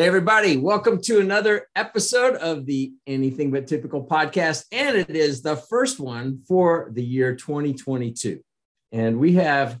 Hey, 0.00 0.06
everybody, 0.06 0.56
welcome 0.56 0.98
to 1.02 1.20
another 1.20 1.66
episode 1.76 2.34
of 2.36 2.64
the 2.64 2.94
Anything 3.06 3.50
But 3.50 3.66
Typical 3.66 4.02
podcast. 4.02 4.64
And 4.72 4.96
it 4.96 5.14
is 5.14 5.42
the 5.42 5.56
first 5.56 6.00
one 6.00 6.38
for 6.48 6.88
the 6.94 7.04
year 7.04 7.36
2022. 7.36 8.42
And 8.92 9.18
we 9.18 9.34
have 9.34 9.78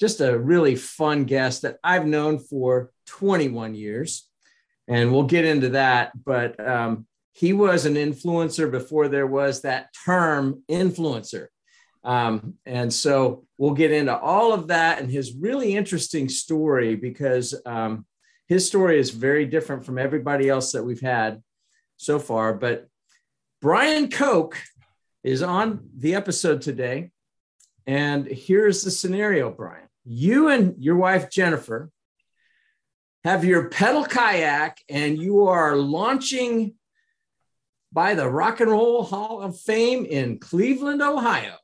just 0.00 0.20
a 0.20 0.36
really 0.36 0.74
fun 0.74 1.22
guest 1.22 1.62
that 1.62 1.76
I've 1.84 2.04
known 2.04 2.40
for 2.40 2.90
21 3.06 3.76
years. 3.76 4.28
And 4.88 5.12
we'll 5.12 5.22
get 5.22 5.44
into 5.44 5.68
that. 5.68 6.10
But 6.24 6.58
um, 6.58 7.06
he 7.32 7.52
was 7.52 7.86
an 7.86 7.94
influencer 7.94 8.68
before 8.68 9.06
there 9.06 9.28
was 9.28 9.62
that 9.62 9.94
term 10.04 10.64
influencer. 10.68 11.46
Um, 12.02 12.54
and 12.66 12.92
so 12.92 13.46
we'll 13.56 13.74
get 13.74 13.92
into 13.92 14.18
all 14.18 14.52
of 14.52 14.66
that 14.66 15.00
and 15.00 15.08
his 15.08 15.32
really 15.36 15.76
interesting 15.76 16.28
story 16.28 16.96
because 16.96 17.54
um, 17.64 18.04
his 18.48 18.66
story 18.66 18.98
is 18.98 19.10
very 19.10 19.44
different 19.44 19.84
from 19.84 19.98
everybody 19.98 20.48
else 20.48 20.72
that 20.72 20.84
we've 20.84 21.00
had 21.00 21.42
so 21.98 22.18
far. 22.18 22.54
But 22.54 22.88
Brian 23.60 24.10
Koch 24.10 24.56
is 25.22 25.42
on 25.42 25.90
the 25.96 26.14
episode 26.14 26.62
today. 26.62 27.10
And 27.86 28.26
here's 28.26 28.82
the 28.82 28.90
scenario, 28.90 29.50
Brian. 29.50 29.88
You 30.04 30.48
and 30.48 30.74
your 30.78 30.96
wife, 30.96 31.30
Jennifer, 31.30 31.90
have 33.24 33.44
your 33.44 33.68
pedal 33.68 34.04
kayak 34.04 34.78
and 34.88 35.18
you 35.18 35.48
are 35.48 35.76
launching 35.76 36.74
by 37.92 38.14
the 38.14 38.28
Rock 38.28 38.60
and 38.60 38.70
Roll 38.70 39.02
Hall 39.02 39.42
of 39.42 39.58
Fame 39.60 40.06
in 40.06 40.38
Cleveland, 40.38 41.02
Ohio, 41.02 41.56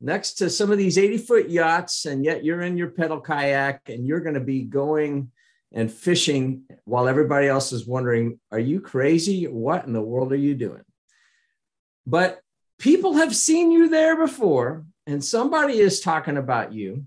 next 0.00 0.34
to 0.34 0.50
some 0.50 0.72
of 0.72 0.78
these 0.78 0.98
80 0.98 1.18
foot 1.18 1.50
yachts. 1.50 2.06
And 2.06 2.24
yet 2.24 2.44
you're 2.44 2.62
in 2.62 2.76
your 2.76 2.90
pedal 2.90 3.20
kayak 3.20 3.82
and 3.88 4.06
you're 4.06 4.20
going 4.20 4.34
to 4.34 4.40
be 4.40 4.62
going 4.62 5.30
and 5.76 5.92
fishing 5.92 6.62
while 6.86 7.06
everybody 7.06 7.46
else 7.46 7.70
is 7.70 7.86
wondering, 7.86 8.40
are 8.50 8.58
you 8.58 8.80
crazy? 8.80 9.44
What 9.44 9.84
in 9.84 9.92
the 9.92 10.00
world 10.00 10.32
are 10.32 10.36
you 10.36 10.54
doing? 10.54 10.80
But 12.06 12.40
people 12.78 13.12
have 13.12 13.36
seen 13.36 13.70
you 13.70 13.90
there 13.90 14.16
before, 14.16 14.86
and 15.06 15.22
somebody 15.22 15.78
is 15.78 16.00
talking 16.00 16.38
about 16.38 16.72
you, 16.72 17.06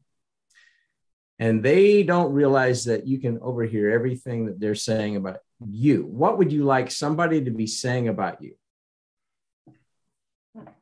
and 1.39 1.63
they 1.63 2.03
don't 2.03 2.31
realize 2.31 2.85
that 2.85 3.07
you 3.07 3.17
can 3.17 3.39
overhear 3.41 3.89
everything 3.89 4.45
that 4.45 4.59
they're 4.59 4.75
saying 4.75 5.15
about 5.15 5.39
you. 5.67 6.03
What 6.05 6.37
would 6.37 6.51
you 6.51 6.63
like 6.63 6.91
somebody 6.91 7.43
to 7.45 7.51
be 7.51 7.65
saying 7.65 8.07
about 8.07 8.43
you? 8.43 8.53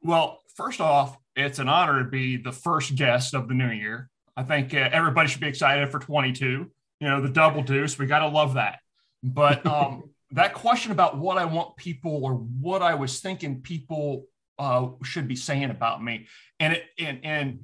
Well, 0.03 0.41
first 0.55 0.81
off, 0.81 1.17
it's 1.37 1.59
an 1.59 1.69
honor 1.69 2.03
to 2.03 2.09
be 2.09 2.35
the 2.35 2.51
first 2.51 2.95
guest 2.95 3.33
of 3.33 3.47
the 3.47 3.53
new 3.53 3.69
year. 3.69 4.09
I 4.35 4.43
think 4.43 4.73
uh, 4.73 4.89
everybody 4.91 5.29
should 5.29 5.41
be 5.41 5.47
excited 5.47 5.89
for 5.89 5.99
22 5.99 6.69
you 6.99 7.07
know, 7.07 7.21
the 7.21 7.29
double 7.29 7.63
deuce. 7.63 7.97
We 7.97 8.05
got 8.05 8.19
to 8.19 8.27
love 8.27 8.55
that. 8.55 8.79
But 9.23 9.65
um, 9.67 10.11
that 10.31 10.53
question 10.53 10.91
about 10.91 11.17
what 11.17 11.37
I 11.37 11.45
want 11.45 11.77
people 11.77 12.23
or 12.23 12.33
what 12.33 12.81
I 12.81 12.95
was 12.95 13.19
thinking 13.19 13.61
people 13.61 14.25
uh, 14.59 14.89
should 15.03 15.27
be 15.27 15.35
saying 15.35 15.69
about 15.69 16.03
me, 16.03 16.27
and 16.59 16.73
it 16.73 16.83
and 16.99 17.19
and 17.23 17.59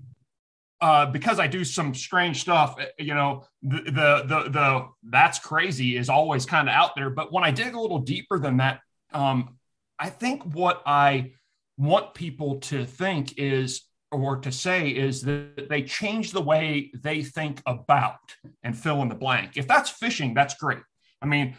uh, 0.84 1.06
because 1.06 1.40
I 1.40 1.48
do 1.48 1.64
some 1.64 1.96
strange 1.96 2.42
stuff, 2.42 2.76
eh, 2.80 2.86
you 3.00 3.14
know, 3.14 3.46
the 3.62 3.84
the 3.84 4.24
the, 4.28 4.50
the 4.50 4.88
that's 5.04 5.40
crazy 5.40 5.98
is 5.98 6.10
always 6.10 6.46
kind 6.46 6.68
of 6.68 6.76
out 6.76 6.96
there. 6.96 7.10
But 7.10 7.32
when 7.32 7.44
I 7.44 7.52
dig 7.52 7.74
a 7.74 7.80
little 7.80 8.00
deeper 8.00 8.38
than 8.38 8.58
that, 8.58 8.82
um, 9.14 9.58
I 9.98 10.10
think 10.10 10.44
what 10.44 10.84
I 10.86 11.32
want 11.78 12.14
people 12.14 12.60
to 12.60 12.86
think 12.86 13.38
is 13.38 13.84
or 14.14 14.38
to 14.38 14.52
say 14.52 14.90
is 14.90 15.22
that 15.24 15.68
they 15.70 15.84
change 15.84 16.32
the 16.32 16.42
way 16.42 16.92
they 16.94 17.24
think 17.24 17.62
about 17.66 18.20
and 18.64 18.78
fill 18.78 19.02
in 19.02 19.10
the 19.10 19.16
blank. 19.16 19.58
If 19.58 19.68
that's 19.68 19.90
fishing, 19.90 20.34
that's 20.34 20.54
great. 20.56 20.84
I 21.22 21.26
mean, 21.26 21.56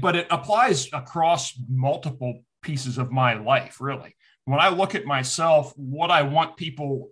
but 0.00 0.16
it 0.16 0.26
applies 0.30 0.88
across 0.92 1.58
multiple 1.68 2.44
pieces 2.62 2.98
of 2.98 3.10
my 3.10 3.34
life, 3.34 3.80
really. 3.80 4.14
When 4.44 4.60
I 4.60 4.68
look 4.68 4.94
at 4.94 5.06
myself, 5.06 5.72
what 5.76 6.10
I 6.10 6.22
want 6.22 6.56
people 6.56 7.10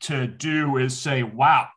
to 0.00 0.26
do 0.26 0.76
is 0.76 0.98
say, 0.98 1.22
wow, 1.22 1.68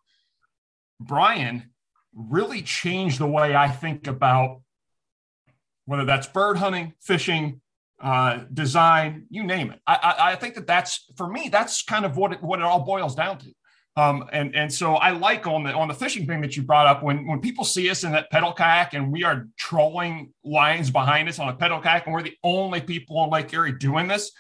Brian 1.00 1.72
really 2.14 2.62
changed 2.62 3.20
the 3.20 3.28
way 3.28 3.56
I 3.56 3.70
think 3.70 4.08
about 4.08 4.62
whether 5.86 6.06
that's 6.06 6.28
bird 6.28 6.58
hunting, 6.58 6.94
fishing, 7.02 7.62
uh, 8.02 8.40
design, 8.54 9.26
you 9.30 9.44
name 9.44 9.72
it. 9.72 9.80
I, 9.88 9.96
I, 9.96 10.32
I, 10.32 10.36
think 10.36 10.56
that 10.56 10.68
that's 10.68 11.06
for 11.16 11.28
me. 11.28 11.50
That's 11.50 11.84
kind 11.84 12.06
of 12.06 12.18
what 12.18 12.34
it, 12.34 12.44
what 12.44 12.60
it 12.60 12.66
all 12.66 12.84
boils 12.84 13.16
down 13.16 13.38
to. 13.40 13.54
Um, 13.98 14.26
and 14.34 14.54
and 14.54 14.74
so 14.74 14.96
I 14.96 15.12
like 15.12 15.48
on 15.48 15.64
the 15.64 15.74
on 15.74 15.88
the 15.88 15.94
fishing 15.94 16.28
thing 16.28 16.42
that 16.42 16.58
you 16.58 16.64
brought 16.64 16.86
up 16.86 17.02
when 17.02 17.26
when 17.26 17.40
people 17.40 17.64
see 17.64 17.90
us 17.90 18.04
in 18.04 18.12
that 18.12 18.30
pedal 18.30 18.52
kayak 18.52 18.94
and 18.94 19.10
we 19.10 19.24
are 19.24 19.48
trolling 19.58 20.34
lines 20.44 20.92
behind 20.92 21.30
us 21.30 21.40
on 21.40 21.48
a 21.48 21.56
pedal 21.56 21.80
kayak 21.80 22.06
and 22.06 22.14
we're 22.14 22.22
the 22.22 22.36
only 22.44 22.82
people 22.82 23.18
on 23.18 23.30
Lake 23.30 23.54
Erie 23.54 23.72
doing 23.72 24.10
this. 24.10 24.32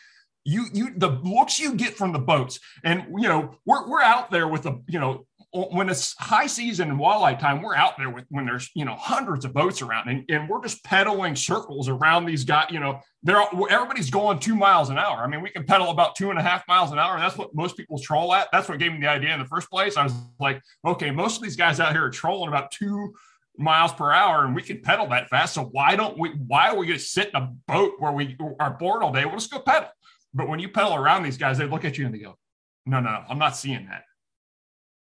You 0.44 0.66
you 0.74 0.90
the 0.98 1.08
looks 1.24 1.58
you 1.58 1.74
get 1.76 1.96
from 1.96 2.12
the 2.12 2.20
boats 2.20 2.60
and 2.84 3.06
you 3.18 3.30
know 3.30 3.56
we're 3.66 3.88
we're 3.88 4.02
out 4.02 4.30
there 4.30 4.50
with 4.50 4.66
a 4.66 4.78
you 4.88 5.00
know 5.00 5.26
when 5.56 5.90
it's 5.90 6.16
high 6.20 6.48
season 6.48 6.90
and 6.90 7.00
walleye 7.00 7.40
time, 7.40 7.62
we're 7.62 7.76
out 7.76 7.98
there 7.98 8.10
with 8.10 8.26
when 8.30 8.46
there's 8.46 8.70
you 8.76 8.84
know 8.84 8.96
hundreds 8.96 9.46
of 9.46 9.54
boats 9.54 9.82
around, 9.82 10.10
and, 10.10 10.26
and 10.30 10.50
we're 10.50 10.62
just 10.62 10.84
pedaling 10.84 11.36
circles 11.36 11.88
around 11.88 12.26
these 12.26 12.44
guys. 12.44 12.68
You 12.72 12.80
know, 12.80 13.00
they're 13.24 13.42
everybody's 13.70 14.10
going 14.10 14.40
two 14.40 14.56
miles 14.56 14.90
an 14.90 14.98
hour. 14.98 15.18
I 15.24 15.28
mean, 15.28 15.42
we 15.42 15.50
can 15.50 15.64
pedal 15.64 15.92
about 15.92 16.16
two 16.16 16.30
and 16.30 16.38
a 16.38 16.42
half 16.42 16.68
miles 16.68 16.92
an 16.92 17.00
hour, 17.00 17.18
that's 17.18 17.38
what 17.38 17.56
most 17.56 17.78
people 17.78 17.98
troll 17.98 18.34
at. 18.34 18.50
That's 18.52 18.68
what 18.68 18.80
gave 18.80 18.92
me 18.92 19.00
the 19.00 19.08
idea 19.08 19.34
in 19.34 19.40
the 19.40 19.46
first 19.46 19.70
place. 19.70 19.96
I 19.96 20.04
was 20.04 20.14
like, 20.40 20.62
okay, 20.86 21.10
most 21.12 21.38
of 21.38 21.44
these 21.44 21.56
guys 21.56 21.80
out 21.80 21.94
here 21.94 22.06
are 22.06 22.10
trolling 22.10 22.50
about 22.50 22.72
two 22.72 23.14
miles 23.58 23.94
per 23.94 24.12
hour, 24.12 24.44
and 24.44 24.54
we 24.54 24.62
can 24.62 24.82
pedal 24.82 25.08
that 25.08 25.30
fast. 25.30 25.54
So 25.54 25.64
why 25.72 25.96
don't 25.96 26.18
we? 26.18 26.32
Why 26.32 26.70
are 26.70 26.76
we 26.76 26.88
going 26.88 27.00
to 27.00 27.06
sit 27.06 27.30
in 27.30 27.42
a 27.42 27.54
boat 27.68 27.94
where 28.00 28.12
we 28.12 28.38
are 28.60 28.72
bored 28.72 29.04
all 29.04 29.14
day? 29.14 29.26
We'll 29.26 29.36
just 29.36 29.52
go 29.52 29.60
pedal. 29.60 29.90
But 30.34 30.50
when 30.50 30.60
you 30.60 30.68
pedal 30.68 30.96
around 30.96 31.24
these 31.24 31.38
guys, 31.38 31.58
they 31.58 31.66
look 31.66 31.86
at 31.86 31.98
you 31.98 32.06
and 32.06 32.14
they 32.14 32.20
go, 32.20 32.38
no, 32.86 33.00
no, 33.00 33.24
I'm 33.30 33.40
not 33.40 33.56
seeing 33.56 33.86
that 33.86 34.04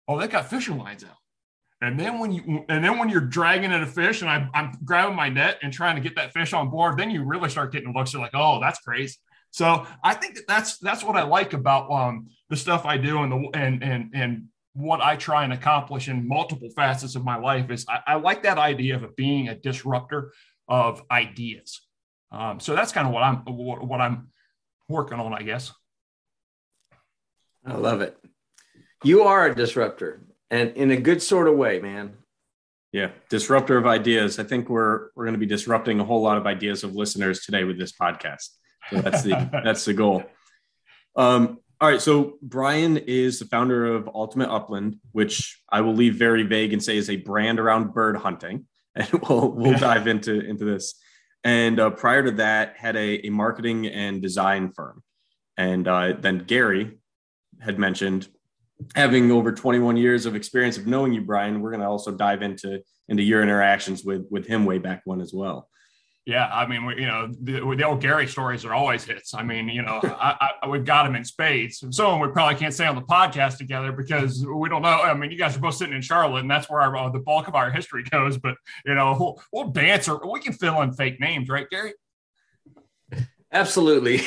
oh, 0.09 0.19
they 0.19 0.27
got 0.27 0.49
fishing 0.51 0.79
lines 0.79 1.05
out. 1.05 1.17
And 1.81 1.99
then 1.99 2.19
when 2.19 2.33
you 2.33 2.65
and 2.69 2.83
then 2.83 2.99
when 2.99 3.09
you're 3.09 3.21
dragging 3.21 3.71
at 3.71 3.83
a 3.83 3.87
fish 3.87 4.23
and 4.23 4.29
I, 4.29 4.49
I'm 4.53 4.73
grabbing 4.85 5.15
my 5.15 5.29
net 5.29 5.59
and 5.63 5.73
trying 5.73 5.95
to 5.95 6.03
get 6.03 6.17
that 6.17 6.33
fish 6.33 6.53
on 6.53 6.71
board, 6.71 6.99
then 6.99 7.11
you 7.11 7.23
really 7.23 7.49
start 7.49 7.71
getting 7.71 7.93
looks. 7.93 8.13
You're 8.13 8.23
like, 8.23 8.33
oh, 8.35 8.59
that's 8.61 8.81
crazy. 8.81 9.17
So 9.51 9.87
I 10.03 10.15
think 10.15 10.35
that 10.35 10.49
that's 10.49 10.79
that's 10.79 11.05
what 11.05 11.17
I 11.17 11.23
like 11.23 11.53
about 11.53 11.91
um, 11.91 12.29
the 12.49 12.57
stuff 12.57 12.85
I 12.85 12.97
do 12.97 13.23
and 13.23 13.31
the 13.31 13.51
and 13.55 13.83
and 13.85 14.11
and 14.13 14.45
what 14.73 15.01
I 15.01 15.17
try 15.17 15.45
and 15.45 15.53
accomplish 15.53 16.09
in 16.09 16.27
multiple 16.27 16.69
facets 16.75 17.15
of 17.15 17.25
my 17.25 17.37
life 17.37 17.71
is 17.71 17.87
I, 17.89 18.01
I 18.07 18.15
like 18.17 18.43
that 18.43 18.59
idea 18.59 18.97
of 18.97 19.17
being 19.17 19.49
a 19.49 19.55
disruptor 19.55 20.33
of 20.67 21.03
ideas. 21.11 21.81
Um, 22.31 22.61
so 22.61 22.75
that's 22.75 22.93
kind 22.93 23.07
of 23.07 23.13
what 23.13 23.23
I'm 23.23 23.37
what, 23.45 23.87
what 23.87 24.01
I'm 24.01 24.29
working 24.89 25.21
on, 25.21 25.33
I 25.33 25.43
guess. 25.43 25.73
I 27.65 27.75
love 27.75 28.01
it. 28.01 28.17
You 29.05 29.23
are 29.23 29.47
a 29.47 29.55
disruptor 29.55 30.21
and 30.51 30.71
in 30.77 30.91
a 30.91 30.97
good 30.97 31.23
sort 31.23 31.49
of 31.49 31.57
way, 31.57 31.81
man. 31.81 32.15
Yeah, 32.93 33.11
disruptor 33.29 33.77
of 33.77 33.87
ideas. 33.87 34.39
I 34.39 34.45
think 34.45 34.69
we're 34.69 35.11
we're 35.15 35.25
going 35.25 35.35
to 35.35 35.39
be 35.39 35.47
disrupting 35.47 36.01
a 36.01 36.05
whole 36.05 36.23
lot 36.23 36.39
of 36.39 36.47
ideas 36.47 36.85
of 36.85 36.95
listeners 36.95 37.45
today 37.45 37.65
with 37.65 37.79
this 37.79 37.93
podcast. 37.93 38.49
So 38.91 39.01
that's 39.01 39.23
the 39.23 39.49
that's 39.65 39.85
the 39.85 39.93
goal. 39.93 40.25
Um, 41.15 41.59
all 41.81 41.89
right, 41.89 42.01
so 42.01 42.39
Brian 42.43 42.97
is 42.97 43.39
the 43.39 43.45
founder 43.45 43.95
of 43.95 44.09
Ultimate 44.13 44.51
Upland, 44.51 44.97
which 45.13 45.61
I 45.71 45.83
will 45.83 45.95
leave 45.95 46.17
very 46.17 46.43
vague 46.43 46.73
and 46.73 46.83
say 46.83 46.97
is 46.97 47.11
a 47.11 47.17
brand 47.17 47.61
around 47.61 47.93
bird 47.93 48.17
hunting, 48.17 48.67
and 48.95 49.09
we'll 49.29 49.53
we'll 49.53 49.79
dive 49.79 50.07
into 50.07 50.41
into 50.41 50.65
this. 50.65 50.95
And 51.45 51.79
uh, 51.79 51.91
prior 51.91 52.25
to 52.25 52.31
that, 52.33 52.77
had 52.77 52.97
a, 52.97 53.27
a 53.27 53.31
marketing 53.31 53.87
and 53.87 54.21
design 54.21 54.73
firm, 54.73 55.03
and 55.57 55.87
uh, 55.87 56.15
then 56.19 56.39
Gary 56.39 56.99
had 57.61 57.79
mentioned 57.79 58.29
having 58.95 59.31
over 59.31 59.53
21 59.53 59.97
years 59.97 60.27
of 60.27 60.35
experience 60.35 60.77
of 60.77 60.87
knowing 60.87 61.13
you, 61.13 61.21
Brian, 61.21 61.61
we're 61.61 61.71
going 61.71 61.81
to 61.81 61.89
also 61.89 62.13
dive 62.13 62.43
into 62.43 62.81
into 63.09 63.23
your 63.23 63.43
interactions 63.43 64.05
with 64.05 64.27
with 64.31 64.47
him 64.47 64.65
way 64.65 64.79
back 64.79 65.03
when 65.05 65.21
as 65.21 65.33
well. 65.33 65.69
Yeah, 66.29 66.47
I 66.53 66.67
mean, 66.67 66.85
we, 66.85 67.01
you 67.01 67.07
know, 67.07 67.33
the, 67.41 67.61
the, 67.75 67.85
old 67.85 68.03
Gary 68.03 68.27
stories 68.27 68.67
are 68.67 68.75
always 68.75 69.03
hits. 69.03 69.33
I 69.33 69.43
mean, 69.43 69.71
you 69.71 69.81
know, 69.81 69.99
I, 70.05 70.51
I, 70.63 70.69
we've 70.69 70.85
got 70.85 71.07
him 71.07 71.15
in 71.15 71.25
spades. 71.25 71.79
Some 71.79 72.05
of 72.05 72.13
them 72.13 72.21
we 72.21 72.29
probably 72.29 72.57
can't 72.57 72.75
say 72.75 72.87
on 72.87 72.97
the 72.97 73.01
podcast 73.01 73.57
together 73.57 73.93
because 73.93 74.45
we 74.47 74.69
don't 74.69 74.83
know. 74.83 74.89
I 74.89 75.15
mean, 75.15 75.31
you 75.31 75.39
guys 75.39 75.57
are 75.57 75.61
both 75.61 75.77
sitting 75.77 75.95
in 75.95 76.03
Charlotte, 76.03 76.41
and 76.41 76.51
that's 76.51 76.69
where 76.69 76.83
our, 76.83 76.95
uh, 76.95 77.09
the 77.09 77.21
bulk 77.21 77.49
of 77.49 77.55
our 77.55 77.71
history 77.71 78.03
goes. 78.11 78.37
But 78.37 78.57
you 78.85 78.95
know, 78.95 79.17
we'll, 79.19 79.43
we'll 79.55 79.73
dance 79.73 80.07
or 80.07 80.21
we 80.31 80.41
can 80.41 80.53
fill 80.53 80.83
in 80.83 80.93
fake 80.93 81.19
names, 81.19 81.49
right, 81.49 81.67
Gary? 81.71 81.95
Absolutely. 83.51 84.21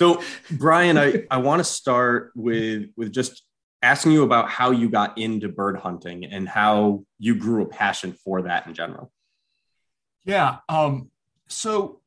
So, 0.00 0.22
Brian, 0.52 0.96
I, 0.96 1.24
I 1.30 1.36
want 1.36 1.60
to 1.60 1.64
start 1.64 2.32
with 2.34 2.86
with 2.96 3.12
just 3.12 3.42
asking 3.82 4.12
you 4.12 4.22
about 4.22 4.48
how 4.48 4.70
you 4.70 4.88
got 4.88 5.18
into 5.18 5.50
bird 5.50 5.76
hunting 5.76 6.24
and 6.24 6.48
how 6.48 7.04
you 7.18 7.34
grew 7.34 7.60
a 7.64 7.66
passion 7.66 8.14
for 8.14 8.40
that 8.40 8.66
in 8.66 8.72
general. 8.72 9.12
Yeah. 10.24 10.60
Um, 10.70 11.10
so, 11.48 12.00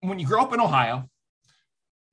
when 0.00 0.18
you 0.18 0.26
grow 0.26 0.42
up 0.42 0.52
in 0.52 0.58
Ohio, 0.58 1.08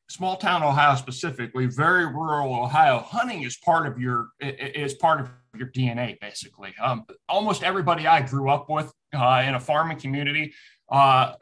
small 0.07 0.37
town 0.37 0.61
Ohio 0.61 0.95
specifically, 0.97 1.65
very 1.65 2.05
rural 2.05 2.53
Ohio, 2.53 2.99
hunting 2.99 3.41
is 3.41 3.57
part 3.57 3.87
of 3.87 3.97
your 3.97 4.27
is 4.39 4.93
part 4.93 5.19
of 5.19 5.31
your 5.57 5.69
DNA, 5.69 6.19
basically. 6.19 6.75
Um, 6.79 7.05
almost 7.27 7.63
everybody 7.63 8.05
I 8.05 8.21
grew 8.21 8.51
up 8.51 8.69
with 8.69 8.93
uh, 9.15 9.43
in 9.47 9.55
a 9.55 9.59
farming 9.59 9.99
community, 9.99 10.53
uh, 10.91 11.33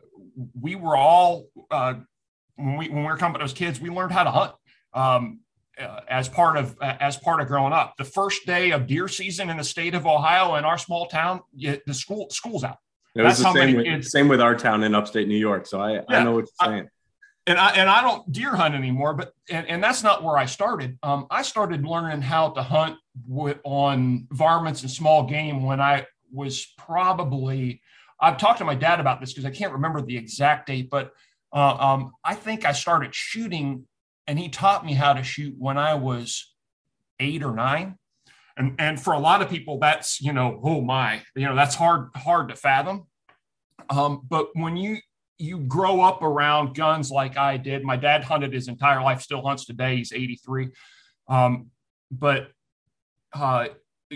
we 0.58 0.76
were 0.76 0.96
all 0.96 1.48
uh, 1.70 1.96
when 2.58 2.78
we 2.78 2.90
when 2.90 3.04
we 3.04 3.08
were 3.08 3.18
coming 3.18 3.38
up 3.38 3.44
as 3.44 3.54
kids, 3.54 3.80
we 3.80 3.90
learned 3.90 4.12
how 4.12 4.24
to 4.24 4.32
hunt. 4.32 4.54
Um, 4.94 5.40
uh, 5.80 6.02
as 6.10 6.28
part 6.28 6.58
of 6.58 6.76
uh, 6.82 6.98
as 7.00 7.18
part 7.18 7.40
of 7.40 7.48
growing 7.48 7.72
up. 7.72 7.96
The 7.98 8.04
first 8.04 8.48
day 8.48 8.72
of 8.72 8.88
deer 8.88 9.08
season 9.08 9.52
in 9.52 9.58
the 9.58 9.64
state 9.64 9.94
of 9.94 10.08
Ohio 10.08 10.56
in 10.56 10.66
our 10.66 10.78
small 10.78 11.06
town, 11.06 11.42
you, 11.56 11.80
the 11.86 11.94
school 11.94 12.28
school's 12.32 12.64
out. 12.64 12.78
It 13.16 13.22
was 13.22 13.40
That's 13.40 13.54
the 13.54 13.60
same 13.60 13.76
with, 13.76 14.06
same 14.06 14.28
with 14.28 14.42
our 14.42 14.56
town 14.56 14.84
in 14.84 14.96
upstate 14.96 15.28
New 15.28 15.38
York. 15.38 15.68
So 15.68 15.80
I, 15.80 15.94
yeah, 15.94 16.02
I 16.10 16.24
know 16.24 16.32
what 16.32 16.46
you're 16.46 16.72
saying. 16.72 16.86
I, 16.86 17.52
and 17.52 17.60
I 17.60 17.70
and 17.72 17.90
I 17.90 18.02
don't 18.02 18.32
deer 18.32 18.56
hunt 18.56 18.76
anymore, 18.76 19.14
but 19.14 19.34
and, 19.50 19.68
and 19.68 19.84
that's 19.84 20.04
not 20.04 20.24
where 20.24 20.38
I 20.38 20.46
started. 20.46 20.98
Um, 21.04 21.28
I 21.30 21.42
started 21.42 21.86
learning 21.86 22.22
how 22.22 22.50
to 22.50 22.62
hunt 22.62 22.98
with, 23.28 23.58
on 23.64 24.28
varmints 24.32 24.82
and 24.82 24.92
small 24.92 25.24
game 25.24 25.64
when 25.64 25.80
I 25.80 26.06
was 26.32 26.66
probably. 26.78 27.82
I've 28.20 28.38
talked 28.38 28.58
to 28.60 28.66
my 28.66 28.74
dad 28.74 29.00
about 29.00 29.22
this 29.22 29.32
because 29.32 29.46
I 29.46 29.52
can't 29.52 29.74
remember 29.74 30.02
the 30.02 30.18
exact 30.18 30.66
date, 30.66 30.90
but 30.90 31.14
uh, 31.58 31.76
um, 31.80 32.12
I 32.24 32.36
think 32.36 32.66
I 32.66 32.72
started 32.72 33.16
shooting 33.16 33.88
and 34.28 34.38
he 34.38 34.48
taught 34.48 34.86
me 34.86 34.94
how 34.94 35.14
to 35.14 35.24
shoot 35.24 35.56
when 35.58 35.76
I 35.76 35.96
was 35.96 36.54
eight 37.20 37.42
or 37.42 37.52
nine. 37.52 37.96
And, 38.56 38.76
and 38.78 39.02
for 39.02 39.14
a 39.14 39.20
lot 39.20 39.42
of 39.42 39.50
people, 39.50 39.80
that's, 39.80 40.22
you 40.22 40.34
know, 40.34 40.62
oh 40.64 40.82
my, 40.82 41.24
you 41.36 41.48
know, 41.48 41.56
that's 41.56 41.74
hard, 41.74 42.10
hard 42.16 42.50
to 42.50 42.56
fathom. 42.56 43.08
Um, 43.90 44.22
but 44.30 44.50
when 44.54 44.78
you, 44.78 44.98
you 45.40 45.62
grow 45.62 46.02
up 46.02 46.22
around 46.22 46.76
guns 46.76 47.10
like 47.10 47.38
I 47.38 47.58
did, 47.58 47.84
my 47.84 47.96
dad 47.96 48.24
hunted 48.24 48.54
his 48.54 48.68
entire 48.68 49.02
life, 49.02 49.22
still 49.22 49.42
hunts 49.42 49.66
today. 49.66 49.98
He's 49.98 50.14
83. 50.14 50.70
Um, 51.28 51.72
but 52.12 52.52
uh, 53.34 53.70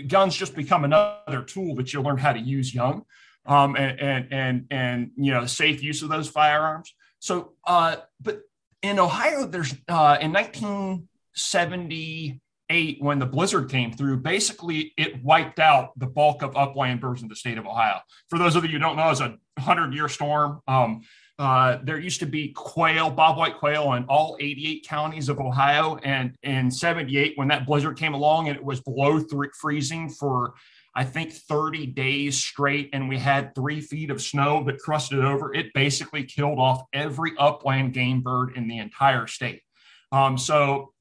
guns 0.06 0.36
just 0.36 0.54
become 0.54 0.84
another 0.84 1.42
tool 1.44 1.74
that 1.74 1.92
you 1.92 2.02
learn 2.02 2.18
how 2.18 2.34
to 2.34 2.40
use 2.40 2.72
young 2.72 3.02
um, 3.46 3.74
and, 3.74 3.98
and, 3.98 4.28
and, 4.30 4.66
and, 4.70 5.10
you 5.16 5.32
know, 5.32 5.44
safe 5.46 5.82
use 5.82 6.02
of 6.02 6.08
those 6.08 6.28
firearms. 6.28 6.94
So, 7.22 7.52
uh, 7.64 7.96
but 8.20 8.42
in 8.82 8.98
Ohio, 8.98 9.46
there's 9.46 9.72
uh, 9.88 10.18
in 10.20 10.32
1978 10.32 12.96
when 12.98 13.20
the 13.20 13.26
blizzard 13.26 13.70
came 13.70 13.92
through, 13.92 14.16
basically 14.16 14.92
it 14.96 15.22
wiped 15.22 15.60
out 15.60 15.96
the 15.96 16.08
bulk 16.08 16.42
of 16.42 16.56
upland 16.56 17.00
birds 17.00 17.22
in 17.22 17.28
the 17.28 17.36
state 17.36 17.58
of 17.58 17.66
Ohio. 17.66 18.00
For 18.28 18.40
those 18.40 18.56
of 18.56 18.64
you 18.64 18.72
who 18.72 18.80
don't 18.80 18.96
know, 18.96 19.08
it's 19.08 19.20
a 19.20 19.38
hundred 19.56 19.94
year 19.94 20.08
storm. 20.08 20.62
Um, 20.66 21.02
uh, 21.38 21.78
there 21.84 22.00
used 22.00 22.18
to 22.20 22.26
be 22.26 22.48
quail, 22.48 23.08
bobwhite 23.08 23.54
quail, 23.54 23.92
in 23.92 24.04
all 24.06 24.36
88 24.40 24.84
counties 24.88 25.28
of 25.28 25.38
Ohio. 25.38 26.00
And 26.02 26.34
in 26.42 26.72
78, 26.72 27.34
when 27.36 27.46
that 27.48 27.66
blizzard 27.66 27.96
came 27.96 28.14
along 28.14 28.48
and 28.48 28.56
it 28.56 28.64
was 28.64 28.80
below 28.80 29.20
three, 29.20 29.50
freezing 29.60 30.08
for 30.08 30.54
I 30.94 31.04
think 31.04 31.32
30 31.32 31.86
days 31.86 32.36
straight, 32.36 32.90
and 32.92 33.08
we 33.08 33.18
had 33.18 33.54
three 33.54 33.80
feet 33.80 34.10
of 34.10 34.20
snow 34.20 34.62
that 34.64 34.78
crusted 34.78 35.24
over. 35.24 35.54
It 35.54 35.72
basically 35.72 36.24
killed 36.24 36.58
off 36.58 36.82
every 36.92 37.32
upland 37.38 37.94
game 37.94 38.20
bird 38.20 38.56
in 38.56 38.68
the 38.68 38.78
entire 38.78 39.26
state. 39.26 39.62
Um, 40.10 40.36
so, 40.36 40.92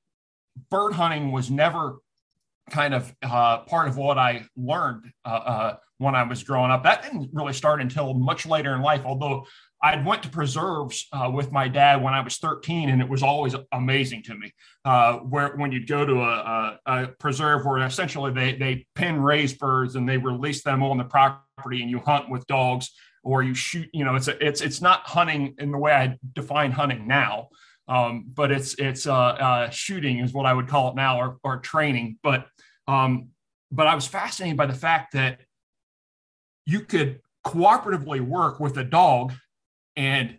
bird 0.70 0.94
hunting 0.94 1.32
was 1.32 1.52
never 1.52 1.98
kind 2.70 2.94
of 2.94 3.14
uh, 3.22 3.60
part 3.60 3.90
of 3.90 3.98
what 3.98 4.18
I 4.18 4.46
learned 4.56 5.12
uh, 5.26 5.28
uh, 5.28 5.78
when 5.98 6.16
I 6.16 6.24
was 6.24 6.44
growing 6.44 6.72
up. 6.72 6.84
That 6.84 7.04
didn't 7.04 7.30
really 7.34 7.54
start 7.54 7.82
until 7.82 8.14
much 8.14 8.46
later 8.46 8.74
in 8.74 8.82
life, 8.82 9.02
although 9.06 9.46
I 9.84 10.02
went 10.02 10.22
to 10.24 10.30
preserves 10.30 11.08
uh, 11.12 11.30
with 11.34 11.52
my 11.52 11.68
dad 11.68 12.04
when 12.04 12.14
I 12.14 12.22
was 12.22 12.38
13, 12.38 12.90
and 12.90 13.02
it 13.02 13.10
was 13.10 13.24
always 13.24 13.56
amazing 13.72 14.22
to 14.24 14.36
me. 14.36 14.54
Uh, 14.86 15.18
where 15.18 15.56
when 15.56 15.72
you'd 15.72 15.88
go 15.88 16.06
to 16.06 16.22
a, 16.22 16.80
a, 16.86 17.04
a, 17.04 17.08
preserve 17.20 17.66
where 17.66 17.80
essentially 17.80 18.32
they 18.32 18.56
they 18.56 18.86
pin 18.94 19.22
raised 19.22 19.58
birds 19.58 19.96
and 19.96 20.08
they 20.08 20.18
release 20.18 20.64
them 20.64 20.84
on 20.84 20.98
the 20.98 21.04
property, 21.04 21.82
and 21.82 21.90
you 21.90 22.00
hunt 22.00 22.30
with 22.30 22.46
dogs 22.48 22.92
or 23.24 23.42
you 23.42 23.56
shoot. 23.56 23.90
You 23.92 24.06
know, 24.06 24.16
it's 24.16 24.28
a, 24.28 24.46
it's 24.46 24.62
it's 24.62 24.82
not 24.82 25.02
hunting 25.08 25.56
in 25.58 25.72
the 25.72 25.78
way 25.78 25.94
I 25.94 26.18
define 26.34 26.72
hunting 26.72 27.08
now, 27.08 27.50
um, 27.88 28.26
but 28.34 28.52
it's 28.52 28.76
it's 28.76 29.08
uh, 29.08 29.14
uh 29.14 29.70
shooting 29.72 30.20
is 30.20 30.32
what 30.32 30.46
I 30.46 30.54
would 30.54 30.68
call 30.68 30.90
it 30.90 30.96
now, 30.96 31.20
or, 31.20 31.38
or 31.44 31.58
training. 31.58 32.20
But 32.22 32.46
um, 32.88 33.30
but 33.72 33.88
I 33.88 33.96
was 33.96 34.06
fascinated 34.06 34.58
by 34.58 34.68
the 34.68 34.74
fact 34.74 35.14
that 35.14 35.40
you 36.68 36.82
could 36.82 37.22
cooperatively 37.46 38.22
work 38.22 38.60
with 38.60 38.78
a 38.78 38.84
dog 38.84 39.34
and 39.96 40.38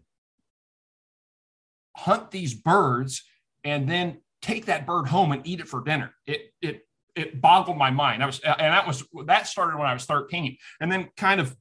hunt 1.97 2.31
these 2.31 2.55
birds 2.55 3.23
and 3.65 3.89
then 3.89 4.19
take 4.41 4.67
that 4.67 4.87
bird 4.87 5.07
home 5.07 5.33
and 5.33 5.47
eat 5.47 5.61
it 5.61 5.69
for 5.69 5.83
dinner. 5.83 6.15
It 6.27 6.53
it 6.61 6.87
it 7.15 7.41
boggled 7.41 7.77
my 7.77 7.91
mind. 7.91 8.23
I 8.23 8.27
was 8.27 8.41
and 8.41 8.73
that 8.73 8.87
was 8.87 9.05
that 9.27 9.47
started 9.47 9.79
when 9.79 9.87
I 9.87 9.93
was 9.93 10.05
13. 10.05 10.57
And 10.81 10.91
then 10.91 11.09
kind 11.17 11.41
of 11.41 11.57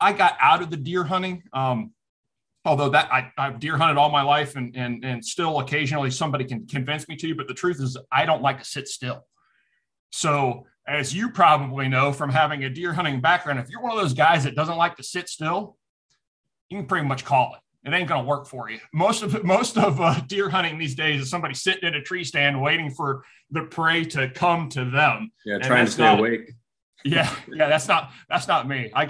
I 0.00 0.12
got 0.12 0.36
out 0.40 0.62
of 0.62 0.70
the 0.70 0.76
deer 0.76 1.04
hunting. 1.04 1.42
Um, 1.52 1.92
although 2.64 2.88
that 2.88 3.12
I, 3.12 3.30
I've 3.36 3.60
deer 3.60 3.76
hunted 3.76 3.98
all 3.98 4.10
my 4.10 4.22
life 4.22 4.56
and, 4.56 4.74
and 4.74 5.04
and 5.04 5.24
still 5.24 5.60
occasionally 5.60 6.10
somebody 6.10 6.44
can 6.44 6.66
convince 6.66 7.08
me 7.08 7.16
to, 7.16 7.34
but 7.34 7.46
the 7.46 7.54
truth 7.54 7.80
is 7.80 7.96
I 8.10 8.26
don't 8.26 8.42
like 8.42 8.58
to 8.58 8.64
sit 8.64 8.88
still. 8.88 9.26
So 10.10 10.66
as 10.86 11.14
you 11.14 11.30
probably 11.30 11.88
know 11.88 12.12
from 12.12 12.30
having 12.30 12.64
a 12.64 12.70
deer 12.70 12.92
hunting 12.92 13.20
background, 13.20 13.58
if 13.58 13.68
you're 13.68 13.80
one 13.80 13.92
of 13.92 13.98
those 13.98 14.14
guys 14.14 14.44
that 14.44 14.54
doesn't 14.54 14.76
like 14.76 14.96
to 14.96 15.02
sit 15.02 15.28
still, 15.28 15.76
you 16.74 16.80
can 16.80 16.88
pretty 16.88 17.06
much 17.06 17.24
call 17.24 17.54
it. 17.54 17.88
It 17.88 17.94
ain't 17.94 18.08
going 18.08 18.22
to 18.22 18.26
work 18.26 18.46
for 18.46 18.68
you. 18.68 18.80
Most 18.92 19.22
of 19.22 19.44
most 19.44 19.78
of 19.78 20.00
uh, 20.00 20.20
deer 20.26 20.48
hunting 20.50 20.78
these 20.78 20.94
days 20.94 21.20
is 21.20 21.30
somebody 21.30 21.54
sitting 21.54 21.86
in 21.86 21.94
a 21.94 22.02
tree 22.02 22.24
stand 22.24 22.60
waiting 22.60 22.90
for 22.90 23.24
the 23.50 23.62
prey 23.62 24.04
to 24.06 24.30
come 24.30 24.68
to 24.70 24.84
them. 24.84 25.30
Yeah, 25.44 25.58
trying 25.58 25.86
to 25.86 25.92
stay 25.92 26.02
not, 26.02 26.18
awake. 26.18 26.50
Yeah, 27.04 27.32
yeah, 27.52 27.68
that's 27.68 27.86
not 27.86 28.10
that's 28.28 28.48
not 28.48 28.66
me. 28.66 28.90
I 28.94 29.02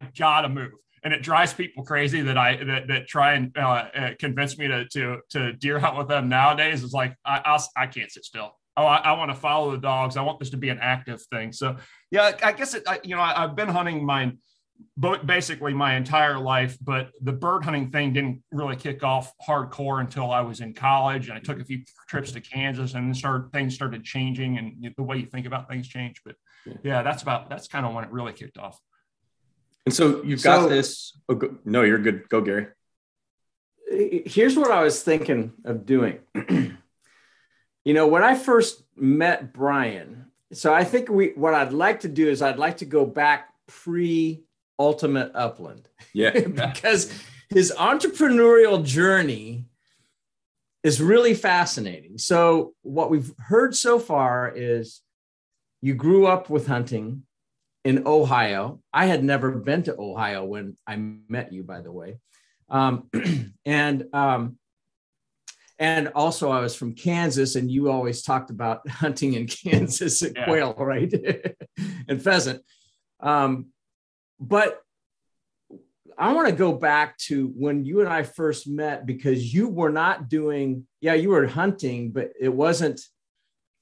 I 0.00 0.08
gotta 0.18 0.48
move, 0.48 0.72
and 1.04 1.12
it 1.12 1.22
drives 1.22 1.52
people 1.52 1.84
crazy 1.84 2.22
that 2.22 2.38
I 2.38 2.64
that, 2.64 2.88
that 2.88 3.06
try 3.06 3.34
and 3.34 3.56
uh, 3.56 3.60
uh, 3.94 4.10
convince 4.18 4.56
me 4.58 4.68
to 4.68 4.88
to 4.88 5.18
to 5.30 5.52
deer 5.52 5.78
hunt 5.78 5.98
with 5.98 6.08
them 6.08 6.28
nowadays. 6.28 6.82
It's 6.82 6.94
like 6.94 7.14
I 7.26 7.42
I'll, 7.44 7.64
I 7.76 7.86
can 7.86 8.02
not 8.02 8.10
sit 8.10 8.24
still. 8.24 8.58
Oh, 8.76 8.86
I, 8.86 8.96
I 8.96 9.12
want 9.12 9.30
to 9.30 9.36
follow 9.36 9.70
the 9.70 9.78
dogs. 9.78 10.16
I 10.16 10.22
want 10.22 10.40
this 10.40 10.50
to 10.50 10.56
be 10.56 10.70
an 10.70 10.78
active 10.80 11.22
thing. 11.30 11.52
So 11.52 11.76
yeah, 12.10 12.32
I 12.42 12.52
guess 12.52 12.74
it. 12.74 12.84
I, 12.88 12.98
you 13.04 13.14
know, 13.14 13.20
I, 13.20 13.44
I've 13.44 13.54
been 13.54 13.68
hunting 13.68 14.04
mine 14.04 14.38
basically 14.98 15.74
my 15.74 15.96
entire 15.96 16.38
life, 16.38 16.78
but 16.80 17.10
the 17.20 17.32
bird 17.32 17.64
hunting 17.64 17.90
thing 17.90 18.12
didn't 18.12 18.42
really 18.52 18.76
kick 18.76 19.02
off 19.02 19.32
hardcore 19.46 20.00
until 20.00 20.30
I 20.30 20.40
was 20.40 20.60
in 20.60 20.72
college. 20.72 21.28
And 21.28 21.36
I 21.36 21.40
took 21.40 21.60
a 21.60 21.64
few 21.64 21.82
trips 22.08 22.32
to 22.32 22.40
Kansas 22.40 22.94
and 22.94 23.06
then 23.06 23.14
started 23.14 23.52
things 23.52 23.74
started 23.74 24.04
changing 24.04 24.58
and 24.58 24.94
the 24.96 25.02
way 25.02 25.16
you 25.16 25.26
think 25.26 25.46
about 25.46 25.68
things 25.68 25.88
changed. 25.88 26.20
But 26.24 26.36
yeah, 26.82 27.02
that's 27.02 27.22
about 27.22 27.50
that's 27.50 27.66
kind 27.66 27.84
of 27.84 27.92
when 27.92 28.04
it 28.04 28.10
really 28.10 28.32
kicked 28.32 28.58
off. 28.58 28.78
And 29.86 29.94
so 29.94 30.22
you've 30.22 30.42
got 30.42 30.62
so, 30.62 30.68
this. 30.68 31.18
Oh, 31.28 31.34
go, 31.34 31.56
no, 31.64 31.82
you're 31.82 31.98
good. 31.98 32.28
Go, 32.28 32.40
Gary. 32.40 32.68
Here's 33.90 34.56
what 34.56 34.70
I 34.70 34.82
was 34.82 35.02
thinking 35.02 35.52
of 35.64 35.84
doing. 35.84 36.20
you 36.48 37.94
know, 37.94 38.06
when 38.06 38.24
I 38.24 38.34
first 38.34 38.82
met 38.96 39.52
Brian, 39.52 40.26
so 40.52 40.72
I 40.72 40.84
think 40.84 41.10
we 41.10 41.32
what 41.34 41.52
I'd 41.54 41.72
like 41.72 42.00
to 42.00 42.08
do 42.08 42.28
is 42.28 42.42
I'd 42.42 42.58
like 42.58 42.78
to 42.78 42.84
go 42.84 43.04
back 43.04 43.48
pre 43.66 44.44
ultimate 44.78 45.32
upland. 45.34 45.88
Yeah. 46.12 46.38
because 46.48 47.12
his 47.50 47.72
entrepreneurial 47.78 48.84
journey 48.84 49.64
is 50.82 51.00
really 51.00 51.34
fascinating. 51.34 52.18
So, 52.18 52.74
what 52.82 53.10
we've 53.10 53.32
heard 53.38 53.74
so 53.74 53.98
far 53.98 54.52
is 54.54 55.00
you 55.80 55.94
grew 55.94 56.26
up 56.26 56.50
with 56.50 56.66
hunting 56.66 57.22
in 57.84 58.06
Ohio. 58.06 58.80
I 58.92 59.06
had 59.06 59.22
never 59.22 59.52
been 59.52 59.82
to 59.84 59.98
Ohio 59.98 60.44
when 60.44 60.76
I 60.86 60.96
met 60.96 61.52
you, 61.52 61.62
by 61.62 61.80
the 61.80 61.92
way. 61.92 62.18
Um, 62.68 63.08
and 63.64 64.04
um, 64.12 64.58
and 65.78 66.08
also 66.08 66.50
I 66.50 66.60
was 66.60 66.74
from 66.74 66.94
Kansas, 66.94 67.56
and 67.56 67.70
you 67.70 67.90
always 67.90 68.22
talked 68.22 68.50
about 68.50 68.88
hunting 68.88 69.34
in 69.34 69.46
Kansas 69.46 70.22
at 70.22 70.36
yeah. 70.36 70.44
quail, 70.44 70.74
right, 70.78 71.12
and 72.08 72.22
pheasant. 72.22 72.62
Um, 73.20 73.66
but 74.48 74.80
I 76.16 76.32
want 76.32 76.48
to 76.48 76.54
go 76.54 76.72
back 76.72 77.18
to 77.28 77.52
when 77.56 77.84
you 77.84 78.00
and 78.00 78.08
I 78.08 78.22
first 78.22 78.68
met 78.68 79.06
because 79.06 79.52
you 79.52 79.68
were 79.68 79.90
not 79.90 80.28
doing, 80.28 80.86
yeah, 81.00 81.14
you 81.14 81.30
were 81.30 81.46
hunting, 81.46 82.12
but 82.12 82.30
it 82.40 82.52
wasn't 82.52 83.00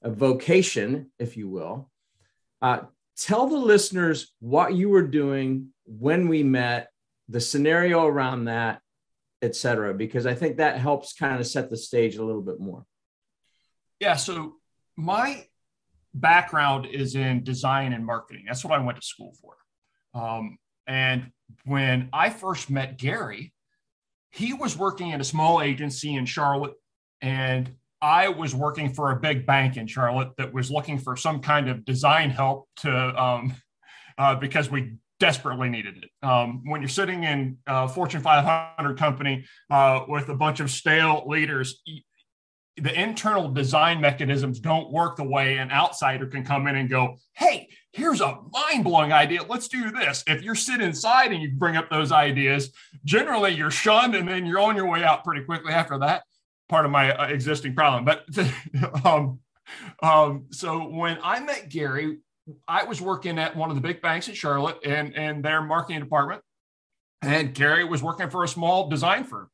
a 0.02 0.10
vocation, 0.10 1.10
if 1.18 1.36
you 1.36 1.48
will. 1.48 1.90
Uh, 2.60 2.80
tell 3.16 3.46
the 3.48 3.58
listeners 3.58 4.32
what 4.40 4.74
you 4.74 4.88
were 4.88 5.06
doing 5.06 5.68
when 5.84 6.28
we 6.28 6.42
met, 6.42 6.88
the 7.28 7.40
scenario 7.40 8.06
around 8.06 8.46
that, 8.46 8.80
et 9.42 9.54
cetera, 9.54 9.92
because 9.92 10.24
I 10.24 10.34
think 10.34 10.56
that 10.56 10.78
helps 10.78 11.12
kind 11.12 11.38
of 11.40 11.46
set 11.46 11.70
the 11.70 11.76
stage 11.76 12.16
a 12.16 12.24
little 12.24 12.42
bit 12.42 12.60
more. 12.60 12.84
Yeah. 14.00 14.16
So 14.16 14.54
my 14.96 15.46
background 16.14 16.86
is 16.86 17.14
in 17.14 17.44
design 17.44 17.92
and 17.92 18.06
marketing. 18.06 18.44
That's 18.46 18.64
what 18.64 18.78
I 18.78 18.82
went 18.82 19.00
to 19.00 19.06
school 19.06 19.34
for. 19.40 19.54
Um, 20.14 20.58
and 20.86 21.30
when 21.64 22.08
I 22.12 22.30
first 22.30 22.70
met 22.70 22.98
Gary, 22.98 23.52
he 24.30 24.52
was 24.52 24.76
working 24.76 25.12
at 25.12 25.20
a 25.20 25.24
small 25.24 25.60
agency 25.60 26.14
in 26.14 26.26
Charlotte. 26.26 26.74
And 27.20 27.74
I 28.00 28.28
was 28.28 28.54
working 28.54 28.92
for 28.92 29.12
a 29.12 29.16
big 29.16 29.46
bank 29.46 29.76
in 29.76 29.86
Charlotte 29.86 30.30
that 30.38 30.52
was 30.52 30.70
looking 30.70 30.98
for 30.98 31.16
some 31.16 31.40
kind 31.40 31.68
of 31.68 31.84
design 31.84 32.30
help 32.30 32.68
to 32.78 33.22
um, 33.22 33.54
uh, 34.18 34.34
because 34.34 34.70
we 34.70 34.96
desperately 35.20 35.68
needed 35.68 36.04
it. 36.04 36.26
Um, 36.26 36.62
when 36.64 36.80
you're 36.80 36.88
sitting 36.88 37.22
in 37.22 37.58
a 37.68 37.88
Fortune 37.88 38.20
500 38.20 38.98
company 38.98 39.44
uh, 39.70 40.00
with 40.08 40.28
a 40.30 40.34
bunch 40.34 40.58
of 40.58 40.68
stale 40.68 41.22
leaders, 41.28 41.80
the 42.76 43.00
internal 43.00 43.48
design 43.48 44.00
mechanisms 44.00 44.58
don't 44.58 44.90
work 44.90 45.16
the 45.16 45.24
way 45.24 45.58
an 45.58 45.70
outsider 45.70 46.26
can 46.26 46.44
come 46.44 46.66
in 46.66 46.76
and 46.76 46.88
go, 46.88 47.18
"Hey, 47.34 47.68
here's 47.92 48.20
a 48.20 48.38
mind-blowing 48.50 49.12
idea. 49.12 49.42
Let's 49.42 49.68
do 49.68 49.90
this." 49.90 50.24
If 50.26 50.42
you're 50.42 50.54
sitting 50.54 50.86
inside 50.86 51.32
and 51.32 51.42
you 51.42 51.50
bring 51.50 51.76
up 51.76 51.90
those 51.90 52.12
ideas, 52.12 52.70
generally 53.04 53.52
you're 53.52 53.70
shunned 53.70 54.14
and 54.14 54.26
then 54.28 54.46
you're 54.46 54.60
on 54.60 54.76
your 54.76 54.88
way 54.88 55.04
out 55.04 55.24
pretty 55.24 55.44
quickly 55.44 55.72
after 55.72 55.98
that. 55.98 56.22
Part 56.68 56.86
of 56.86 56.90
my 56.90 57.14
uh, 57.14 57.26
existing 57.26 57.74
problem, 57.74 58.04
but 58.04 58.24
um, 59.04 59.40
um, 60.02 60.46
so 60.50 60.88
when 60.88 61.18
I 61.22 61.40
met 61.40 61.68
Gary, 61.68 62.18
I 62.66 62.84
was 62.84 63.00
working 63.00 63.38
at 63.38 63.54
one 63.54 63.70
of 63.70 63.76
the 63.76 63.82
big 63.82 64.02
banks 64.02 64.28
in 64.28 64.34
Charlotte 64.34 64.78
and, 64.84 65.14
and 65.16 65.44
their 65.44 65.62
marketing 65.62 66.00
department. 66.00 66.42
And 67.22 67.54
Gary 67.54 67.84
was 67.84 68.02
working 68.02 68.30
for 68.30 68.42
a 68.42 68.48
small 68.48 68.88
design 68.88 69.24
firm. 69.24 69.48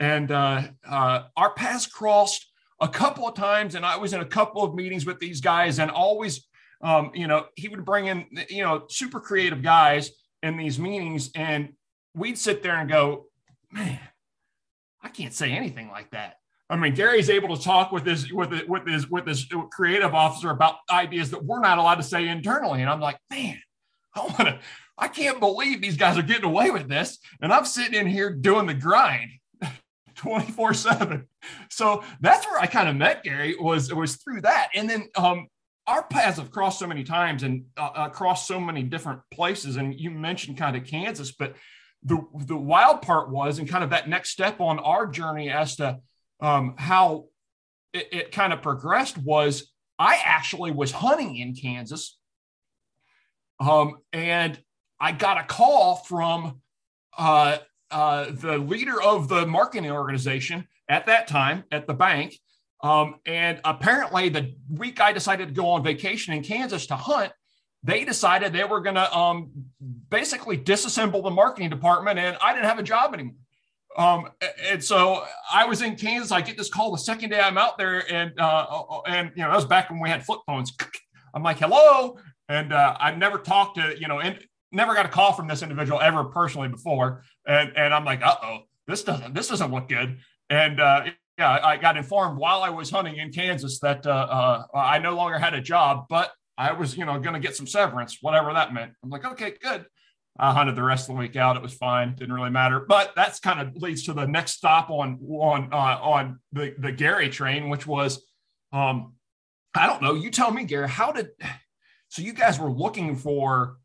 And 0.00 0.32
uh, 0.32 0.62
uh, 0.88 1.24
our 1.36 1.54
paths 1.54 1.86
crossed 1.86 2.50
a 2.84 2.88
couple 2.88 3.26
of 3.26 3.34
times. 3.34 3.74
And 3.74 3.84
I 3.84 3.96
was 3.96 4.12
in 4.12 4.20
a 4.20 4.26
couple 4.26 4.62
of 4.62 4.74
meetings 4.74 5.06
with 5.06 5.18
these 5.18 5.40
guys 5.40 5.78
and 5.78 5.90
always, 5.90 6.46
um, 6.82 7.10
you 7.14 7.26
know, 7.26 7.46
he 7.56 7.68
would 7.68 7.84
bring 7.84 8.06
in, 8.06 8.26
you 8.50 8.62
know, 8.62 8.84
super 8.88 9.20
creative 9.20 9.62
guys 9.62 10.10
in 10.42 10.58
these 10.58 10.78
meetings. 10.78 11.30
And 11.34 11.70
we'd 12.14 12.38
sit 12.38 12.62
there 12.62 12.76
and 12.76 12.88
go, 12.88 13.26
man, 13.72 13.98
I 15.02 15.08
can't 15.08 15.32
say 15.32 15.52
anything 15.52 15.88
like 15.88 16.10
that. 16.10 16.36
I 16.68 16.76
mean, 16.76 16.94
Gary's 16.94 17.30
able 17.30 17.56
to 17.56 17.62
talk 17.62 17.90
with 17.90 18.06
his 18.06 18.32
with 18.32 18.50
his, 18.50 18.64
with 18.66 18.86
his 18.86 19.10
with 19.10 19.26
his 19.26 19.46
creative 19.70 20.14
officer 20.14 20.50
about 20.50 20.76
ideas 20.90 21.30
that 21.30 21.44
we're 21.44 21.60
not 21.60 21.78
allowed 21.78 21.96
to 21.96 22.02
say 22.02 22.26
internally, 22.26 22.80
and 22.80 22.88
I'm 22.88 23.00
like, 23.00 23.18
man, 23.30 23.58
I 24.14 24.20
want 24.20 24.38
to. 24.38 24.58
I 24.96 25.08
can't 25.08 25.40
believe 25.40 25.82
these 25.82 25.96
guys 25.96 26.16
are 26.16 26.22
getting 26.22 26.44
away 26.44 26.70
with 26.70 26.88
this, 26.88 27.18
and 27.42 27.52
I'm 27.52 27.66
sitting 27.66 27.94
in 27.94 28.06
here 28.06 28.30
doing 28.30 28.66
the 28.66 28.74
grind. 28.74 29.30
24 30.14 30.74
7 30.74 31.26
so 31.70 32.02
that's 32.20 32.46
where 32.46 32.58
i 32.60 32.66
kind 32.66 32.88
of 32.88 32.96
met 32.96 33.22
gary 33.24 33.56
was 33.58 33.92
was 33.92 34.16
through 34.16 34.40
that 34.40 34.68
and 34.74 34.88
then 34.88 35.08
um 35.16 35.46
our 35.86 36.02
paths 36.04 36.38
have 36.38 36.50
crossed 36.50 36.78
so 36.78 36.86
many 36.86 37.04
times 37.04 37.42
and 37.42 37.64
uh, 37.76 37.90
across 37.94 38.48
so 38.48 38.58
many 38.58 38.82
different 38.82 39.20
places 39.30 39.76
and 39.76 39.98
you 39.98 40.10
mentioned 40.10 40.56
kind 40.56 40.76
of 40.76 40.84
kansas 40.84 41.32
but 41.32 41.54
the 42.02 42.22
the 42.46 42.56
wild 42.56 43.02
part 43.02 43.30
was 43.30 43.58
and 43.58 43.68
kind 43.68 43.84
of 43.84 43.90
that 43.90 44.08
next 44.08 44.30
step 44.30 44.60
on 44.60 44.78
our 44.78 45.06
journey 45.06 45.50
as 45.50 45.76
to 45.76 45.98
um, 46.40 46.74
how 46.76 47.26
it, 47.94 48.08
it 48.12 48.32
kind 48.32 48.52
of 48.52 48.60
progressed 48.60 49.16
was 49.16 49.72
I 49.98 50.20
actually 50.24 50.72
was 50.72 50.90
hunting 50.90 51.36
in 51.36 51.54
Kansas. 51.54 52.18
Um, 53.60 53.98
and 54.12 54.60
I 55.00 55.12
got 55.12 55.38
a 55.38 55.44
call 55.44 55.96
from 55.96 56.60
uh, 57.16 57.58
uh, 57.94 58.26
the 58.30 58.58
leader 58.58 59.00
of 59.00 59.28
the 59.28 59.46
marketing 59.46 59.90
organization 59.90 60.66
at 60.88 61.06
that 61.06 61.28
time 61.28 61.62
at 61.70 61.86
the 61.86 61.94
bank. 61.94 62.38
Um, 62.82 63.20
and 63.24 63.60
apparently, 63.64 64.28
the 64.28 64.54
week 64.68 65.00
I 65.00 65.12
decided 65.12 65.48
to 65.48 65.54
go 65.54 65.68
on 65.68 65.82
vacation 65.82 66.34
in 66.34 66.42
Kansas 66.42 66.86
to 66.88 66.96
hunt, 66.96 67.32
they 67.84 68.04
decided 68.04 68.52
they 68.52 68.64
were 68.64 68.80
going 68.80 68.96
to 68.96 69.16
um, 69.16 69.52
basically 70.10 70.58
disassemble 70.58 71.22
the 71.22 71.30
marketing 71.30 71.70
department, 71.70 72.18
and 72.18 72.36
I 72.42 72.52
didn't 72.52 72.66
have 72.66 72.78
a 72.78 72.82
job 72.82 73.14
anymore. 73.14 73.36
Um, 73.96 74.28
and 74.60 74.82
so 74.82 75.24
I 75.52 75.66
was 75.66 75.80
in 75.80 75.94
Kansas. 75.94 76.32
I 76.32 76.40
get 76.40 76.58
this 76.58 76.68
call 76.68 76.90
the 76.90 76.98
second 76.98 77.30
day 77.30 77.40
I'm 77.40 77.56
out 77.56 77.78
there, 77.78 78.10
and 78.12 78.38
uh, 78.40 78.66
and 79.06 79.30
you 79.36 79.42
know 79.44 79.50
that 79.50 79.56
was 79.56 79.66
back 79.66 79.88
when 79.88 80.00
we 80.00 80.08
had 80.08 80.26
flip 80.26 80.40
phones. 80.46 80.72
I'm 81.34 81.44
like, 81.44 81.58
hello, 81.58 82.18
and 82.48 82.72
uh, 82.72 82.96
I've 82.98 83.18
never 83.18 83.38
talked 83.38 83.76
to 83.76 83.94
you 83.98 84.08
know, 84.08 84.18
and 84.18 84.38
never 84.74 84.94
got 84.94 85.06
a 85.06 85.08
call 85.08 85.32
from 85.32 85.46
this 85.46 85.62
individual 85.62 86.00
ever 86.00 86.24
personally 86.24 86.68
before, 86.68 87.24
and 87.46 87.72
and 87.76 87.94
I'm 87.94 88.04
like, 88.04 88.22
uh 88.22 88.36
oh, 88.42 88.58
this 88.86 89.02
doesn't 89.02 89.34
this 89.34 89.48
doesn't 89.48 89.72
look 89.72 89.88
good, 89.88 90.18
and 90.50 90.80
uh, 90.80 91.04
yeah, 91.38 91.58
I 91.62 91.76
got 91.76 91.96
informed 91.96 92.38
while 92.38 92.62
I 92.62 92.70
was 92.70 92.90
hunting 92.90 93.16
in 93.16 93.32
Kansas 93.32 93.80
that 93.80 94.06
uh, 94.06 94.10
uh, 94.10 94.76
I 94.76 94.98
no 94.98 95.16
longer 95.16 95.38
had 95.38 95.54
a 95.54 95.60
job, 95.60 96.06
but 96.08 96.32
I 96.56 96.72
was 96.72 96.96
you 96.96 97.04
know 97.04 97.18
going 97.18 97.34
to 97.34 97.40
get 97.40 97.56
some 97.56 97.66
severance, 97.66 98.18
whatever 98.20 98.52
that 98.52 98.72
meant. 98.72 98.92
I'm 99.02 99.10
like, 99.10 99.24
okay, 99.24 99.54
good. 99.60 99.86
I 100.36 100.52
hunted 100.52 100.74
the 100.74 100.82
rest 100.82 101.08
of 101.08 101.14
the 101.14 101.20
week 101.20 101.36
out. 101.36 101.56
It 101.56 101.62
was 101.62 101.74
fine. 101.74 102.16
Didn't 102.16 102.34
really 102.34 102.50
matter. 102.50 102.80
But 102.80 103.12
that's 103.14 103.38
kind 103.38 103.60
of 103.60 103.76
leads 103.80 104.04
to 104.04 104.12
the 104.12 104.26
next 104.26 104.52
stop 104.52 104.90
on 104.90 105.20
on 105.28 105.68
uh, 105.72 105.98
on 106.02 106.40
the 106.52 106.74
the 106.78 106.92
Gary 106.92 107.28
train, 107.28 107.68
which 107.68 107.86
was, 107.86 108.24
um, 108.72 109.14
I 109.74 109.86
don't 109.86 110.02
know. 110.02 110.14
You 110.14 110.30
tell 110.30 110.50
me, 110.50 110.64
Gary. 110.64 110.88
How 110.88 111.12
did? 111.12 111.28
So 112.08 112.22
you 112.22 112.32
guys 112.32 112.60
were 112.60 112.70
looking 112.70 113.16
for 113.16 113.76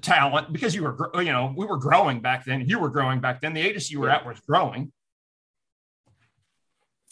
talent 0.00 0.52
because 0.52 0.74
you 0.74 0.82
were, 0.82 1.10
you 1.22 1.32
know, 1.32 1.52
we 1.56 1.66
were 1.66 1.76
growing 1.76 2.20
back 2.20 2.44
then. 2.44 2.68
You 2.68 2.78
were 2.78 2.90
growing 2.90 3.20
back 3.20 3.40
then. 3.40 3.54
The 3.54 3.60
agency 3.60 3.92
you 3.92 4.00
were 4.00 4.10
at 4.10 4.26
was 4.26 4.40
growing. 4.40 4.92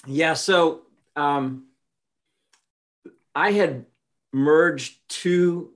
Yeah. 0.06 0.34
So 0.34 0.82
um, 1.16 1.66
I 3.34 3.52
had 3.52 3.86
merged 4.32 4.96
two 5.08 5.72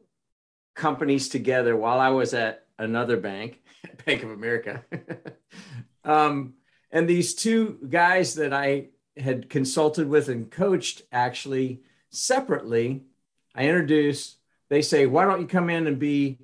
companies 0.74 1.28
together 1.28 1.76
while 1.76 2.00
I 2.00 2.10
was 2.10 2.34
at 2.34 2.66
another 2.78 3.16
bank, 3.16 3.62
Bank 4.04 4.22
of 4.22 4.30
America. 4.30 4.84
um, 6.04 6.54
and 6.90 7.08
these 7.08 7.34
two 7.34 7.78
guys 7.88 8.34
that 8.34 8.52
I 8.52 8.88
had 9.16 9.48
consulted 9.48 10.08
with 10.08 10.28
and 10.28 10.50
coached 10.50 11.02
actually 11.10 11.82
separately, 12.10 13.04
I 13.54 13.64
introduced, 13.64 14.36
they 14.68 14.82
say, 14.82 15.06
why 15.06 15.24
don't 15.24 15.40
you 15.40 15.46
come 15.46 15.70
in 15.70 15.86
and 15.86 15.98
be 15.98 16.38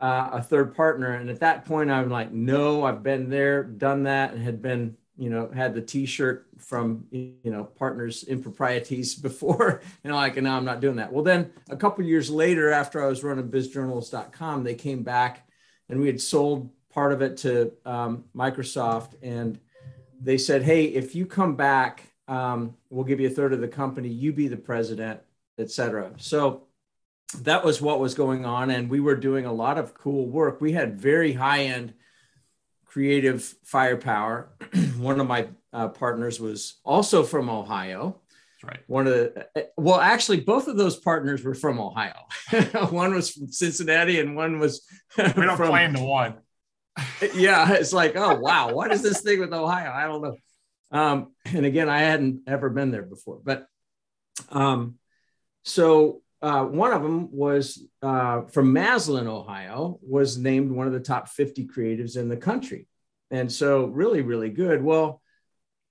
uh, 0.00 0.30
a 0.32 0.42
third 0.42 0.74
partner? 0.74 1.14
And 1.14 1.30
at 1.30 1.40
that 1.40 1.64
point, 1.64 1.90
I'm 1.90 2.10
like, 2.10 2.32
no, 2.32 2.84
I've 2.84 3.02
been 3.02 3.28
there, 3.30 3.62
done 3.62 4.04
that, 4.04 4.32
and 4.32 4.42
had 4.42 4.62
been 4.62 4.96
you 5.18 5.30
know, 5.30 5.50
had 5.52 5.74
the 5.74 5.82
T-shirt 5.82 6.46
from 6.58 7.04
you 7.10 7.34
know 7.44 7.64
Partners 7.64 8.22
Improprieties 8.22 9.14
before, 9.20 9.82
and 10.04 10.12
I'm 10.12 10.16
like, 10.16 10.36
no, 10.36 10.52
I'm 10.52 10.64
not 10.64 10.80
doing 10.80 10.96
that. 10.96 11.12
Well, 11.12 11.24
then 11.24 11.50
a 11.68 11.76
couple 11.76 12.04
years 12.04 12.30
later, 12.30 12.70
after 12.70 13.02
I 13.02 13.08
was 13.08 13.24
running 13.24 13.48
BizJournals.com, 13.48 14.62
they 14.62 14.76
came 14.76 15.02
back, 15.02 15.48
and 15.88 16.00
we 16.00 16.06
had 16.06 16.20
sold 16.20 16.70
part 16.90 17.12
of 17.12 17.20
it 17.20 17.36
to 17.38 17.72
um, 17.84 18.24
Microsoft, 18.34 19.14
and 19.20 19.58
they 20.20 20.38
said, 20.38 20.62
hey, 20.62 20.84
if 20.84 21.14
you 21.14 21.26
come 21.26 21.56
back, 21.56 22.04
um, 22.28 22.76
we'll 22.88 23.04
give 23.04 23.20
you 23.20 23.26
a 23.26 23.30
third 23.30 23.52
of 23.52 23.60
the 23.60 23.68
company. 23.68 24.08
You 24.08 24.32
be 24.32 24.46
the 24.46 24.56
president, 24.56 25.20
etc. 25.58 26.12
So 26.18 26.67
that 27.42 27.64
was 27.64 27.80
what 27.80 28.00
was 28.00 28.14
going 28.14 28.44
on, 28.44 28.70
and 28.70 28.88
we 28.88 29.00
were 29.00 29.16
doing 29.16 29.44
a 29.44 29.52
lot 29.52 29.78
of 29.78 29.94
cool 29.94 30.28
work. 30.28 30.60
We 30.60 30.72
had 30.72 30.98
very 30.98 31.32
high 31.32 31.64
end 31.64 31.94
creative 32.86 33.54
firepower. 33.64 34.50
One 34.98 35.20
of 35.20 35.26
my 35.26 35.48
uh, 35.72 35.88
partners 35.88 36.40
was 36.40 36.80
also 36.84 37.22
from 37.22 37.50
Ohio. 37.50 38.20
That's 38.60 38.72
right. 38.72 38.80
One 38.86 39.06
of 39.06 39.12
the, 39.12 39.68
well, 39.76 40.00
actually, 40.00 40.40
both 40.40 40.66
of 40.66 40.76
those 40.76 40.96
partners 40.96 41.44
were 41.44 41.54
from 41.54 41.78
Ohio. 41.78 42.16
one 42.90 43.14
was 43.14 43.30
from 43.30 43.52
Cincinnati 43.52 44.18
and 44.18 44.34
one 44.34 44.58
was. 44.58 44.84
we 45.18 45.24
don't 45.24 45.56
from, 45.56 45.68
claim 45.68 45.92
the 45.92 46.02
one. 46.02 46.38
yeah. 47.34 47.74
It's 47.74 47.92
like, 47.92 48.16
oh, 48.16 48.36
wow. 48.36 48.72
What 48.72 48.90
is 48.90 49.02
this 49.02 49.20
thing 49.20 49.38
with 49.38 49.52
Ohio? 49.52 49.92
I 49.92 50.06
don't 50.06 50.22
know. 50.22 50.36
Um, 50.90 51.32
and 51.44 51.66
again, 51.66 51.88
I 51.88 52.00
hadn't 52.00 52.48
ever 52.48 52.70
been 52.70 52.90
there 52.90 53.02
before. 53.02 53.38
But 53.44 53.66
um, 54.50 54.96
so 55.64 56.22
uh, 56.40 56.64
one 56.64 56.92
of 56.92 57.02
them 57.02 57.32
was 57.32 57.82
uh, 58.02 58.42
from 58.42 58.72
Massillon, 58.72 59.26
Ohio, 59.26 59.98
was 60.02 60.38
named 60.38 60.70
one 60.70 60.86
of 60.86 60.92
the 60.92 61.00
top 61.00 61.28
50 61.28 61.66
creatives 61.66 62.16
in 62.16 62.28
the 62.28 62.36
country. 62.36 62.86
And 63.30 63.50
so, 63.50 63.86
really, 63.86 64.22
really 64.22 64.50
good. 64.50 64.82
Well, 64.82 65.20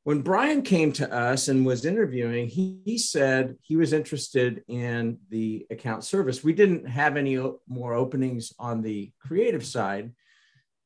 when 0.08 0.22
Brian 0.22 0.62
came 0.62 0.94
to 0.94 1.14
us 1.14 1.50
and 1.50 1.66
was 1.66 1.84
interviewing, 1.84 2.48
he, 2.48 2.80
he 2.86 2.98
said 2.98 3.58
he 3.62 3.76
was 3.76 3.92
interested 3.92 4.64
in 4.70 5.20
the 5.30 5.68
account 5.70 6.06
service. 6.06 6.46
We 6.46 6.54
didn't 6.54 6.88
have 6.88 7.18
any 7.18 7.38
more 7.68 7.94
openings 7.94 8.54
on 8.58 8.82
the 8.82 9.12
creative 9.20 9.66
side, 9.66 10.14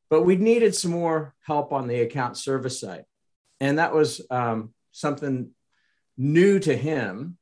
but 0.09 0.23
we 0.23 0.37
needed 0.37 0.73
some 0.73 0.89
more 0.89 1.35
help 1.45 1.71
on 1.71 1.87
the 1.87 2.01
account 2.01 2.35
service 2.35 2.79
side. 2.79 3.05
And 3.59 3.77
that 3.77 3.93
was 3.93 4.25
um, 4.31 4.73
something 4.91 5.51
new 6.17 6.57
to 6.57 6.75
him 6.75 7.37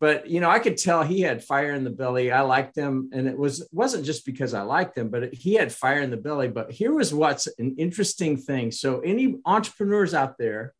but 0.00 0.28
you 0.28 0.40
know 0.40 0.50
i 0.50 0.58
could 0.58 0.76
tell 0.76 1.02
he 1.02 1.20
had 1.20 1.44
fire 1.44 1.72
in 1.72 1.84
the 1.84 1.90
belly. 1.90 2.32
I 2.32 2.40
liked 2.40 2.76
him 2.76 3.10
and 3.12 3.28
it 3.28 3.38
was 3.38 3.68
wasn't 3.70 4.04
just 4.04 4.26
because 4.26 4.54
i 4.54 4.62
liked 4.62 4.98
him 4.98 5.10
but 5.10 5.32
he 5.32 5.54
had 5.54 5.72
fire 5.72 6.00
in 6.00 6.10
the 6.10 6.16
belly. 6.16 6.48
But 6.48 6.72
here 6.72 6.92
was 6.92 7.14
what's 7.14 7.46
an 7.58 7.76
interesting 7.78 8.36
thing. 8.36 8.72
So 8.72 9.00
any 9.00 9.36
entrepreneurs 9.44 10.14
out 10.14 10.38
there 10.38 10.74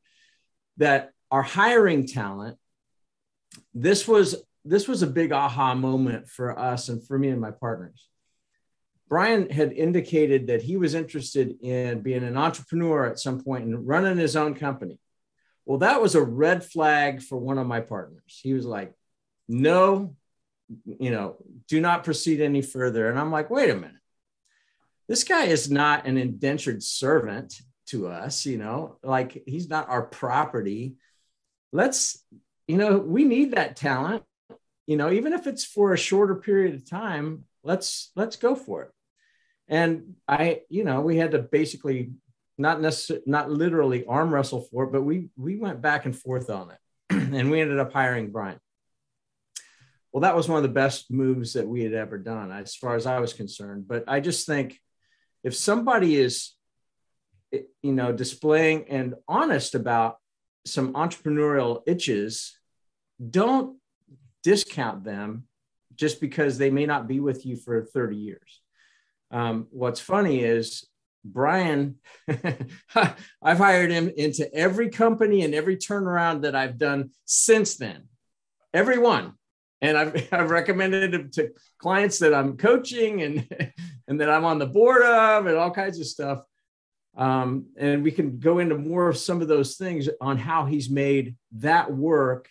that 0.78 1.12
are 1.30 1.42
hiring 1.42 2.06
talent 2.06 2.56
this 3.74 4.08
was 4.08 4.42
this 4.64 4.86
was 4.88 5.02
a 5.02 5.06
big 5.06 5.32
aha 5.32 5.74
moment 5.74 6.28
for 6.28 6.58
us 6.58 6.88
and 6.88 7.06
for 7.06 7.18
me 7.18 7.28
and 7.28 7.40
my 7.40 7.50
partners. 7.50 8.08
Brian 9.08 9.50
had 9.50 9.72
indicated 9.72 10.46
that 10.46 10.62
he 10.62 10.76
was 10.76 10.94
interested 10.94 11.56
in 11.62 12.00
being 12.00 12.22
an 12.22 12.36
entrepreneur 12.36 13.06
at 13.06 13.18
some 13.18 13.42
point 13.42 13.64
and 13.64 13.86
running 13.86 14.16
his 14.16 14.36
own 14.36 14.54
company. 14.54 15.00
Well, 15.66 15.78
that 15.78 16.00
was 16.00 16.14
a 16.14 16.22
red 16.22 16.64
flag 16.64 17.20
for 17.22 17.36
one 17.36 17.58
of 17.58 17.66
my 17.66 17.80
partners. 17.80 18.38
He 18.42 18.54
was 18.54 18.66
like, 18.66 18.92
no, 19.50 20.14
you 20.86 21.10
know, 21.10 21.36
do 21.66 21.80
not 21.80 22.04
proceed 22.04 22.40
any 22.40 22.62
further. 22.62 23.10
And 23.10 23.18
I'm 23.18 23.32
like, 23.32 23.50
wait 23.50 23.70
a 23.70 23.74
minute. 23.74 23.96
This 25.08 25.24
guy 25.24 25.46
is 25.46 25.68
not 25.68 26.06
an 26.06 26.16
indentured 26.16 26.84
servant 26.84 27.60
to 27.86 28.06
us, 28.06 28.46
you 28.46 28.58
know, 28.58 28.98
like 29.02 29.42
he's 29.46 29.68
not 29.68 29.88
our 29.88 30.02
property. 30.02 30.94
Let's, 31.72 32.24
you 32.68 32.76
know, 32.76 32.98
we 32.98 33.24
need 33.24 33.52
that 33.52 33.74
talent, 33.74 34.22
you 34.86 34.96
know, 34.96 35.10
even 35.10 35.32
if 35.32 35.48
it's 35.48 35.64
for 35.64 35.92
a 35.92 35.98
shorter 35.98 36.36
period 36.36 36.76
of 36.76 36.88
time, 36.88 37.44
let's 37.64 38.12
let's 38.14 38.36
go 38.36 38.54
for 38.54 38.82
it. 38.84 38.90
And 39.66 40.14
I, 40.28 40.60
you 40.68 40.84
know, 40.84 41.00
we 41.00 41.16
had 41.16 41.32
to 41.32 41.40
basically 41.40 42.12
not 42.56 42.80
necessarily 42.80 43.24
not 43.26 43.50
literally 43.50 44.06
arm 44.06 44.32
wrestle 44.32 44.68
for 44.70 44.84
it, 44.84 44.92
but 44.92 45.02
we 45.02 45.30
we 45.36 45.56
went 45.56 45.82
back 45.82 46.04
and 46.04 46.16
forth 46.16 46.50
on 46.50 46.70
it. 46.70 46.78
and 47.10 47.50
we 47.50 47.60
ended 47.60 47.80
up 47.80 47.92
hiring 47.92 48.30
Brian. 48.30 48.60
Well, 50.12 50.22
that 50.22 50.36
was 50.36 50.48
one 50.48 50.56
of 50.56 50.62
the 50.62 50.68
best 50.68 51.10
moves 51.10 51.52
that 51.52 51.66
we 51.66 51.82
had 51.82 51.92
ever 51.92 52.18
done, 52.18 52.50
as 52.50 52.74
far 52.74 52.96
as 52.96 53.06
I 53.06 53.20
was 53.20 53.32
concerned. 53.32 53.86
But 53.86 54.04
I 54.08 54.20
just 54.20 54.46
think 54.46 54.78
if 55.44 55.54
somebody 55.54 56.16
is, 56.16 56.54
you 57.52 57.92
know, 57.92 58.12
displaying 58.12 58.88
and 58.88 59.14
honest 59.28 59.74
about 59.74 60.16
some 60.66 60.94
entrepreneurial 60.94 61.82
itches, 61.86 62.58
don't 63.30 63.78
discount 64.42 65.04
them 65.04 65.44
just 65.94 66.20
because 66.20 66.58
they 66.58 66.70
may 66.70 66.86
not 66.86 67.06
be 67.06 67.20
with 67.20 67.46
you 67.46 67.56
for 67.56 67.84
30 67.84 68.16
years. 68.16 68.60
Um, 69.30 69.68
what's 69.70 70.00
funny 70.00 70.42
is 70.42 70.86
Brian, 71.24 71.96
I've 73.42 73.58
hired 73.58 73.90
him 73.90 74.10
into 74.16 74.52
every 74.54 74.88
company 74.88 75.42
and 75.42 75.54
every 75.54 75.76
turnaround 75.76 76.42
that 76.42 76.56
I've 76.56 76.78
done 76.78 77.10
since 77.26 77.76
then. 77.76 78.04
Every 78.72 78.98
one. 78.98 79.34
And 79.82 79.96
I've, 79.96 80.28
I've 80.32 80.50
recommended 80.50 81.14
him 81.14 81.30
to 81.32 81.52
clients 81.78 82.18
that 82.18 82.34
I'm 82.34 82.56
coaching 82.56 83.22
and, 83.22 83.72
and 84.08 84.20
that 84.20 84.30
I'm 84.30 84.44
on 84.44 84.58
the 84.58 84.66
board 84.66 85.02
of 85.02 85.46
and 85.46 85.56
all 85.56 85.70
kinds 85.70 85.98
of 85.98 86.06
stuff. 86.06 86.42
Um, 87.16 87.66
and 87.76 88.02
we 88.02 88.12
can 88.12 88.38
go 88.38 88.58
into 88.58 88.78
more 88.78 89.08
of 89.08 89.16
some 89.16 89.42
of 89.42 89.48
those 89.48 89.76
things 89.76 90.08
on 90.20 90.38
how 90.38 90.64
he's 90.64 90.88
made 90.88 91.36
that 91.52 91.92
work 91.92 92.48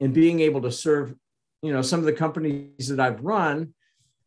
and 0.00 0.12
being 0.12 0.40
able 0.40 0.62
to 0.62 0.72
serve, 0.72 1.14
you 1.62 1.72
know, 1.72 1.82
some 1.82 2.00
of 2.00 2.06
the 2.06 2.12
companies 2.12 2.88
that 2.88 3.00
I've 3.00 3.22
run 3.22 3.72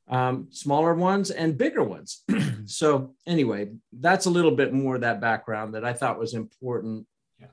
um, 0.08 0.48
smaller 0.52 0.94
ones 0.94 1.32
and 1.32 1.58
bigger 1.58 1.84
ones. 1.84 2.24
so 2.66 3.16
anyway, 3.26 3.72
that's 3.92 4.26
a 4.26 4.30
little 4.30 4.52
bit 4.52 4.74
more 4.74 4.96
of 4.96 5.02
that 5.02 5.22
background 5.22 5.74
that 5.76 5.86
I 5.86 5.94
thought 5.94 6.20
was 6.20 6.34
important. 6.34 7.08
Yeah. 7.40 7.48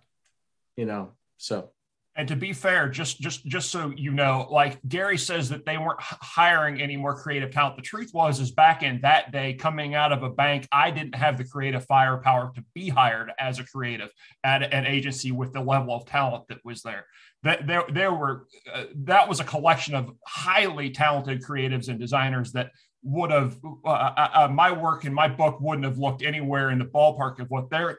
You 0.77 0.87
know, 0.87 1.13
so 1.37 1.71
and 2.17 2.27
to 2.27 2.35
be 2.35 2.53
fair, 2.53 2.89
just 2.89 3.21
just 3.21 3.47
just 3.47 3.71
so 3.71 3.93
you 3.97 4.11
know, 4.11 4.49
like 4.51 4.81
Gary 4.89 5.17
says 5.17 5.49
that 5.51 5.65
they 5.65 5.79
weren't 5.79 6.01
hiring 6.01 6.81
any 6.81 6.97
more 6.97 7.15
creative 7.15 7.53
talent. 7.53 7.77
The 7.77 7.83
truth 7.83 8.11
was, 8.13 8.41
is 8.41 8.51
back 8.51 8.83
in 8.83 9.01
that 9.03 9.31
day, 9.31 9.55
coming 9.55 9.95
out 9.95 10.11
of 10.11 10.25
a 10.25 10.29
bank, 10.29 10.67
I 10.73 10.91
didn't 10.91 11.15
have 11.15 11.39
the 11.39 11.45
creative 11.45 11.85
firepower 11.87 12.51
to 12.57 12.65
be 12.75 12.89
hired 12.89 13.31
as 13.39 13.61
a 13.61 13.65
creative 13.65 14.11
at 14.43 14.63
an 14.75 14.87
agency 14.87 15.31
with 15.31 15.53
the 15.53 15.61
level 15.61 15.95
of 15.95 16.05
talent 16.05 16.49
that 16.49 16.59
was 16.65 16.83
there. 16.83 17.07
That 17.45 17.69
there 17.69 17.85
there 17.93 18.13
were 18.13 18.49
uh, 18.73 18.87
that 19.05 19.29
was 19.29 19.39
a 19.39 19.45
collection 19.45 19.95
of 19.95 20.11
highly 20.27 20.91
talented 20.91 21.45
creatives 21.45 21.89
and 21.89 22.01
designers 22.01 22.51
that 22.53 22.73
would 23.05 23.31
have 23.31 23.57
uh, 23.85 23.89
uh, 23.89 24.31
uh 24.35 24.49
my 24.49 24.73
work 24.73 25.05
in 25.05 25.15
my 25.15 25.29
book 25.29 25.61
wouldn't 25.61 25.87
have 25.87 25.99
looked 25.99 26.23
anywhere 26.23 26.71
in 26.71 26.81
the 26.81 26.85
ballpark 26.85 27.39
of 27.39 27.49
what 27.51 27.71
their 27.71 27.99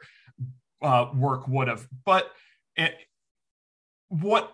uh, 0.82 1.06
work 1.14 1.48
would 1.48 1.68
have, 1.68 1.88
but. 2.04 2.30
It, 2.74 2.94
what 4.20 4.52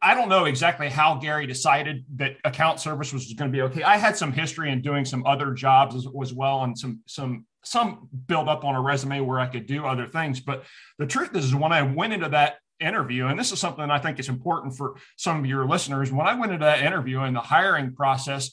I 0.00 0.14
don't 0.14 0.28
know 0.28 0.44
exactly 0.44 0.88
how 0.88 1.16
Gary 1.16 1.46
decided 1.46 2.04
that 2.16 2.36
account 2.44 2.80
service 2.80 3.12
was 3.12 3.32
going 3.34 3.50
to 3.50 3.56
be 3.56 3.62
okay. 3.62 3.82
I 3.82 3.96
had 3.96 4.16
some 4.16 4.32
history 4.32 4.70
in 4.70 4.80
doing 4.80 5.04
some 5.04 5.26
other 5.26 5.52
jobs 5.52 5.94
as, 5.96 6.06
as, 6.22 6.32
well, 6.32 6.62
and 6.62 6.78
some 6.78 7.00
some 7.06 7.46
some 7.64 8.08
build 8.26 8.48
up 8.48 8.64
on 8.64 8.76
a 8.76 8.80
resume 8.80 9.20
where 9.20 9.40
I 9.40 9.46
could 9.46 9.66
do 9.66 9.84
other 9.84 10.06
things. 10.06 10.40
But 10.40 10.64
the 10.98 11.06
truth 11.06 11.34
is, 11.34 11.54
when 11.54 11.72
I 11.72 11.82
went 11.82 12.12
into 12.12 12.28
that 12.28 12.58
interview, 12.80 13.26
and 13.26 13.38
this 13.38 13.50
is 13.50 13.58
something 13.58 13.90
I 13.90 13.98
think 13.98 14.20
is 14.20 14.28
important 14.28 14.76
for 14.76 14.94
some 15.16 15.40
of 15.40 15.46
your 15.46 15.66
listeners, 15.66 16.12
when 16.12 16.28
I 16.28 16.34
went 16.34 16.52
into 16.52 16.64
that 16.64 16.82
interview 16.82 17.20
and 17.20 17.34
the 17.34 17.40
hiring 17.40 17.92
process, 17.94 18.50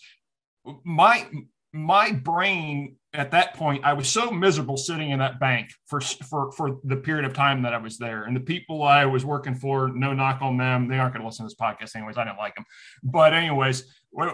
my 0.83 1.27
my 1.71 2.11
brain 2.11 2.95
at 3.15 3.31
that 3.31 3.53
point 3.55 3.83
i 3.83 3.93
was 3.93 4.07
so 4.07 4.31
miserable 4.31 4.77
sitting 4.77 5.11
in 5.11 5.19
that 5.19 5.39
bank 5.39 5.69
for 5.87 5.99
for 6.01 6.51
for 6.51 6.79
the 6.83 6.95
period 6.95 7.25
of 7.25 7.33
time 7.33 7.61
that 7.61 7.73
i 7.73 7.77
was 7.77 7.97
there. 7.97 8.23
And 8.23 8.35
the 8.35 8.41
people 8.41 8.83
i 8.83 9.05
was 9.05 9.25
working 9.25 9.55
for 9.55 9.89
no 9.89 10.13
knock 10.13 10.41
on 10.41 10.57
them. 10.57 10.87
They 10.87 10.99
aren't 10.99 11.13
going 11.13 11.21
to 11.21 11.27
listen 11.27 11.45
to 11.45 11.47
this 11.47 11.55
podcast 11.55 11.95
anyways. 11.95 12.17
I 12.17 12.25
didn't 12.25 12.37
like 12.37 12.55
them 12.55 12.65
but 13.03 13.33
anyways 13.33 13.85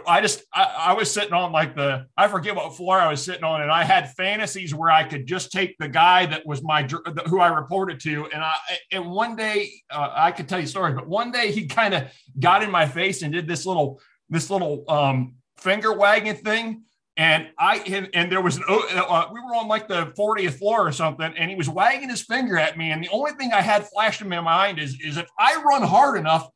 i 0.08 0.22
just 0.22 0.44
I, 0.54 0.76
I, 0.78 0.94
was 0.94 1.12
sitting 1.12 1.34
on 1.34 1.52
like 1.52 1.76
the 1.76 2.06
i 2.16 2.28
forget 2.28 2.56
what 2.56 2.76
floor 2.76 3.00
i 3.00 3.10
was 3.10 3.24
sitting 3.24 3.44
on 3.44 3.62
and 3.62 3.72
i 3.72 3.84
had 3.84 4.14
fantasies 4.14 4.76
where 4.76 4.92
i 4.92 5.04
could 5.04 5.26
just 5.26 5.52
take 5.52 5.76
the 5.80 5.88
guy 5.88 6.28
that 6.28 6.46
was 6.46 6.62
my 6.62 6.88
who 7.28 7.40
i 7.40 7.48
reported 7.48 8.00
to. 8.02 8.28
And 8.28 8.44
i 8.44 8.56
and 8.92 9.10
one 9.10 9.36
day 9.36 9.72
uh, 9.90 10.10
i 10.14 10.32
could 10.32 10.48
tell 10.48 10.60
you 10.60 10.68
stories 10.68 10.96
but 10.96 11.08
one 11.08 11.32
day 11.32 11.52
he 11.52 11.66
kind 11.66 11.94
of 11.94 12.04
got 12.40 12.64
in 12.64 12.70
my 12.70 12.86
face 12.86 13.24
and 13.24 13.34
did 13.34 13.48
this 13.48 13.66
little 13.66 14.00
this 14.30 14.50
little 14.50 14.84
um 14.88 15.36
finger 15.58 15.94
wagging 15.94 16.36
thing 16.36 16.84
and 17.18 17.50
I 17.60 17.78
and, 17.80 18.10
and 18.14 18.32
there 18.32 18.42
was 18.42 18.58
an 18.58 18.64
uh, 18.68 19.28
we 19.32 19.40
were 19.42 19.56
on 19.56 19.68
like 19.68 19.88
the 19.88 20.08
40th 20.18 20.54
floor 20.54 20.88
or 20.88 20.92
something, 20.92 21.34
and 21.38 21.50
he 21.50 21.56
was 21.56 21.70
wagging 21.70 22.10
his 22.10 22.22
finger 22.22 22.58
at 22.58 22.78
me. 22.78 22.92
And 22.92 23.04
the 23.04 23.10
only 23.10 23.32
thing 23.34 23.52
I 23.54 23.62
had 23.62 23.88
flashed 23.88 24.22
in 24.22 24.30
my 24.30 24.40
mind 24.40 24.80
is 24.80 24.98
is 25.02 25.18
if 25.18 25.28
I 25.38 25.62
run 25.62 25.84
hard 25.84 26.18
enough, 26.18 26.48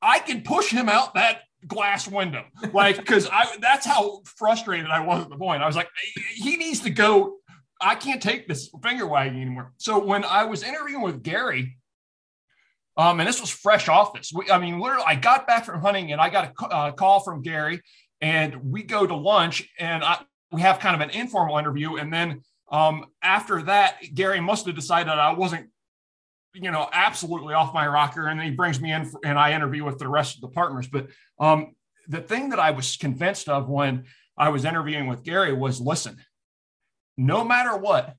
I 0.00 0.18
can 0.20 0.42
push 0.42 0.70
him 0.70 0.88
out 0.88 1.14
that 1.14 1.42
glass 1.66 2.08
window. 2.08 2.44
Like 2.72 2.96
because 2.96 3.28
I 3.30 3.56
that's 3.60 3.84
how 3.84 4.22
frustrated 4.24 4.90
I 4.90 5.00
was 5.00 5.24
at 5.24 5.30
the 5.30 5.36
point. 5.36 5.62
I 5.62 5.66
was 5.66 5.76
like, 5.76 5.88
he 6.34 6.56
needs 6.56 6.80
to 6.80 6.90
go. 6.90 7.36
I 7.80 7.94
can't 7.94 8.22
take 8.22 8.48
this 8.48 8.70
finger 8.82 9.06
wagging 9.06 9.40
anymore. 9.40 9.72
So 9.76 9.98
when 9.98 10.24
I 10.24 10.44
was 10.44 10.62
interviewing 10.62 11.02
with 11.02 11.22
Gary, 11.22 11.76
um, 12.96 13.20
and 13.20 13.28
this 13.28 13.40
was 13.40 13.50
fresh 13.50 13.88
off 13.88 14.14
this. 14.14 14.32
We, 14.34 14.50
I 14.50 14.58
mean, 14.58 14.80
literally, 14.80 15.04
I 15.06 15.14
got 15.14 15.46
back 15.46 15.64
from 15.64 15.80
hunting 15.80 16.10
and 16.10 16.20
I 16.20 16.30
got 16.30 16.52
a 16.60 16.64
uh, 16.64 16.92
call 16.92 17.20
from 17.20 17.42
Gary 17.42 17.80
and 18.20 18.72
we 18.72 18.82
go 18.82 19.06
to 19.06 19.14
lunch 19.14 19.68
and 19.78 20.02
I, 20.02 20.18
we 20.50 20.62
have 20.62 20.78
kind 20.78 20.94
of 20.94 21.00
an 21.00 21.10
informal 21.10 21.58
interview 21.58 21.96
and 21.96 22.12
then 22.12 22.42
um, 22.70 23.06
after 23.22 23.62
that 23.62 23.96
gary 24.14 24.40
must 24.40 24.66
have 24.66 24.74
decided 24.74 25.10
i 25.10 25.32
wasn't 25.32 25.68
you 26.54 26.70
know 26.70 26.88
absolutely 26.92 27.54
off 27.54 27.74
my 27.74 27.86
rocker 27.86 28.26
and 28.26 28.38
then 28.38 28.46
he 28.46 28.52
brings 28.52 28.80
me 28.80 28.92
in 28.92 29.04
for, 29.04 29.20
and 29.24 29.38
i 29.38 29.52
interview 29.52 29.84
with 29.84 29.98
the 29.98 30.08
rest 30.08 30.36
of 30.36 30.40
the 30.40 30.48
partners. 30.48 30.88
But 30.88 31.08
um, 31.38 31.74
the 32.08 32.20
thing 32.20 32.50
that 32.50 32.58
i 32.58 32.70
was 32.70 32.96
convinced 32.96 33.48
of 33.48 33.68
when 33.68 34.04
i 34.36 34.48
was 34.48 34.64
interviewing 34.64 35.06
with 35.06 35.22
gary 35.22 35.52
was 35.52 35.80
listen 35.80 36.16
no 37.16 37.44
matter 37.44 37.76
what 37.76 38.14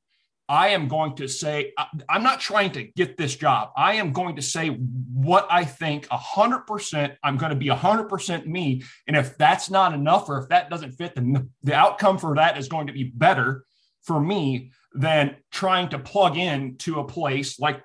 I 0.49 0.69
am 0.69 0.87
going 0.87 1.15
to 1.17 1.27
say, 1.27 1.73
I'm 2.09 2.23
not 2.23 2.39
trying 2.39 2.71
to 2.71 2.83
get 2.83 3.17
this 3.17 3.35
job. 3.35 3.69
I 3.77 3.93
am 3.93 4.11
going 4.11 4.35
to 4.35 4.41
say 4.41 4.69
what 4.69 5.47
I 5.51 5.63
think 5.63 6.07
100%. 6.07 7.15
I'm 7.23 7.37
going 7.37 7.51
to 7.51 7.55
be 7.55 7.67
100% 7.67 8.47
me. 8.47 8.81
And 9.07 9.15
if 9.15 9.37
that's 9.37 9.69
not 9.69 9.93
enough, 9.93 10.27
or 10.27 10.39
if 10.41 10.49
that 10.49 10.71
doesn't 10.71 10.93
fit, 10.93 11.13
then 11.13 11.51
the 11.61 11.75
outcome 11.75 12.17
for 12.17 12.35
that 12.35 12.57
is 12.57 12.67
going 12.67 12.87
to 12.87 12.93
be 12.93 13.03
better 13.03 13.63
for 14.01 14.19
me 14.19 14.71
than 14.95 15.35
trying 15.51 15.89
to 15.89 15.99
plug 15.99 16.35
in 16.35 16.77
to 16.77 16.99
a 16.99 17.03
place 17.03 17.59
like 17.59 17.83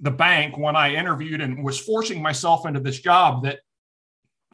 the 0.00 0.12
bank 0.12 0.56
when 0.56 0.76
I 0.76 0.94
interviewed 0.94 1.40
and 1.40 1.64
was 1.64 1.80
forcing 1.80 2.22
myself 2.22 2.64
into 2.64 2.78
this 2.78 3.00
job 3.00 3.42
that 3.42 3.58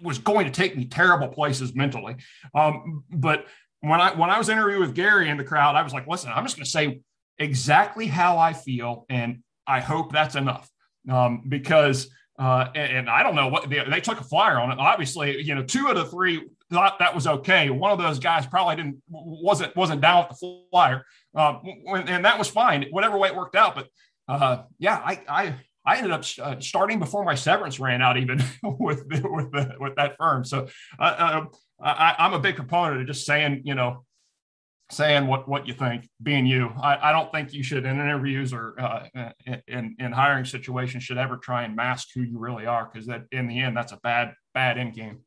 was 0.01 0.17
going 0.17 0.47
to 0.47 0.53
take 0.53 0.75
me 0.75 0.87
terrible 0.87 1.29
places 1.29 1.75
mentally. 1.75 2.17
Um, 2.55 3.05
but 3.11 3.45
when 3.81 4.01
I 4.01 4.15
when 4.15 4.31
I 4.31 4.39
was 4.39 4.49
interviewing 4.49 4.81
with 4.81 4.95
Gary 4.95 5.29
in 5.29 5.37
the 5.37 5.45
crowd, 5.45 5.77
I 5.77 5.83
was 5.83 5.93
like, 5.93 6.07
listen, 6.07 6.33
I'm 6.35 6.45
just 6.45 6.57
going 6.57 6.65
to 6.65 6.71
say 6.71 7.03
exactly 7.41 8.07
how 8.07 8.39
I 8.39 8.53
feel, 8.53 9.07
and 9.09 9.43
I 9.67 9.81
hope 9.81 10.13
that's 10.13 10.37
enough 10.37 10.71
um, 11.11 11.45
because. 11.49 12.09
Uh, 12.39 12.71
and, 12.75 12.97
and, 12.97 13.11
I 13.11 13.23
don't 13.23 13.35
know 13.35 13.49
what 13.49 13.69
they, 13.69 13.85
they, 13.87 14.01
took 14.01 14.19
a 14.19 14.25
flyer 14.25 14.59
on 14.59 14.73
it. 14.73 14.79
Obviously, 14.79 15.43
you 15.43 15.55
know, 15.55 15.63
two 15.63 15.89
of 15.89 15.95
the 15.95 16.07
three 16.07 16.43
thought 16.73 16.99
that 16.99 17.15
was 17.15 17.27
okay. 17.27 17.69
One 17.69 17.91
of 17.91 17.99
those 17.99 18.19
guys 18.19 18.47
probably 18.47 18.77
didn't 18.77 19.03
wasn't 19.11 19.77
wasn't 19.77 20.01
down 20.01 20.27
with 20.27 20.39
the 20.39 20.67
flyer, 20.71 21.05
uh, 21.35 21.59
and 21.87 22.25
that 22.25 22.39
was 22.39 22.49
fine. 22.49 22.87
Whatever 22.93 23.19
way 23.19 23.29
it 23.29 23.37
worked 23.37 23.57
out, 23.57 23.75
but 23.75 23.89
uh, 24.27 24.63
yeah, 24.79 25.03
I 25.05 25.21
I 25.29 25.55
I 25.85 25.97
ended 25.97 26.13
up 26.13 26.25
uh, 26.41 26.61
starting 26.61 26.99
before 26.99 27.25
my 27.25 27.35
severance 27.35 27.81
ran 27.81 28.03
out, 28.03 28.17
even 28.17 28.39
with 28.63 29.05
with 29.09 29.53
the, 29.53 29.75
with 29.79 29.97
that 29.97 30.17
firm. 30.19 30.45
So 30.45 30.69
uh, 30.99 31.03
uh, 31.03 31.45
I, 31.83 32.15
I'm 32.19 32.35
a 32.35 32.39
big 32.39 32.57
proponent 32.57 33.01
of 33.01 33.07
just 33.07 33.27
saying, 33.27 33.63
you 33.65 33.75
know, 33.75 34.05
saying 34.91 35.27
what 35.27 35.49
what 35.49 35.67
you 35.67 35.75
think, 35.75 36.09
being 36.23 36.47
you. 36.47 36.71
I, 36.81 37.11
I 37.11 37.13
don't 37.13 37.31
think 37.33 37.53
you 37.53 37.63
should 37.63 37.85
in 37.85 38.01
interviews 38.01 38.53
or 38.53 38.75
uh, 38.81 39.31
in 39.67 39.97
in 39.99 40.13
hiring 40.13 40.45
situations 40.45 41.05
should 41.05 41.19
ever 41.19 41.37
try 41.37 41.63
and 41.65 41.77
mask 41.77 42.09
who 42.15 42.23
you 42.23 42.39
really 42.39 42.67
are 42.67 42.89
because 42.91 43.07
that 43.07 43.25
in 43.33 43.47
the 43.47 43.61
end 43.61 43.77
that's 43.77 43.93
a 43.93 43.99
bad 44.03 44.35
bad 44.55 44.79
end 44.79 44.95
game. 44.95 45.21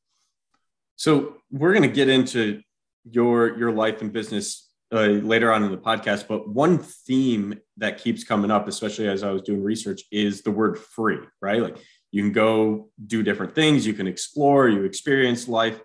So 0.96 1.38
we're 1.52 1.74
going 1.74 1.90
to 1.90 1.96
get 1.96 2.10
into 2.10 2.62
your 3.10 3.58
your 3.58 3.72
life 3.72 4.02
and 4.02 4.12
business 4.12 4.70
uh, 4.94 5.08
later 5.08 5.52
on 5.52 5.64
in 5.64 5.72
the 5.72 5.78
podcast, 5.78 6.28
but 6.28 6.48
one 6.48 6.78
theme 6.78 7.60
that 7.78 7.98
keeps 7.98 8.24
coming 8.24 8.52
up, 8.52 8.68
especially 8.68 9.08
as 9.08 9.24
I 9.24 9.32
was 9.32 9.42
doing 9.42 9.64
research, 9.64 10.04
is 10.12 10.44
the 10.44 10.52
word 10.52 10.78
free, 10.78 11.18
right? 11.42 11.62
Like 11.62 11.78
you 12.12 12.22
can 12.22 12.32
go 12.32 12.90
do 13.08 13.24
different 13.24 13.56
things, 13.56 13.88
you 13.88 13.94
can 13.94 14.08
explore, 14.08 14.70
you 14.70 14.84
experience 14.84 15.48
life. 15.48 15.82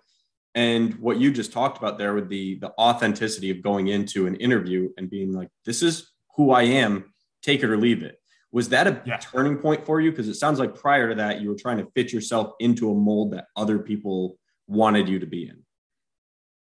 And 0.55 0.95
what 0.95 1.19
you 1.19 1.31
just 1.31 1.51
talked 1.53 1.77
about 1.77 1.97
there 1.97 2.13
with 2.13 2.27
the 2.27 2.55
the 2.59 2.71
authenticity 2.79 3.51
of 3.51 3.61
going 3.61 3.87
into 3.87 4.25
an 4.27 4.35
interview 4.35 4.89
and 4.97 5.09
being 5.09 5.31
like, 5.31 5.49
this 5.65 5.81
is 5.81 6.11
who 6.35 6.51
I 6.51 6.63
am, 6.63 7.13
take 7.41 7.63
it 7.63 7.69
or 7.69 7.77
leave 7.77 8.03
it. 8.03 8.19
Was 8.51 8.69
that 8.69 8.87
a 8.87 9.01
yeah. 9.05 9.17
turning 9.17 9.57
point 9.57 9.85
for 9.85 10.01
you? 10.01 10.09
Because 10.09 10.27
it 10.27 10.35
sounds 10.35 10.57
like 10.57 10.73
prior 10.73 11.09
to 11.09 11.15
that, 11.15 11.39
you 11.41 11.49
were 11.49 11.55
trying 11.55 11.77
to 11.77 11.87
fit 11.93 12.11
yourself 12.11 12.53
into 12.59 12.91
a 12.91 12.95
mold 12.95 13.33
that 13.33 13.45
other 13.55 13.77
people 13.77 14.37
wanted 14.67 15.07
you 15.07 15.19
to 15.19 15.27
be 15.27 15.47
in. 15.47 15.61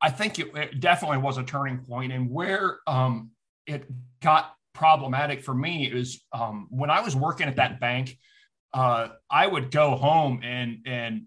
I 0.02 0.10
think 0.10 0.40
it, 0.40 0.56
it 0.56 0.80
definitely 0.80 1.18
was 1.20 1.38
a 1.38 1.44
turning 1.44 1.80
point, 1.80 2.12
and 2.12 2.30
where 2.30 2.80
um, 2.88 3.32
it 3.66 3.86
got 4.22 4.56
problematic 4.74 5.42
for 5.42 5.54
me 5.54 5.86
is 5.86 6.22
um, 6.34 6.68
when 6.70 6.90
I 6.90 7.02
was 7.02 7.16
working 7.16 7.48
at 7.48 7.58
that 7.58 7.80
bank. 7.80 8.18
Uh, 8.72 9.10
I 9.32 9.48
would 9.48 9.72
go 9.72 9.96
home 9.96 10.42
and 10.44 10.80
and 10.86 11.24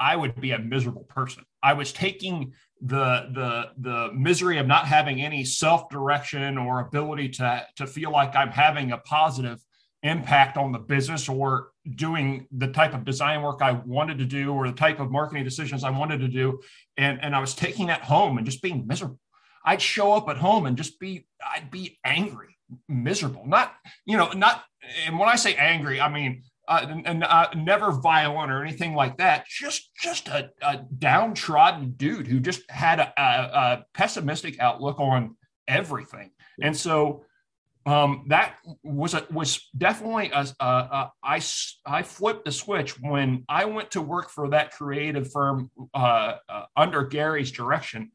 I 0.00 0.16
would 0.16 0.40
be 0.40 0.52
a 0.52 0.58
miserable 0.58 1.04
person. 1.04 1.44
I 1.62 1.74
was 1.74 1.92
taking 1.92 2.52
the 2.80 3.28
the 3.32 3.70
the 3.78 4.12
misery 4.12 4.58
of 4.58 4.66
not 4.66 4.86
having 4.86 5.20
any 5.20 5.44
self 5.44 5.88
direction 5.88 6.58
or 6.58 6.80
ability 6.80 7.30
to 7.30 7.66
to 7.76 7.86
feel 7.86 8.10
like 8.10 8.34
I'm 8.34 8.50
having 8.50 8.92
a 8.92 8.98
positive 8.98 9.60
impact 10.02 10.56
on 10.56 10.72
the 10.72 10.78
business 10.78 11.28
or 11.28 11.70
doing 11.94 12.46
the 12.52 12.68
type 12.68 12.94
of 12.94 13.04
design 13.04 13.42
work 13.42 13.60
I 13.62 13.72
wanted 13.72 14.18
to 14.18 14.24
do 14.24 14.52
or 14.52 14.68
the 14.68 14.74
type 14.74 15.00
of 15.00 15.10
marketing 15.10 15.44
decisions 15.44 15.84
I 15.84 15.90
wanted 15.90 16.20
to 16.20 16.28
do. 16.28 16.60
And, 16.96 17.22
and 17.22 17.34
I 17.34 17.40
was 17.40 17.54
taking 17.54 17.86
that 17.86 18.02
home 18.02 18.38
and 18.38 18.46
just 18.46 18.62
being 18.62 18.86
miserable. 18.86 19.18
I'd 19.64 19.82
show 19.82 20.12
up 20.12 20.28
at 20.28 20.36
home 20.36 20.66
and 20.66 20.76
just 20.76 21.00
be, 21.00 21.26
I'd 21.44 21.70
be 21.70 21.98
angry, 22.04 22.56
miserable, 22.88 23.46
not, 23.46 23.74
you 24.04 24.16
know, 24.16 24.30
not, 24.30 24.62
and 25.06 25.18
when 25.18 25.28
I 25.28 25.36
say 25.36 25.54
angry, 25.54 26.00
I 26.00 26.08
mean, 26.08 26.42
uh, 26.68 26.86
and 27.04 27.24
uh, 27.24 27.48
never 27.54 27.92
violent 27.92 28.50
or 28.50 28.62
anything 28.62 28.94
like 28.94 29.18
that. 29.18 29.46
Just, 29.46 29.90
just 30.00 30.28
a, 30.28 30.50
a 30.62 30.84
downtrodden 30.98 31.94
dude 31.96 32.26
who 32.26 32.40
just 32.40 32.68
had 32.70 33.00
a, 33.00 33.12
a, 33.16 33.22
a 33.22 33.84
pessimistic 33.94 34.60
outlook 34.60 34.98
on 34.98 35.36
everything. 35.68 36.30
And 36.62 36.76
so 36.76 37.24
um, 37.86 38.24
that 38.28 38.56
was 38.82 39.14
a, 39.14 39.24
was 39.30 39.68
definitely 39.76 40.30
a, 40.32 40.46
a, 40.60 41.10
I, 41.22 41.40
I 41.86 42.02
flipped 42.02 42.44
the 42.44 42.52
switch 42.52 43.00
when 43.00 43.44
I 43.48 43.64
went 43.66 43.92
to 43.92 44.02
work 44.02 44.28
for 44.28 44.50
that 44.50 44.72
creative 44.72 45.30
firm 45.30 45.70
uh, 45.94 46.36
uh, 46.48 46.64
under 46.76 47.04
Gary's 47.04 47.52
direction. 47.52 48.10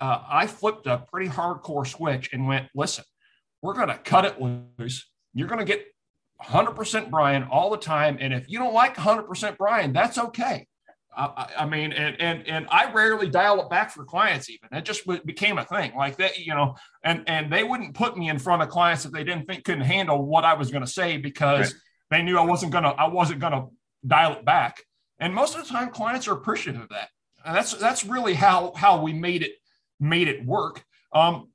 Uh, 0.00 0.22
I 0.28 0.46
flipped 0.46 0.86
a 0.86 1.04
pretty 1.10 1.30
hardcore 1.30 1.86
switch 1.86 2.32
and 2.32 2.46
went, 2.46 2.68
listen, 2.74 3.04
we're 3.62 3.74
going 3.74 3.88
to 3.88 3.98
cut 3.98 4.24
it 4.24 4.40
loose. 4.40 5.08
You're 5.34 5.48
going 5.48 5.60
to 5.60 5.64
get 5.64 5.86
100% 6.42 7.10
Brian 7.10 7.44
all 7.44 7.70
the 7.70 7.76
time. 7.76 8.18
And 8.20 8.32
if 8.32 8.48
you 8.48 8.58
don't 8.58 8.74
like 8.74 8.96
100% 8.96 9.56
Brian, 9.56 9.92
that's 9.92 10.18
okay. 10.18 10.66
I, 11.16 11.50
I, 11.60 11.66
mean, 11.66 11.92
and 11.92 12.20
and 12.20 12.46
and 12.46 12.66
I 12.70 12.92
rarely 12.92 13.30
dial 13.30 13.58
it 13.62 13.70
back 13.70 13.90
for 13.90 14.04
clients. 14.04 14.50
Even 14.50 14.68
it 14.72 14.84
just 14.84 15.06
became 15.24 15.56
a 15.56 15.64
thing 15.64 15.94
like 15.96 16.16
that, 16.18 16.38
you 16.38 16.54
know. 16.54 16.76
And 17.02 17.24
and 17.26 17.50
they 17.50 17.64
wouldn't 17.64 17.94
put 17.94 18.18
me 18.18 18.28
in 18.28 18.38
front 18.38 18.60
of 18.60 18.68
clients 18.68 19.06
if 19.06 19.12
they 19.12 19.24
didn't 19.24 19.46
think 19.46 19.64
couldn't 19.64 19.84
handle 19.84 20.22
what 20.26 20.44
I 20.44 20.52
was 20.52 20.70
going 20.70 20.84
to 20.84 20.90
say 20.90 21.16
because 21.16 21.72
right. 21.72 21.80
they 22.10 22.22
knew 22.22 22.38
I 22.38 22.44
wasn't 22.44 22.72
gonna 22.72 22.90
I 22.90 23.08
wasn't 23.08 23.40
gonna 23.40 23.68
dial 24.06 24.32
it 24.32 24.44
back. 24.44 24.82
And 25.18 25.34
most 25.34 25.56
of 25.56 25.62
the 25.62 25.72
time, 25.72 25.88
clients 25.88 26.28
are 26.28 26.32
appreciative 26.32 26.82
of 26.82 26.88
that. 26.90 27.08
And 27.46 27.56
that's 27.56 27.72
that's 27.72 28.04
really 28.04 28.34
how 28.34 28.74
how 28.76 29.00
we 29.00 29.14
made 29.14 29.42
it 29.42 29.52
made 29.98 30.28
it 30.28 30.44
work. 30.44 30.84
Um, 31.14 31.48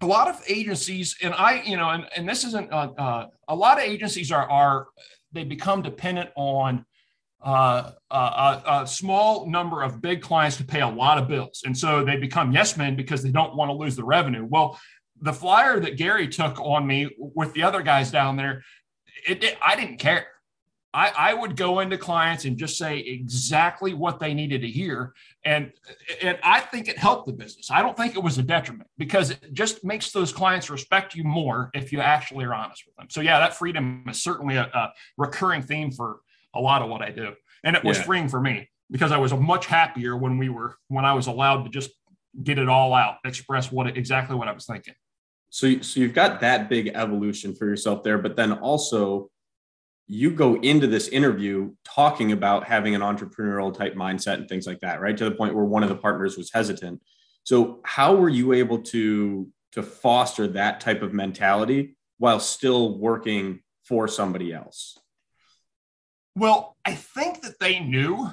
a 0.00 0.06
lot 0.06 0.28
of 0.28 0.40
agencies, 0.48 1.16
and 1.22 1.32
I, 1.34 1.62
you 1.62 1.76
know, 1.76 1.90
and, 1.90 2.06
and 2.16 2.28
this 2.28 2.44
isn't 2.44 2.72
uh, 2.72 2.92
uh, 2.98 3.26
a 3.52 3.54
lot 3.54 3.78
of 3.78 3.84
agencies 3.84 4.32
are 4.32 4.48
are 4.50 4.88
they 5.32 5.44
become 5.44 5.82
dependent 5.82 6.30
on 6.36 6.84
uh, 7.44 7.90
a, 8.10 8.62
a, 8.66 8.86
small 8.86 9.50
number 9.50 9.82
of 9.82 10.00
big 10.00 10.22
clients 10.22 10.56
to 10.56 10.64
pay 10.64 10.80
a 10.80 10.88
lot 10.88 11.18
of 11.18 11.26
bills. 11.26 11.62
And 11.66 11.76
so 11.76 12.04
they 12.04 12.16
become 12.16 12.52
yes 12.52 12.76
men 12.76 12.94
because 12.94 13.20
they 13.20 13.32
don't 13.32 13.56
want 13.56 13.68
to 13.68 13.72
lose 13.72 13.96
the 13.96 14.04
revenue. 14.04 14.46
Well, 14.48 14.78
the 15.20 15.32
flyer 15.32 15.80
that 15.80 15.96
Gary 15.96 16.28
took 16.28 16.60
on 16.60 16.86
me 16.86 17.10
with 17.18 17.52
the 17.52 17.64
other 17.64 17.82
guys 17.82 18.12
down 18.12 18.36
there, 18.36 18.62
it, 19.26 19.42
it, 19.42 19.58
I 19.64 19.74
didn't 19.74 19.98
care. 19.98 20.26
I, 20.94 21.12
I 21.16 21.34
would 21.34 21.56
go 21.56 21.80
into 21.80 21.96
clients 21.96 22.44
and 22.44 22.56
just 22.56 22.76
say 22.76 22.98
exactly 22.98 23.94
what 23.94 24.20
they 24.20 24.34
needed 24.34 24.60
to 24.60 24.68
hear. 24.68 25.14
And, 25.44 25.72
and 26.20 26.38
I 26.42 26.60
think 26.60 26.88
it 26.88 26.98
helped 26.98 27.26
the 27.26 27.32
business. 27.32 27.70
I 27.70 27.80
don't 27.80 27.96
think 27.96 28.14
it 28.14 28.22
was 28.22 28.36
a 28.36 28.42
detriment 28.42 28.90
because 28.98 29.30
it 29.30 29.54
just 29.54 29.84
makes 29.84 30.12
those 30.12 30.32
clients 30.32 30.68
respect 30.68 31.14
you 31.14 31.24
more 31.24 31.70
if 31.72 31.92
you 31.92 32.00
actually 32.00 32.44
are 32.44 32.54
honest 32.54 32.84
with 32.86 32.94
them. 32.96 33.06
So, 33.10 33.22
yeah, 33.22 33.38
that 33.38 33.56
freedom 33.56 34.04
is 34.08 34.22
certainly 34.22 34.56
a, 34.56 34.64
a 34.64 34.92
recurring 35.16 35.62
theme 35.62 35.90
for 35.90 36.20
a 36.54 36.60
lot 36.60 36.82
of 36.82 36.90
what 36.90 37.00
I 37.00 37.10
do. 37.10 37.32
And 37.64 37.74
it 37.74 37.84
was 37.84 37.96
yeah. 37.98 38.04
freeing 38.04 38.28
for 38.28 38.40
me 38.40 38.68
because 38.90 39.12
I 39.12 39.16
was 39.16 39.32
much 39.32 39.66
happier 39.66 40.16
when 40.16 40.36
we 40.36 40.50
were 40.50 40.76
when 40.88 41.04
I 41.04 41.14
was 41.14 41.26
allowed 41.26 41.64
to 41.64 41.70
just 41.70 41.90
get 42.42 42.58
it 42.58 42.68
all 42.68 42.92
out, 42.92 43.16
express 43.24 43.72
what 43.72 43.96
exactly 43.96 44.36
what 44.36 44.48
I 44.48 44.52
was 44.52 44.66
thinking. 44.66 44.94
So, 45.50 45.80
so 45.80 46.00
you've 46.00 46.14
got 46.14 46.40
that 46.40 46.68
big 46.68 46.92
evolution 46.94 47.54
for 47.54 47.66
yourself 47.66 48.02
there, 48.02 48.18
but 48.18 48.36
then 48.36 48.52
also 48.52 49.30
you 50.12 50.30
go 50.30 50.56
into 50.56 50.86
this 50.86 51.08
interview 51.08 51.72
talking 51.84 52.32
about 52.32 52.64
having 52.64 52.94
an 52.94 53.00
entrepreneurial 53.00 53.74
type 53.74 53.94
mindset 53.94 54.34
and 54.34 54.46
things 54.46 54.66
like 54.66 54.80
that, 54.80 55.00
right? 55.00 55.16
To 55.16 55.24
the 55.24 55.30
point 55.30 55.54
where 55.54 55.64
one 55.64 55.82
of 55.82 55.88
the 55.88 55.96
partners 55.96 56.36
was 56.36 56.52
hesitant. 56.52 57.00
So, 57.44 57.80
how 57.84 58.14
were 58.16 58.28
you 58.28 58.52
able 58.52 58.82
to 58.82 59.48
to 59.72 59.82
foster 59.82 60.46
that 60.48 60.80
type 60.80 61.00
of 61.00 61.14
mentality 61.14 61.96
while 62.18 62.40
still 62.40 62.98
working 62.98 63.60
for 63.84 64.06
somebody 64.06 64.52
else? 64.52 64.98
Well, 66.36 66.76
I 66.84 66.94
think 66.94 67.40
that 67.42 67.58
they 67.58 67.80
knew. 67.80 68.28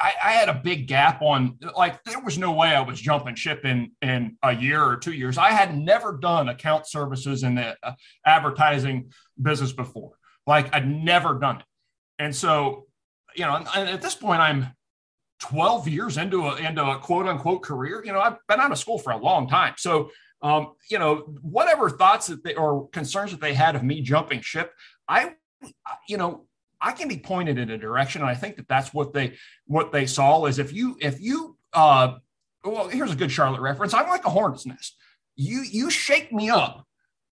I, 0.00 0.12
I, 0.22 0.30
had 0.32 0.48
a 0.48 0.54
big 0.54 0.86
gap 0.86 1.22
on, 1.22 1.58
like, 1.76 2.04
there 2.04 2.20
was 2.20 2.38
no 2.38 2.52
way 2.52 2.68
I 2.68 2.82
was 2.82 3.00
jumping 3.00 3.34
ship 3.34 3.64
in 3.64 3.90
in 4.02 4.36
a 4.44 4.54
year 4.54 4.84
or 4.84 4.96
two 4.96 5.12
years. 5.12 5.38
I 5.38 5.50
had 5.50 5.76
never 5.76 6.12
done 6.12 6.50
account 6.50 6.86
services 6.86 7.42
in 7.42 7.56
the 7.56 7.74
uh, 7.82 7.94
advertising 8.24 9.10
business 9.42 9.72
before. 9.72 10.17
Like, 10.48 10.74
I'd 10.74 10.88
never 10.88 11.34
done 11.34 11.58
it, 11.58 11.66
and 12.18 12.34
so, 12.34 12.86
you 13.36 13.44
know, 13.44 13.54
and 13.54 13.88
at 13.88 14.02
this 14.02 14.14
point, 14.14 14.40
I'm 14.40 14.68
12 15.40 15.86
years 15.86 16.16
into 16.16 16.46
a 16.46 16.56
into 16.56 16.84
a 16.84 16.98
quote 16.98 17.26
unquote 17.26 17.62
career. 17.62 18.02
You 18.04 18.12
know, 18.12 18.20
I've 18.20 18.38
been 18.48 18.58
out 18.58 18.72
of 18.72 18.78
school 18.78 18.98
for 18.98 19.12
a 19.12 19.18
long 19.18 19.48
time, 19.48 19.74
so. 19.76 20.10
Um, 20.40 20.74
you 20.88 21.00
know, 21.00 21.34
whatever 21.42 21.90
thoughts 21.90 22.28
that 22.28 22.44
they 22.44 22.54
or 22.54 22.88
concerns 22.90 23.32
that 23.32 23.40
they 23.40 23.54
had 23.54 23.74
of 23.74 23.82
me 23.82 24.00
jumping 24.02 24.40
ship, 24.40 24.72
I, 25.08 25.32
you 26.08 26.16
know, 26.16 26.46
I 26.80 26.92
can 26.92 27.08
be 27.08 27.18
pointed 27.18 27.58
in 27.58 27.70
a 27.70 27.78
direction. 27.78 28.22
And 28.22 28.30
I 28.30 28.34
think 28.34 28.56
that 28.56 28.68
that's 28.68 28.94
what 28.94 29.12
they 29.12 29.36
what 29.66 29.92
they 29.92 30.06
saw 30.06 30.44
is 30.46 30.58
if 30.58 30.72
you 30.72 30.96
if 31.00 31.20
you 31.20 31.56
uh 31.72 32.14
well 32.64 32.88
here's 32.88 33.12
a 33.12 33.16
good 33.16 33.32
Charlotte 33.32 33.60
reference. 33.60 33.94
I'm 33.94 34.08
like 34.08 34.24
a 34.24 34.30
hornet's 34.30 34.66
nest. 34.66 34.96
You 35.36 35.62
you 35.62 35.90
shake 35.90 36.32
me 36.32 36.50
up 36.50 36.86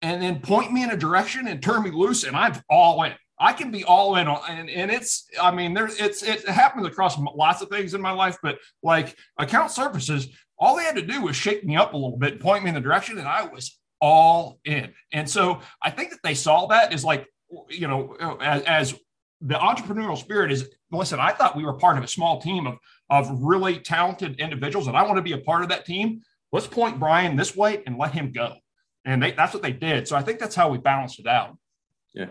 and 0.02 0.22
then 0.22 0.40
point 0.40 0.72
me 0.72 0.82
in 0.82 0.90
a 0.90 0.96
direction 0.96 1.48
and 1.48 1.62
turn 1.62 1.82
me 1.82 1.90
loose, 1.90 2.24
and 2.24 2.36
I'm 2.36 2.54
all 2.68 3.02
in. 3.04 3.12
I 3.40 3.52
can 3.52 3.70
be 3.70 3.84
all 3.84 4.16
in 4.16 4.26
on, 4.26 4.40
and, 4.48 4.68
and 4.68 4.90
it's, 4.90 5.28
I 5.40 5.52
mean, 5.52 5.72
there's, 5.72 5.98
it's, 6.00 6.22
it 6.22 6.48
happens 6.48 6.86
across 6.86 7.16
lots 7.18 7.62
of 7.62 7.68
things 7.68 7.94
in 7.94 8.00
my 8.00 8.10
life, 8.10 8.36
but 8.42 8.58
like 8.82 9.16
account 9.38 9.70
services, 9.70 10.28
all 10.58 10.76
they 10.76 10.84
had 10.84 10.96
to 10.96 11.02
do 11.02 11.22
was 11.22 11.36
shake 11.36 11.64
me 11.64 11.76
up 11.76 11.92
a 11.92 11.96
little 11.96 12.16
bit, 12.16 12.40
point 12.40 12.64
me 12.64 12.70
in 12.70 12.74
the 12.74 12.80
direction, 12.80 13.18
and 13.18 13.28
I 13.28 13.44
was 13.44 13.78
all 14.00 14.58
in. 14.64 14.92
And 15.12 15.28
so 15.28 15.60
I 15.82 15.90
think 15.90 16.10
that 16.10 16.20
they 16.24 16.34
saw 16.34 16.66
that 16.66 16.92
as 16.92 17.04
like, 17.04 17.28
you 17.68 17.86
know, 17.86 18.16
as, 18.40 18.62
as 18.62 18.94
the 19.40 19.54
entrepreneurial 19.54 20.18
spirit 20.18 20.50
is 20.50 20.68
listen 20.90 21.20
i 21.20 21.30
thought 21.30 21.56
we 21.56 21.64
were 21.64 21.74
part 21.74 21.96
of 21.96 22.04
a 22.04 22.08
small 22.08 22.40
team 22.40 22.66
of 22.66 22.76
of 23.10 23.30
really 23.40 23.78
talented 23.78 24.38
individuals 24.40 24.88
and 24.88 24.96
i 24.96 25.02
want 25.02 25.16
to 25.16 25.22
be 25.22 25.32
a 25.32 25.38
part 25.38 25.62
of 25.62 25.68
that 25.68 25.84
team 25.84 26.20
let's 26.52 26.66
point 26.66 26.98
brian 26.98 27.36
this 27.36 27.54
way 27.54 27.82
and 27.86 27.96
let 27.96 28.12
him 28.12 28.32
go 28.32 28.54
and 29.08 29.22
they, 29.22 29.32
that's 29.32 29.54
what 29.54 29.62
they 29.62 29.72
did. 29.72 30.06
So 30.06 30.16
i 30.16 30.22
think 30.22 30.38
that's 30.38 30.54
how 30.54 30.68
we 30.68 30.78
balanced 30.78 31.18
it 31.18 31.26
out. 31.26 31.56
Yeah. 32.14 32.30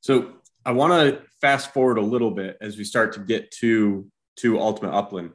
So 0.00 0.32
i 0.64 0.72
want 0.72 0.92
to 0.92 1.22
fast 1.40 1.72
forward 1.72 1.98
a 1.98 2.02
little 2.02 2.30
bit 2.30 2.56
as 2.60 2.76
we 2.76 2.84
start 2.84 3.12
to 3.14 3.20
get 3.20 3.50
to 3.62 4.06
to 4.36 4.60
ultimate 4.60 4.92
upland. 4.92 5.32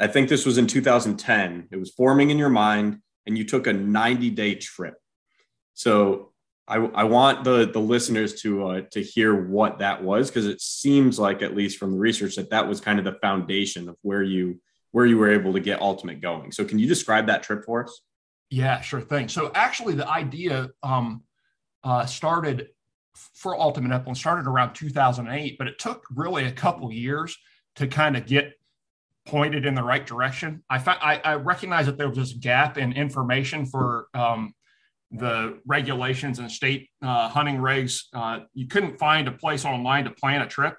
I 0.00 0.06
think 0.06 0.28
this 0.28 0.46
was 0.46 0.58
in 0.58 0.66
2010 0.66 1.68
it 1.70 1.76
was 1.76 1.90
forming 1.90 2.30
in 2.30 2.38
your 2.38 2.48
mind 2.48 2.98
and 3.26 3.36
you 3.36 3.44
took 3.44 3.66
a 3.66 3.72
90 3.72 4.30
day 4.30 4.54
trip. 4.54 4.94
So 5.74 6.32
I, 6.68 6.76
I 6.76 7.04
want 7.04 7.44
the 7.44 7.66
the 7.66 7.80
listeners 7.80 8.40
to 8.42 8.66
uh, 8.66 8.80
to 8.92 9.02
hear 9.02 9.34
what 9.34 9.80
that 9.80 10.02
was 10.02 10.30
because 10.30 10.46
it 10.46 10.60
seems 10.60 11.18
like 11.18 11.42
at 11.42 11.56
least 11.56 11.78
from 11.78 11.92
the 11.92 11.98
research 11.98 12.36
that 12.36 12.50
that 12.50 12.68
was 12.68 12.80
kind 12.80 12.98
of 12.98 13.04
the 13.04 13.18
foundation 13.20 13.88
of 13.88 13.96
where 14.02 14.22
you 14.22 14.60
where 14.92 15.06
you 15.06 15.18
were 15.18 15.32
able 15.32 15.52
to 15.54 15.60
get 15.60 15.80
ultimate 15.80 16.20
going. 16.20 16.52
So 16.52 16.64
can 16.64 16.78
you 16.78 16.86
describe 16.86 17.26
that 17.26 17.42
trip 17.42 17.64
for 17.64 17.84
us? 17.84 18.00
Yeah, 18.52 18.82
sure 18.82 19.00
thing. 19.00 19.28
So 19.28 19.50
actually, 19.54 19.94
the 19.94 20.06
idea 20.06 20.68
um, 20.82 21.22
uh, 21.82 22.04
started 22.04 22.68
for 23.14 23.58
Ultimate 23.58 23.92
Upland 23.92 24.18
started 24.18 24.46
around 24.46 24.74
2008, 24.74 25.56
but 25.56 25.68
it 25.68 25.78
took 25.78 26.04
really 26.14 26.44
a 26.44 26.52
couple 26.52 26.92
years 26.92 27.34
to 27.76 27.86
kind 27.86 28.14
of 28.14 28.26
get 28.26 28.52
pointed 29.24 29.64
in 29.64 29.74
the 29.74 29.82
right 29.82 30.06
direction. 30.06 30.62
I, 30.68 30.80
fa- 30.80 31.02
I, 31.02 31.16
I 31.24 31.34
recognized 31.36 31.88
that 31.88 31.96
there 31.96 32.10
was 32.10 32.18
this 32.18 32.34
gap 32.34 32.76
in 32.76 32.92
information 32.92 33.64
for 33.64 34.08
um, 34.12 34.52
the 35.10 35.58
regulations 35.66 36.38
and 36.38 36.52
state 36.52 36.90
uh, 37.00 37.30
hunting 37.30 37.56
regs. 37.56 38.02
Uh, 38.12 38.40
you 38.52 38.68
couldn't 38.68 38.98
find 38.98 39.28
a 39.28 39.32
place 39.32 39.64
online 39.64 40.04
to 40.04 40.10
plan 40.10 40.42
a 40.42 40.46
trip 40.46 40.76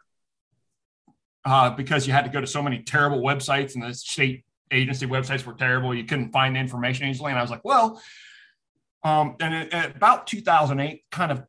uh, 1.43 1.71
because 1.71 2.05
you 2.05 2.13
had 2.13 2.25
to 2.25 2.29
go 2.29 2.39
to 2.39 2.45
so 2.45 2.61
many 2.61 2.83
terrible 2.83 3.23
websites 3.23 3.73
and 3.73 3.83
the 3.83 3.95
state 3.95 4.45
agency 4.71 5.05
websites 5.05 5.45
were 5.45 5.53
terrible. 5.53 5.93
You 5.93 6.03
couldn't 6.03 6.31
find 6.31 6.57
information 6.57 7.07
easily. 7.07 7.31
And 7.31 7.39
I 7.39 7.41
was 7.41 7.51
like, 7.51 7.63
well, 7.63 8.01
um, 9.03 9.35
and 9.39 9.73
at 9.73 9.95
about 9.95 10.27
2008, 10.27 11.03
kind 11.11 11.31
of 11.31 11.43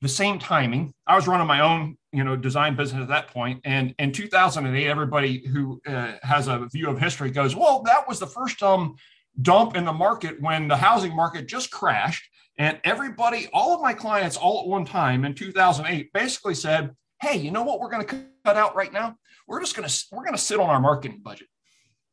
the 0.00 0.08
same 0.08 0.38
timing, 0.38 0.92
I 1.06 1.16
was 1.16 1.26
running 1.26 1.46
my 1.46 1.60
own, 1.60 1.96
you 2.12 2.24
know, 2.24 2.36
design 2.36 2.76
business 2.76 3.02
at 3.02 3.08
that 3.08 3.28
point. 3.28 3.60
And 3.64 3.94
in 3.98 4.12
2008, 4.12 4.86
everybody 4.86 5.46
who 5.46 5.80
uh, 5.86 6.12
has 6.22 6.48
a 6.48 6.68
view 6.72 6.90
of 6.90 6.98
history 6.98 7.30
goes, 7.30 7.56
well, 7.56 7.82
that 7.84 8.06
was 8.06 8.18
the 8.18 8.26
first 8.26 8.62
um, 8.62 8.96
dump 9.40 9.76
in 9.76 9.84
the 9.84 9.92
market 9.92 10.40
when 10.42 10.68
the 10.68 10.76
housing 10.76 11.14
market 11.14 11.46
just 11.46 11.70
crashed. 11.70 12.28
And 12.58 12.78
everybody, 12.84 13.48
all 13.52 13.74
of 13.74 13.80
my 13.80 13.94
clients, 13.94 14.36
all 14.36 14.62
at 14.62 14.68
one 14.68 14.84
time 14.84 15.24
in 15.24 15.34
2008, 15.34 16.12
basically 16.12 16.54
said, 16.54 16.94
hey, 17.20 17.38
you 17.38 17.50
know 17.50 17.62
what 17.62 17.80
we're 17.80 17.90
going 17.90 18.06
to 18.06 18.24
cut 18.44 18.56
out 18.56 18.76
right 18.76 18.92
now? 18.92 19.16
We're 19.46 19.60
just 19.60 19.76
going 19.76 19.88
to 19.88 20.04
we're 20.12 20.24
going 20.24 20.36
to 20.36 20.40
sit 20.40 20.60
on 20.60 20.68
our 20.68 20.80
marketing 20.80 21.20
budget. 21.22 21.48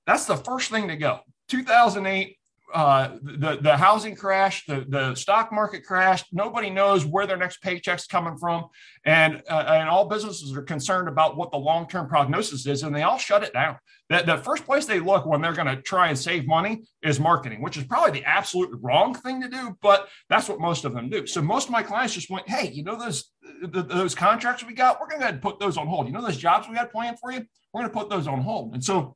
That's 0.06 0.26
the 0.26 0.38
first 0.38 0.70
thing 0.72 0.88
to 0.88 0.96
go. 0.96 1.20
2008, 1.50 2.38
uh, 2.74 3.18
the 3.22 3.58
the 3.62 3.76
housing 3.76 4.16
crash, 4.16 4.66
the 4.66 4.86
the 4.88 5.16
stock 5.16 5.52
market 5.52 5.84
crashed. 5.86 6.28
Nobody 6.32 6.70
knows 6.70 7.06
where 7.06 7.28
their 7.28 7.38
next 7.38 7.62
paycheck's 7.62 8.08
coming 8.08 8.38
from, 8.38 8.66
and 9.06 9.42
uh, 9.50 9.66
and 9.68 9.90
all 9.90 10.08
businesses 10.08 10.56
are 10.56 10.62
concerned 10.62 11.08
about 11.08 11.36
what 11.38 11.52
the 11.52 11.58
long 11.58 11.88
term 11.88 12.08
prognosis 12.08 12.66
is, 12.66 12.84
and 12.84 12.96
they 12.96 13.04
all 13.04 13.18
shut 13.18 13.44
it 13.44 13.54
down. 13.54 13.78
The, 14.10 14.24
the 14.26 14.38
first 14.38 14.66
place 14.66 14.86
they 14.86 15.00
look 15.00 15.26
when 15.26 15.42
they're 15.42 15.54
going 15.54 15.74
to 15.74 15.82
try 15.82 16.10
and 16.10 16.18
save 16.18 16.48
money 16.48 16.84
is 17.02 17.20
marketing, 17.20 17.62
which 17.62 17.78
is 17.78 17.84
probably 17.84 18.20
the 18.20 18.26
absolute 18.26 18.78
wrong 18.82 19.14
thing 19.14 19.42
to 19.42 19.50
do, 19.50 19.78
but 19.82 20.08
that's 20.30 20.50
what 20.50 20.60
most 20.60 20.86
of 20.86 20.94
them 20.94 21.10
do. 21.10 21.26
So 21.28 21.42
most 21.42 21.66
of 21.66 21.72
my 21.72 21.84
clients 21.84 22.14
just 22.14 22.30
went, 22.30 22.48
hey, 22.50 22.70
you 22.72 22.84
know 22.84 22.98
those 22.98 23.32
the, 23.62 23.84
those 23.84 24.16
contracts 24.16 24.66
we 24.66 24.74
got, 24.74 25.00
we're 25.00 25.08
going 25.08 25.22
to 25.22 25.40
put 25.40 25.60
those 25.60 25.78
on 25.78 25.88
hold. 25.88 26.08
You 26.08 26.14
know 26.14 26.22
those 26.22 26.38
jobs 26.38 26.68
we 26.68 26.76
got 26.76 26.92
planned 26.92 27.20
for 27.20 27.32
you, 27.32 27.46
we're 27.74 27.82
going 27.82 27.92
to 27.92 27.98
put 27.98 28.10
those 28.10 28.28
on 28.28 28.42
hold. 28.42 28.74
And 28.74 28.84
so 28.84 29.16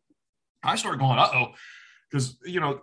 I 0.65 0.75
started 0.75 0.99
going, 0.99 1.17
uh 1.17 1.29
oh 1.33 1.47
because 2.11 2.37
you 2.45 2.59
know 2.59 2.79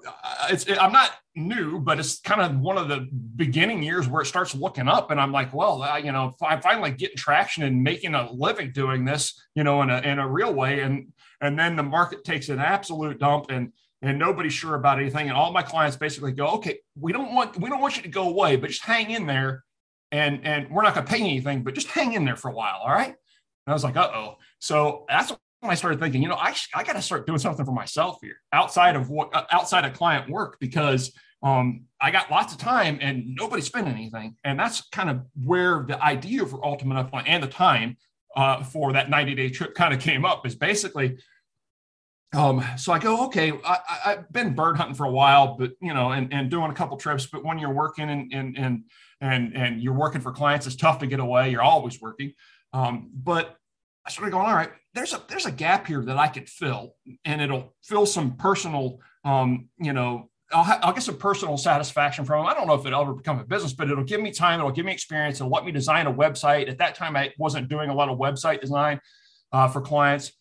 it's 0.51 0.65
it, 0.65 0.77
i'm 0.83 0.93
not 0.93 1.13
new 1.37 1.79
but 1.79 1.99
it's 1.99 2.21
kind 2.21 2.41
of 2.41 2.59
one 2.59 2.77
of 2.77 2.89
the 2.89 3.09
beginning 3.37 3.83
years 3.83 4.09
where 4.09 4.21
it 4.21 4.27
starts 4.27 4.53
looking 4.55 4.89
up 4.89 5.11
and 5.11 5.21
i'm 5.21 5.33
like 5.33 5.55
well 5.55 5.81
I, 5.81 5.99
you 5.99 6.11
know 6.13 6.35
i'm 6.43 6.61
finally 6.61 6.91
getting 6.91 7.17
traction 7.17 7.63
and 7.63 7.83
making 7.83 8.15
a 8.15 8.31
living 8.33 8.73
doing 8.73 9.05
this 9.05 9.41
you 9.55 9.65
know 9.65 9.81
in 9.83 9.91
a, 9.91 10.01
in 10.01 10.19
a 10.19 10.29
real 10.29 10.53
way. 10.53 10.81
And 10.81 11.13
and 11.41 11.59
then 11.59 11.77
the 11.77 11.83
market 11.83 12.25
takes 12.25 12.49
an 12.49 12.59
absolute 12.59 13.19
dump 13.19 13.47
and 13.51 13.73
and 14.01 14.19
nobody's 14.19 14.53
sure 14.53 14.75
about 14.75 14.99
anything 14.99 15.29
and 15.29 15.37
all 15.37 15.53
my 15.53 15.63
clients 15.63 15.97
basically 15.97 16.33
go 16.33 16.49
okay 16.49 16.79
we 16.99 17.13
don't 17.13 17.35
want 17.35 17.59
we 17.61 17.69
don't 17.69 17.81
want 17.81 17.97
you 17.97 18.03
to 18.03 18.09
go 18.09 18.29
away 18.29 18.57
but 18.57 18.69
just 18.69 18.83
hang 18.83 19.11
in 19.11 19.27
there 19.27 19.65
and 20.11 20.45
and 20.45 20.71
we're 20.71 20.83
not 20.83 20.95
going 20.95 21.07
to 21.07 21.13
pay 21.13 21.21
anything 21.21 21.63
but 21.63 21.75
just 21.75 21.89
hang 21.89 22.13
in 22.13 22.25
there 22.25 22.37
for 22.37 22.49
a 22.49 22.55
while 22.55 22.81
all 22.83 22.91
right? 22.91 23.15
And 23.67 23.69
i 23.69 23.73
was 23.73 23.85
like 23.85 23.97
uh-oh. 23.97 24.37
So 24.59 25.05
that's 25.09 25.33
I 25.71 25.75
started 25.75 26.01
thinking, 26.01 26.23
you 26.23 26.29
know, 26.29 26.37
I, 26.37 26.55
I 26.75 26.83
got 26.83 26.95
to 26.95 27.03
start 27.03 27.27
doing 27.27 27.39
something 27.39 27.65
for 27.65 27.73
myself 27.73 28.19
here 28.21 28.37
outside 28.53 28.97
of 28.97 29.11
what 29.11 29.35
uh, 29.35 29.45
outside 29.51 29.85
of 29.85 29.93
client 29.93 30.29
work 30.29 30.59
because 30.61 31.13
um, 31.43 31.85
I 32.01 32.11
got 32.11 32.31
lots 32.31 32.53
of 32.53 32.59
time 32.59 32.99
and 33.01 33.35
nobody's 33.35 33.67
spending 33.67 33.95
anything. 33.95 34.37
And 34.45 34.59
that's 34.59 34.89
kind 34.91 35.11
of 35.11 35.23
where 35.45 35.85
the 35.87 36.03
idea 36.03 36.47
for 36.47 36.65
Ultimate 36.65 36.99
Upland 36.99 37.29
and 37.29 37.43
the 37.43 37.49
time 37.49 37.97
uh, 38.37 38.63
for 38.63 38.93
that 38.93 39.11
90 39.11 39.35
day 39.35 39.51
trip 39.51 39.75
kind 39.75 39.93
of 39.93 40.01
came 40.01 40.25
up 40.25 40.47
is 40.47 40.55
basically. 40.55 41.19
Um, 42.35 42.65
so 42.79 42.95
I 42.95 42.99
go, 42.99 43.27
okay, 43.27 43.53
I, 43.63 43.79
have 44.05 44.33
been 44.33 44.55
bird 44.55 44.79
hunting 44.79 44.95
for 44.95 45.05
a 45.05 45.11
while, 45.11 45.55
but 45.59 45.73
you 45.83 45.93
know, 45.93 46.13
and, 46.13 46.33
and 46.33 46.51
doing 46.51 46.71
a 46.71 46.75
couple 46.75 46.97
trips, 46.97 47.27
but 47.27 47.45
when 47.45 47.59
you're 47.59 47.75
working 47.75 48.09
and, 48.09 48.33
and, 48.33 48.57
and, 48.57 48.85
and, 49.21 49.55
and 49.55 49.83
you're 49.83 49.93
working 49.93 50.23
for 50.23 50.33
clients, 50.33 50.67
it's 50.67 50.75
tough 50.75 50.99
to 51.01 51.07
get 51.07 51.21
away. 51.21 51.51
You're 51.51 51.61
always 51.61 52.01
working. 52.01 52.33
Um, 52.73 53.11
but 53.13 53.59
I 54.07 54.11
started 54.11 54.33
going, 54.33 54.47
all 54.47 54.55
right, 54.55 54.71
there's 54.95 55.13
a 55.13 55.23
there's 55.29 55.47
a 55.47 55.53
gap 55.53 55.87
here 55.87 56.05
that 56.05 56.19
I 56.19 56.29
could 56.29 56.49
fill, 56.49 56.97
and 57.25 57.41
it'll 57.41 57.75
fill 57.83 58.07
some 58.07 58.37
personal, 58.37 58.99
um, 59.25 59.69
you 59.79 59.93
know, 59.93 60.29
I'll, 60.53 60.65
ha- 60.65 60.81
I'll 60.83 60.93
get 60.93 61.03
some 61.03 61.17
personal 61.17 61.57
satisfaction 61.57 62.25
from 62.25 62.45
it. 62.45 62.49
I 62.49 62.55
don't 62.55 62.67
know 62.67 62.75
if 62.75 62.85
it'll 62.85 63.01
ever 63.01 63.15
become 63.15 63.39
a 63.39 63.45
business, 63.45 63.73
but 63.73 63.91
it'll 63.91 64.05
give 64.05 64.21
me 64.21 64.33
time. 64.33 64.61
It'll 64.61 64.73
give 64.73 64.85
me 64.85 64.93
experience. 64.93 65.41
It'll 65.41 65.51
let 65.51 65.65
me 65.65 65.73
design 65.73 66.07
a 66.07 66.13
website. 66.13 66.69
At 66.69 66.79
that 66.79 66.95
time, 66.95 67.17
I 67.17 67.33
wasn't 67.39 67.69
doing 67.69 67.91
a 67.91 67.95
lot 67.95 68.09
of 68.09 68.19
website 68.19 68.61
design 68.61 69.01
uh, 69.53 69.69
for 69.69 69.81
clients, 69.81 70.33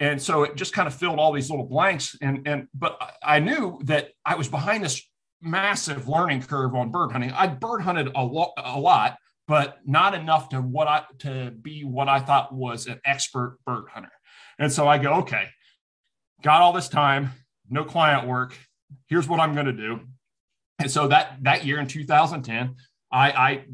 and 0.00 0.20
so 0.20 0.44
it 0.44 0.56
just 0.56 0.72
kind 0.72 0.88
of 0.88 0.94
filled 0.94 1.18
all 1.18 1.32
these 1.32 1.50
little 1.50 1.66
blanks. 1.66 2.16
And 2.20 2.46
and 2.48 2.68
but 2.74 2.98
I 3.22 3.40
knew 3.40 3.78
that 3.84 4.10
I 4.24 4.34
was 4.36 4.48
behind 4.48 4.84
this 4.84 5.02
massive 5.42 6.08
learning 6.08 6.42
curve 6.42 6.74
on 6.74 6.90
bird 6.90 7.12
hunting. 7.12 7.32
I 7.32 7.48
bird 7.48 7.82
hunted 7.82 8.10
a 8.14 8.24
lot, 8.24 8.52
a 8.56 8.78
lot, 8.78 9.18
but 9.52 9.80
not 9.84 10.14
enough 10.14 10.48
to 10.48 10.62
what 10.62 10.88
I 10.88 11.02
to 11.18 11.50
be 11.50 11.84
what 11.84 12.08
I 12.08 12.20
thought 12.20 12.54
was 12.54 12.86
an 12.86 12.98
expert 13.04 13.58
bird 13.66 13.84
hunter. 13.92 14.12
And 14.58 14.72
so 14.72 14.88
I 14.88 14.96
go, 14.96 15.16
okay, 15.16 15.44
got 16.40 16.62
all 16.62 16.72
this 16.72 16.88
time, 16.88 17.32
no 17.68 17.84
client 17.84 18.26
work. 18.26 18.56
Here's 19.08 19.28
what 19.28 19.40
I'm 19.40 19.52
going 19.52 19.66
to 19.66 19.74
do. 19.74 20.00
And 20.78 20.90
so 20.90 21.06
that 21.08 21.36
that 21.42 21.66
year 21.66 21.78
in 21.78 21.86
2010, 21.86 22.76
I, 23.12 23.30
I 23.30 23.64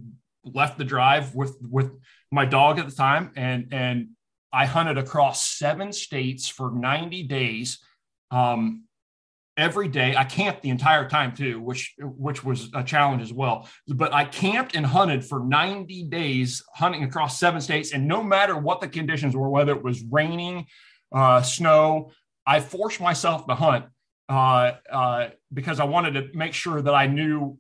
left 0.43 0.79
the 0.79 0.85
drive 0.85 1.37
with 1.37 1.57
with 1.63 1.97
my 2.33 2.45
dog 2.45 2.81
at 2.81 2.87
the 2.87 2.97
time, 2.97 3.31
and 3.37 3.69
and 3.71 4.09
I 4.53 4.67
hunted 4.67 4.99
across 4.99 5.47
seven 5.47 5.93
states 5.93 6.49
for 6.49 6.73
90 6.73 7.23
days. 7.23 7.79
Um, 8.33 8.88
every 9.59 9.89
day. 9.89 10.15
I 10.17 10.25
camped 10.25 10.63
the 10.63 10.71
entire 10.71 11.09
time 11.09 11.35
too, 11.35 11.61
which 11.61 11.95
which 11.99 12.45
was 12.45 12.71
a 12.75 12.83
challenge 12.83 13.21
as 13.21 13.33
well. 13.33 13.69
But 13.89 14.15
I 14.15 14.25
camped 14.25 14.75
and 14.75 14.87
hunted 14.87 15.25
for 15.25 15.41
90 15.41 16.05
days, 16.05 16.63
hunting 16.75 17.03
across 17.03 17.39
seven 17.39 17.61
states, 17.61 17.93
and 17.93 18.07
no 18.07 18.23
matter 18.23 18.57
what 18.57 18.81
the 18.81 18.89
conditions 18.89 19.37
were, 19.37 19.51
whether 19.51 19.73
it 19.73 19.83
was 19.83 20.03
raining, 20.05 20.67
uh, 21.13 21.43
snow, 21.43 22.13
I 22.47 22.61
forced 22.61 23.01
myself 23.01 23.47
to 23.49 23.55
hunt 23.55 23.87
uh, 24.29 24.73
uh, 24.91 25.29
because 25.53 25.81
I 25.81 25.85
wanted 25.85 26.13
to 26.13 26.37
make 26.37 26.55
sure 26.55 26.81
that 26.81 26.95
I 26.95 27.07
knew 27.07 27.59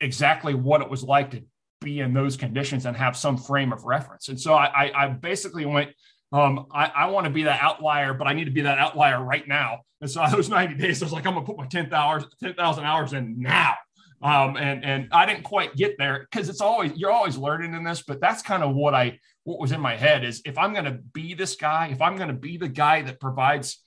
exactly 0.00 0.54
what 0.54 0.80
it 0.80 0.88
was 0.88 1.02
like 1.02 1.32
to 1.32 1.42
be 1.80 2.00
in 2.00 2.14
those 2.14 2.36
conditions 2.36 2.86
and 2.86 2.96
have 2.96 3.16
some 3.16 3.36
frame 3.36 3.72
of 3.72 3.84
reference. 3.84 4.28
And 4.28 4.40
so 4.40 4.54
I, 4.54 4.86
I, 4.86 5.04
I 5.04 5.08
basically 5.08 5.66
went 5.66 5.90
um, 6.32 6.66
I, 6.72 6.86
I 6.86 7.06
want 7.10 7.24
to 7.26 7.30
be 7.30 7.42
that 7.44 7.60
outlier, 7.60 8.14
but 8.14 8.26
I 8.26 8.32
need 8.32 8.44
to 8.44 8.50
be 8.50 8.62
that 8.62 8.78
outlier 8.78 9.22
right 9.22 9.46
now. 9.46 9.80
And 10.00 10.10
so 10.10 10.24
those 10.30 10.48
90 10.48 10.74
days, 10.74 11.02
I 11.02 11.06
was 11.06 11.12
like, 11.12 11.26
I'm 11.26 11.34
gonna 11.34 11.46
put 11.46 11.56
my 11.56 11.66
10,000 11.66 11.92
hours, 11.92 12.24
10,000 12.40 12.84
hours 12.84 13.12
in 13.12 13.40
now. 13.40 13.74
Um, 14.22 14.56
and 14.56 14.84
and 14.84 15.08
I 15.10 15.26
didn't 15.26 15.42
quite 15.42 15.74
get 15.74 15.98
there 15.98 16.28
because 16.30 16.48
it's 16.48 16.60
always 16.60 16.92
you're 16.94 17.10
always 17.10 17.36
learning 17.36 17.74
in 17.74 17.82
this, 17.82 18.02
but 18.02 18.20
that's 18.20 18.40
kind 18.40 18.62
of 18.62 18.72
what 18.72 18.94
I 18.94 19.18
what 19.42 19.58
was 19.58 19.72
in 19.72 19.80
my 19.80 19.96
head 19.96 20.24
is 20.24 20.40
if 20.44 20.56
I'm 20.56 20.72
gonna 20.72 21.00
be 21.12 21.34
this 21.34 21.56
guy, 21.56 21.88
if 21.88 22.00
I'm 22.00 22.16
gonna 22.16 22.32
be 22.32 22.56
the 22.56 22.68
guy 22.68 23.02
that 23.02 23.18
provides 23.18 23.82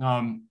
um, 0.00 0.46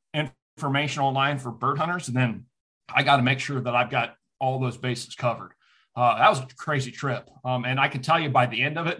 information 0.57 1.03
online 1.03 1.37
for 1.37 1.51
bird 1.51 1.77
hunters, 1.77 2.07
then 2.07 2.45
I 2.93 3.03
got 3.03 3.17
to 3.17 3.23
make 3.23 3.39
sure 3.39 3.59
that 3.59 3.75
I've 3.75 3.89
got 3.89 4.15
all 4.39 4.59
those 4.59 4.77
bases 4.77 5.15
covered. 5.15 5.51
Uh, 5.95 6.17
that 6.17 6.29
was 6.29 6.39
a 6.39 6.47
crazy 6.57 6.91
trip, 6.91 7.29
um, 7.43 7.65
and 7.65 7.79
I 7.79 7.87
can 7.87 8.01
tell 8.01 8.19
you 8.19 8.29
by 8.29 8.45
the 8.45 8.61
end 8.61 8.77
of 8.77 8.87
it, 8.87 8.99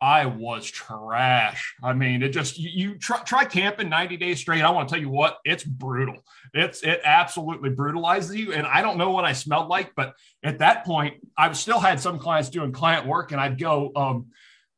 I 0.00 0.26
was 0.26 0.70
trash. 0.70 1.74
I 1.82 1.92
mean, 1.94 2.22
it 2.22 2.30
just 2.30 2.58
you, 2.58 2.70
you 2.72 2.98
try, 2.98 3.22
try 3.22 3.44
camping 3.44 3.88
90 3.88 4.16
days 4.16 4.40
straight. 4.40 4.62
I 4.62 4.70
want 4.70 4.88
to 4.88 4.94
tell 4.94 5.00
you 5.00 5.08
what, 5.08 5.38
it's 5.44 5.64
brutal. 5.64 6.16
It's 6.52 6.82
it 6.82 7.00
absolutely 7.04 7.70
brutalizes 7.70 8.36
you. 8.36 8.52
And 8.52 8.66
I 8.66 8.82
don't 8.82 8.98
know 8.98 9.10
what 9.10 9.24
I 9.24 9.32
smelled 9.32 9.68
like, 9.68 9.92
but 9.96 10.14
at 10.42 10.58
that 10.58 10.84
point, 10.84 11.14
I 11.38 11.50
still 11.52 11.80
had 11.80 12.00
some 12.00 12.18
clients 12.18 12.50
doing 12.50 12.72
client 12.72 13.06
work, 13.06 13.32
and 13.32 13.40
I'd 13.40 13.58
go. 13.58 13.92
Um, 13.96 14.26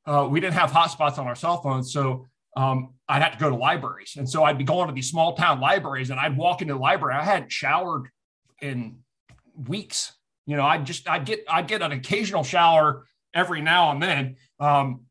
uh, 0.06 0.28
we 0.30 0.38
didn't 0.38 0.54
have 0.54 0.70
hotspots 0.70 1.18
on 1.18 1.26
our 1.26 1.34
cell 1.34 1.60
phones, 1.60 1.92
so 1.92 2.26
um, 2.56 2.94
I'd 3.08 3.22
have 3.22 3.32
to 3.32 3.38
go 3.38 3.50
to 3.50 3.56
libraries, 3.56 4.14
and 4.16 4.28
so 4.28 4.44
I'd 4.44 4.56
be 4.56 4.62
going 4.62 4.86
to 4.86 4.94
these 4.94 5.10
small 5.10 5.34
town 5.34 5.60
libraries, 5.60 6.10
and 6.10 6.20
I'd 6.20 6.36
walk 6.36 6.62
into 6.62 6.74
the 6.74 6.80
library. 6.80 7.16
I 7.16 7.24
hadn't 7.24 7.50
showered 7.50 8.08
in 8.62 8.98
weeks. 9.66 10.12
You 10.46 10.56
know, 10.56 10.64
I'd 10.64 10.86
just 10.86 11.08
I'd 11.08 11.24
get 11.24 11.44
I'd 11.48 11.66
get 11.66 11.82
an 11.82 11.90
occasional 11.90 12.44
shower 12.44 13.06
every 13.34 13.60
now 13.60 13.90
and 13.90 14.02
then. 14.02 14.36
Um, 14.60 15.02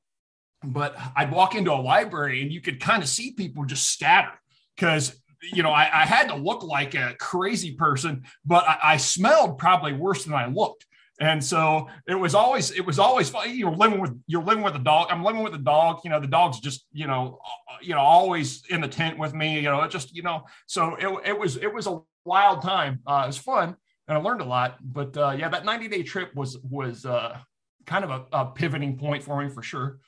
but 0.63 0.97
I'd 1.15 1.31
walk 1.31 1.55
into 1.55 1.71
a 1.71 1.75
library 1.75 2.41
and 2.41 2.51
you 2.51 2.61
could 2.61 2.79
kind 2.79 3.03
of 3.03 3.09
see 3.09 3.31
people 3.31 3.65
just 3.65 3.89
scatter 3.91 4.31
because 4.75 5.15
you 5.53 5.61
know 5.61 5.69
I, 5.69 5.83
I, 5.83 6.05
had 6.05 6.29
to 6.29 6.35
look 6.35 6.63
like 6.63 6.95
a 6.95 7.15
crazy 7.19 7.73
person, 7.73 8.23
but 8.45 8.67
I, 8.67 8.79
I, 8.83 8.97
smelled 8.97 9.59
probably 9.59 9.93
worse 9.93 10.23
than 10.23 10.33
I 10.33 10.47
looked. 10.47 10.87
And 11.19 11.43
so 11.43 11.87
it 12.07 12.15
was 12.15 12.33
always 12.33 12.71
it 12.71 12.85
was 12.85 12.97
always 12.97 13.29
fun. 13.29 13.55
You're 13.55 13.75
living 13.75 14.01
with 14.01 14.19
you're 14.25 14.43
living 14.43 14.63
with 14.63 14.75
a 14.75 14.79
dog. 14.79 15.07
I'm 15.11 15.23
living 15.23 15.43
with 15.43 15.53
a 15.53 15.59
dog. 15.59 15.99
You 16.03 16.09
know 16.09 16.19
the 16.19 16.27
dog's 16.27 16.59
just 16.59 16.85
you 16.91 17.05
know 17.05 17.39
you 17.81 17.93
know 17.93 18.01
always 18.01 18.63
in 18.69 18.81
the 18.81 18.87
tent 18.87 19.19
with 19.19 19.33
me. 19.33 19.55
You 19.55 19.69
know 19.69 19.81
it 19.81 19.91
just 19.91 20.15
you 20.15 20.23
know 20.23 20.45
so 20.65 20.95
it, 20.95 21.29
it 21.29 21.39
was 21.39 21.57
it 21.57 21.71
was 21.71 21.85
a 21.85 21.99
wild 22.25 22.63
time. 22.63 23.01
Uh, 23.05 23.21
it 23.25 23.27
was 23.27 23.37
fun 23.37 23.75
and 24.07 24.17
I 24.17 24.21
learned 24.21 24.41
a 24.41 24.45
lot. 24.45 24.77
But 24.81 25.15
uh, 25.17 25.35
yeah, 25.37 25.49
that 25.49 25.65
90 25.65 25.87
day 25.87 26.03
trip 26.03 26.33
was 26.35 26.57
was 26.59 27.05
uh, 27.05 27.37
kind 27.85 28.03
of 28.03 28.11
a, 28.11 28.25
a 28.31 28.45
pivoting 28.45 28.97
point 28.97 29.23
for 29.23 29.41
me 29.41 29.49
for 29.49 29.63
sure. 29.63 29.99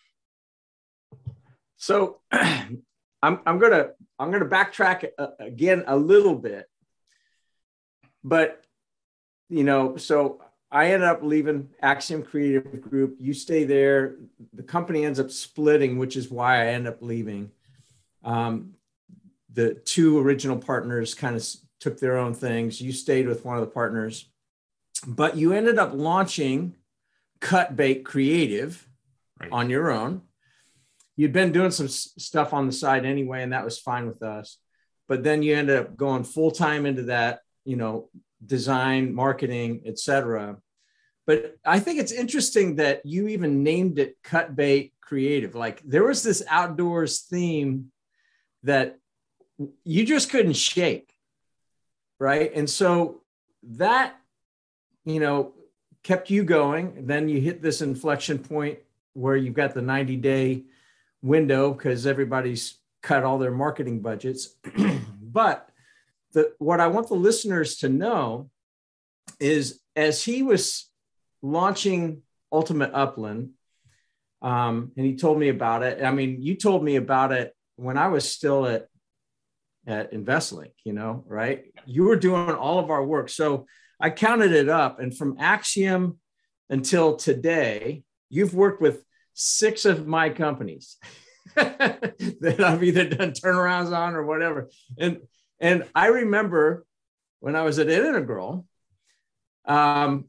So 1.77 2.19
I'm, 2.31 2.81
I'm 3.21 3.59
gonna 3.59 3.89
I'm 4.19 4.31
gonna 4.31 4.45
backtrack 4.45 5.09
uh, 5.17 5.27
again 5.39 5.83
a 5.87 5.95
little 5.95 6.35
bit, 6.35 6.67
but 8.23 8.63
you 9.49 9.63
know, 9.63 9.97
so 9.97 10.41
I 10.71 10.87
ended 10.87 11.07
up 11.07 11.23
leaving 11.23 11.69
Axiom 11.81 12.23
Creative 12.23 12.81
Group. 12.81 13.17
You 13.19 13.33
stay 13.33 13.63
there. 13.63 14.15
The 14.53 14.63
company 14.63 15.05
ends 15.05 15.19
up 15.19 15.31
splitting, 15.31 15.97
which 15.97 16.17
is 16.17 16.29
why 16.29 16.61
I 16.61 16.67
end 16.67 16.87
up 16.87 17.01
leaving. 17.01 17.51
Um, 18.23 18.73
the 19.53 19.75
two 19.75 20.19
original 20.19 20.57
partners 20.57 21.13
kind 21.13 21.35
of 21.35 21.47
took 21.79 21.99
their 21.99 22.17
own 22.17 22.33
things. 22.33 22.81
You 22.81 22.91
stayed 22.91 23.27
with 23.27 23.45
one 23.45 23.55
of 23.55 23.61
the 23.61 23.71
partners, 23.71 24.29
but 25.07 25.37
you 25.37 25.53
ended 25.53 25.79
up 25.79 25.91
launching 25.93 26.75
Cut 27.39 27.76
Bait 27.76 28.06
Creative 28.06 28.88
right. 29.39 29.52
on 29.52 29.69
your 29.69 29.91
own. 29.91 30.21
You'd 31.15 31.34
been 31.34 31.52
doing 31.52 31.71
some 31.71 31.88
stuff 31.88 32.54
on 32.54 32.67
the 32.67 32.71
side 32.71 33.06
anyway, 33.06 33.41
and 33.41 33.54
that 33.54 33.65
was 33.65 33.80
fine 33.80 34.08
with 34.08 34.21
us. 34.21 34.58
But 35.08 35.23
then 35.23 35.41
you 35.41 35.56
ended 35.56 35.78
up 35.78 35.97
going 35.97 36.23
full 36.23 36.52
time 36.52 36.86
into 36.86 37.04
that, 37.04 37.39
you 37.65 37.76
know, 37.76 38.10
design, 38.45 39.15
marketing, 39.15 39.82
etc. 39.86 40.58
But 41.26 41.58
I 41.65 41.80
think 41.80 42.00
it's 42.00 42.12
interesting 42.12 42.76
that 42.76 43.06
you 43.06 43.28
even 43.30 43.63
named 43.63 44.00
it 44.00 44.17
Cut 44.23 44.56
Bait 44.56 44.93
Creative. 45.02 45.56
Like 45.56 45.82
there 45.84 46.04
was 46.04 46.23
this 46.23 46.43
outdoors 46.47 47.21
theme 47.21 47.91
that 48.63 49.00
you 49.84 50.06
just 50.06 50.30
couldn't 50.30 50.56
shake, 50.56 51.12
right? 52.19 52.52
And 52.54 52.69
so 52.69 53.21
that, 53.63 54.15
you 55.04 55.19
know, 55.19 55.54
kept 56.08 56.30
you 56.30 56.46
going. 56.46 57.06
Then 57.06 57.28
you 57.28 57.41
hit 57.41 57.62
this 57.62 57.82
inflection 57.82 58.39
point 58.39 58.80
where 59.12 59.36
you've 59.36 59.54
got 59.54 59.74
the 59.74 59.82
90 59.82 60.15
day 60.15 60.63
window 61.22 61.74
because 61.74 62.08
everybody's 62.08 62.78
cut 63.04 63.26
all 63.26 63.38
their 63.38 63.52
marketing 63.52 64.00
budgets. 64.00 64.56
but 65.22 65.70
the, 66.32 66.54
what 66.60 66.80
I 66.80 66.88
want 66.88 67.10
the 67.10 67.15
listeners 67.15 67.80
to 67.80 67.89
know 67.89 68.50
is 69.41 69.82
as 69.98 70.24
he 70.24 70.43
was 70.43 70.89
launching 71.41 72.22
Ultimate 72.54 72.91
Upland, 72.93 73.50
um, 74.41 74.93
and 74.96 75.06
he 75.06 75.17
told 75.17 75.38
me 75.38 75.50
about 75.50 75.84
it. 75.84 76.02
I 76.02 76.12
mean, 76.12 76.41
you 76.41 76.56
told 76.56 76.86
me 76.86 76.96
about 76.96 77.34
it 77.34 77.54
when 77.76 77.98
I 77.98 78.08
was 78.08 78.32
still 78.32 78.65
at 78.65 78.88
at 79.86 80.13
InvestLink, 80.13 80.72
you 80.86 80.93
know, 80.93 81.26
right? 81.28 81.65
You 81.86 82.04
were 82.04 82.15
doing 82.15 82.52
all 82.52 82.80
of 82.80 82.89
our 82.91 83.04
work. 83.04 83.28
So 83.28 83.65
I 83.99 84.10
counted 84.10 84.51
it 84.51 84.69
up, 84.69 84.99
and 84.99 85.15
from 85.15 85.38
Axiom 85.39 86.19
until 86.69 87.15
today, 87.15 88.03
you've 88.29 88.53
worked 88.53 88.81
with 88.81 89.03
six 89.33 89.86
of 89.86 90.07
my 90.07 90.29
companies 90.29 90.97
that 91.55 92.60
I've 92.60 92.83
either 92.83 93.07
done 93.07 93.31
turnarounds 93.31 93.95
on 93.95 94.15
or 94.15 94.25
whatever. 94.25 94.69
And 94.97 95.21
and 95.60 95.86
I 95.95 96.07
remember 96.07 96.86
when 97.39 97.55
I 97.55 97.63
was 97.63 97.79
at 97.79 97.89
Integral, 97.89 98.65
um, 99.65 100.25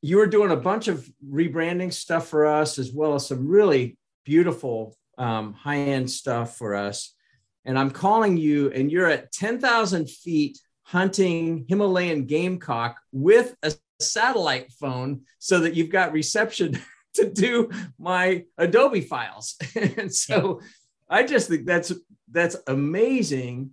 you 0.00 0.18
were 0.18 0.26
doing 0.26 0.50
a 0.50 0.56
bunch 0.56 0.88
of 0.88 1.08
rebranding 1.28 1.92
stuff 1.92 2.28
for 2.28 2.46
us, 2.46 2.78
as 2.78 2.92
well 2.92 3.14
as 3.14 3.26
some 3.26 3.48
really 3.48 3.96
beautiful 4.24 4.96
um, 5.16 5.52
high 5.54 5.78
end 5.78 6.10
stuff 6.10 6.56
for 6.56 6.74
us. 6.74 7.14
And 7.64 7.78
I'm 7.78 7.90
calling 7.90 8.36
you, 8.36 8.70
and 8.70 8.90
you're 8.90 9.08
at 9.08 9.32
10,000 9.32 10.08
feet 10.08 10.58
hunting 10.88 11.66
Himalayan 11.68 12.26
snowcock 12.26 12.94
with 13.12 13.54
a 13.62 13.74
satellite 14.00 14.72
phone 14.72 15.20
so 15.38 15.60
that 15.60 15.74
you've 15.74 15.90
got 15.90 16.12
reception 16.12 16.80
to 17.14 17.28
do 17.28 17.68
my 17.98 18.44
Adobe 18.56 19.02
files. 19.02 19.56
and 19.96 20.12
so 20.12 20.60
I 21.08 21.24
just 21.24 21.48
think 21.48 21.66
that's 21.66 21.92
that's 22.30 22.56
amazing 22.66 23.70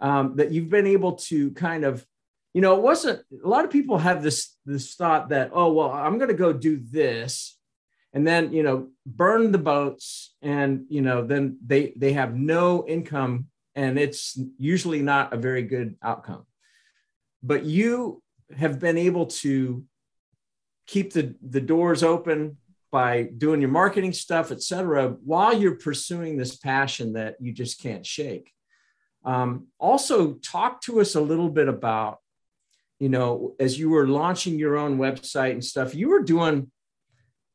um, 0.00 0.36
that 0.36 0.50
you've 0.50 0.70
been 0.70 0.86
able 0.86 1.12
to 1.12 1.50
kind 1.50 1.84
of, 1.84 2.06
you 2.54 2.62
know, 2.62 2.74
it 2.74 2.82
wasn't 2.82 3.20
a 3.44 3.48
lot 3.48 3.66
of 3.66 3.70
people 3.70 3.98
have 3.98 4.22
this 4.22 4.56
this 4.64 4.94
thought 4.94 5.28
that 5.28 5.50
oh 5.52 5.72
well 5.72 5.92
I'm 5.92 6.16
going 6.16 6.28
to 6.28 6.34
go 6.34 6.54
do 6.54 6.80
this, 6.90 7.58
and 8.14 8.26
then 8.26 8.50
you 8.54 8.62
know 8.62 8.88
burn 9.04 9.52
the 9.52 9.58
boats 9.58 10.34
and 10.40 10.86
you 10.88 11.02
know 11.02 11.22
then 11.22 11.58
they 11.66 11.92
they 11.96 12.14
have 12.14 12.34
no 12.34 12.86
income 12.86 13.46
and 13.80 13.98
it's 13.98 14.38
usually 14.58 15.02
not 15.12 15.32
a 15.32 15.38
very 15.48 15.64
good 15.74 15.96
outcome. 16.10 16.44
But 17.42 17.64
you 17.64 18.22
have 18.62 18.78
been 18.78 18.98
able 18.98 19.26
to 19.44 19.84
keep 20.86 21.08
the, 21.12 21.34
the 21.56 21.64
doors 21.72 22.02
open 22.02 22.58
by 22.90 23.12
doing 23.44 23.60
your 23.62 23.70
marketing 23.70 24.12
stuff, 24.12 24.50
et 24.50 24.62
cetera, 24.62 25.02
while 25.24 25.54
you're 25.60 25.76
pursuing 25.88 26.36
this 26.36 26.56
passion 26.56 27.14
that 27.14 27.36
you 27.40 27.52
just 27.62 27.80
can't 27.80 28.04
shake. 28.04 28.52
Um, 29.24 29.68
also, 29.78 30.16
talk 30.56 30.82
to 30.82 31.00
us 31.00 31.14
a 31.14 31.20
little 31.30 31.48
bit 31.48 31.68
about, 31.68 32.18
you 32.98 33.08
know, 33.08 33.54
as 33.58 33.78
you 33.78 33.88
were 33.94 34.08
launching 34.08 34.58
your 34.58 34.76
own 34.76 34.98
website 34.98 35.52
and 35.52 35.64
stuff, 35.64 35.94
you 35.94 36.08
were 36.10 36.24
doing 36.34 36.70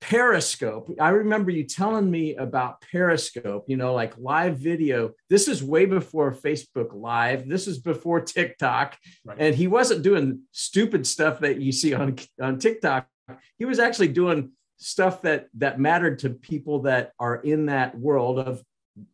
Periscope. 0.09 0.91
I 1.01 1.09
remember 1.09 1.49
you 1.49 1.63
telling 1.63 2.11
me 2.11 2.35
about 2.35 2.79
Periscope, 2.91 3.65
you 3.67 3.75
know, 3.75 3.95
like 3.95 4.13
live 4.19 4.59
video. 4.59 5.13
This 5.31 5.47
is 5.47 5.63
way 5.63 5.87
before 5.87 6.31
Facebook 6.31 6.93
Live. 6.93 7.49
This 7.49 7.65
is 7.65 7.79
before 7.79 8.21
TikTok. 8.21 8.99
Right. 9.23 9.37
And 9.39 9.55
he 9.55 9.65
wasn't 9.65 10.03
doing 10.03 10.41
stupid 10.51 11.07
stuff 11.07 11.39
that 11.39 11.59
you 11.59 11.71
see 11.71 11.95
on, 11.95 12.19
on 12.39 12.59
TikTok. 12.59 13.07
He 13.57 13.65
was 13.65 13.79
actually 13.79 14.09
doing 14.09 14.51
stuff 14.77 15.23
that 15.23 15.47
that 15.55 15.79
mattered 15.79 16.19
to 16.19 16.29
people 16.29 16.83
that 16.83 17.13
are 17.19 17.37
in 17.37 17.65
that 17.65 17.97
world 17.97 18.37
of, 18.37 18.61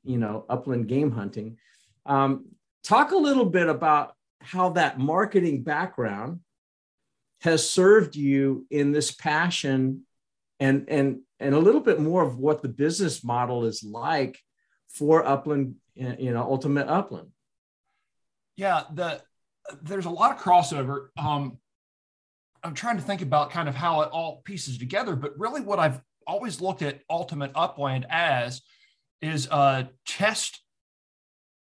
you 0.03 0.17
know, 0.17 0.45
upland 0.49 0.89
game 0.89 1.13
hunting. 1.13 1.57
Um, 2.05 2.47
talk 2.83 3.11
a 3.11 3.17
little 3.17 3.45
bit 3.45 3.69
about 3.69 4.13
how 4.41 4.71
that 4.71 4.99
marketing 4.99 5.63
background 5.63 6.41
has 7.39 7.67
served 7.67 8.17
you 8.17 8.67
in 8.69 8.91
this 8.91 9.11
passion 9.11 10.05
and 10.61 10.85
and 10.87 11.19
and 11.39 11.55
a 11.55 11.59
little 11.59 11.81
bit 11.81 11.99
more 11.99 12.23
of 12.23 12.37
what 12.37 12.61
the 12.61 12.69
business 12.69 13.23
model 13.23 13.65
is 13.65 13.83
like 13.83 14.39
for 14.87 15.25
upland 15.27 15.75
you 15.95 16.31
know 16.31 16.43
ultimate 16.43 16.87
upland 16.87 17.27
yeah 18.55 18.83
the 18.93 19.21
there's 19.81 20.05
a 20.05 20.09
lot 20.09 20.31
of 20.31 20.41
crossover 20.41 21.07
um 21.17 21.57
i'm 22.63 22.75
trying 22.75 22.95
to 22.95 23.03
think 23.03 23.21
about 23.21 23.49
kind 23.49 23.67
of 23.67 23.75
how 23.75 24.01
it 24.01 24.09
all 24.11 24.41
pieces 24.45 24.77
together 24.77 25.15
but 25.15 25.37
really 25.37 25.61
what 25.61 25.79
i've 25.79 25.99
always 26.27 26.61
looked 26.61 26.83
at 26.83 27.01
ultimate 27.09 27.51
upland 27.55 28.05
as 28.09 28.61
is 29.21 29.47
a 29.47 29.89
test 30.05 30.61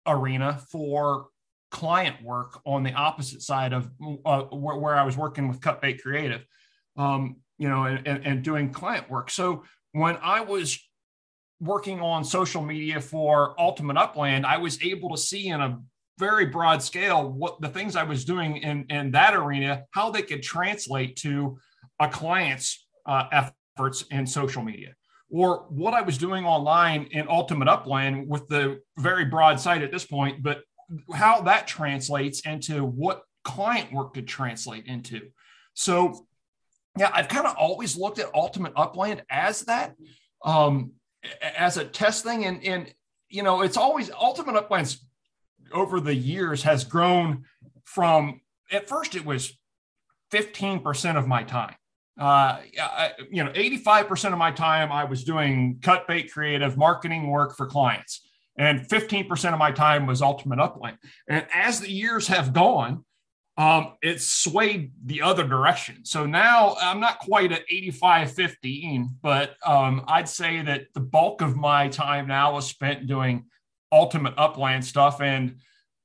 arena 0.06 0.60
for 0.70 1.26
client 1.70 2.22
work 2.22 2.60
on 2.66 2.82
the 2.82 2.92
opposite 2.92 3.40
side 3.40 3.72
of 3.72 3.90
uh, 4.26 4.42
where, 4.42 4.76
where, 4.76 4.94
I 4.94 5.04
was 5.04 5.16
working 5.16 5.48
with 5.48 5.62
Cut 5.62 5.80
Bait 5.80 6.02
Creative. 6.02 6.44
Um, 6.96 7.36
you 7.62 7.68
know, 7.68 7.84
and, 7.84 8.26
and 8.26 8.42
doing 8.42 8.72
client 8.72 9.08
work. 9.08 9.30
So 9.30 9.62
when 9.92 10.18
I 10.20 10.40
was 10.40 10.80
working 11.60 12.00
on 12.00 12.24
social 12.24 12.60
media 12.60 13.00
for 13.00 13.54
Ultimate 13.56 13.96
Upland, 13.96 14.44
I 14.44 14.56
was 14.58 14.82
able 14.82 15.10
to 15.10 15.16
see 15.16 15.46
in 15.46 15.60
a 15.60 15.78
very 16.18 16.46
broad 16.46 16.82
scale 16.82 17.30
what 17.30 17.60
the 17.60 17.68
things 17.68 17.94
I 17.94 18.02
was 18.02 18.24
doing 18.24 18.56
in, 18.56 18.84
in 18.90 19.12
that 19.12 19.32
arena, 19.34 19.84
how 19.92 20.10
they 20.10 20.22
could 20.22 20.42
translate 20.42 21.14
to 21.18 21.56
a 22.00 22.08
client's 22.08 22.84
uh, 23.06 23.26
efforts 23.78 24.06
in 24.10 24.26
social 24.26 24.64
media. 24.64 24.94
Or 25.30 25.66
what 25.68 25.94
I 25.94 26.02
was 26.02 26.18
doing 26.18 26.44
online 26.44 27.04
in 27.12 27.28
Ultimate 27.28 27.68
Upland 27.68 28.28
with 28.28 28.48
the 28.48 28.80
very 28.98 29.24
broad 29.24 29.60
site 29.60 29.82
at 29.82 29.92
this 29.92 30.04
point, 30.04 30.42
but 30.42 30.62
how 31.14 31.42
that 31.42 31.68
translates 31.68 32.40
into 32.40 32.84
what 32.84 33.22
client 33.44 33.92
work 33.92 34.14
could 34.14 34.26
translate 34.26 34.86
into. 34.86 35.20
So 35.74 36.26
yeah, 36.98 37.10
I've 37.12 37.28
kind 37.28 37.46
of 37.46 37.56
always 37.56 37.96
looked 37.96 38.18
at 38.18 38.34
Ultimate 38.34 38.72
Upland 38.76 39.22
as 39.30 39.62
that, 39.62 39.94
um, 40.44 40.92
as 41.56 41.76
a 41.76 41.84
test 41.84 42.24
thing, 42.24 42.44
and 42.44 42.62
and 42.64 42.94
you 43.28 43.42
know, 43.42 43.62
it's 43.62 43.76
always 43.76 44.10
Ultimate 44.10 44.56
Uplands 44.56 45.04
over 45.72 46.00
the 46.00 46.14
years 46.14 46.62
has 46.64 46.84
grown 46.84 47.44
from 47.84 48.40
at 48.70 48.88
first 48.88 49.14
it 49.14 49.24
was 49.24 49.58
15% 50.32 51.16
of 51.16 51.26
my 51.26 51.42
time. 51.42 51.74
Uh, 52.20 52.60
I, 52.80 53.12
you 53.30 53.42
know, 53.42 53.50
85% 53.52 54.32
of 54.32 54.38
my 54.38 54.50
time 54.50 54.92
I 54.92 55.04
was 55.04 55.24
doing 55.24 55.78
cut 55.82 56.06
bait 56.06 56.30
creative 56.30 56.76
marketing 56.76 57.28
work 57.28 57.56
for 57.56 57.66
clients, 57.66 58.26
and 58.56 58.80
15% 58.80 59.52
of 59.52 59.58
my 59.58 59.72
time 59.72 60.06
was 60.06 60.20
Ultimate 60.20 60.58
Upland. 60.58 60.98
And 61.28 61.46
as 61.54 61.80
the 61.80 61.90
years 61.90 62.28
have 62.28 62.52
gone, 62.52 63.04
um, 63.58 63.94
it's 64.00 64.26
swayed 64.26 64.92
the 65.04 65.22
other 65.22 65.46
direction. 65.46 66.04
So 66.04 66.24
now 66.24 66.76
I'm 66.80 67.00
not 67.00 67.18
quite 67.18 67.52
at 67.52 67.62
85 67.70 68.32
15, 68.32 69.16
but 69.20 69.56
um, 69.64 70.04
I'd 70.08 70.28
say 70.28 70.62
that 70.62 70.86
the 70.94 71.00
bulk 71.00 71.42
of 71.42 71.56
my 71.56 71.88
time 71.88 72.26
now 72.26 72.56
is 72.56 72.66
spent 72.66 73.06
doing 73.06 73.44
ultimate 73.90 74.34
upland 74.38 74.84
stuff. 74.84 75.20
And 75.20 75.58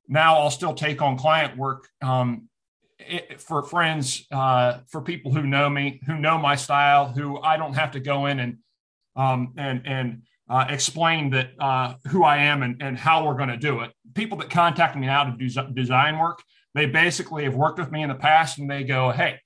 now 0.08 0.38
I'll 0.38 0.50
still 0.50 0.74
take 0.74 1.00
on 1.00 1.16
client 1.16 1.56
work 1.56 1.88
um, 2.02 2.48
it, 2.98 3.40
for 3.40 3.62
friends, 3.62 4.26
uh, 4.30 4.80
for 4.88 5.00
people 5.00 5.32
who 5.32 5.42
know 5.42 5.70
me, 5.70 6.00
who 6.06 6.18
know 6.18 6.36
my 6.36 6.54
style, 6.56 7.06
who 7.06 7.40
I 7.40 7.56
don't 7.56 7.74
have 7.74 7.92
to 7.92 8.00
go 8.00 8.26
in 8.26 8.40
and 8.40 8.58
um, 9.16 9.54
and 9.56 9.82
and 9.86 10.22
uh, 10.48 10.66
explain 10.68 11.30
that 11.30 11.50
uh, 11.58 11.94
who 12.08 12.24
I 12.24 12.38
am 12.38 12.62
and, 12.62 12.80
and 12.82 12.96
how 12.96 13.26
we're 13.26 13.36
going 13.36 13.48
to 13.50 13.56
do 13.56 13.80
it. 13.80 13.92
People 14.14 14.38
that 14.38 14.50
contact 14.50 14.96
me 14.96 15.06
now 15.06 15.24
to 15.24 15.36
do 15.36 15.48
design 15.74 16.18
work, 16.18 16.42
they 16.74 16.86
basically 16.86 17.44
have 17.44 17.54
worked 17.54 17.78
with 17.78 17.90
me 17.90 18.02
in 18.02 18.08
the 18.08 18.14
past, 18.14 18.58
and 18.58 18.70
they 18.70 18.84
go, 18.84 19.10
"Hey, 19.10 19.40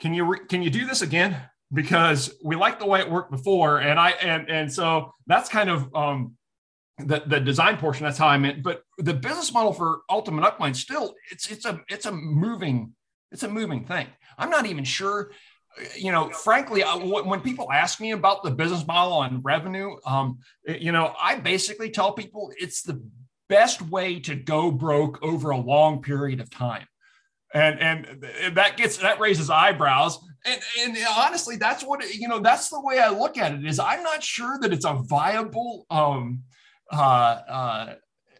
can 0.00 0.14
you 0.14 0.24
re- 0.24 0.46
can 0.48 0.62
you 0.62 0.70
do 0.70 0.86
this 0.86 1.02
again? 1.02 1.36
Because 1.72 2.34
we 2.44 2.56
like 2.56 2.78
the 2.78 2.86
way 2.86 3.00
it 3.00 3.10
worked 3.10 3.30
before." 3.30 3.78
And 3.78 3.98
I 3.98 4.10
and 4.10 4.48
and 4.50 4.72
so 4.72 5.12
that's 5.26 5.48
kind 5.48 5.70
of 5.70 5.94
um, 5.94 6.36
the 6.98 7.22
the 7.26 7.40
design 7.40 7.76
portion. 7.76 8.04
That's 8.04 8.18
how 8.18 8.28
I 8.28 8.38
meant. 8.38 8.62
But 8.62 8.82
the 8.98 9.14
business 9.14 9.52
model 9.52 9.72
for 9.72 10.00
Ultimate 10.08 10.44
Upland 10.44 10.76
still 10.76 11.14
it's 11.30 11.50
it's 11.50 11.64
a 11.64 11.80
it's 11.88 12.06
a 12.06 12.12
moving 12.12 12.94
it's 13.30 13.42
a 13.42 13.48
moving 13.48 13.84
thing. 13.84 14.06
I'm 14.38 14.50
not 14.50 14.66
even 14.66 14.84
sure 14.84 15.32
you 15.96 16.12
know, 16.12 16.28
frankly, 16.28 16.82
when 16.82 17.40
people 17.40 17.70
ask 17.72 18.00
me 18.00 18.12
about 18.12 18.42
the 18.42 18.50
business 18.50 18.86
model 18.86 19.22
and 19.22 19.40
revenue, 19.42 19.96
um, 20.04 20.38
you 20.66 20.92
know, 20.92 21.14
I 21.20 21.36
basically 21.36 21.90
tell 21.90 22.12
people 22.12 22.52
it's 22.58 22.82
the 22.82 23.02
best 23.48 23.82
way 23.82 24.20
to 24.20 24.34
go 24.34 24.70
broke 24.70 25.22
over 25.22 25.50
a 25.50 25.56
long 25.56 26.02
period 26.02 26.40
of 26.40 26.50
time. 26.50 26.86
And, 27.54 27.78
and 27.80 28.56
that 28.56 28.78
gets 28.78 28.96
that 28.98 29.20
raises 29.20 29.50
eyebrows 29.50 30.18
and, 30.46 30.60
and 30.80 30.96
honestly 31.18 31.56
that's 31.56 31.84
what 31.84 32.02
you 32.14 32.26
know 32.26 32.40
that's 32.40 32.70
the 32.70 32.80
way 32.80 32.98
i 32.98 33.10
look 33.10 33.36
at 33.36 33.52
it 33.52 33.62
is 33.66 33.78
i'm 33.78 34.02
not 34.02 34.22
sure 34.22 34.58
that 34.60 34.72
it's 34.72 34.86
a 34.86 34.94
viable 34.94 35.84
um 35.90 36.40
uh, 36.90 36.96
uh 36.96 37.94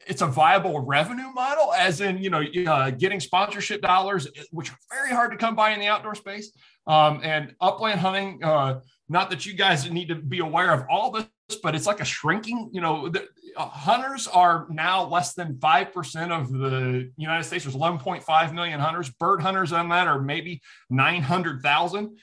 it's 0.07 0.22
a 0.22 0.26
viable 0.26 0.80
revenue 0.80 1.30
model 1.34 1.74
as 1.74 2.00
in 2.00 2.16
you 2.16 2.30
know 2.30 2.42
uh, 2.66 2.88
getting 2.88 3.20
sponsorship 3.20 3.82
dollars 3.82 4.26
which 4.50 4.70
are 4.70 4.78
very 4.90 5.11
hard 5.11 5.30
to 5.30 5.36
come 5.36 5.55
by 5.55 5.72
in 5.72 5.78
the 5.78 5.88
outdoor 5.88 6.14
space 6.14 6.50
um, 6.86 7.20
and 7.22 7.55
upland 7.61 8.00
hunting, 8.00 8.42
uh, 8.42 8.80
not 9.09 9.30
that 9.30 9.46
you 9.46 9.55
guys 9.55 9.88
need 9.90 10.09
to 10.09 10.14
be 10.14 10.40
aware 10.40 10.72
of 10.72 10.84
all 10.90 11.11
this, 11.11 11.26
but 11.62 11.74
it's 11.74 11.86
like 11.86 12.00
a 12.00 12.05
shrinking, 12.05 12.70
you 12.72 12.80
know, 12.80 13.09
the, 13.09 13.28
hunters 13.57 14.26
are 14.26 14.66
now 14.70 15.07
less 15.07 15.34
than 15.34 15.55
5% 15.55 16.30
of 16.30 16.53
the 16.53 17.11
United 17.16 17.44
States. 17.44 17.64
There's 17.64 17.76
11.5 17.76 18.53
million 18.53 18.80
hunters. 18.80 19.11
Bird 19.11 19.40
hunters 19.40 19.72
on 19.72 19.88
that 19.90 20.07
are 20.07 20.20
maybe 20.20 20.61
900,000 20.90 22.18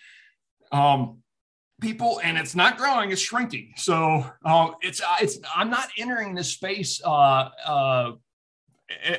um, 0.72 1.20
people, 1.82 2.20
and 2.24 2.38
it's 2.38 2.56
not 2.56 2.78
growing, 2.78 3.12
it's 3.12 3.22
shrinking. 3.22 3.74
So 3.78 4.26
um, 4.46 4.76
it's, 4.82 5.02
uh, 5.02 5.16
it's, 5.22 5.40
I'm 5.56 5.70
not 5.70 5.90
entering 5.98 6.36
this 6.36 6.52
space 6.54 7.02
uh, 7.04 7.50
uh, 7.66 8.12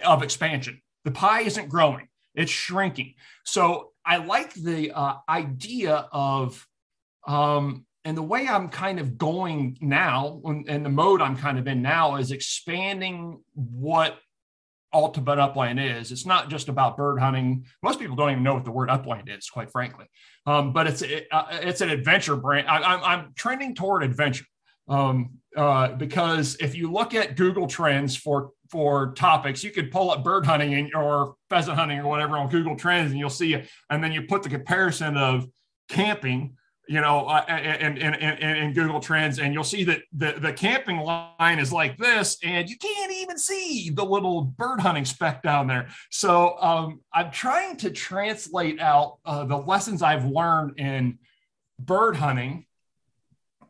of 0.04 0.22
expansion. 0.22 0.80
The 1.04 1.10
pie 1.10 1.42
isn't 1.42 1.68
growing, 1.68 2.08
it's 2.34 2.50
shrinking. 2.50 3.14
So 3.44 3.92
I 4.04 4.18
like 4.18 4.54
the 4.54 4.92
uh, 4.92 5.14
idea 5.28 6.08
of, 6.12 6.66
um, 7.26 7.86
and 8.04 8.16
the 8.16 8.22
way 8.22 8.48
I'm 8.48 8.68
kind 8.68 8.98
of 8.98 9.18
going 9.18 9.76
now, 9.80 10.40
and 10.44 10.84
the 10.84 10.90
mode 10.90 11.20
I'm 11.20 11.36
kind 11.36 11.58
of 11.58 11.66
in 11.66 11.82
now 11.82 12.16
is 12.16 12.30
expanding 12.30 13.42
what 13.54 14.18
ultimate 14.92 15.38
upland 15.38 15.78
is. 15.78 16.10
It's 16.10 16.26
not 16.26 16.50
just 16.50 16.68
about 16.68 16.96
bird 16.96 17.20
hunting. 17.20 17.66
Most 17.82 18.00
people 18.00 18.16
don't 18.16 18.30
even 18.30 18.42
know 18.42 18.54
what 18.54 18.64
the 18.64 18.72
word 18.72 18.90
upland 18.90 19.28
is, 19.28 19.48
quite 19.48 19.70
frankly. 19.70 20.06
Um, 20.46 20.72
but 20.72 20.86
it's 20.86 21.02
it, 21.02 21.26
uh, 21.30 21.46
it's 21.50 21.80
an 21.80 21.90
adventure 21.90 22.36
brand. 22.36 22.68
I, 22.68 23.14
am 23.14 23.32
trending 23.36 23.74
toward 23.74 24.02
adventure 24.02 24.46
um, 24.88 25.38
uh, 25.56 25.92
because 25.92 26.56
if 26.56 26.74
you 26.74 26.90
look 26.90 27.14
at 27.14 27.36
Google 27.36 27.66
Trends 27.66 28.16
for 28.16 28.52
for 28.70 29.12
topics. 29.14 29.62
You 29.62 29.70
could 29.70 29.90
pull 29.90 30.10
up 30.10 30.24
bird 30.24 30.46
hunting 30.46 30.74
and, 30.74 30.94
or 30.94 31.34
pheasant 31.50 31.76
hunting 31.76 31.98
or 31.98 32.06
whatever 32.06 32.36
on 32.36 32.48
Google 32.48 32.76
Trends, 32.76 33.10
and 33.10 33.18
you'll 33.18 33.28
see, 33.28 33.60
and 33.90 34.02
then 34.02 34.12
you 34.12 34.22
put 34.22 34.42
the 34.42 34.48
comparison 34.48 35.16
of 35.16 35.46
camping, 35.88 36.56
you 36.90 37.00
know, 37.00 37.24
uh, 37.26 37.44
and, 37.46 37.96
and, 37.98 38.16
and, 38.16 38.42
and 38.42 38.74
Google 38.74 38.98
Trends, 38.98 39.38
and 39.38 39.54
you'll 39.54 39.62
see 39.62 39.84
that 39.84 40.02
the, 40.12 40.34
the 40.38 40.52
camping 40.52 40.98
line 40.98 41.60
is 41.60 41.72
like 41.72 41.96
this, 41.98 42.36
and 42.42 42.68
you 42.68 42.76
can't 42.76 43.12
even 43.12 43.38
see 43.38 43.90
the 43.90 44.04
little 44.04 44.42
bird 44.42 44.80
hunting 44.80 45.04
speck 45.04 45.40
down 45.40 45.68
there. 45.68 45.88
So 46.10 46.58
um, 46.60 47.00
I'm 47.14 47.30
trying 47.30 47.76
to 47.76 47.92
translate 47.92 48.80
out 48.80 49.18
uh, 49.24 49.44
the 49.44 49.56
lessons 49.56 50.02
I've 50.02 50.24
learned 50.24 50.80
in 50.80 51.20
bird 51.78 52.16
hunting 52.16 52.66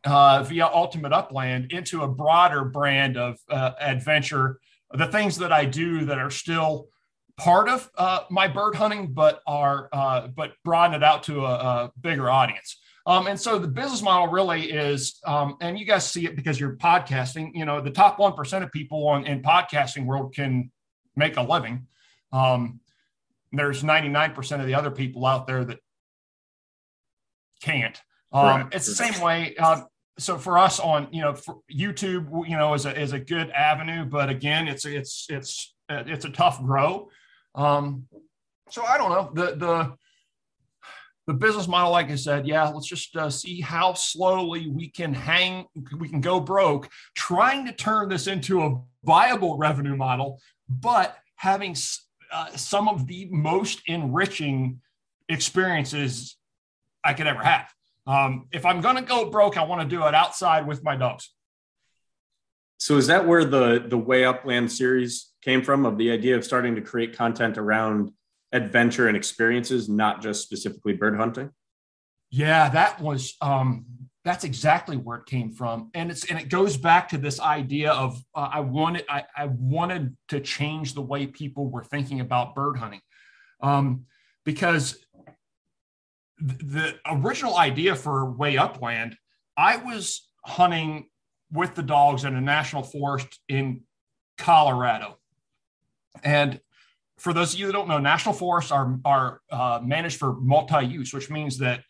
uh, 0.04 0.42
via 0.44 0.68
Ultimate 0.68 1.12
Upland 1.12 1.72
into 1.72 2.02
a 2.04 2.08
broader 2.08 2.64
brand 2.64 3.18
of 3.18 3.36
uh, 3.50 3.72
adventure 3.78 4.60
the 4.94 5.06
things 5.06 5.36
that 5.36 5.52
I 5.52 5.66
do 5.66 6.06
that 6.06 6.18
are 6.18 6.30
still 6.30 6.88
part 7.36 7.68
of 7.68 7.90
uh, 7.98 8.20
my 8.30 8.48
bird 8.48 8.76
hunting, 8.76 9.12
but 9.12 9.42
are 9.46 9.90
uh, 9.92 10.28
but 10.28 10.52
broaden 10.64 10.96
it 10.96 11.04
out 11.04 11.22
to 11.24 11.44
a, 11.44 11.52
a 11.52 11.92
bigger 12.00 12.30
audience. 12.30 12.79
Um, 13.06 13.26
and 13.26 13.40
so 13.40 13.58
the 13.58 13.68
business 13.68 14.02
model 14.02 14.28
really 14.28 14.70
is, 14.70 15.20
um, 15.26 15.56
and 15.60 15.78
you 15.78 15.86
guys 15.86 16.08
see 16.08 16.26
it 16.26 16.36
because 16.36 16.60
you're 16.60 16.76
podcasting. 16.76 17.50
You 17.54 17.64
know, 17.64 17.80
the 17.80 17.90
top 17.90 18.18
one 18.18 18.34
percent 18.34 18.64
of 18.64 18.70
people 18.72 19.08
on 19.08 19.26
in 19.26 19.42
podcasting 19.42 20.06
world 20.06 20.34
can 20.34 20.70
make 21.16 21.36
a 21.36 21.42
living. 21.42 21.86
Um, 22.32 22.80
there's 23.52 23.82
99% 23.82 24.60
of 24.60 24.66
the 24.66 24.74
other 24.74 24.90
people 24.90 25.26
out 25.26 25.46
there 25.46 25.64
that 25.64 25.78
can't. 27.62 28.00
Um. 28.32 28.68
It's 28.72 28.86
the 28.86 28.94
same 28.94 29.20
way. 29.20 29.56
Uh, 29.58 29.82
so 30.18 30.36
for 30.38 30.58
us 30.58 30.78
on 30.78 31.08
you 31.10 31.22
know 31.22 31.34
YouTube, 31.72 32.48
you 32.48 32.56
know, 32.56 32.74
is 32.74 32.86
a 32.86 32.98
is 32.98 33.12
a 33.12 33.18
good 33.18 33.50
avenue, 33.50 34.04
but 34.04 34.28
again, 34.28 34.68
it's 34.68 34.84
it's 34.84 35.26
it's 35.28 35.74
it's 35.88 36.24
a 36.24 36.30
tough 36.30 36.62
grow. 36.62 37.08
Um, 37.54 38.06
so 38.68 38.84
I 38.84 38.98
don't 38.98 39.10
know 39.10 39.30
the 39.34 39.56
the 39.56 39.96
the 41.30 41.34
business 41.34 41.68
model, 41.68 41.92
like 41.92 42.10
I 42.10 42.16
said, 42.16 42.44
yeah, 42.44 42.68
let's 42.70 42.88
just 42.88 43.14
uh, 43.14 43.30
see 43.30 43.60
how 43.60 43.94
slowly 43.94 44.68
we 44.68 44.88
can 44.88 45.14
hang, 45.14 45.64
we 45.96 46.08
can 46.08 46.20
go 46.20 46.40
broke, 46.40 46.88
trying 47.14 47.64
to 47.66 47.72
turn 47.72 48.08
this 48.08 48.26
into 48.26 48.62
a 48.62 48.80
viable 49.04 49.56
revenue 49.56 49.94
model, 49.94 50.40
but 50.68 51.16
having 51.36 51.76
uh, 52.32 52.48
some 52.56 52.88
of 52.88 53.06
the 53.06 53.28
most 53.30 53.80
enriching 53.86 54.80
experiences 55.28 56.36
I 57.04 57.14
could 57.14 57.28
ever 57.28 57.44
have. 57.44 57.72
Um, 58.08 58.48
if 58.50 58.66
I'm 58.66 58.80
going 58.80 58.96
to 58.96 59.02
go 59.02 59.30
broke, 59.30 59.56
I 59.56 59.62
want 59.62 59.82
to 59.82 59.86
do 59.86 60.04
it 60.06 60.14
outside 60.16 60.66
with 60.66 60.82
my 60.82 60.96
dogs. 60.96 61.30
So 62.78 62.96
is 62.96 63.06
that 63.06 63.24
where 63.24 63.44
the 63.44 63.84
the 63.86 63.98
Way 63.98 64.24
Upland 64.24 64.72
series 64.72 65.30
came 65.42 65.62
from? 65.62 65.86
Of 65.86 65.96
the 65.96 66.10
idea 66.10 66.34
of 66.34 66.44
starting 66.44 66.74
to 66.74 66.80
create 66.80 67.16
content 67.16 67.56
around 67.56 68.10
adventure 68.52 69.08
and 69.08 69.16
experiences, 69.16 69.88
not 69.88 70.22
just 70.22 70.42
specifically 70.42 70.92
bird 70.92 71.16
hunting? 71.16 71.50
Yeah, 72.30 72.68
that 72.70 73.00
was 73.00 73.36
um, 73.40 73.86
that's 74.24 74.44
exactly 74.44 74.96
where 74.96 75.18
it 75.18 75.26
came 75.26 75.50
from, 75.50 75.90
and 75.94 76.10
it's 76.10 76.30
and 76.30 76.38
it 76.38 76.48
goes 76.48 76.76
back 76.76 77.08
to 77.10 77.18
this 77.18 77.40
idea 77.40 77.92
of 77.92 78.22
uh, 78.34 78.48
I 78.52 78.60
wanted 78.60 79.04
I, 79.08 79.24
I 79.36 79.46
wanted 79.46 80.16
to 80.28 80.40
change 80.40 80.94
the 80.94 81.02
way 81.02 81.26
people 81.26 81.68
were 81.68 81.84
thinking 81.84 82.20
about 82.20 82.54
bird 82.54 82.76
hunting, 82.76 83.00
um, 83.62 84.04
because 84.44 85.04
the 86.38 86.94
original 87.06 87.56
idea 87.56 87.94
for 87.94 88.30
Way 88.30 88.56
Upland, 88.56 89.16
I 89.56 89.76
was 89.76 90.28
hunting 90.44 91.08
with 91.52 91.74
the 91.74 91.82
dogs 91.82 92.24
in 92.24 92.34
a 92.34 92.40
national 92.40 92.82
forest 92.82 93.40
in 93.48 93.82
Colorado. 94.38 95.18
And 96.24 96.60
for 97.20 97.34
those 97.34 97.52
of 97.52 97.60
you 97.60 97.66
that 97.66 97.72
don't 97.72 97.88
know, 97.88 97.98
national 97.98 98.34
forests 98.34 98.72
are, 98.72 98.98
are 99.04 99.40
uh, 99.50 99.80
managed 99.84 100.18
for 100.18 100.34
multi 100.40 100.86
use, 100.86 101.12
which 101.12 101.30
means 101.30 101.58
that 101.58 101.82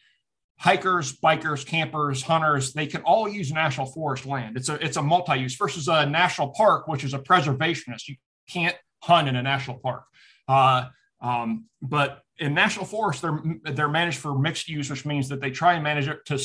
hikers, 0.59 1.19
bikers, 1.19 1.65
campers, 1.65 2.23
hunters, 2.23 2.73
they 2.73 2.87
can 2.87 3.03
all 3.03 3.29
use 3.29 3.53
national 3.53 3.87
forest 3.87 4.27
land. 4.27 4.57
It's 4.57 4.69
a, 4.69 4.75
it's 4.85 4.97
a 4.97 5.03
multi 5.03 5.39
use 5.39 5.55
versus 5.55 5.87
a 5.89 6.05
national 6.05 6.49
park, 6.51 6.89
which 6.89 7.05
is 7.05 7.15
a 7.15 7.19
preservationist. 7.19 8.09
You 8.09 8.17
can't 8.49 8.77
hunt 9.03 9.29
in 9.29 9.37
a 9.37 9.43
national 9.43 9.79
park. 9.79 10.05
Uh, 10.49 10.89
um, 11.21 11.67
but 11.81 12.23
in 12.39 12.53
national 12.53 12.87
forests, 12.87 13.23
they're 13.23 13.41
they're 13.63 13.89
managed 13.89 14.19
for 14.19 14.37
mixed 14.37 14.69
use, 14.69 14.91
which 14.91 15.07
means 15.07 15.29
that 15.29 15.41
they 15.41 15.51
try 15.51 15.75
and 15.75 15.85
manage 15.85 16.09
it 16.09 16.25
to 16.27 16.39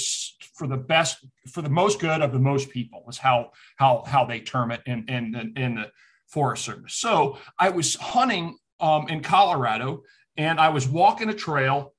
for 0.53 0.67
the 0.67 0.77
best, 0.77 1.25
for 1.51 1.61
the 1.61 1.69
most 1.69 1.99
good 1.99 2.21
of 2.21 2.31
the 2.31 2.39
most 2.39 2.69
people. 2.69 3.03
Is 3.09 3.17
how 3.17 3.51
how 3.77 4.03
how 4.05 4.25
they 4.25 4.41
term 4.41 4.71
it 4.71 4.81
in 4.85 5.05
in 5.07 5.53
in 5.55 5.75
the 5.75 5.91
Forest 6.27 6.65
Service. 6.65 6.93
So 6.95 7.37
I 7.57 7.69
was 7.69 7.95
hunting 7.95 8.57
um, 8.79 9.07
in 9.07 9.21
Colorado, 9.21 10.03
and 10.37 10.59
I 10.59 10.69
was 10.69 10.87
walking 10.87 11.29
a 11.29 11.33
trail 11.33 11.93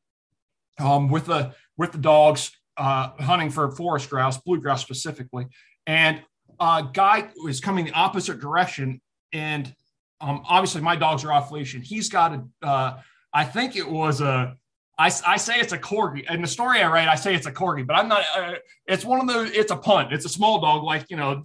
um, 0.79 1.09
with 1.09 1.27
the 1.27 1.55
with 1.77 1.93
the 1.93 1.99
dogs 1.99 2.51
uh, 2.77 3.11
hunting 3.19 3.51
for 3.51 3.71
forest 3.71 4.11
grouse, 4.11 4.39
blue 4.39 4.61
grouse 4.61 4.83
specifically, 4.83 5.47
and 5.87 6.23
a 6.61 6.85
guy 6.93 7.29
was 7.43 7.61
coming 7.61 7.87
the 7.87 7.93
opposite 7.93 8.41
direction, 8.41 9.01
and 9.33 9.75
um, 10.21 10.43
obviously 10.49 10.81
my 10.81 10.97
dogs 10.97 11.25
are 11.25 11.33
off 11.33 11.51
leash, 11.51 11.75
and 11.75 11.85
he's 11.85 12.09
got 12.09 12.33
a 12.33 12.67
uh, 12.67 13.01
I 13.37 13.45
think 13.45 13.77
it 13.77 13.89
was 13.89 14.23
a. 14.23 14.57
I, 14.99 15.13
I 15.27 15.37
say 15.37 15.61
it's 15.61 15.75
a 15.75 15.79
corgi. 15.79 16.29
In 16.31 16.41
the 16.41 16.49
story 16.49 16.81
I 16.81 16.89
write, 16.91 17.07
I 17.07 17.17
say 17.17 17.35
it's 17.35 17.45
a 17.45 17.53
corgi, 17.53 17.87
but 17.87 17.97
I'm 17.97 18.09
not. 18.09 18.25
Uh, 18.35 18.55
it's 18.87 19.05
one 19.05 19.21
of 19.21 19.27
the. 19.27 19.43
It's 19.59 19.71
a 19.71 19.77
punt. 19.77 20.11
It's 20.15 20.25
a 20.25 20.31
small 20.31 20.59
dog, 20.59 20.85
like 20.85 21.11
you 21.11 21.19
know, 21.19 21.43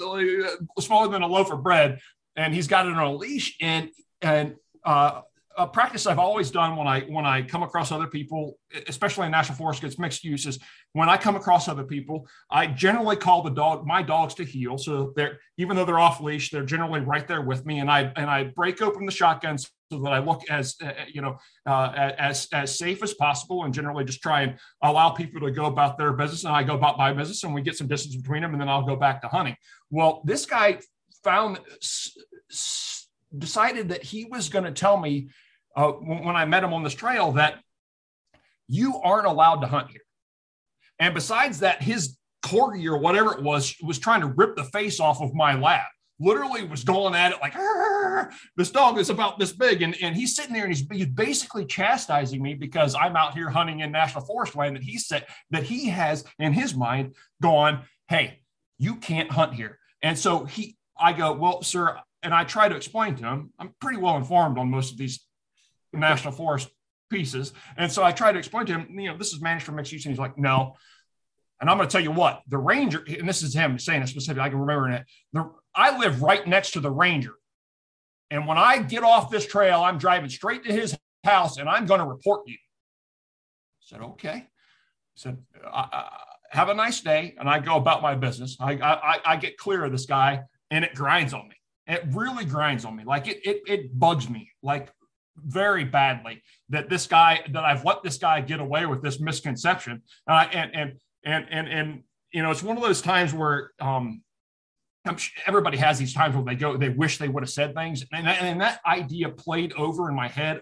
smaller 0.79 1.11
than 1.11 1.21
a 1.21 1.27
loaf 1.27 1.51
of 1.51 1.61
bread, 1.61 1.99
and 2.37 2.53
he's 2.53 2.67
got 2.67 2.85
it 2.85 2.93
on 2.93 2.97
a 2.97 3.13
leash. 3.13 3.57
And 3.59 3.89
and 4.21 4.55
uh, 4.83 5.21
a 5.57 5.67
practice 5.67 6.07
I've 6.07 6.19
always 6.19 6.49
done 6.49 6.75
when 6.75 6.87
I 6.87 7.01
when 7.01 7.25
I 7.25 7.41
come 7.41 7.63
across 7.63 7.91
other 7.91 8.07
people, 8.07 8.57
especially 8.87 9.25
in 9.25 9.31
national 9.31 9.57
forest 9.57 9.81
gets 9.81 9.99
mixed 9.99 10.23
uses. 10.23 10.59
When 10.93 11.09
I 11.09 11.17
come 11.17 11.35
across 11.35 11.67
other 11.67 11.83
people, 11.83 12.27
I 12.49 12.67
generally 12.67 13.15
call 13.15 13.41
the 13.41 13.51
dog 13.51 13.85
my 13.85 14.01
dogs 14.01 14.33
to 14.35 14.45
heel. 14.45 14.77
So 14.77 15.13
they're 15.15 15.39
even 15.57 15.75
though 15.75 15.85
they're 15.85 15.99
off 15.99 16.21
leash, 16.21 16.51
they're 16.51 16.65
generally 16.65 17.01
right 17.01 17.27
there 17.27 17.41
with 17.41 17.65
me, 17.65 17.79
and 17.79 17.91
I 17.91 18.11
and 18.15 18.29
I 18.29 18.45
break 18.45 18.81
open 18.81 19.05
the 19.05 19.11
shotgun 19.11 19.57
so 19.57 19.99
that 20.03 20.13
I 20.13 20.19
look 20.19 20.41
as 20.49 20.75
uh, 20.83 20.91
you 21.11 21.21
know 21.21 21.37
uh, 21.65 22.11
as 22.17 22.47
as 22.53 22.77
safe 22.77 23.03
as 23.03 23.13
possible, 23.13 23.65
and 23.65 23.73
generally 23.73 24.05
just 24.05 24.21
try 24.21 24.41
and 24.43 24.57
allow 24.81 25.09
people 25.09 25.41
to 25.41 25.51
go 25.51 25.65
about 25.65 25.97
their 25.97 26.13
business, 26.13 26.45
and 26.45 26.53
I 26.53 26.63
go 26.63 26.75
about 26.75 26.97
my 26.97 27.11
business, 27.13 27.43
and 27.43 27.53
we 27.53 27.61
get 27.61 27.75
some 27.75 27.87
distance 27.87 28.15
between 28.15 28.41
them, 28.41 28.53
and 28.53 28.61
then 28.61 28.69
I'll 28.69 28.85
go 28.85 28.95
back 28.95 29.21
to 29.21 29.27
hunting. 29.27 29.55
Well, 29.89 30.21
this 30.25 30.45
guy 30.45 30.79
found 31.23 31.59
decided 33.37 33.89
that 33.89 34.03
he 34.03 34.25
was 34.25 34.49
going 34.49 34.65
to 34.65 34.71
tell 34.71 34.97
me 34.97 35.29
uh, 35.75 35.91
when 35.91 36.35
I 36.35 36.45
met 36.45 36.63
him 36.63 36.73
on 36.73 36.83
this 36.83 36.93
trail 36.93 37.33
that 37.33 37.59
you 38.67 38.97
aren't 38.97 39.27
allowed 39.27 39.61
to 39.61 39.67
hunt 39.67 39.89
here. 39.89 40.01
And 40.99 41.13
besides 41.13 41.59
that, 41.59 41.81
his 41.81 42.17
corgi 42.43 42.85
or 42.85 42.97
whatever 42.97 43.33
it 43.33 43.43
was 43.43 43.75
was 43.81 43.99
trying 43.99 44.21
to 44.21 44.27
rip 44.27 44.55
the 44.55 44.63
face 44.65 44.99
off 44.99 45.21
of 45.21 45.33
my 45.33 45.55
lap. 45.55 45.87
Literally 46.19 46.63
was 46.63 46.83
going 46.83 47.15
at 47.15 47.31
it 47.31 47.39
like 47.41 47.55
this 48.55 48.69
dog 48.69 48.99
is 48.99 49.09
about 49.09 49.39
this 49.39 49.51
big, 49.53 49.81
and, 49.81 49.95
and 50.03 50.15
he's 50.15 50.35
sitting 50.35 50.53
there 50.53 50.65
and 50.65 50.71
he's, 50.71 50.87
he's 50.91 51.07
basically 51.07 51.65
chastising 51.65 52.43
me 52.43 52.53
because 52.53 52.93
I'm 52.93 53.15
out 53.15 53.33
here 53.33 53.49
hunting 53.49 53.79
in 53.79 53.91
national 53.91 54.25
forest 54.25 54.55
land 54.55 54.75
that 54.75 54.83
he 54.83 54.99
said 54.99 55.25
that 55.49 55.63
he 55.63 55.89
has 55.89 56.23
in 56.37 56.53
his 56.53 56.75
mind 56.75 57.15
gone, 57.41 57.81
hey, 58.07 58.41
you 58.77 58.97
can't 58.97 59.31
hunt 59.31 59.55
here. 59.55 59.79
And 60.03 60.17
so 60.17 60.45
he, 60.45 60.77
I 60.99 61.13
go, 61.13 61.33
well, 61.33 61.63
sir, 61.63 61.99
and 62.23 62.33
I 62.33 62.43
try 62.43 62.69
to 62.69 62.75
explain 62.75 63.15
to 63.15 63.23
him. 63.23 63.53
I'm 63.59 63.73
pretty 63.79 63.97
well 63.97 64.17
informed 64.17 64.57
on 64.57 64.69
most 64.69 64.91
of 64.91 64.97
these 64.97 65.25
national 65.93 66.33
forest 66.33 66.69
pieces. 67.09 67.53
And 67.77 67.91
so 67.91 68.03
I 68.03 68.11
try 68.11 68.31
to 68.31 68.39
explain 68.39 68.65
to 68.67 68.73
him, 68.73 68.99
you 68.99 69.09
know, 69.09 69.17
this 69.17 69.33
is 69.33 69.41
managed 69.41 69.65
for 69.65 69.71
mixed 69.71 69.91
use. 69.91 70.05
And 70.05 70.11
he's 70.11 70.19
like, 70.19 70.37
no. 70.37 70.75
And 71.59 71.69
I'm 71.69 71.77
going 71.77 71.87
to 71.87 71.91
tell 71.91 72.01
you 72.01 72.11
what, 72.11 72.41
the 72.47 72.57
ranger, 72.57 73.03
and 73.07 73.27
this 73.29 73.43
is 73.43 73.53
him 73.53 73.77
saying 73.77 74.01
it 74.01 74.07
specifically, 74.07 74.41
I 74.41 74.49
can 74.49 74.59
remember 74.59 74.89
it. 74.89 75.05
The, 75.33 75.51
I 75.75 75.97
live 75.99 76.21
right 76.21 76.47
next 76.47 76.71
to 76.71 76.79
the 76.79 76.89
ranger. 76.89 77.33
And 78.31 78.47
when 78.47 78.57
I 78.57 78.81
get 78.81 79.03
off 79.03 79.29
this 79.29 79.45
trail, 79.45 79.81
I'm 79.81 79.97
driving 79.97 80.29
straight 80.29 80.63
to 80.63 80.73
his 80.73 80.97
house 81.23 81.57
and 81.57 81.69
I'm 81.69 81.85
going 81.85 81.99
to 81.99 82.07
report 82.07 82.47
you. 82.47 82.55
I 82.55 83.81
said, 83.81 84.01
okay. 84.01 84.29
I 84.29 84.47
said, 85.15 85.37
have 86.49 86.69
a 86.69 86.73
nice 86.73 87.01
day. 87.01 87.35
And 87.37 87.49
I 87.49 87.59
go 87.59 87.75
about 87.75 88.01
my 88.01 88.15
business. 88.15 88.57
I, 88.59 88.73
I, 88.73 89.19
I 89.25 89.35
get 89.35 89.57
clear 89.57 89.83
of 89.83 89.91
this 89.91 90.05
guy 90.05 90.43
and 90.71 90.83
it 90.85 90.95
grinds 90.95 91.33
on 91.33 91.47
me. 91.49 91.55
It 91.91 92.03
really 92.11 92.45
grinds 92.45 92.85
on 92.85 92.95
me. 92.95 93.03
Like 93.03 93.27
it, 93.27 93.45
it, 93.45 93.61
it 93.67 93.99
bugs 93.99 94.29
me. 94.29 94.49
Like 94.63 94.91
very 95.37 95.83
badly 95.83 96.41
that 96.69 96.89
this 96.89 97.05
guy 97.05 97.41
that 97.51 97.63
I've 97.63 97.83
let 97.83 98.01
this 98.01 98.17
guy 98.17 98.41
get 98.41 98.59
away 98.59 98.85
with 98.85 99.01
this 99.01 99.19
misconception. 99.19 100.01
Uh, 100.27 100.47
and 100.53 100.73
and 100.73 100.93
and 101.25 101.45
and 101.51 101.67
and 101.67 102.03
you 102.31 102.41
know, 102.41 102.51
it's 102.51 102.63
one 102.63 102.77
of 102.77 102.83
those 102.83 103.01
times 103.01 103.33
where 103.33 103.71
um, 103.79 104.21
sure 105.17 105.43
everybody 105.45 105.77
has 105.77 105.99
these 105.99 106.13
times 106.13 106.33
where 106.33 106.45
they 106.45 106.55
go, 106.55 106.77
they 106.77 106.89
wish 106.89 107.17
they 107.17 107.27
would 107.27 107.43
have 107.43 107.49
said 107.49 107.75
things, 107.75 108.05
and, 108.13 108.25
and 108.27 108.61
that 108.61 108.79
idea 108.85 109.27
played 109.29 109.73
over 109.73 110.09
in 110.09 110.15
my 110.15 110.29
head 110.29 110.61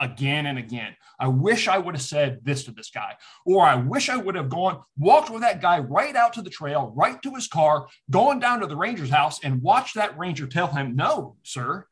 again 0.00 0.46
and 0.46 0.58
again. 0.58 0.94
I 1.18 1.28
wish 1.28 1.68
I 1.68 1.78
would 1.78 1.94
have 1.94 2.02
said 2.02 2.40
this 2.42 2.64
to 2.64 2.72
this 2.72 2.90
guy, 2.90 3.14
or 3.44 3.64
I 3.64 3.74
wish 3.76 4.08
I 4.08 4.16
would 4.16 4.34
have 4.34 4.48
gone, 4.48 4.80
walked 4.98 5.30
with 5.30 5.42
that 5.42 5.60
guy 5.60 5.78
right 5.78 6.16
out 6.16 6.32
to 6.34 6.42
the 6.42 6.50
trail, 6.50 6.92
right 6.96 7.20
to 7.22 7.34
his 7.34 7.46
car, 7.46 7.86
going 8.10 8.40
down 8.40 8.60
to 8.60 8.66
the 8.66 8.76
ranger's 8.76 9.10
house 9.10 9.38
and 9.44 9.62
watched 9.62 9.94
that 9.96 10.18
ranger 10.18 10.46
tell 10.46 10.68
him, 10.68 10.96
no, 10.96 11.36
sir, 11.42 11.86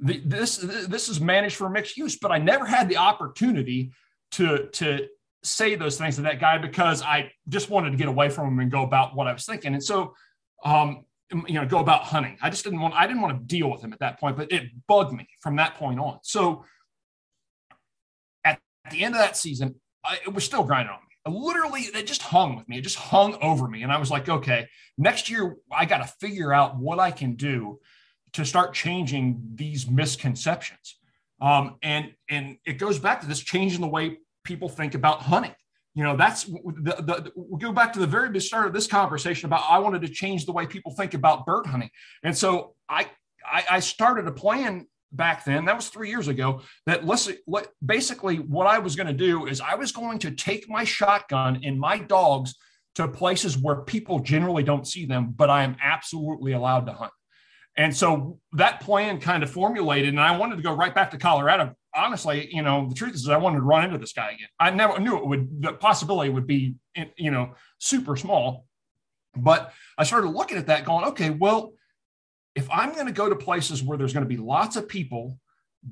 this 0.00 0.58
this 0.58 1.08
is 1.08 1.20
managed 1.20 1.56
for 1.56 1.68
mixed 1.68 1.96
use, 1.96 2.18
but 2.18 2.30
I 2.30 2.38
never 2.38 2.64
had 2.64 2.88
the 2.88 2.98
opportunity 2.98 3.92
to 4.32 4.68
to 4.68 5.08
say 5.42 5.74
those 5.74 5.96
things 5.96 6.16
to 6.16 6.22
that 6.22 6.40
guy 6.40 6.58
because 6.58 7.02
I 7.02 7.32
just 7.48 7.70
wanted 7.70 7.90
to 7.90 7.96
get 7.96 8.08
away 8.08 8.28
from 8.28 8.48
him 8.48 8.60
and 8.60 8.70
go 8.70 8.82
about 8.82 9.14
what 9.14 9.26
I 9.26 9.32
was 9.32 9.44
thinking. 9.44 9.74
And 9.74 9.82
so, 9.82 10.14
um, 10.64 11.04
you 11.46 11.54
know, 11.54 11.66
go 11.66 11.78
about 11.78 12.02
hunting. 12.02 12.36
I 12.42 12.50
just 12.50 12.64
didn't 12.64 12.80
want 12.80 12.94
I 12.94 13.06
didn't 13.06 13.22
want 13.22 13.38
to 13.38 13.44
deal 13.44 13.70
with 13.70 13.82
him 13.82 13.92
at 13.92 13.98
that 14.00 14.20
point, 14.20 14.36
but 14.36 14.52
it 14.52 14.64
bugged 14.86 15.12
me 15.12 15.28
from 15.40 15.56
that 15.56 15.74
point 15.74 15.98
on. 15.98 16.18
So 16.22 16.64
the 18.90 19.02
end 19.02 19.14
of 19.14 19.20
that 19.20 19.36
season, 19.36 19.74
I, 20.04 20.18
it 20.26 20.32
was 20.32 20.44
still 20.44 20.64
grinding 20.64 20.92
on 20.92 21.00
me. 21.00 21.04
I 21.26 21.30
literally, 21.30 21.82
it 21.82 22.06
just 22.06 22.22
hung 22.22 22.56
with 22.56 22.68
me. 22.68 22.78
It 22.78 22.82
just 22.82 22.96
hung 22.96 23.36
over 23.42 23.68
me. 23.68 23.82
And 23.82 23.92
I 23.92 23.98
was 23.98 24.10
like, 24.10 24.28
okay, 24.28 24.68
next 24.96 25.28
year 25.28 25.56
I 25.70 25.84
got 25.84 25.98
to 25.98 26.06
figure 26.20 26.52
out 26.52 26.76
what 26.76 26.98
I 26.98 27.10
can 27.10 27.34
do 27.34 27.80
to 28.32 28.44
start 28.44 28.74
changing 28.74 29.42
these 29.54 29.88
misconceptions. 29.90 30.98
Um, 31.40 31.76
and 31.82 32.12
and 32.28 32.58
it 32.66 32.74
goes 32.74 32.98
back 32.98 33.20
to 33.20 33.26
this 33.26 33.40
changing 33.40 33.80
the 33.80 33.88
way 33.88 34.18
people 34.44 34.68
think 34.68 34.94
about 34.94 35.22
hunting. 35.22 35.54
You 35.94 36.04
know, 36.04 36.16
that's 36.16 36.44
the, 36.44 36.94
the, 36.98 37.32
we'll 37.34 37.58
go 37.58 37.72
back 37.72 37.92
to 37.94 37.98
the 37.98 38.06
very 38.06 38.40
start 38.40 38.66
of 38.66 38.72
this 38.72 38.86
conversation 38.86 39.46
about 39.46 39.64
I 39.68 39.78
wanted 39.78 40.02
to 40.02 40.08
change 40.08 40.46
the 40.46 40.52
way 40.52 40.66
people 40.66 40.92
think 40.92 41.14
about 41.14 41.44
bird 41.44 41.66
hunting. 41.66 41.90
And 42.22 42.36
so 42.36 42.74
I, 42.88 43.10
I, 43.44 43.64
I 43.70 43.80
started 43.80 44.26
a 44.28 44.32
plan 44.32 44.86
back 45.12 45.44
then, 45.44 45.64
that 45.64 45.76
was 45.76 45.88
three 45.88 46.10
years 46.10 46.28
ago, 46.28 46.60
that 46.86 47.06
let's 47.06 47.30
let, 47.46 47.68
basically 47.84 48.36
what 48.36 48.66
I 48.66 48.78
was 48.78 48.96
going 48.96 49.06
to 49.06 49.12
do 49.12 49.46
is 49.46 49.60
I 49.60 49.74
was 49.74 49.92
going 49.92 50.18
to 50.20 50.30
take 50.30 50.68
my 50.68 50.84
shotgun 50.84 51.60
and 51.64 51.78
my 51.78 51.98
dogs 51.98 52.54
to 52.96 53.08
places 53.08 53.56
where 53.56 53.82
people 53.82 54.18
generally 54.20 54.62
don't 54.62 54.86
see 54.86 55.06
them, 55.06 55.32
but 55.36 55.50
I 55.50 55.62
am 55.62 55.76
absolutely 55.82 56.52
allowed 56.52 56.86
to 56.86 56.92
hunt. 56.92 57.12
And 57.76 57.96
so 57.96 58.40
that 58.54 58.80
plan 58.80 59.20
kind 59.20 59.44
of 59.44 59.50
formulated, 59.50 60.08
and 60.08 60.20
I 60.20 60.36
wanted 60.36 60.56
to 60.56 60.62
go 60.62 60.74
right 60.74 60.92
back 60.92 61.12
to 61.12 61.18
Colorado. 61.18 61.74
Honestly, 61.94 62.48
you 62.52 62.62
know, 62.62 62.88
the 62.88 62.94
truth 62.94 63.14
is, 63.14 63.28
I 63.28 63.36
wanted 63.36 63.58
to 63.58 63.62
run 63.62 63.84
into 63.84 63.98
this 63.98 64.12
guy 64.12 64.30
again. 64.30 64.48
I 64.58 64.70
never 64.70 64.98
knew 64.98 65.16
it 65.16 65.26
would, 65.26 65.62
the 65.62 65.72
possibility 65.74 66.28
would 66.28 66.46
be, 66.46 66.74
you 67.16 67.30
know, 67.30 67.54
super 67.78 68.16
small. 68.16 68.66
But 69.36 69.72
I 69.96 70.02
started 70.02 70.30
looking 70.30 70.58
at 70.58 70.66
that 70.66 70.84
going, 70.84 71.04
okay, 71.06 71.30
well, 71.30 71.72
if 72.58 72.68
I'm 72.72 72.92
going 72.92 73.06
to 73.06 73.12
go 73.12 73.28
to 73.28 73.36
places 73.36 73.84
where 73.84 73.96
there's 73.96 74.12
going 74.12 74.24
to 74.24 74.28
be 74.28 74.36
lots 74.36 74.74
of 74.74 74.88
people, 74.88 75.38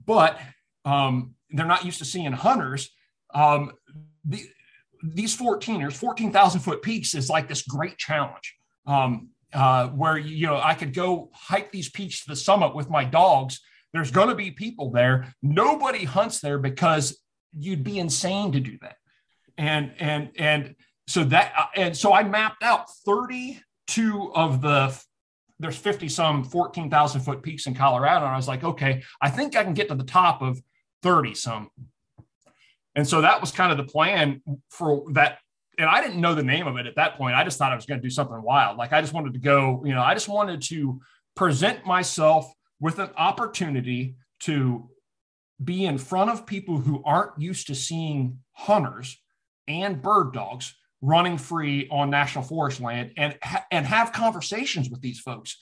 but 0.04 0.36
um, 0.84 1.34
they're 1.50 1.64
not 1.64 1.84
used 1.84 1.98
to 1.98 2.04
seeing 2.04 2.32
hunters, 2.32 2.90
um, 3.32 3.70
the, 4.24 4.42
these 5.00 5.36
14ers, 5.36 5.92
14,000 5.92 6.60
foot 6.60 6.82
peaks 6.82 7.14
is 7.14 7.30
like 7.30 7.46
this 7.46 7.62
great 7.62 7.98
challenge. 7.98 8.56
Um, 8.84 9.28
uh, 9.54 9.88
where 9.88 10.18
you 10.18 10.46
know 10.46 10.60
I 10.62 10.74
could 10.74 10.92
go 10.92 11.30
hike 11.32 11.70
these 11.70 11.88
peaks 11.88 12.24
to 12.24 12.30
the 12.30 12.36
summit 12.36 12.74
with 12.74 12.90
my 12.90 13.04
dogs. 13.04 13.60
There's 13.92 14.10
going 14.10 14.28
to 14.28 14.34
be 14.34 14.50
people 14.50 14.90
there. 14.90 15.32
Nobody 15.40 16.04
hunts 16.04 16.40
there 16.40 16.58
because 16.58 17.18
you'd 17.56 17.84
be 17.84 17.98
insane 17.98 18.52
to 18.52 18.60
do 18.60 18.76
that. 18.82 18.96
And 19.56 19.92
and 19.98 20.30
and 20.36 20.74
so 21.06 21.24
that 21.24 21.52
uh, 21.56 21.66
and 21.76 21.96
so 21.96 22.12
I 22.12 22.24
mapped 22.24 22.64
out 22.64 22.90
32 23.06 24.32
of 24.34 24.60
the 24.60 25.00
there's 25.58 25.76
50 25.76 26.08
some 26.08 26.44
14,000 26.44 27.20
foot 27.22 27.42
peaks 27.42 27.66
in 27.66 27.74
Colorado. 27.74 28.24
And 28.24 28.34
I 28.34 28.36
was 28.36 28.48
like, 28.48 28.64
okay, 28.64 29.02
I 29.20 29.30
think 29.30 29.56
I 29.56 29.64
can 29.64 29.74
get 29.74 29.88
to 29.88 29.94
the 29.94 30.04
top 30.04 30.42
of 30.42 30.60
30 31.02 31.34
some. 31.34 31.70
And 32.94 33.06
so 33.06 33.20
that 33.20 33.40
was 33.40 33.52
kind 33.52 33.70
of 33.70 33.78
the 33.78 33.92
plan 33.92 34.42
for 34.70 35.04
that 35.12 35.38
and 35.78 35.88
I 35.88 36.00
didn't 36.00 36.20
know 36.20 36.34
the 36.34 36.42
name 36.42 36.66
of 36.66 36.76
it 36.78 36.86
at 36.86 36.96
that 36.96 37.16
point. 37.16 37.34
I 37.34 37.44
just 37.44 37.58
thought 37.58 37.72
I 37.72 37.76
was 37.76 37.86
going 37.86 38.00
to 38.00 38.02
do 38.02 38.10
something 38.10 38.40
wild. 38.42 38.78
Like 38.78 38.92
I 38.92 39.00
just 39.00 39.12
wanted 39.12 39.34
to 39.34 39.38
go, 39.38 39.82
you 39.84 39.94
know, 39.94 40.02
I 40.02 40.14
just 40.14 40.28
wanted 40.28 40.62
to 40.62 41.00
present 41.34 41.84
myself 41.84 42.50
with 42.80 42.98
an 42.98 43.10
opportunity 43.16 44.16
to 44.40 44.88
be 45.62 45.84
in 45.84 45.98
front 45.98 46.30
of 46.30 46.46
people 46.46 46.78
who 46.78 47.02
aren't 47.04 47.38
used 47.40 47.66
to 47.66 47.74
seeing 47.74 48.38
hunters 48.52 49.20
and 49.68 50.00
bird 50.00 50.32
dogs 50.32 50.74
running 51.02 51.38
free 51.38 51.88
on 51.90 52.10
national 52.10 52.44
forest 52.44 52.80
land 52.80 53.12
and 53.16 53.38
and 53.70 53.86
have 53.86 54.12
conversations 54.12 54.90
with 54.90 55.00
these 55.00 55.20
folks. 55.20 55.56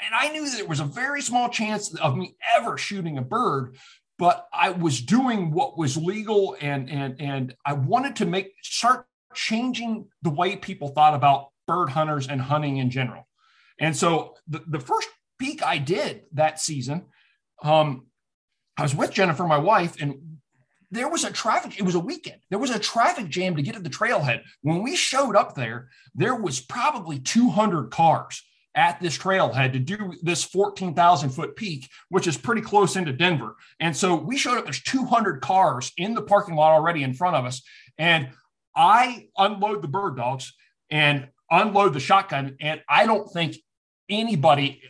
And 0.00 0.14
I 0.14 0.28
knew 0.28 0.48
that 0.48 0.56
there 0.56 0.66
was 0.66 0.80
a 0.80 0.84
very 0.84 1.22
small 1.22 1.48
chance 1.48 1.94
of 1.94 2.16
me 2.16 2.36
ever 2.56 2.78
shooting 2.78 3.18
a 3.18 3.22
bird, 3.22 3.76
but 4.18 4.46
I 4.52 4.70
was 4.70 5.00
doing 5.00 5.50
what 5.50 5.78
was 5.78 5.96
legal 5.96 6.56
and 6.60 6.88
and 6.90 7.20
and 7.20 7.54
I 7.64 7.72
wanted 7.72 8.16
to 8.16 8.26
make 8.26 8.52
start 8.62 9.06
changing 9.34 10.06
the 10.22 10.30
way 10.30 10.56
people 10.56 10.88
thought 10.88 11.14
about 11.14 11.48
bird 11.66 11.90
hunters 11.90 12.28
and 12.28 12.40
hunting 12.40 12.78
in 12.78 12.90
general. 12.90 13.26
And 13.78 13.96
so 13.96 14.34
the, 14.48 14.62
the 14.66 14.80
first 14.80 15.08
peak 15.38 15.62
I 15.62 15.78
did 15.78 16.22
that 16.32 16.60
season, 16.60 17.06
um, 17.62 18.06
I 18.76 18.82
was 18.82 18.94
with 18.94 19.12
Jennifer, 19.12 19.44
my 19.44 19.58
wife, 19.58 20.00
and 20.00 20.37
there 20.90 21.08
was 21.08 21.24
a 21.24 21.32
traffic, 21.32 21.78
it 21.78 21.84
was 21.84 21.94
a 21.94 22.00
weekend. 22.00 22.40
There 22.50 22.58
was 22.58 22.70
a 22.70 22.78
traffic 22.78 23.28
jam 23.28 23.56
to 23.56 23.62
get 23.62 23.74
to 23.74 23.80
the 23.80 23.90
trailhead. 23.90 24.42
When 24.62 24.82
we 24.82 24.96
showed 24.96 25.36
up 25.36 25.54
there, 25.54 25.88
there 26.14 26.34
was 26.34 26.60
probably 26.60 27.18
200 27.18 27.90
cars 27.90 28.42
at 28.74 29.00
this 29.00 29.18
trailhead 29.18 29.72
to 29.72 29.78
do 29.78 30.14
this 30.22 30.44
14,000 30.44 31.30
foot 31.30 31.56
peak, 31.56 31.88
which 32.08 32.26
is 32.26 32.36
pretty 32.36 32.60
close 32.60 32.96
into 32.96 33.12
Denver. 33.12 33.56
And 33.80 33.96
so 33.96 34.14
we 34.14 34.38
showed 34.38 34.58
up, 34.58 34.64
there's 34.64 34.82
200 34.82 35.40
cars 35.40 35.92
in 35.96 36.14
the 36.14 36.22
parking 36.22 36.54
lot 36.54 36.72
already 36.72 37.02
in 37.02 37.12
front 37.12 37.36
of 37.36 37.44
us. 37.44 37.62
And 37.98 38.28
I 38.76 39.26
unload 39.36 39.82
the 39.82 39.88
bird 39.88 40.16
dogs 40.16 40.54
and 40.90 41.28
unload 41.50 41.92
the 41.92 42.00
shotgun, 42.00 42.56
and 42.60 42.80
I 42.88 43.04
don't 43.06 43.28
think 43.32 43.56
anybody. 44.08 44.80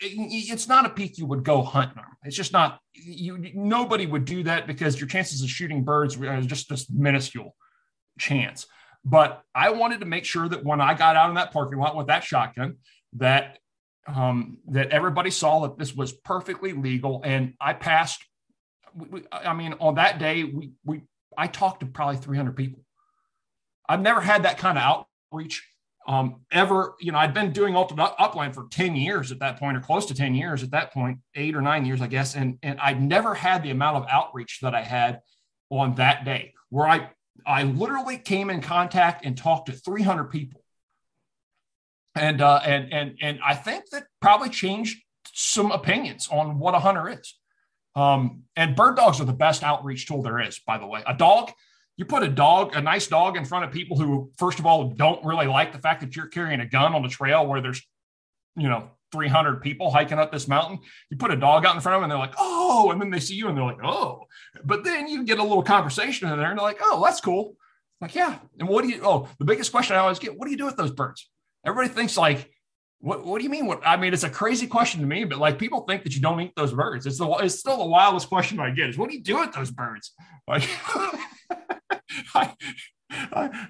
It's 0.00 0.68
not 0.68 0.86
a 0.86 0.90
peak 0.90 1.18
you 1.18 1.26
would 1.26 1.42
go 1.42 1.62
hunting 1.62 1.98
on. 1.98 2.04
It's 2.24 2.36
just 2.36 2.52
not. 2.52 2.80
You 3.04 3.38
nobody 3.54 4.06
would 4.06 4.24
do 4.24 4.42
that 4.44 4.66
because 4.66 5.00
your 5.00 5.08
chances 5.08 5.42
of 5.42 5.48
shooting 5.48 5.84
birds 5.84 6.16
are 6.16 6.40
just 6.42 6.68
this 6.68 6.90
minuscule 6.90 7.54
chance. 8.18 8.66
But 9.04 9.42
I 9.54 9.70
wanted 9.70 10.00
to 10.00 10.06
make 10.06 10.24
sure 10.24 10.48
that 10.48 10.64
when 10.64 10.80
I 10.80 10.94
got 10.94 11.16
out 11.16 11.28
in 11.28 11.36
that 11.36 11.52
parking 11.52 11.78
lot 11.78 11.96
with 11.96 12.08
that 12.08 12.24
shotgun, 12.24 12.76
that 13.14 13.58
um, 14.06 14.58
that 14.68 14.90
everybody 14.90 15.30
saw 15.30 15.60
that 15.60 15.78
this 15.78 15.94
was 15.94 16.12
perfectly 16.12 16.72
legal, 16.72 17.20
and 17.24 17.54
I 17.60 17.74
passed. 17.74 18.24
I 19.32 19.52
mean, 19.52 19.74
on 19.80 19.96
that 19.96 20.18
day, 20.18 20.44
we 20.44 20.72
we 20.84 21.02
I 21.36 21.46
talked 21.46 21.80
to 21.80 21.86
probably 21.86 22.16
300 22.16 22.56
people. 22.56 22.80
I've 23.88 24.00
never 24.00 24.20
had 24.20 24.42
that 24.42 24.58
kind 24.58 24.76
of 24.76 25.06
outreach 25.32 25.66
um, 26.08 26.40
ever. 26.50 26.94
You 26.98 27.12
know, 27.12 27.18
I'd 27.18 27.34
been 27.34 27.52
doing 27.52 27.76
ultimate 27.76 28.12
upland 28.18 28.54
for 28.54 28.66
10 28.68 28.96
years 28.96 29.30
at 29.30 29.38
that 29.38 29.60
point, 29.60 29.76
or 29.76 29.80
close 29.80 30.06
to 30.06 30.14
10 30.14 30.34
years 30.34 30.64
at 30.64 30.72
that 30.72 30.92
point, 30.92 31.18
eight 31.36 31.54
or 31.54 31.60
nine 31.60 31.84
years, 31.84 32.02
I 32.02 32.08
guess, 32.08 32.34
and 32.34 32.58
and 32.64 32.80
I'd 32.80 33.00
never 33.00 33.34
had 33.34 33.62
the 33.62 33.70
amount 33.70 33.98
of 33.98 34.06
outreach 34.10 34.58
that 34.62 34.74
I 34.74 34.82
had 34.82 35.20
on 35.70 35.94
that 35.94 36.24
day, 36.24 36.54
where 36.70 36.88
I 36.88 37.10
I 37.46 37.62
literally 37.62 38.18
came 38.18 38.50
in 38.50 38.60
contact 38.60 39.24
and 39.24 39.36
talked 39.36 39.66
to 39.66 39.72
300 39.72 40.24
people 40.24 40.62
and 42.18 42.40
uh, 42.40 42.60
and 42.64 42.92
and 42.92 43.16
and 43.20 43.38
I 43.44 43.54
think 43.54 43.90
that 43.90 44.04
probably 44.20 44.48
changed 44.48 45.02
some 45.32 45.70
opinions 45.70 46.28
on 46.30 46.58
what 46.58 46.74
a 46.74 46.78
hunter 46.78 47.08
is. 47.08 47.34
Um, 47.94 48.44
and 48.56 48.76
bird 48.76 48.96
dogs 48.96 49.20
are 49.20 49.24
the 49.24 49.32
best 49.32 49.62
outreach 49.62 50.06
tool 50.06 50.22
there 50.22 50.40
is, 50.40 50.60
by 50.60 50.78
the 50.78 50.86
way. 50.86 51.02
A 51.06 51.14
dog, 51.14 51.52
you 51.98 52.04
put 52.04 52.22
a 52.22 52.28
dog, 52.28 52.74
a 52.76 52.80
nice 52.80 53.08
dog, 53.08 53.36
in 53.36 53.44
front 53.44 53.64
of 53.64 53.72
people 53.72 53.98
who, 53.98 54.30
first 54.38 54.60
of 54.60 54.66
all, 54.66 54.88
don't 54.88 55.22
really 55.24 55.48
like 55.48 55.72
the 55.72 55.80
fact 55.80 56.00
that 56.00 56.14
you're 56.14 56.28
carrying 56.28 56.60
a 56.60 56.66
gun 56.66 56.94
on 56.94 57.02
the 57.02 57.08
trail 57.08 57.44
where 57.44 57.60
there's, 57.60 57.82
you 58.56 58.68
know, 58.68 58.88
300 59.10 59.60
people 59.62 59.90
hiking 59.90 60.18
up 60.18 60.30
this 60.30 60.46
mountain. 60.46 60.78
You 61.10 61.16
put 61.16 61.32
a 61.32 61.36
dog 61.36 61.66
out 61.66 61.74
in 61.74 61.80
front 61.80 61.96
of 61.96 62.00
them 62.00 62.04
and 62.04 62.12
they're 62.12 62.18
like, 62.18 62.36
oh, 62.38 62.92
and 62.92 63.00
then 63.00 63.10
they 63.10 63.18
see 63.18 63.34
you 63.34 63.48
and 63.48 63.56
they're 63.56 63.64
like, 63.64 63.82
oh. 63.82 64.26
But 64.64 64.84
then 64.84 65.08
you 65.08 65.24
get 65.24 65.40
a 65.40 65.42
little 65.42 65.62
conversation 65.62 66.30
in 66.30 66.38
there 66.38 66.50
and 66.50 66.58
they're 66.58 66.64
like, 66.64 66.78
oh, 66.80 67.02
that's 67.04 67.20
cool. 67.20 67.56
Like, 68.00 68.14
yeah. 68.14 68.38
And 68.60 68.68
what 68.68 68.84
do 68.84 68.90
you, 68.90 69.00
oh, 69.02 69.28
the 69.40 69.44
biggest 69.44 69.72
question 69.72 69.96
I 69.96 70.00
always 70.00 70.20
get, 70.20 70.38
what 70.38 70.44
do 70.44 70.52
you 70.52 70.58
do 70.58 70.66
with 70.66 70.76
those 70.76 70.92
birds? 70.92 71.28
Everybody 71.66 71.92
thinks 71.92 72.16
like, 72.16 72.48
what, 73.00 73.24
what 73.24 73.38
do 73.38 73.44
you 73.44 73.50
mean? 73.50 73.66
What 73.66 73.84
I 73.84 73.96
mean, 73.96 74.12
it's 74.12 74.24
a 74.24 74.30
crazy 74.30 74.66
question 74.66 75.00
to 75.00 75.06
me, 75.06 75.24
but 75.24 75.38
like 75.38 75.58
people 75.58 75.80
think 75.82 76.02
that 76.04 76.14
you 76.14 76.20
don't 76.20 76.40
eat 76.40 76.52
those 76.56 76.72
birds. 76.72 77.06
It's 77.06 77.18
the 77.18 77.28
it's 77.36 77.58
still 77.58 77.78
the 77.78 77.86
wildest 77.86 78.28
question 78.28 78.58
I 78.58 78.70
get 78.70 78.88
is 78.88 78.98
what 78.98 79.08
do 79.08 79.16
you 79.16 79.22
do 79.22 79.38
with 79.38 79.52
those 79.52 79.70
birds? 79.70 80.12
Like, 80.48 80.68
I, 82.34 82.54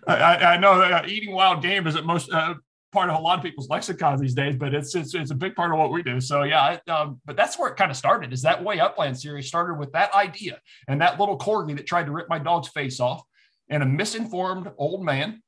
I, 0.07 0.37
I, 0.37 0.57
know 0.59 0.79
that 0.79 0.93
uh, 0.93 1.07
eating 1.07 1.33
wild 1.33 1.63
game 1.63 1.87
isn't 1.87 2.05
most 2.05 2.31
uh, 2.33 2.55
part 2.93 3.11
of 3.11 3.17
a 3.17 3.21
lot 3.21 3.39
of 3.39 3.45
people's 3.45 3.69
lexicon 3.69 4.21
these 4.21 4.35
days, 4.35 4.57
but 4.57 4.75
it's 4.75 4.95
it's, 4.95 5.15
it's 5.15 5.31
a 5.31 5.35
big 5.35 5.55
part 5.55 5.73
of 5.73 5.79
what 5.79 5.93
we 5.93 6.03
do. 6.03 6.21
So 6.21 6.43
yeah, 6.43 6.79
um, 6.89 7.21
but 7.25 7.37
that's 7.37 7.59
where 7.59 7.71
it 7.71 7.77
kind 7.77 7.91
of 7.91 7.97
started. 7.97 8.33
Is 8.33 8.43
that 8.43 8.63
way 8.63 8.81
Upland 8.81 9.19
series 9.19 9.47
started 9.47 9.75
with 9.75 9.93
that 9.93 10.13
idea 10.15 10.61
and 10.89 11.01
that 11.01 11.19
little 11.21 11.39
corgi 11.39 11.77
that 11.77 11.87
tried 11.87 12.07
to 12.07 12.13
rip 12.13 12.29
my 12.29 12.39
dog's 12.39 12.69
face 12.69 13.01
off, 13.01 13.23
and 13.69 13.83
a 13.83 13.87
misinformed 13.87 14.71
old 14.79 15.05
man, 15.05 15.43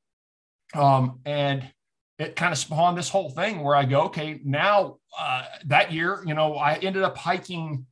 um, 0.74 1.20
and 1.24 1.68
it 2.20 2.36
kind 2.36 2.53
of 2.53 2.59
spawned 2.59 2.99
this 2.99 3.09
whole 3.09 3.30
thing 3.30 3.62
where 3.62 3.74
I 3.74 3.86
go, 3.86 4.03
okay, 4.03 4.41
now 4.45 4.99
uh, 5.18 5.45
that 5.66 5.91
year, 5.91 6.22
you 6.26 6.34
know, 6.34 6.55
I 6.55 6.74
ended 6.74 7.03
up 7.03 7.16
hiking, 7.16 7.86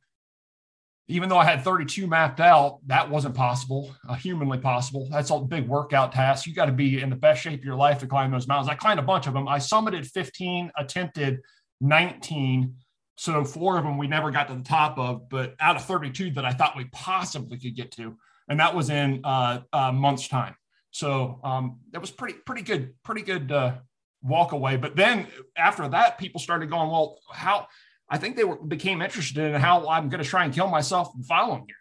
even 1.09 1.27
though 1.27 1.39
I 1.39 1.45
had 1.45 1.63
32 1.63 2.05
mapped 2.05 2.39
out, 2.39 2.79
that 2.85 3.09
wasn't 3.09 3.33
possible, 3.33 3.95
uh, 4.07 4.13
humanly 4.13 4.59
possible. 4.59 5.07
That's 5.09 5.31
a 5.31 5.39
big 5.39 5.67
workout 5.67 6.11
task. 6.11 6.45
You 6.45 6.53
got 6.53 6.67
to 6.67 6.71
be 6.71 7.01
in 7.01 7.09
the 7.09 7.15
best 7.15 7.41
shape 7.41 7.59
of 7.59 7.65
your 7.65 7.75
life 7.75 7.99
to 7.99 8.07
climb 8.07 8.29
those 8.29 8.47
mountains. 8.47 8.69
I 8.69 8.75
climbed 8.75 8.99
a 8.99 9.03
bunch 9.03 9.25
of 9.25 9.33
them. 9.33 9.47
I 9.47 9.57
summited 9.57 10.05
15, 10.05 10.71
attempted 10.77 11.39
19. 11.81 12.75
So 13.17 13.43
four 13.43 13.79
of 13.79 13.83
them 13.83 13.97
we 13.97 14.07
never 14.07 14.29
got 14.29 14.49
to 14.49 14.55
the 14.55 14.63
top 14.63 14.99
of, 14.99 15.27
but 15.29 15.55
out 15.59 15.75
of 15.75 15.83
32 15.83 16.31
that 16.31 16.45
I 16.45 16.51
thought 16.51 16.77
we 16.77 16.85
possibly 16.91 17.57
could 17.57 17.75
get 17.75 17.91
to, 17.93 18.15
and 18.47 18.59
that 18.59 18.75
was 18.75 18.91
in 18.91 19.21
uh, 19.23 19.61
a 19.73 19.91
month's 19.91 20.27
time. 20.27 20.55
So 20.91 21.39
um, 21.43 21.79
it 21.91 21.99
was 21.99 22.11
pretty, 22.11 22.35
pretty 22.45 22.61
good, 22.61 22.93
pretty 23.03 23.23
good 23.23 23.51
uh, 23.51 23.77
walk 24.21 24.51
away. 24.51 24.77
But 24.77 24.95
then 24.95 25.25
after 25.57 25.87
that, 25.89 26.19
people 26.19 26.39
started 26.39 26.69
going, 26.69 26.91
well, 26.91 27.17
how 27.31 27.67
I 28.09 28.17
think 28.17 28.35
they 28.35 28.43
were, 28.43 28.55
became 28.55 29.01
interested 29.01 29.37
in 29.37 29.59
how 29.59 29.87
I'm 29.87 30.09
going 30.09 30.23
to 30.23 30.29
try 30.29 30.43
and 30.43 30.53
kill 30.53 30.67
myself 30.67 31.09
the 31.15 31.23
following 31.23 31.65
year. 31.67 31.77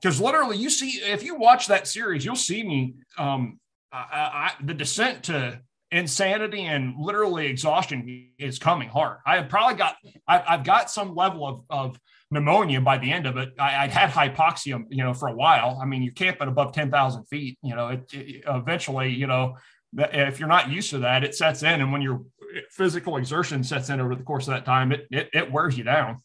Because 0.00 0.20
literally, 0.20 0.58
you 0.58 0.70
see, 0.70 1.00
if 1.02 1.22
you 1.22 1.36
watch 1.36 1.68
that 1.68 1.88
series, 1.88 2.24
you'll 2.24 2.36
see 2.36 2.62
me, 2.62 2.94
um, 3.18 3.58
I, 3.92 3.98
I, 3.98 4.52
the 4.62 4.74
descent 4.74 5.24
to 5.24 5.60
insanity 5.90 6.62
and 6.62 6.94
literally 6.98 7.46
exhaustion 7.46 8.30
is 8.38 8.58
coming 8.58 8.88
hard. 8.88 9.18
I 9.26 9.36
have 9.36 9.48
probably 9.48 9.76
got, 9.76 9.96
I, 10.28 10.38
have 10.38 10.64
got 10.64 10.90
some 10.90 11.14
level 11.14 11.46
of, 11.46 11.62
of 11.70 12.00
pneumonia 12.30 12.80
by 12.80 12.98
the 12.98 13.10
end 13.10 13.26
of 13.26 13.36
it. 13.36 13.54
I, 13.58 13.86
would 13.86 13.92
had 13.92 14.10
hypoxia, 14.10 14.84
you 14.90 15.02
know, 15.02 15.14
for 15.14 15.28
a 15.28 15.34
while. 15.34 15.78
I 15.82 15.86
mean, 15.86 16.02
you're 16.02 16.12
camping 16.12 16.48
above 16.48 16.72
10,000 16.72 17.24
feet, 17.24 17.58
you 17.62 17.74
know, 17.74 17.88
it, 17.88 18.12
it, 18.12 18.44
eventually, 18.46 19.10
you 19.12 19.26
know, 19.26 19.56
if 19.96 20.38
you're 20.38 20.48
not 20.48 20.70
used 20.70 20.90
to 20.90 20.98
that, 20.98 21.24
it 21.24 21.34
sets 21.34 21.62
in. 21.62 21.80
And 21.80 21.92
when 21.92 22.02
your 22.02 22.22
physical 22.70 23.16
exertion 23.16 23.64
sets 23.64 23.90
in 23.90 24.00
over 24.00 24.14
the 24.14 24.22
course 24.22 24.46
of 24.48 24.54
that 24.54 24.64
time, 24.64 24.92
it, 24.92 25.06
it, 25.10 25.30
it 25.32 25.52
wears 25.52 25.76
you 25.76 25.84
down. 25.84 26.22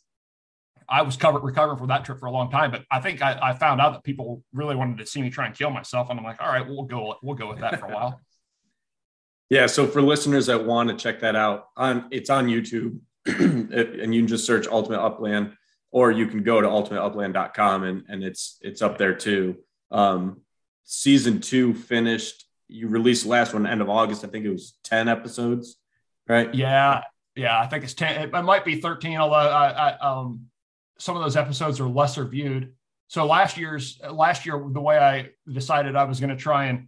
I 0.90 1.04
was 1.04 1.16
covered, 1.16 1.44
recovering 1.44 1.78
from 1.78 1.88
that 1.88 2.04
trip 2.04 2.20
for 2.20 2.26
a 2.26 2.32
long 2.32 2.52
time, 2.52 2.72
but 2.72 2.84
I 2.92 3.00
think 3.00 3.22
I, 3.22 3.40
I, 3.42 3.54
found 3.54 3.80
out 3.80 3.94
that 3.94 4.04
people 4.04 4.44
really 4.52 4.76
wanted 4.76 4.98
to 4.98 5.06
see 5.06 5.22
me 5.22 5.30
try 5.30 5.46
and 5.46 5.56
kill 5.56 5.70
myself. 5.70 6.10
And 6.10 6.20
I'm 6.20 6.26
like, 6.26 6.42
all 6.42 6.50
right, 6.50 6.68
we'll 6.68 6.84
go, 6.84 7.16
we'll 7.24 7.36
go 7.36 7.48
with 7.48 7.60
that 7.60 7.80
for 7.80 7.86
a 7.86 7.94
while. 7.94 8.20
yeah. 9.50 9.68
So 9.68 9.88
for 9.88 10.02
listeners 10.02 10.48
that 10.48 10.66
want 10.66 10.90
to 10.90 10.96
check 10.96 11.22
that 11.22 11.36
out 11.36 11.68
on, 11.78 12.08
it's 12.12 12.30
on 12.30 12.48
YouTube 12.48 13.00
and 13.26 14.14
you 14.14 14.22
can 14.22 14.28
just 14.28 14.46
search 14.46 14.68
ultimate 14.68 15.00
upland 15.00 15.54
or 15.92 16.12
you 16.12 16.28
can 16.28 16.44
go 16.44 16.60
to 16.60 16.68
ultimateupland.com 16.68 17.84
and, 17.84 18.04
and 18.10 18.24
it's, 18.24 18.58
it's 18.62 18.82
up 18.82 18.98
there 18.98 19.16
too. 19.16 19.58
Um, 19.92 20.42
season 20.84 21.40
two 21.40 21.74
finished 21.74 22.46
you 22.72 22.88
released 22.88 23.24
the 23.24 23.30
last 23.30 23.54
one 23.54 23.68
end 23.68 23.82
of 23.82 23.90
August. 23.90 24.24
I 24.24 24.28
think 24.28 24.46
it 24.46 24.52
was 24.52 24.78
10 24.86 25.10
episodes, 25.10 25.76
right? 26.32 26.54
Yeah. 26.56 27.02
Yeah. 27.36 27.60
I 27.60 27.68
think 27.68 27.84
it's 27.84 27.94
10. 27.94 28.30
It, 28.34 28.44
might 28.44 28.66
be 28.66 28.80
13, 28.80 29.18
although 29.18 29.36
I, 29.36 29.90
I, 29.90 29.98
um, 30.00 30.46
some 30.98 31.16
of 31.16 31.24
those 31.24 31.36
episodes 31.36 31.80
are 31.80 31.88
lesser 31.88 32.26
viewed. 32.26 32.74
So 33.08 33.26
last 33.26 33.58
year's 33.58 34.00
last 34.10 34.46
year, 34.46 34.64
the 34.72 34.80
way 34.80 34.98
I 34.98 35.30
decided 35.52 35.98
I 35.98 36.06
was 36.06 36.22
going 36.22 36.30
to 36.30 36.42
try 36.42 36.68
and, 36.68 36.88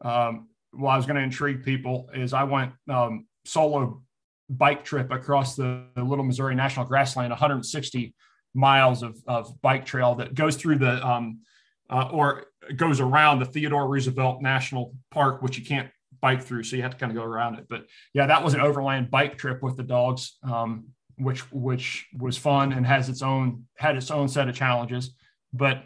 um, 0.00 0.48
well, 0.72 0.90
I 0.90 0.96
was 0.96 1.06
going 1.06 1.16
to 1.16 1.22
intrigue 1.22 1.64
people 1.64 2.10
is 2.12 2.32
I 2.32 2.42
went 2.42 2.72
um, 2.90 3.26
solo 3.44 4.02
bike 4.50 4.84
trip 4.84 5.12
across 5.12 5.54
the, 5.54 5.84
the 5.94 6.02
Little 6.02 6.24
Missouri 6.24 6.56
National 6.56 6.84
Grassland, 6.84 7.30
160 7.30 8.14
miles 8.54 9.04
of, 9.04 9.16
of 9.28 9.60
bike 9.62 9.86
trail 9.86 10.16
that 10.16 10.34
goes 10.34 10.56
through 10.56 10.78
the 10.78 11.06
um, 11.06 11.40
uh, 11.88 12.08
or 12.10 12.46
goes 12.76 13.00
around 13.00 13.38
the 13.38 13.44
Theodore 13.44 13.86
Roosevelt 13.86 14.42
National 14.42 14.94
Park, 15.10 15.42
which 15.42 15.58
you 15.58 15.64
can't 15.64 15.90
bike 16.22 16.42
through, 16.42 16.62
so 16.62 16.76
you 16.76 16.82
have 16.82 16.92
to 16.92 16.96
kind 16.96 17.12
of 17.12 17.16
go 17.16 17.24
around 17.24 17.56
it. 17.56 17.66
But 17.68 17.86
yeah, 18.14 18.26
that 18.26 18.42
was 18.42 18.54
an 18.54 18.60
overland 18.60 19.10
bike 19.10 19.36
trip 19.36 19.62
with 19.62 19.76
the 19.76 19.82
dogs, 19.82 20.38
um, 20.42 20.86
which 21.18 21.40
which 21.52 22.06
was 22.18 22.38
fun 22.38 22.72
and 22.72 22.86
has 22.86 23.10
its 23.10 23.20
own 23.20 23.66
had 23.76 23.96
its 23.96 24.10
own 24.10 24.28
set 24.28 24.48
of 24.48 24.54
challenges. 24.54 25.14
But 25.52 25.84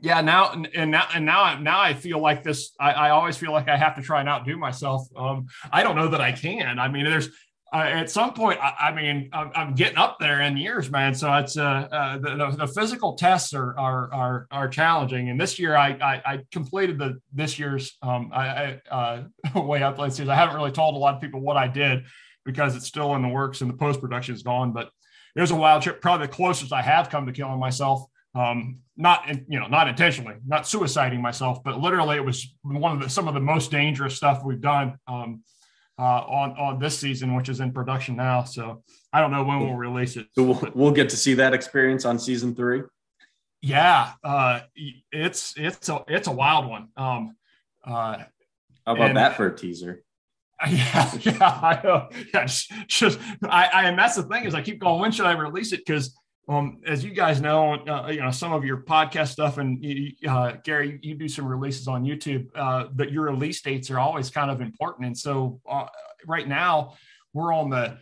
yeah, 0.00 0.20
now 0.20 0.52
and 0.74 0.90
now 0.90 1.06
and 1.14 1.24
now 1.24 1.58
now 1.58 1.80
I 1.80 1.94
feel 1.94 2.18
like 2.18 2.42
this. 2.42 2.72
I, 2.78 2.92
I 2.92 3.10
always 3.10 3.36
feel 3.36 3.52
like 3.52 3.68
I 3.68 3.76
have 3.76 3.96
to 3.96 4.02
try 4.02 4.20
and 4.20 4.28
outdo 4.28 4.58
myself. 4.58 5.06
Um, 5.16 5.46
I 5.72 5.82
don't 5.82 5.96
know 5.96 6.08
that 6.08 6.20
I 6.20 6.32
can. 6.32 6.78
I 6.78 6.88
mean, 6.88 7.04
there's 7.04 7.30
uh, 7.72 7.78
at 7.78 8.10
some 8.10 8.32
point, 8.32 8.60
I, 8.60 8.74
I 8.88 8.94
mean, 8.94 9.28
I'm, 9.32 9.50
I'm, 9.54 9.74
getting 9.74 9.98
up 9.98 10.18
there 10.20 10.40
in 10.42 10.56
years, 10.56 10.88
man. 10.88 11.14
So 11.14 11.32
it's 11.34 11.56
uh, 11.56 11.88
uh 11.90 12.18
the, 12.18 12.56
the, 12.58 12.66
physical 12.68 13.14
tests 13.14 13.52
are, 13.54 13.76
are, 13.76 14.12
are 14.12 14.46
are 14.52 14.68
challenging. 14.68 15.30
And 15.30 15.40
this 15.40 15.58
year, 15.58 15.74
I 15.74 15.88
I, 15.88 16.22
I 16.24 16.40
completed 16.52 16.98
the 16.98 17.20
this 17.32 17.58
year's 17.58 17.96
um, 18.02 18.30
I, 18.32 18.80
uh, 18.90 19.24
way 19.56 19.82
up. 19.82 19.98
I 19.98 20.08
haven't 20.08 20.54
really 20.54 20.70
told 20.70 20.94
a 20.94 20.98
lot 20.98 21.16
of 21.16 21.20
people 21.20 21.40
what 21.40 21.56
I 21.56 21.66
did 21.66 22.04
because 22.44 22.76
it's 22.76 22.86
still 22.86 23.14
in 23.16 23.22
the 23.22 23.28
works 23.28 23.60
and 23.60 23.68
the 23.68 23.76
post 23.76 24.00
production 24.00 24.34
is 24.34 24.44
gone. 24.44 24.72
But 24.72 24.90
it 25.34 25.40
was 25.40 25.50
a 25.50 25.56
wild 25.56 25.82
trip, 25.82 26.00
probably 26.00 26.28
the 26.28 26.32
closest 26.32 26.72
I 26.72 26.82
have 26.82 27.10
come 27.10 27.26
to 27.26 27.32
killing 27.32 27.58
myself. 27.58 28.04
Um, 28.36 28.78
not 28.96 29.28
you 29.48 29.58
know 29.58 29.66
not 29.66 29.88
intentionally, 29.88 30.36
not 30.46 30.62
suiciding 30.62 31.20
myself, 31.20 31.64
but 31.64 31.80
literally 31.80 32.16
it 32.16 32.24
was 32.24 32.54
one 32.62 32.92
of 32.92 33.02
the 33.02 33.10
some 33.10 33.26
of 33.26 33.34
the 33.34 33.40
most 33.40 33.72
dangerous 33.72 34.14
stuff 34.14 34.44
we've 34.44 34.60
done. 34.60 34.98
Um, 35.08 35.42
uh, 35.98 36.02
on 36.02 36.52
on 36.58 36.78
this 36.78 36.98
season, 36.98 37.34
which 37.34 37.48
is 37.48 37.60
in 37.60 37.72
production 37.72 38.16
now. 38.16 38.44
So 38.44 38.82
I 39.12 39.20
don't 39.20 39.30
know 39.30 39.44
when 39.44 39.60
we'll 39.60 39.74
release 39.74 40.16
it. 40.16 40.28
So 40.34 40.42
we'll, 40.42 40.72
we'll 40.74 40.92
get 40.92 41.08
to 41.10 41.16
see 41.16 41.34
that 41.34 41.54
experience 41.54 42.04
on 42.04 42.18
season 42.18 42.54
three. 42.54 42.82
Yeah, 43.62 44.12
uh, 44.22 44.60
it's 45.10 45.54
it's 45.56 45.88
a 45.88 46.04
it's 46.08 46.28
a 46.28 46.32
wild 46.32 46.68
one. 46.68 46.88
Um, 46.96 47.36
uh, 47.84 48.18
How 48.86 48.94
about 48.94 49.08
and, 49.08 49.16
that 49.16 49.36
for 49.36 49.46
a 49.46 49.56
teaser? 49.56 50.02
Yeah, 50.66 51.12
yeah, 51.20 51.60
I 51.62 51.80
know. 51.84 52.08
Yeah, 52.32 52.46
just, 52.46 52.72
just 52.88 53.18
I, 53.42 53.66
I, 53.66 53.82
and 53.88 53.98
that's 53.98 54.16
the 54.16 54.22
thing 54.22 54.44
is 54.44 54.54
I 54.54 54.62
keep 54.62 54.78
going. 54.78 55.02
When 55.02 55.12
should 55.12 55.26
I 55.26 55.32
release 55.32 55.72
it? 55.72 55.84
Because 55.84 56.18
um, 56.48 56.80
as 56.86 57.04
you 57.04 57.10
guys 57.10 57.40
know, 57.40 57.74
uh, 57.74 58.08
you 58.08 58.20
know 58.20 58.30
some 58.30 58.52
of 58.52 58.64
your 58.64 58.78
podcast 58.78 59.28
stuff, 59.28 59.58
and 59.58 59.82
you, 59.82 60.12
uh, 60.28 60.52
Gary, 60.64 60.98
you 61.02 61.14
do 61.14 61.28
some 61.28 61.46
releases 61.46 61.88
on 61.88 62.04
YouTube. 62.04 62.46
Uh, 62.54 62.86
but 62.92 63.10
your 63.10 63.24
release 63.24 63.60
dates 63.62 63.90
are 63.90 63.98
always 63.98 64.30
kind 64.30 64.50
of 64.50 64.60
important, 64.60 65.06
and 65.06 65.18
so 65.18 65.60
uh, 65.68 65.86
right 66.26 66.46
now 66.46 66.94
we're 67.32 67.52
on 67.52 67.70
the 67.70 67.98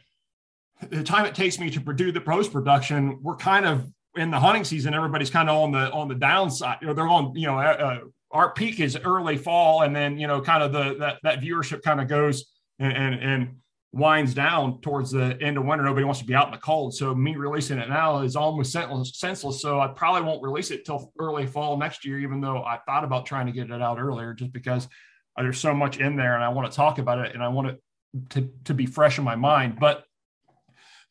the 0.90 1.03
time 1.03 1.24
it 1.24 1.34
takes 1.34 1.59
me 1.59 1.70
to 1.70 1.80
produce 1.80 2.12
the 2.12 2.20
post 2.20 2.53
production. 2.53 3.18
We're 3.22 3.36
kind 3.36 3.64
of 3.64 3.90
in 4.16 4.30
the 4.30 4.38
hunting 4.38 4.64
season, 4.64 4.95
everybody's 4.95 5.30
kind 5.30 5.49
of 5.49 5.57
on 5.57 5.72
the 5.72 5.90
on 5.92 6.09
the 6.09 6.14
downside. 6.14 6.78
You 6.80 6.88
know, 6.88 6.95
they're 6.95 7.09
on. 7.09 7.34
You 7.34 7.47
know, 7.47 7.59
uh, 7.59 7.62
uh, 7.62 7.99
our 8.30 8.53
peak 8.53 8.80
is 8.80 8.97
early 8.97 9.36
fall, 9.36 9.82
and 9.82 9.95
then 9.95 10.18
you 10.18 10.26
know, 10.26 10.40
kind 10.40 10.62
of 10.62 10.72
the 10.72 10.97
that 10.99 11.18
that 11.22 11.40
viewership 11.40 11.82
kind 11.82 12.01
of 12.01 12.09
goes 12.09 12.45
and, 12.78 12.92
and 12.92 13.14
and 13.14 13.57
winds 13.95 14.34
down 14.34 14.80
towards 14.80 15.12
the 15.12 15.38
end 15.40 15.57
of 15.57 15.64
winter. 15.64 15.84
Nobody 15.84 16.05
wants 16.05 16.20
to 16.20 16.26
be 16.26 16.34
out 16.34 16.47
in 16.47 16.53
the 16.53 16.59
cold. 16.59 16.95
So 16.95 17.14
me 17.14 17.36
releasing 17.36 17.78
it 17.78 17.88
now 17.88 18.22
is 18.22 18.34
almost 18.34 18.72
senseless. 18.72 19.62
So 19.62 19.80
I 19.80 19.86
probably 19.86 20.22
won't 20.22 20.42
release 20.42 20.72
it 20.72 20.84
till 20.84 21.12
early 21.18 21.47
fall 21.47 21.76
next 21.76 22.05
year, 22.05 22.18
even 22.18 22.40
though 22.40 22.64
I 22.64 22.80
thought 22.86 23.05
about 23.05 23.24
trying 23.24 23.47
to 23.47 23.53
get 23.53 23.70
it 23.70 23.80
out 23.80 24.01
earlier, 24.01 24.34
just 24.34 24.53
because 24.53 24.88
there's 25.36 25.59
so 25.59 25.74
much 25.74 25.99
in 25.99 26.16
there 26.16 26.34
and 26.34 26.42
I 26.42 26.49
want 26.49 26.70
to 26.70 26.76
talk 26.76 26.99
about 26.99 27.20
it 27.20 27.34
and 27.34 27.42
I 27.42 27.49
want 27.49 27.68
it 27.68 27.82
to, 28.30 28.51
to 28.64 28.74
be 28.74 28.86
fresh 28.86 29.18
in 29.18 29.24
my 29.24 29.36
mind. 29.36 29.78
But 29.78 30.05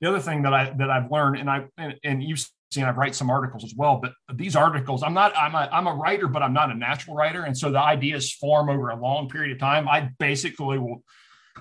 the 0.01 0.09
other 0.09 0.19
thing 0.19 0.41
that 0.41 0.53
I 0.53 0.73
that 0.77 0.89
I've 0.89 1.09
learned, 1.09 1.38
and 1.38 1.49
I 1.49 1.65
and, 1.77 1.95
and 2.03 2.21
you've 2.21 2.45
seen, 2.71 2.84
I 2.84 2.91
write 2.91 3.15
some 3.15 3.29
articles 3.29 3.63
as 3.63 3.73
well. 3.73 4.01
But 4.01 4.11
these 4.38 4.57
articles, 4.57 5.03
I'm 5.03 5.13
not 5.13 5.31
I'm 5.38 5.55
a 5.55 5.69
I'm 5.71 5.88
a 5.88 5.93
writer, 5.93 6.27
but 6.27 6.43
I'm 6.43 6.51
not 6.51 6.69
a 6.69 6.75
natural 6.75 7.15
writer, 7.15 7.43
and 7.43 7.57
so 7.57 7.71
the 7.71 7.79
ideas 7.79 8.34
form 8.34 8.69
over 8.69 8.89
a 8.89 8.99
long 8.99 9.29
period 9.29 9.53
of 9.53 9.59
time. 9.59 9.88
I 9.88 10.09
basically 10.19 10.77
will 10.77 11.03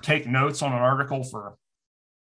take 0.01 0.27
notes 0.27 0.61
on 0.61 0.73
an 0.73 0.79
article 0.79 1.23
for 1.23 1.55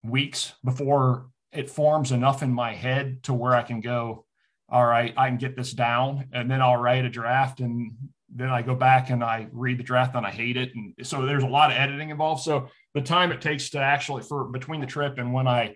weeks 0.04 0.54
before 0.64 1.28
it 1.52 1.70
forms 1.70 2.12
enough 2.12 2.44
in 2.44 2.52
my 2.52 2.74
head 2.74 3.24
to 3.24 3.34
where 3.34 3.56
I 3.56 3.64
can 3.64 3.82
go, 3.82 4.26
all 4.70 4.86
right, 4.86 5.14
I 5.16 5.30
can 5.30 5.38
get 5.38 5.56
this 5.56 5.72
down, 5.72 6.28
and 6.34 6.50
then 6.50 6.62
I'll 6.62 6.78
write 6.78 7.06
a 7.06 7.10
draft, 7.10 7.60
and 7.60 7.92
then 8.34 8.50
I 8.50 8.62
go 8.62 8.76
back 8.76 9.10
and 9.10 9.24
I 9.24 9.48
read 9.52 9.80
the 9.80 9.84
draft 9.84 10.16
and 10.16 10.26
I 10.26 10.32
hate 10.32 10.58
it, 10.58 10.72
and 10.76 10.94
so 11.04 11.26
there's 11.26 11.44
a 11.44 11.48
lot 11.48 11.72
of 11.72 11.78
editing 11.78 12.10
involved. 12.10 12.44
So 12.44 12.70
the 12.94 13.02
time 13.02 13.32
it 13.32 13.42
takes 13.42 13.70
to 13.72 13.80
actually 13.80 14.24
for 14.24 14.46
between 14.46 14.82
the 14.82 14.88
trip 14.88 15.18
and 15.18 15.34
when 15.34 15.48
I 15.48 15.76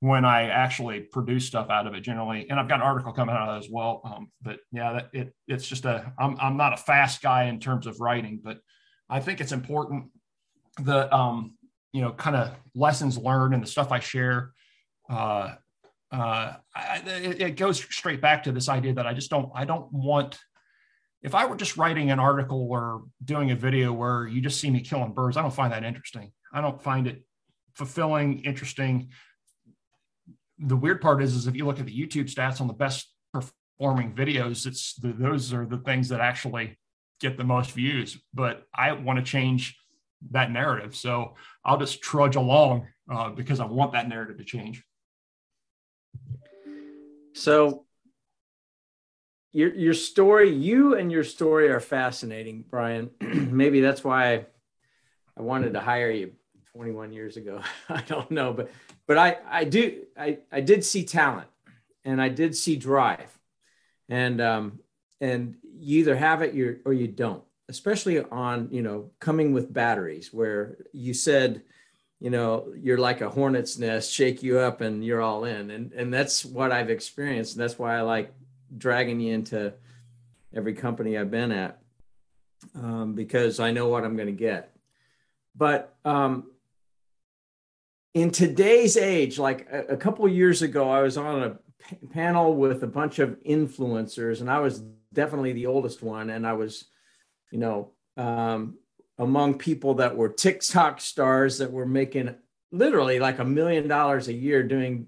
when 0.00 0.24
I 0.24 0.44
actually 0.44 1.00
produce 1.00 1.46
stuff 1.46 1.70
out 1.70 1.88
of 1.88 1.94
it 1.94 2.02
generally, 2.02 2.48
and 2.48 2.60
I've 2.60 2.68
got 2.68 2.76
an 2.76 2.86
article 2.86 3.12
coming 3.12 3.34
out 3.34 3.48
of 3.48 3.56
it 3.56 3.66
as 3.66 3.70
well. 3.70 4.00
Um, 4.04 4.30
but 4.40 4.60
yeah, 4.70 4.92
that, 4.92 5.08
it 5.12 5.34
it's 5.48 5.66
just 5.66 5.84
a 5.84 6.12
I'm 6.18 6.36
I'm 6.40 6.56
not 6.56 6.72
a 6.72 6.76
fast 6.76 7.20
guy 7.20 7.44
in 7.44 7.58
terms 7.58 7.86
of 7.86 8.00
writing, 8.00 8.40
but 8.42 8.58
I 9.10 9.20
think 9.20 9.40
it's 9.40 9.52
important 9.52 10.10
the 10.84 11.14
um, 11.14 11.54
you 11.92 12.00
know 12.00 12.12
kind 12.12 12.36
of 12.36 12.50
lessons 12.74 13.18
learned 13.18 13.54
and 13.54 13.62
the 13.62 13.66
stuff 13.66 13.92
I 13.92 14.00
share. 14.00 14.52
Uh, 15.08 15.54
uh, 16.10 16.54
I, 16.74 17.02
it, 17.06 17.40
it 17.42 17.56
goes 17.56 17.78
straight 17.78 18.20
back 18.20 18.44
to 18.44 18.52
this 18.52 18.68
idea 18.68 18.94
that 18.94 19.06
I 19.06 19.12
just 19.12 19.30
don't 19.30 19.50
I 19.54 19.64
don't 19.64 19.92
want 19.92 20.38
if 21.22 21.34
I 21.34 21.46
were 21.46 21.56
just 21.56 21.76
writing 21.76 22.10
an 22.10 22.20
article 22.20 22.68
or 22.70 23.02
doing 23.24 23.50
a 23.50 23.56
video 23.56 23.92
where 23.92 24.26
you 24.26 24.40
just 24.40 24.60
see 24.60 24.70
me 24.70 24.80
killing 24.80 25.12
birds, 25.12 25.36
I 25.36 25.42
don't 25.42 25.52
find 25.52 25.72
that 25.72 25.84
interesting. 25.84 26.32
I 26.52 26.60
don't 26.60 26.80
find 26.80 27.06
it 27.06 27.24
fulfilling, 27.74 28.40
interesting. 28.40 29.10
The 30.58 30.76
weird 30.76 31.00
part 31.00 31.22
is, 31.22 31.34
is 31.34 31.46
if 31.46 31.56
you 31.56 31.66
look 31.66 31.80
at 31.80 31.86
the 31.86 31.98
YouTube 31.98 32.32
stats 32.32 32.60
on 32.60 32.68
the 32.68 32.72
best 32.72 33.12
performing 33.32 34.14
videos, 34.14 34.66
it's 34.66 34.94
the, 34.94 35.12
those 35.12 35.52
are 35.52 35.66
the 35.66 35.78
things 35.78 36.08
that 36.10 36.20
actually 36.20 36.78
get 37.20 37.36
the 37.36 37.44
most 37.44 37.72
views. 37.72 38.18
But 38.32 38.62
I 38.74 38.92
want 38.92 39.18
to 39.18 39.24
change 39.24 39.76
that 40.30 40.50
narrative. 40.50 40.94
So 40.96 41.34
I'll 41.64 41.78
just 41.78 42.02
trudge 42.02 42.36
along 42.36 42.86
uh, 43.10 43.30
because 43.30 43.60
I 43.60 43.64
want 43.64 43.92
that 43.92 44.08
narrative 44.08 44.38
to 44.38 44.44
change. 44.44 44.84
So 47.34 47.84
your 49.52 49.74
your 49.74 49.94
story, 49.94 50.50
you 50.50 50.94
and 50.94 51.10
your 51.10 51.24
story 51.24 51.70
are 51.70 51.80
fascinating, 51.80 52.64
Brian. 52.68 53.10
Maybe 53.20 53.80
that's 53.80 54.04
why 54.04 54.46
I, 55.36 55.42
wanted 55.42 55.74
to 55.74 55.80
hire 55.80 56.10
you 56.10 56.32
21 56.72 57.12
years 57.12 57.36
ago. 57.36 57.60
I 57.88 58.02
don't 58.02 58.30
know, 58.30 58.52
but 58.52 58.70
but 59.06 59.18
I 59.18 59.38
I 59.48 59.64
do 59.64 60.02
I 60.18 60.38
I 60.50 60.60
did 60.60 60.84
see 60.84 61.04
talent 61.04 61.48
and 62.04 62.20
I 62.20 62.28
did 62.28 62.56
see 62.56 62.76
drive, 62.76 63.38
and 64.08 64.40
um 64.40 64.80
and 65.20 65.56
you 65.62 66.00
either 66.00 66.16
have 66.16 66.42
it 66.42 66.54
you 66.54 66.80
or 66.84 66.92
you 66.92 67.08
don't 67.08 67.42
especially 67.68 68.20
on 68.20 68.68
you 68.70 68.82
know 68.82 69.10
coming 69.20 69.52
with 69.52 69.72
batteries 69.72 70.32
where 70.32 70.78
you 70.92 71.12
said 71.12 71.62
you 72.20 72.30
know 72.30 72.72
you're 72.76 72.98
like 72.98 73.20
a 73.20 73.28
hornet's 73.28 73.78
nest 73.78 74.12
shake 74.12 74.42
you 74.42 74.58
up 74.58 74.80
and 74.80 75.04
you're 75.04 75.20
all 75.20 75.44
in. 75.44 75.70
And 75.70 75.92
and 75.92 76.12
that's 76.12 76.44
what 76.44 76.72
i've 76.72 76.90
experienced. 76.90 77.54
And 77.54 77.62
that's 77.62 77.78
why 77.78 77.96
i 77.96 78.00
like 78.00 78.32
dragging 78.76 79.20
you 79.20 79.34
into 79.34 79.72
every 80.54 80.74
company 80.74 81.16
i've 81.16 81.30
been 81.30 81.52
at 81.52 81.78
um, 82.74 83.14
because 83.14 83.60
i 83.60 83.70
know 83.70 83.88
what 83.88 84.04
i'm 84.04 84.16
going 84.16 84.26
to 84.26 84.32
get. 84.32 84.74
But 85.54 85.96
um, 86.04 86.50
in 88.14 88.30
today's 88.30 88.96
age 88.96 89.38
like 89.38 89.68
a, 89.70 89.94
a 89.94 89.96
couple 89.96 90.26
years 90.28 90.62
ago 90.62 90.90
i 90.90 91.02
was 91.02 91.16
on 91.16 91.42
a 91.42 91.50
p- 91.78 91.96
panel 92.12 92.54
with 92.54 92.82
a 92.82 92.86
bunch 92.86 93.18
of 93.18 93.36
influencers 93.46 94.40
and 94.40 94.50
i 94.50 94.58
was 94.58 94.80
definitely 95.12 95.52
the 95.52 95.66
oldest 95.66 96.02
one 96.02 96.30
and 96.30 96.46
i 96.46 96.52
was 96.52 96.86
you 97.50 97.58
know, 97.58 97.92
um, 98.16 98.78
among 99.18 99.58
people 99.58 99.94
that 99.94 100.16
were 100.16 100.28
TikTok 100.28 101.00
stars 101.00 101.58
that 101.58 101.72
were 101.72 101.86
making 101.86 102.34
literally 102.70 103.18
like 103.18 103.38
a 103.38 103.44
million 103.44 103.88
dollars 103.88 104.28
a 104.28 104.32
year 104.32 104.62
doing 104.62 105.06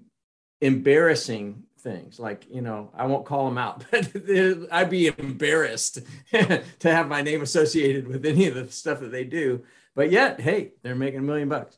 embarrassing 0.59 1.63
things. 1.79 2.19
Like, 2.19 2.45
you 2.49 2.61
know, 2.61 2.91
I 2.95 3.05
won't 3.05 3.25
call 3.25 3.45
them 3.45 3.57
out, 3.57 3.85
but 3.91 4.09
I'd 4.71 4.89
be 4.89 5.07
embarrassed 5.07 5.99
to 6.31 6.63
have 6.83 7.07
my 7.07 7.21
name 7.21 7.41
associated 7.41 8.07
with 8.07 8.25
any 8.25 8.47
of 8.47 8.55
the 8.55 8.69
stuff 8.69 8.99
that 8.99 9.11
they 9.11 9.23
do. 9.23 9.63
But 9.95 10.11
yet, 10.11 10.39
hey, 10.39 10.73
they're 10.83 10.95
making 10.95 11.19
a 11.19 11.23
million 11.23 11.49
bucks. 11.49 11.77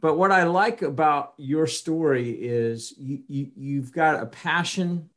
But 0.00 0.16
what 0.16 0.32
I 0.32 0.44
like 0.44 0.82
about 0.82 1.34
your 1.36 1.66
story 1.66 2.30
is 2.30 2.94
you, 2.96 3.22
you, 3.28 3.50
you've 3.54 3.92
got 3.92 4.22
a 4.22 4.26
passion 4.26 5.10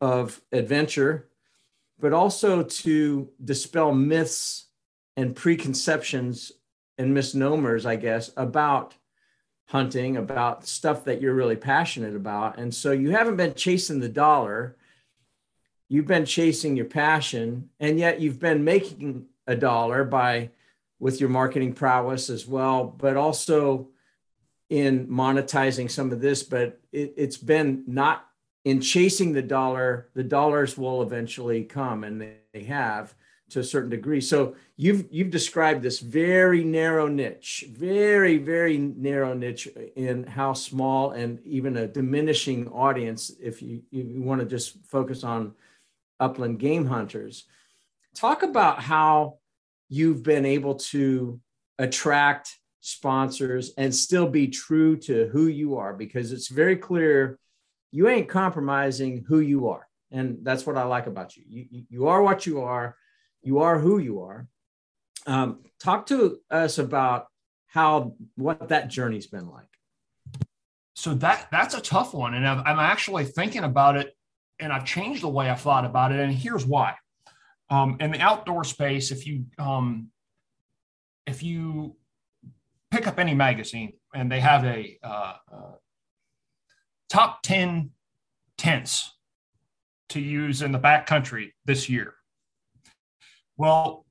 of 0.00 0.40
adventure 0.52 1.27
but 2.00 2.12
also 2.12 2.62
to 2.62 3.28
dispel 3.44 3.92
myths 3.92 4.66
and 5.16 5.34
preconceptions 5.34 6.52
and 6.96 7.14
misnomers, 7.14 7.86
I 7.86 7.96
guess, 7.96 8.30
about 8.36 8.94
hunting, 9.66 10.16
about 10.16 10.66
stuff 10.66 11.04
that 11.04 11.20
you're 11.20 11.34
really 11.34 11.56
passionate 11.56 12.16
about. 12.16 12.58
And 12.58 12.74
so 12.74 12.92
you 12.92 13.10
haven't 13.10 13.36
been 13.36 13.54
chasing 13.54 14.00
the 14.00 14.08
dollar, 14.08 14.76
you've 15.88 16.06
been 16.06 16.24
chasing 16.24 16.76
your 16.76 16.86
passion, 16.86 17.68
and 17.78 17.98
yet 17.98 18.20
you've 18.20 18.40
been 18.40 18.64
making 18.64 19.26
a 19.46 19.54
dollar 19.54 20.04
by 20.04 20.50
with 20.98 21.20
your 21.20 21.28
marketing 21.28 21.72
prowess 21.72 22.30
as 22.30 22.46
well, 22.46 22.84
but 22.84 23.16
also 23.16 23.88
in 24.68 25.06
monetizing 25.06 25.90
some 25.90 26.12
of 26.12 26.20
this. 26.20 26.42
But 26.42 26.80
it, 26.92 27.18
has 27.18 27.36
been 27.36 27.84
not 27.86 28.27
in 28.68 28.82
chasing 28.82 29.32
the 29.32 29.40
dollar, 29.40 30.10
the 30.12 30.22
dollars 30.22 30.76
will 30.76 31.00
eventually 31.00 31.64
come, 31.64 32.04
and 32.04 32.20
they 32.52 32.64
have 32.64 33.14
to 33.48 33.60
a 33.60 33.64
certain 33.64 33.88
degree. 33.88 34.20
So 34.20 34.56
you've 34.76 35.06
you've 35.10 35.30
described 35.30 35.80
this 35.80 36.00
very 36.00 36.62
narrow 36.64 37.08
niche, 37.08 37.64
very 37.70 38.36
very 38.36 38.76
narrow 38.76 39.32
niche 39.32 39.68
in 39.96 40.24
how 40.24 40.52
small 40.52 41.12
and 41.12 41.40
even 41.46 41.78
a 41.78 41.86
diminishing 41.86 42.68
audience. 42.68 43.32
If 43.40 43.62
you 43.62 43.80
you 43.90 44.20
want 44.20 44.42
to 44.42 44.46
just 44.46 44.84
focus 44.84 45.24
on 45.24 45.54
upland 46.20 46.58
game 46.58 46.84
hunters, 46.84 47.44
talk 48.14 48.42
about 48.42 48.82
how 48.82 49.38
you've 49.88 50.22
been 50.22 50.44
able 50.44 50.74
to 50.74 51.40
attract 51.78 52.58
sponsors 52.80 53.72
and 53.78 53.94
still 53.94 54.28
be 54.28 54.48
true 54.48 54.94
to 54.96 55.26
who 55.28 55.46
you 55.46 55.78
are 55.78 55.94
because 55.94 56.32
it's 56.32 56.48
very 56.48 56.76
clear 56.76 57.38
you 57.90 58.08
ain't 58.08 58.28
compromising 58.28 59.24
who 59.26 59.40
you 59.40 59.68
are. 59.68 59.86
And 60.10 60.38
that's 60.42 60.66
what 60.66 60.76
I 60.76 60.84
like 60.84 61.06
about 61.06 61.36
you. 61.36 61.44
You, 61.48 61.84
you 61.88 62.06
are 62.08 62.22
what 62.22 62.46
you 62.46 62.62
are, 62.62 62.96
you 63.42 63.60
are 63.60 63.78
who 63.78 63.98
you 63.98 64.22
are. 64.22 64.46
Um, 65.26 65.60
talk 65.78 66.06
to 66.06 66.38
us 66.50 66.78
about 66.78 67.26
how 67.66 68.14
what 68.36 68.68
that 68.68 68.88
journey's 68.88 69.26
been 69.26 69.48
like. 69.48 69.66
So 70.94 71.14
that 71.14 71.48
that's 71.52 71.74
a 71.74 71.80
tough 71.80 72.14
one, 72.14 72.34
and 72.34 72.46
i 72.46 72.70
am 72.70 72.78
actually 72.78 73.24
thinking 73.24 73.62
about 73.62 73.96
it, 73.96 74.16
and 74.58 74.72
I've 74.72 74.84
changed 74.84 75.22
the 75.22 75.28
way 75.28 75.48
I 75.50 75.54
thought 75.54 75.84
about 75.84 76.12
it, 76.12 76.18
and 76.18 76.32
here's 76.32 76.66
why. 76.66 76.94
Um, 77.70 77.98
in 78.00 78.10
the 78.10 78.20
outdoor 78.20 78.64
space, 78.64 79.10
if 79.10 79.26
you 79.26 79.44
um, 79.58 80.08
if 81.26 81.42
you 81.42 81.94
pick 82.90 83.06
up 83.06 83.18
any 83.18 83.34
magazine 83.34 83.92
and 84.14 84.32
they 84.32 84.40
have 84.40 84.64
a 84.64 84.98
uh, 85.02 85.34
uh, 85.52 85.72
top 87.08 87.42
10 87.42 87.90
tents 88.56 89.14
to 90.10 90.20
use 90.20 90.62
in 90.62 90.72
the 90.72 90.78
backcountry 90.78 91.52
this 91.64 91.88
year. 91.88 92.14
Well, 93.56 94.06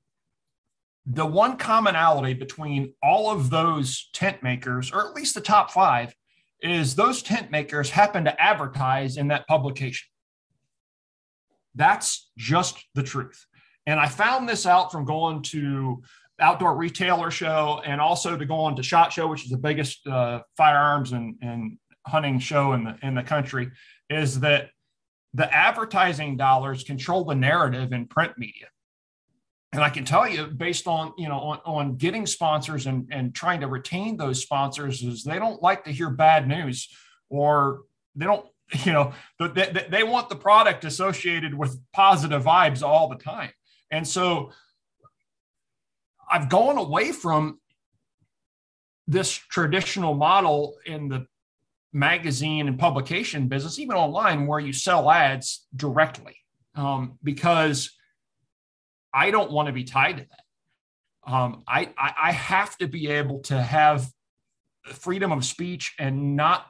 the 1.05 1.25
one 1.25 1.57
commonality 1.57 2.33
between 2.33 2.93
all 3.01 3.31
of 3.31 3.49
those 3.49 4.09
tent 4.13 4.43
makers, 4.43 4.91
or 4.91 5.07
at 5.07 5.15
least 5.15 5.35
the 5.35 5.41
top 5.41 5.71
five, 5.71 6.13
is 6.61 6.95
those 6.95 7.21
tent 7.21 7.49
makers 7.49 7.89
happen 7.89 8.25
to 8.25 8.41
advertise 8.41 9.17
in 9.17 9.29
that 9.29 9.47
publication. 9.47 10.07
That's 11.75 12.29
just 12.37 12.83
the 12.95 13.03
truth. 13.03 13.45
And 13.85 13.99
I 13.99 14.07
found 14.07 14.49
this 14.49 14.65
out 14.65 14.91
from 14.91 15.05
going 15.05 15.43
to 15.43 16.01
outdoor 16.39 16.75
retailer 16.75 17.31
show 17.31 17.81
and 17.85 18.01
also 18.01 18.35
to 18.37 18.45
go 18.45 18.55
on 18.55 18.75
to 18.75 18.83
SHOT 18.83 19.13
Show, 19.13 19.27
which 19.27 19.45
is 19.45 19.49
the 19.49 19.57
biggest 19.57 20.05
uh, 20.07 20.41
firearms 20.57 21.13
and, 21.13 21.35
and 21.41 21.77
hunting 22.07 22.39
show 22.39 22.73
in 22.73 22.83
the 22.83 22.97
in 23.01 23.15
the 23.15 23.23
country. 23.23 23.71
is 24.09 24.39
that 24.39 24.69
the 25.33 25.53
advertising 25.53 26.37
dollars 26.37 26.83
control 26.83 27.25
the 27.25 27.35
narrative 27.35 27.91
in 27.91 28.07
print 28.07 28.33
media. 28.37 28.67
And 29.73 29.83
I 29.83 29.89
can 29.89 30.05
tell 30.05 30.27
you, 30.27 30.47
based 30.47 30.87
on 30.87 31.13
you 31.17 31.27
know 31.27 31.39
on, 31.39 31.59
on 31.65 31.95
getting 31.97 32.25
sponsors 32.25 32.87
and, 32.87 33.07
and 33.11 33.35
trying 33.35 33.61
to 33.61 33.67
retain 33.67 34.17
those 34.17 34.41
sponsors, 34.41 35.03
is 35.03 35.23
they 35.23 35.39
don't 35.39 35.61
like 35.61 35.83
to 35.83 35.91
hear 35.91 36.09
bad 36.09 36.47
news 36.47 36.87
or 37.29 37.81
they 38.15 38.25
don't 38.25 38.45
you 38.85 38.93
know 38.93 39.13
they, 39.39 39.85
they 39.89 40.03
want 40.03 40.29
the 40.29 40.35
product 40.35 40.85
associated 40.85 41.53
with 41.53 41.79
positive 41.93 42.43
vibes 42.43 42.81
all 42.83 43.07
the 43.07 43.15
time 43.15 43.51
and 43.91 44.05
so 44.05 44.51
i've 46.29 46.49
gone 46.49 46.77
away 46.77 47.11
from 47.11 47.59
this 49.07 49.31
traditional 49.31 50.13
model 50.13 50.75
in 50.85 51.07
the 51.07 51.25
magazine 51.93 52.67
and 52.67 52.77
publication 52.77 53.47
business 53.47 53.79
even 53.79 53.95
online 53.95 54.45
where 54.47 54.59
you 54.59 54.73
sell 54.73 55.09
ads 55.09 55.65
directly 55.75 56.35
um, 56.75 57.17
because 57.23 57.91
i 59.13 59.31
don't 59.31 59.51
want 59.51 59.67
to 59.67 59.73
be 59.73 59.83
tied 59.83 60.17
to 60.17 60.25
that 60.29 61.31
um, 61.31 61.63
I, 61.67 61.91
I 61.97 62.13
i 62.23 62.31
have 62.31 62.77
to 62.77 62.87
be 62.87 63.07
able 63.07 63.39
to 63.43 63.61
have 63.61 64.07
freedom 64.85 65.31
of 65.31 65.45
speech 65.45 65.93
and 65.99 66.35
not 66.35 66.65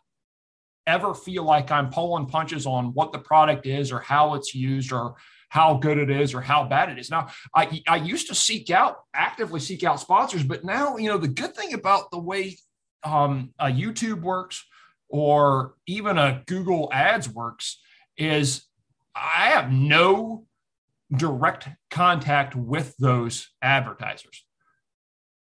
ever 0.88 1.14
feel 1.14 1.44
like 1.44 1.70
I'm 1.70 1.90
pulling 1.90 2.28
punches 2.28 2.66
on 2.66 2.94
what 2.94 3.12
the 3.12 3.20
product 3.20 3.68
is 3.68 3.92
or 3.92 4.00
how 4.00 4.34
it's 4.36 4.56
used 4.56 4.92
or 4.92 5.16
how 5.50 5.76
good 5.76 5.98
it 5.98 6.10
is 6.10 6.34
or 6.34 6.42
how 6.42 6.64
bad 6.64 6.90
it 6.90 6.98
is. 6.98 7.12
Now, 7.12 7.28
I, 7.54 7.82
I 7.88 7.98
used 7.98 8.28
to 8.30 8.36
seek 8.36 8.70
out, 8.70 8.98
actively 9.14 9.60
seek 9.60 9.84
out 9.84 10.00
sponsors, 10.00 10.44
but 10.44 10.64
now, 10.64 10.98
you 10.98 11.10
know, 11.10 11.18
the 11.18 11.28
good 11.28 11.56
thing 11.56 11.74
about 11.74 12.10
the 12.12 12.20
way 12.20 12.58
um, 13.04 13.54
a 13.60 13.68
YouTube 13.68 14.22
works 14.22 14.66
or 15.10 15.76
even 15.86 16.18
a 16.18 16.44
Google 16.48 16.90
Ads 16.92 17.30
works 17.30 17.80
is 18.18 18.64
I 19.16 19.50
have 19.50 19.72
no 19.72 20.46
direct 21.16 21.70
contact 21.90 22.56
with 22.56 22.96
those 22.98 23.50
advertisers 23.62 24.44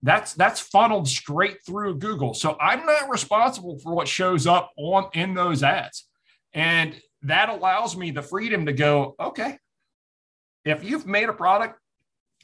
that's 0.04 0.34
that's 0.34 0.60
funneled 0.60 1.08
straight 1.08 1.66
through 1.66 1.98
Google. 1.98 2.34
So 2.34 2.58
I'm 2.60 2.86
not 2.86 3.10
responsible 3.10 3.80
for 3.80 3.96
what 3.96 4.08
shows 4.08 4.46
up 4.46 4.72
on 4.78 5.10
in 5.14 5.34
those 5.34 5.64
ads. 5.64 6.08
And 6.54 7.00
that 7.24 7.50
allows 7.50 7.96
me 7.96 8.12
the 8.12 8.22
freedom 8.22 8.66
to 8.66 8.74
go, 8.74 9.16
okay, 9.20 9.58
if 10.66 10.84
you've 10.84 11.08
made 11.08 11.30
a 11.30 11.34
product, 11.34 11.80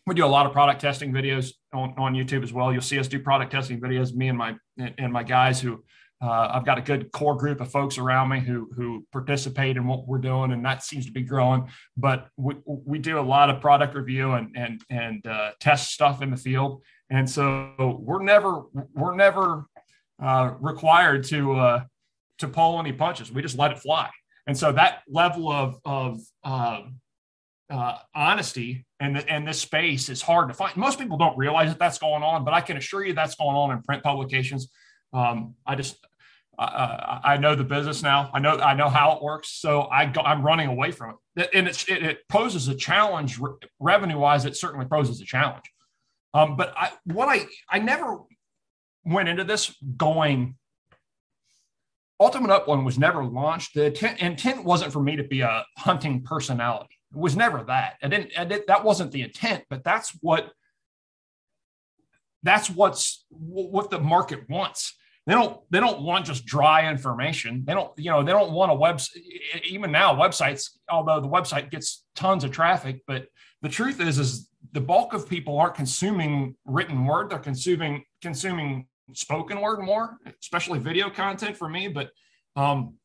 we 0.07 0.15
do 0.15 0.26
a 0.26 0.28
lot 0.28 0.45
of 0.45 0.53
product 0.53 0.80
testing 0.80 1.11
videos 1.11 1.51
on, 1.74 1.93
on 1.97 2.13
YouTube 2.13 2.43
as 2.43 2.53
well. 2.53 2.72
You'll 2.72 2.82
see 2.82 2.97
us 2.97 3.09
do 3.09 3.20
product 3.20 3.51
testing 3.51 3.80
videos, 3.80 4.15
me 4.15 4.30
and 4.30 4.38
my 4.38 4.55
and 4.97 5.11
my 5.11 5.24
guys 5.24 5.59
who 5.59 5.84
uh, 6.22 6.49
I've 6.53 6.65
got 6.65 6.78
a 6.78 6.82
good 6.82 7.11
core 7.13 7.36
group 7.36 7.61
of 7.61 7.72
folks 7.72 7.97
around 7.97 8.30
me 8.30 8.41
who 8.41 8.70
who 8.76 9.05
participate 9.11 9.78
in 9.78 9.88
what 9.88 10.05
we're 10.07 10.17
doing, 10.17 10.51
and 10.51 10.63
that 10.65 10.84
seems 10.84 11.05
to 11.05 11.11
be 11.11 11.22
growing. 11.22 11.70
But 11.95 12.28
we, 12.36 12.55
we 12.65 12.99
do 12.99 13.20
a 13.20 13.22
lot 13.22 13.49
of 13.49 13.61
product 13.61 13.95
review 13.95 14.34
and 14.34 14.53
and 14.55 14.82
and 14.89 15.26
uh, 15.26 15.51
test 15.61 15.93
stuff 15.93 16.22
in 16.22 16.30
the 16.30 16.38
field, 16.38 16.84
and 17.09 17.30
so 17.30 17.97
we're 18.01 18.24
never 18.24 18.63
we're 18.93 19.15
never 19.15 19.65
uh, 20.22 20.51
required 20.59 21.24
to 21.26 21.53
uh, 21.53 21.84
to 22.39 22.47
pull 22.49 22.80
any 22.80 22.91
punches. 22.91 23.32
We 23.32 23.41
just 23.41 23.57
let 23.57 23.72
it 23.72 23.80
fly. 23.80 24.09
And 24.45 24.57
so 24.57 24.72
that 24.74 25.03
level 25.07 25.49
of 25.49 25.80
of 25.86 26.20
um, 26.43 26.99
uh, 27.70 27.97
honesty 28.13 28.86
and 28.99 29.15
the, 29.15 29.30
and 29.30 29.47
this 29.47 29.61
space 29.61 30.09
is 30.09 30.22
hard 30.22 30.49
to 30.49 30.53
find. 30.53 30.76
Most 30.76 30.99
people 30.99 31.17
don't 31.17 31.38
realize 31.38 31.70
that 31.70 31.80
that's 31.80 31.99
going 31.99 32.24
on, 32.24 32.43
but 32.43 32.53
I 32.53 32.59
can 32.59 32.76
assure 32.76 33.05
you 33.05 33.13
that's 33.13 33.36
going 33.36 33.55
on 33.55 33.72
in 33.72 33.82
print 33.84 34.03
publications. 34.03 34.70
Um, 35.13 35.55
I 35.65 35.76
just 35.76 36.05
uh, 36.60 37.22
I 37.24 37.38
know 37.38 37.55
the 37.55 37.64
business 37.64 38.03
now. 38.03 38.30
I 38.34 38.39
know 38.39 38.57
I 38.57 38.74
know 38.74 38.89
how 38.89 39.16
it 39.16 39.24
works, 39.24 39.49
so 39.49 39.88
I 39.89 40.05
go, 40.05 40.22
I'm 40.22 40.43
running 40.43 40.68
away 40.68 40.91
from 40.91 41.16
it, 41.36 41.49
and 41.53 41.68
it, 41.68 41.89
it 41.89 42.28
poses 42.28 42.68
a 42.68 42.76
challenge 42.76 43.39
re- 43.39 43.53
revenue 43.80 44.18
wise. 44.18 44.45
It 44.45 44.57
certainly 44.57 44.86
poses 44.86 45.22
a 45.22 45.26
challenge. 45.26 45.66
Um, 46.34 46.57
but 46.57 46.74
I, 46.78 46.91
what 47.05 47.28
I, 47.28 47.47
I 47.70 47.80
never 47.80 48.20
went 49.03 49.30
into 49.30 49.43
this 49.43 49.76
going, 49.97 50.55
Ultimate 52.20 52.51
Upland 52.51 52.86
was 52.86 52.99
never 52.99 53.24
launched. 53.24 53.74
The 53.74 53.86
intent, 53.86 54.20
intent 54.20 54.64
wasn't 54.64 54.93
for 54.93 55.01
me 55.01 55.16
to 55.16 55.24
be 55.24 55.41
a 55.41 55.66
hunting 55.78 56.22
personality. 56.22 56.95
It 57.12 57.18
was 57.18 57.36
never 57.36 57.64
that. 57.64 57.95
I 58.03 58.10
didn't, 58.10 58.38
I 58.38 58.45
did, 58.45 58.68
that 58.68 58.84
wasn't 58.84 59.12
the 59.12 59.24
intent, 59.24 59.64
but 59.70 59.84
that's 59.84 60.12
what, 60.22 60.51
that's 62.43 62.70
what's 62.70 63.26
what 63.30 63.89
the 63.89 63.99
market 63.99 64.47
wants. 64.49 64.93
They 65.30 65.36
don't, 65.36 65.62
they 65.70 65.80
don't 65.80 66.02
want 66.02 66.26
just 66.26 66.44
dry 66.48 66.90
information. 66.90 67.64
They 67.64 67.76
don't, 67.76 67.92
you 68.00 68.10
know, 68.10 68.24
they 68.24 68.32
don't 68.32 68.52
want 68.52 68.72
a 68.72 68.76
website. 68.76 69.20
Even 69.64 69.92
now, 69.92 70.16
websites, 70.16 70.72
although 70.90 71.22
the 71.22 71.28
website 71.28 71.70
gets 71.70 72.04
tons 72.16 72.44
of 72.44 72.50
traffic, 72.50 73.04
but 73.06 73.28
the 73.62 73.70
truth 73.70 74.02
is, 74.02 74.18
is 74.18 74.50
the 74.72 74.82
bulk 74.82 75.14
of 75.14 75.30
people 75.30 75.60
aren't 75.60 75.76
consuming 75.76 76.56
written 76.66 77.06
word; 77.06 77.30
they're 77.30 77.38
consuming 77.38 78.06
consuming 78.24 78.88
spoken 79.14 79.62
word 79.62 79.82
more, 79.82 80.18
especially 80.42 80.80
video 80.80 81.12
content 81.12 81.56
for 81.56 81.70
me. 81.70 81.90
But 81.90 82.10
um, 82.56 82.96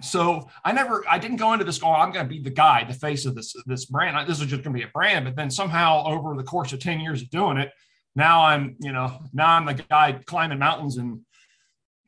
so 0.00 0.48
I 0.64 0.70
never, 0.70 1.04
I 1.10 1.18
didn't 1.18 1.38
go 1.38 1.54
into 1.54 1.64
this 1.64 1.78
going, 1.78 2.00
I'm 2.00 2.12
going 2.12 2.24
to 2.24 2.32
be 2.32 2.40
the 2.40 2.50
guy, 2.50 2.84
the 2.84 2.94
face 2.94 3.26
of 3.26 3.34
this 3.34 3.52
this 3.66 3.86
brand. 3.86 4.28
This 4.28 4.40
is 4.40 4.46
just 4.46 4.62
going 4.62 4.76
to 4.76 4.78
be 4.78 4.84
a 4.84 4.92
brand. 4.94 5.24
But 5.24 5.34
then 5.34 5.50
somehow 5.50 6.04
over 6.06 6.36
the 6.36 6.44
course 6.44 6.72
of 6.72 6.78
ten 6.78 7.00
years 7.00 7.20
of 7.20 7.30
doing 7.30 7.56
it, 7.56 7.72
now 8.14 8.44
I'm, 8.44 8.76
you 8.78 8.92
know, 8.92 9.18
now 9.32 9.56
I'm 9.56 9.66
the 9.66 9.74
guy 9.74 10.20
climbing 10.24 10.60
mountains 10.60 10.98
and 10.98 11.20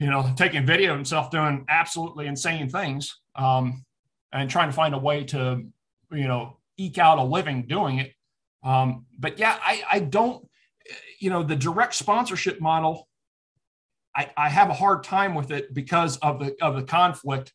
you 0.00 0.08
know 0.08 0.32
taking 0.36 0.66
video 0.66 0.90
of 0.90 0.96
himself 0.96 1.30
doing 1.30 1.64
absolutely 1.68 2.26
insane 2.26 2.68
things 2.68 3.20
um, 3.36 3.84
and 4.32 4.50
trying 4.50 4.68
to 4.68 4.74
find 4.74 4.94
a 4.94 4.98
way 4.98 5.22
to 5.22 5.64
you 6.10 6.26
know 6.26 6.56
eke 6.76 6.98
out 6.98 7.18
a 7.18 7.22
living 7.22 7.66
doing 7.66 7.98
it 7.98 8.12
um, 8.62 9.06
but 9.18 9.38
yeah, 9.38 9.58
I, 9.62 9.82
I 9.90 10.00
don't, 10.00 10.46
you 11.18 11.30
know, 11.30 11.42
the 11.42 11.56
direct 11.56 11.94
sponsorship 11.94 12.60
model, 12.60 13.08
I, 14.14 14.30
I 14.36 14.48
have 14.48 14.70
a 14.70 14.74
hard 14.74 15.04
time 15.04 15.34
with 15.34 15.50
it 15.50 15.72
because 15.72 16.16
of 16.18 16.40
the 16.40 16.56
of 16.60 16.74
the 16.74 16.82
conflict 16.82 17.52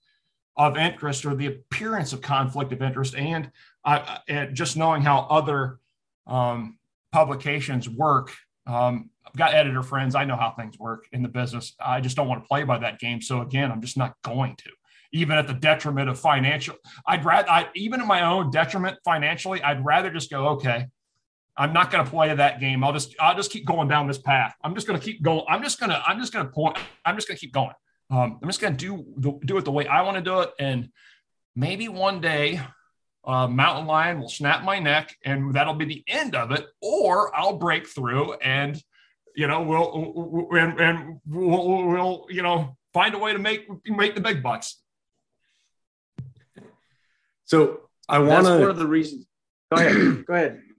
of 0.58 0.78
interest 0.78 1.26
or 1.26 1.36
the 1.36 1.48
appearance 1.48 2.14
of 2.14 2.22
conflict 2.22 2.72
of 2.72 2.82
interest, 2.82 3.14
and, 3.16 3.52
uh, 3.84 4.20
and 4.30 4.56
just 4.56 4.78
knowing 4.78 5.02
how 5.02 5.28
other 5.30 5.80
um, 6.28 6.78
publications 7.12 7.90
work. 7.90 8.34
Um, 8.66 9.10
got 9.36 9.54
editor 9.54 9.84
friends. 9.84 10.16
I 10.16 10.26
know 10.26 10.36
how 10.36 10.52
things 10.52 10.78
work 10.80 11.08
in 11.12 11.22
the 11.22 11.30
business. 11.30 11.76
I 11.80 12.02
just 12.02 12.16
don't 12.16 12.28
want 12.28 12.44
to 12.44 12.48
play 12.48 12.64
by 12.64 12.80
that 12.80 13.00
game. 13.00 13.22
So 13.22 13.42
again, 13.42 13.72
I'm 13.72 13.82
just 13.82 13.98
not 13.98 14.16
going 14.24 14.56
to 14.58 14.70
even 15.12 15.38
at 15.38 15.48
the 15.48 15.54
detriment 15.54 16.10
of 16.10 16.20
financial. 16.20 16.76
I'd 17.08 17.24
rather, 17.24 17.50
I, 17.50 17.70
even 17.74 18.02
at 18.02 18.08
my 18.08 18.24
own 18.24 18.52
detriment 18.52 18.98
financially, 19.06 19.62
I'd 19.62 19.86
rather 19.86 20.10
just 20.10 20.30
go, 20.30 20.50
okay, 20.50 20.88
I'm 21.58 21.72
not 21.72 21.90
going 21.90 22.04
to 22.04 22.10
play 22.10 22.34
that 22.36 22.60
game. 22.60 22.84
I'll 22.84 22.92
just 22.92 23.16
I'll 23.20 23.36
just 23.36 23.50
keep 23.50 23.66
going 23.66 23.88
down 23.88 24.08
this 24.08 24.18
path. 24.18 24.54
I'm 24.62 24.76
just 24.76 24.88
going 24.88 25.00
to 25.00 25.06
keep 25.06 25.22
going. 25.24 25.46
I'm 25.48 25.64
just 25.64 25.80
going 25.80 25.90
to 25.90 26.02
I'm 26.06 26.20
just 26.20 26.34
going 26.34 26.46
to 26.46 26.52
point. 26.52 26.78
I'm 27.06 27.16
just 27.16 27.28
going 27.28 27.38
to 27.38 27.42
keep 27.42 27.54
going. 27.54 27.72
Um, 28.10 28.40
I'm 28.42 28.50
just 28.50 28.60
going 28.60 28.76
to 28.76 28.78
do 28.78 29.06
the, 29.18 29.40
do 29.46 29.58
it 29.58 29.66
the 29.66 29.72
way 29.72 29.88
I 29.88 30.02
want 30.02 30.18
to 30.18 30.22
do 30.22 30.42
it, 30.42 30.52
and 30.60 30.90
maybe 31.56 31.88
one 31.88 32.20
day, 32.20 32.60
uh, 33.24 33.48
mountain 33.48 33.88
lion 33.88 34.20
will 34.20 34.30
snap 34.30 34.64
my 34.64 34.80
neck, 34.80 35.16
and 35.24 35.54
that'll 35.54 35.74
be 35.74 35.86
the 35.86 36.04
end 36.08 36.36
of 36.36 36.52
it. 36.52 36.68
Or 36.82 37.36
I'll 37.36 37.58
break 37.58 37.88
through, 37.88 38.34
and 38.34 38.80
you 39.36 39.48
know 39.48 39.62
we'll 39.62 40.58
and, 40.58 40.80
and 40.80 41.20
we'll, 41.28 41.88
we'll 41.88 42.26
you 42.30 42.42
know 42.42 42.78
find 42.94 43.14
a 43.14 43.18
way 43.18 43.34
to 43.34 43.40
make 43.40 43.68
make 43.86 44.16
the 44.16 44.22
big 44.22 44.42
bucks. 44.42 44.82
So 47.46 47.82
I 48.10 48.20
want 48.20 48.46
to. 48.46 48.52
That's 48.52 48.62
one 48.62 48.70
of 48.70 48.78
the 48.78 48.88
reasons. 48.88 49.26
Go 49.72 49.78
ahead. 49.78 50.26
Go 50.26 50.34
ahead. 50.34 50.62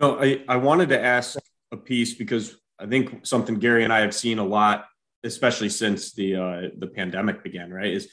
No, 0.00 0.16
I, 0.22 0.44
I 0.48 0.58
wanted 0.58 0.90
to 0.90 1.04
ask 1.04 1.36
a 1.72 1.76
piece 1.76 2.14
because 2.14 2.54
I 2.78 2.86
think 2.86 3.26
something 3.26 3.56
Gary 3.56 3.82
and 3.82 3.92
I 3.92 3.98
have 4.02 4.14
seen 4.14 4.38
a 4.38 4.44
lot, 4.44 4.86
especially 5.24 5.70
since 5.70 6.12
the 6.12 6.36
uh, 6.36 6.60
the 6.78 6.86
pandemic 6.86 7.42
began, 7.42 7.72
right? 7.72 7.92
Is 7.92 8.08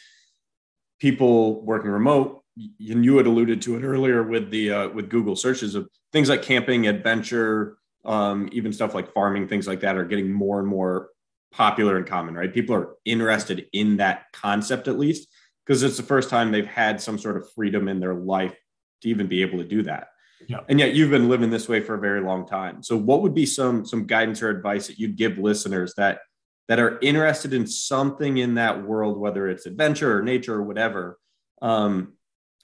people 0.99 1.63
working 1.63 1.91
remote. 1.91 2.41
And 2.57 3.05
you 3.05 3.17
had 3.17 3.27
alluded 3.27 3.61
to 3.63 3.75
it 3.75 3.83
earlier 3.83 4.23
with 4.23 4.49
the 4.49 4.71
uh, 4.71 4.89
with 4.89 5.09
Google 5.09 5.35
searches 5.35 5.75
of 5.75 5.89
things 6.11 6.29
like 6.29 6.41
camping, 6.41 6.87
adventure, 6.87 7.77
um, 8.05 8.49
even 8.51 8.73
stuff 8.73 8.93
like 8.93 9.13
farming, 9.13 9.47
things 9.47 9.67
like 9.67 9.81
that 9.81 9.97
are 9.97 10.05
getting 10.05 10.31
more 10.31 10.59
and 10.59 10.67
more 10.67 11.09
popular 11.51 11.97
and 11.97 12.05
common, 12.05 12.35
right? 12.35 12.53
People 12.53 12.75
are 12.75 12.95
interested 13.05 13.67
in 13.73 13.97
that 13.97 14.25
concept 14.33 14.87
at 14.87 14.99
least 14.99 15.27
because 15.65 15.83
it's 15.83 15.97
the 15.97 16.03
first 16.03 16.29
time 16.29 16.51
they've 16.51 16.65
had 16.65 17.01
some 17.01 17.17
sort 17.17 17.37
of 17.37 17.49
freedom 17.53 17.87
in 17.87 17.99
their 17.99 18.13
life 18.13 18.55
to 19.01 19.09
even 19.09 19.27
be 19.27 19.41
able 19.41 19.57
to 19.57 19.63
do 19.63 19.83
that. 19.83 20.07
Yeah. 20.47 20.59
And 20.69 20.79
yet 20.79 20.93
you've 20.93 21.09
been 21.09 21.29
living 21.29 21.49
this 21.49 21.67
way 21.67 21.79
for 21.81 21.95
a 21.95 21.99
very 21.99 22.21
long 22.21 22.45
time. 22.45 22.83
So 22.83 22.97
what 22.97 23.21
would 23.21 23.33
be 23.33 23.45
some 23.45 23.85
some 23.85 24.05
guidance 24.05 24.41
or 24.41 24.49
advice 24.49 24.87
that 24.87 24.99
you'd 24.99 25.15
give 25.15 25.37
listeners 25.37 25.93
that 25.95 26.19
that 26.67 26.79
are 26.79 26.99
interested 27.01 27.53
in 27.53 27.65
something 27.67 28.37
in 28.37 28.55
that 28.55 28.83
world, 28.83 29.17
whether 29.17 29.47
it's 29.47 29.65
adventure 29.65 30.17
or 30.17 30.21
nature 30.21 30.55
or 30.55 30.63
whatever, 30.63 31.17
um, 31.61 32.13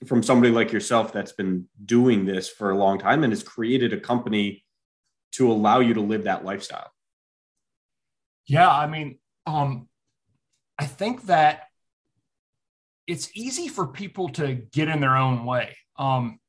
from 0.05 0.23
somebody 0.23 0.51
like 0.51 0.71
yourself 0.71 1.13
that's 1.13 1.31
been 1.31 1.67
doing 1.85 2.25
this 2.25 2.49
for 2.49 2.71
a 2.71 2.77
long 2.77 2.97
time 2.97 3.23
and 3.23 3.31
has 3.31 3.43
created 3.43 3.93
a 3.93 3.99
company 3.99 4.63
to 5.31 5.51
allow 5.51 5.79
you 5.79 5.93
to 5.95 6.01
live 6.01 6.25
that 6.25 6.45
lifestyle? 6.45 6.91
Yeah, 8.47 8.69
I 8.69 8.87
mean, 8.87 9.17
um, 9.45 9.87
I 10.77 10.85
think 10.85 11.27
that 11.27 11.67
it's 13.07 13.29
easy 13.35 13.67
for 13.67 13.87
people 13.87 14.29
to 14.29 14.55
get 14.55 14.87
in 14.87 14.99
their 14.99 15.15
own 15.15 15.45
way. 15.45 15.77
Um, 15.97 16.39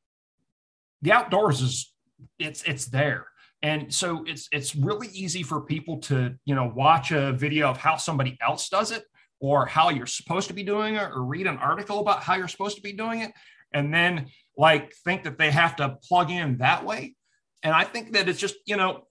the 1.03 1.13
outdoors 1.13 1.61
is 1.61 1.93
it's 2.39 2.63
it's 2.63 2.87
there 2.87 3.27
and 3.63 3.93
so 3.93 4.25
it's 4.27 4.49
it's 4.53 4.75
really 4.75 5.09
easy 5.09 5.43
for 5.43 5.61
people 5.61 5.99
to 5.99 6.35
you 6.45 6.55
know 6.55 6.73
watch 6.75 7.13
a 7.13 7.33
video 7.33 7.69
of 7.69 7.77
how 7.77 7.97
somebody 7.97 8.39
else 8.41 8.69
does 8.69 8.91
it 8.91 9.05
or 9.41 9.67
how 9.67 9.91
you're 9.91 10.07
supposed 10.07 10.49
to 10.49 10.55
be 10.55 10.63
doing 10.63 10.97
it 10.97 11.11
or 11.13 11.25
read 11.25 11.47
an 11.47 11.59
article 11.59 12.01
about 12.01 12.23
how 12.23 12.35
you're 12.35 12.49
supposed 12.49 12.77
to 12.77 12.83
be 12.83 12.93
doing 12.93 13.21
it 13.21 13.33
and 13.73 13.93
then 13.93 14.27
like 14.57 14.93
think 15.05 15.25
that 15.25 15.39
they 15.39 15.51
have 15.51 15.77
to 15.77 15.97
plug 16.09 16.31
in 16.31 16.59
that 16.59 16.85
way 16.85 17.15
and 17.63 17.75
i 17.75 17.85
think 17.85 18.13
that 18.13 18.29
it's 18.29 18.41
just 18.41 18.57
you 18.67 18.77
know 18.77 19.07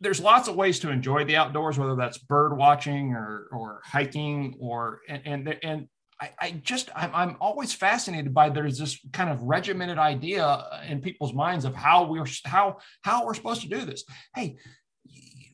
there's 0.00 0.20
lots 0.20 0.48
of 0.48 0.56
ways 0.56 0.78
to 0.80 0.90
enjoy 0.90 1.24
the 1.24 1.36
outdoors 1.36 1.78
whether 1.78 1.96
that's 1.96 2.18
bird 2.18 2.56
watching 2.56 3.12
or 3.12 3.48
or 3.52 3.80
hiking 3.84 4.54
or 4.58 5.00
and 5.08 5.22
and, 5.26 5.58
and 5.62 5.88
I, 6.20 6.30
I 6.38 6.50
just 6.62 6.90
I'm, 6.94 7.10
I'm 7.14 7.36
always 7.40 7.72
fascinated 7.72 8.34
by 8.34 8.50
there's 8.50 8.78
this 8.78 8.98
kind 9.12 9.30
of 9.30 9.42
regimented 9.42 9.98
idea 9.98 10.82
in 10.86 11.00
people's 11.00 11.32
minds 11.32 11.64
of 11.64 11.74
how 11.74 12.04
we're 12.04 12.26
how 12.44 12.78
how 13.02 13.24
we're 13.24 13.34
supposed 13.34 13.62
to 13.62 13.68
do 13.68 13.84
this. 13.84 14.04
Hey, 14.34 14.56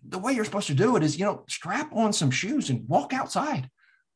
the 0.09 0.19
way 0.19 0.33
you're 0.33 0.45
supposed 0.45 0.67
to 0.67 0.75
do 0.75 0.97
it 0.97 1.03
is 1.03 1.19
you 1.19 1.25
know 1.25 1.45
strap 1.49 1.93
on 1.95 2.13
some 2.13 2.31
shoes 2.31 2.69
and 2.69 2.89
walk 2.89 3.13
outside, 3.13 3.71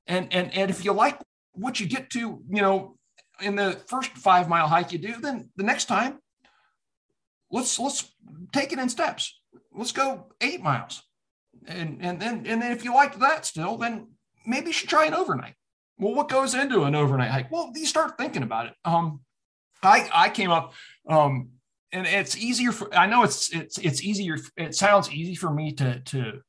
and 0.06 0.32
and 0.32 0.52
and 0.52 0.70
if 0.70 0.84
you 0.84 0.92
like 0.92 1.18
what 1.52 1.78
you 1.78 1.86
get 1.86 2.10
to 2.10 2.42
you 2.48 2.62
know 2.62 2.96
in 3.40 3.54
the 3.54 3.80
first 3.86 4.10
five 4.12 4.48
mile 4.48 4.66
hike 4.66 4.92
you 4.92 4.98
do, 4.98 5.20
then 5.20 5.50
the 5.56 5.62
next 5.62 5.84
time 5.84 6.18
let's 7.50 7.78
let's 7.78 8.09
take 8.52 8.72
it 8.72 8.78
in 8.78 8.88
steps. 8.88 9.40
Let's 9.72 9.92
go 9.92 10.26
eight 10.40 10.62
miles, 10.62 11.02
and 11.66 11.98
and 12.00 12.20
then 12.20 12.46
and 12.46 12.60
then 12.62 12.72
if 12.72 12.84
you 12.84 12.94
like 12.94 13.18
that 13.18 13.46
still, 13.46 13.76
then 13.76 14.08
maybe 14.46 14.68
you 14.68 14.72
should 14.72 14.88
try 14.88 15.06
an 15.06 15.14
overnight 15.14 15.54
well, 16.00 16.14
what 16.14 16.28
goes 16.28 16.54
into 16.54 16.84
an 16.84 16.94
overnight 16.94 17.30
hike? 17.30 17.52
Well, 17.52 17.72
you 17.74 17.86
start 17.86 18.16
thinking 18.18 18.42
about 18.42 18.66
it. 18.66 18.74
Um, 18.84 19.20
I 19.82 20.08
I 20.12 20.28
came 20.30 20.50
up, 20.50 20.72
um, 21.08 21.50
and 21.92 22.06
it's 22.06 22.36
easier 22.36 22.72
for. 22.72 22.92
I 22.94 23.06
know 23.06 23.22
it's 23.22 23.54
it's 23.54 23.78
it's 23.78 24.02
easier. 24.02 24.38
It 24.56 24.74
sounds 24.74 25.12
easy 25.12 25.34
for 25.34 25.52
me 25.52 25.72
to 25.74 26.00
to 26.00 26.40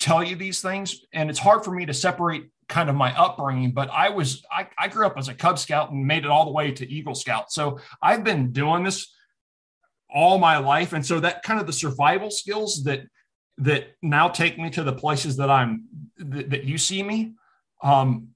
tell 0.00 0.24
you 0.24 0.34
these 0.34 0.60
things, 0.60 1.00
and 1.12 1.30
it's 1.30 1.38
hard 1.38 1.64
for 1.64 1.70
me 1.70 1.86
to 1.86 1.94
separate 1.94 2.50
kind 2.68 2.90
of 2.90 2.96
my 2.96 3.16
upbringing. 3.16 3.72
But 3.72 3.90
I 3.90 4.10
was 4.10 4.44
I, 4.50 4.66
I 4.76 4.88
grew 4.88 5.06
up 5.06 5.16
as 5.16 5.28
a 5.28 5.34
Cub 5.34 5.58
Scout 5.58 5.92
and 5.92 6.04
made 6.04 6.24
it 6.24 6.30
all 6.30 6.44
the 6.44 6.50
way 6.50 6.72
to 6.72 6.92
Eagle 6.92 7.14
Scout. 7.14 7.52
So 7.52 7.78
I've 8.02 8.24
been 8.24 8.50
doing 8.50 8.82
this 8.82 9.14
all 10.08 10.38
my 10.38 10.58
life, 10.58 10.92
and 10.92 11.04
so 11.04 11.20
that 11.20 11.42
kind 11.42 11.60
of 11.60 11.66
the 11.66 11.72
survival 11.72 12.30
skills 12.30 12.84
that 12.84 13.02
that 13.58 13.94
now 14.02 14.28
take 14.28 14.58
me 14.58 14.70
to 14.70 14.82
the 14.82 14.92
places 14.92 15.36
that 15.38 15.50
I'm 15.50 15.84
that, 16.18 16.50
that 16.50 16.64
you 16.64 16.78
see 16.78 17.02
me. 17.02 17.34
Um, 17.82 18.28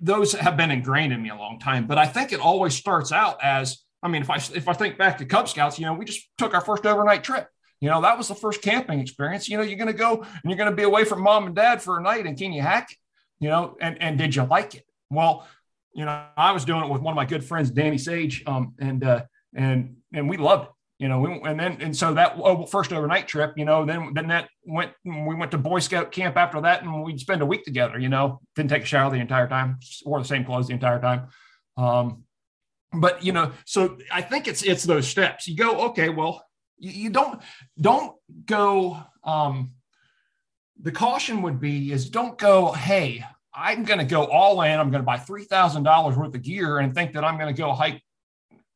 those 0.00 0.32
have 0.32 0.56
been 0.56 0.70
ingrained 0.70 1.12
in 1.12 1.22
me 1.22 1.30
a 1.30 1.34
long 1.34 1.58
time. 1.58 1.86
But 1.86 1.96
I 1.96 2.06
think 2.06 2.32
it 2.32 2.40
always 2.40 2.74
starts 2.74 3.10
out 3.10 3.42
as 3.42 3.84
I 4.02 4.08
mean, 4.08 4.20
if 4.20 4.28
I 4.28 4.36
if 4.36 4.68
I 4.68 4.74
think 4.74 4.98
back 4.98 5.18
to 5.18 5.24
Cub 5.24 5.48
Scouts, 5.48 5.78
you 5.78 5.86
know, 5.86 5.94
we 5.94 6.04
just 6.04 6.28
took 6.36 6.52
our 6.52 6.60
first 6.60 6.84
overnight 6.84 7.24
trip. 7.24 7.48
You 7.80 7.90
know, 7.90 8.02
that 8.02 8.16
was 8.16 8.28
the 8.28 8.34
first 8.34 8.62
camping 8.62 9.00
experience. 9.00 9.48
You 9.48 9.56
know, 9.56 9.62
you're 9.62 9.78
going 9.78 9.92
to 9.92 9.98
go 9.98 10.22
and 10.22 10.42
you're 10.44 10.56
going 10.56 10.70
to 10.70 10.76
be 10.76 10.82
away 10.82 11.04
from 11.04 11.22
mom 11.22 11.46
and 11.46 11.56
dad 11.56 11.82
for 11.82 11.98
a 11.98 12.02
night, 12.02 12.26
and 12.26 12.36
can 12.36 12.52
you 12.52 12.62
hack 12.62 12.92
it? 12.92 12.98
You 13.40 13.48
know, 13.48 13.76
and 13.80 14.00
and 14.00 14.18
did 14.18 14.36
you 14.36 14.44
like 14.44 14.74
it? 14.74 14.84
Well, 15.10 15.48
you 15.94 16.04
know, 16.04 16.24
I 16.36 16.52
was 16.52 16.64
doing 16.64 16.84
it 16.84 16.90
with 16.90 17.00
one 17.00 17.12
of 17.12 17.16
my 17.16 17.24
good 17.24 17.44
friends, 17.44 17.70
Danny 17.70 17.98
Sage, 17.98 18.42
um, 18.46 18.74
and 18.78 19.02
uh, 19.04 19.24
and 19.54 19.96
and 20.14 20.28
we 20.28 20.36
loved 20.36 20.64
it 20.64 20.70
you 20.98 21.08
know, 21.08 21.18
we, 21.18 21.40
and 21.50 21.58
then 21.58 21.78
and 21.80 21.96
so 21.96 22.14
that 22.14 22.34
oh, 22.36 22.66
first 22.66 22.92
overnight 22.92 23.26
trip, 23.26 23.54
you 23.56 23.64
know, 23.64 23.84
then 23.84 24.14
then 24.14 24.28
that 24.28 24.48
went 24.64 24.92
we 25.04 25.34
went 25.34 25.50
to 25.50 25.58
Boy 25.58 25.80
Scout 25.80 26.12
camp 26.12 26.36
after 26.36 26.60
that, 26.60 26.82
and 26.82 27.02
we'd 27.02 27.18
spend 27.18 27.42
a 27.42 27.46
week 27.46 27.64
together. 27.64 27.98
You 27.98 28.08
know, 28.08 28.40
didn't 28.54 28.70
take 28.70 28.84
a 28.84 28.86
shower 28.86 29.10
the 29.10 29.18
entire 29.18 29.48
time, 29.48 29.78
wore 30.04 30.20
the 30.20 30.24
same 30.24 30.44
clothes 30.44 30.68
the 30.68 30.74
entire 30.74 31.00
time. 31.00 31.26
Um, 31.76 32.22
but 32.92 33.24
you 33.24 33.32
know, 33.32 33.50
so 33.66 33.98
I 34.12 34.22
think 34.22 34.46
it's 34.46 34.62
it's 34.62 34.84
those 34.84 35.08
steps. 35.08 35.48
You 35.48 35.56
go, 35.56 35.88
okay, 35.88 36.10
well, 36.10 36.44
you, 36.78 36.92
you 36.92 37.10
don't 37.10 37.42
don't 37.80 38.14
go. 38.46 38.96
Um, 39.24 39.72
the 40.80 40.92
caution 40.92 41.42
would 41.42 41.60
be 41.60 41.90
is 41.90 42.08
don't 42.08 42.38
go, 42.38 42.70
hey, 42.70 43.24
I'm 43.52 43.82
going 43.82 43.98
to 43.98 44.04
go 44.04 44.26
all 44.26 44.62
in. 44.62 44.78
I'm 44.78 44.90
going 44.90 45.02
to 45.02 45.06
buy 45.06 45.18
three 45.18 45.44
thousand 45.44 45.82
dollars 45.82 46.16
worth 46.16 46.36
of 46.36 46.42
gear 46.42 46.78
and 46.78 46.94
think 46.94 47.14
that 47.14 47.24
I'm 47.24 47.36
going 47.36 47.52
to 47.52 47.60
go 47.60 47.72
hike 47.72 48.00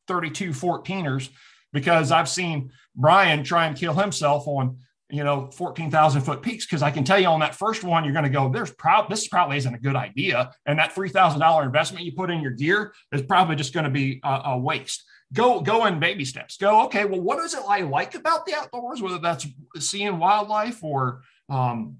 32 0.09 0.49
14ers 0.49 1.29
because 1.71 2.11
I've 2.11 2.27
seen 2.27 2.71
Brian 2.95 3.43
try 3.43 3.67
and 3.67 3.77
kill 3.77 3.93
himself 3.93 4.47
on 4.47 4.77
you 5.11 5.23
know 5.23 5.49
14,000 5.51 6.21
foot 6.21 6.41
peaks 6.41 6.65
because 6.65 6.81
I 6.81 6.89
can 6.89 7.03
tell 7.03 7.19
you 7.19 7.27
on 7.27 7.39
that 7.41 7.55
first 7.55 7.83
one 7.83 8.03
you're 8.03 8.13
going 8.13 8.25
to 8.25 8.29
go 8.29 8.49
there's 8.49 8.71
probably 8.71 9.15
this 9.15 9.27
probably 9.27 9.57
isn't 9.57 9.73
a 9.73 9.79
good 9.79 9.95
idea 9.95 10.51
and 10.65 10.79
that 10.79 10.95
$3,000 10.95 11.63
investment 11.63 12.05
you 12.05 12.11
put 12.11 12.31
in 12.31 12.41
your 12.41 12.51
gear 12.51 12.91
is 13.11 13.21
probably 13.21 13.55
just 13.55 13.73
going 13.73 13.85
to 13.85 13.91
be 13.91 14.19
a, 14.23 14.41
a, 14.45 14.57
waste. 14.57 15.03
Go 15.31 15.61
go 15.61 15.85
in 15.85 15.99
baby 15.99 16.25
steps. 16.25 16.57
Go 16.57 16.85
okay. 16.85 17.05
Well, 17.05 17.21
what 17.21 17.37
is 17.45 17.53
it 17.53 17.61
I 17.67 17.81
like 17.81 18.15
about 18.15 18.47
the 18.47 18.55
outdoors? 18.55 18.99
Whether 18.99 19.19
that's 19.19 19.45
seeing 19.77 20.17
wildlife 20.17 20.83
or 20.83 21.21
um, 21.49 21.97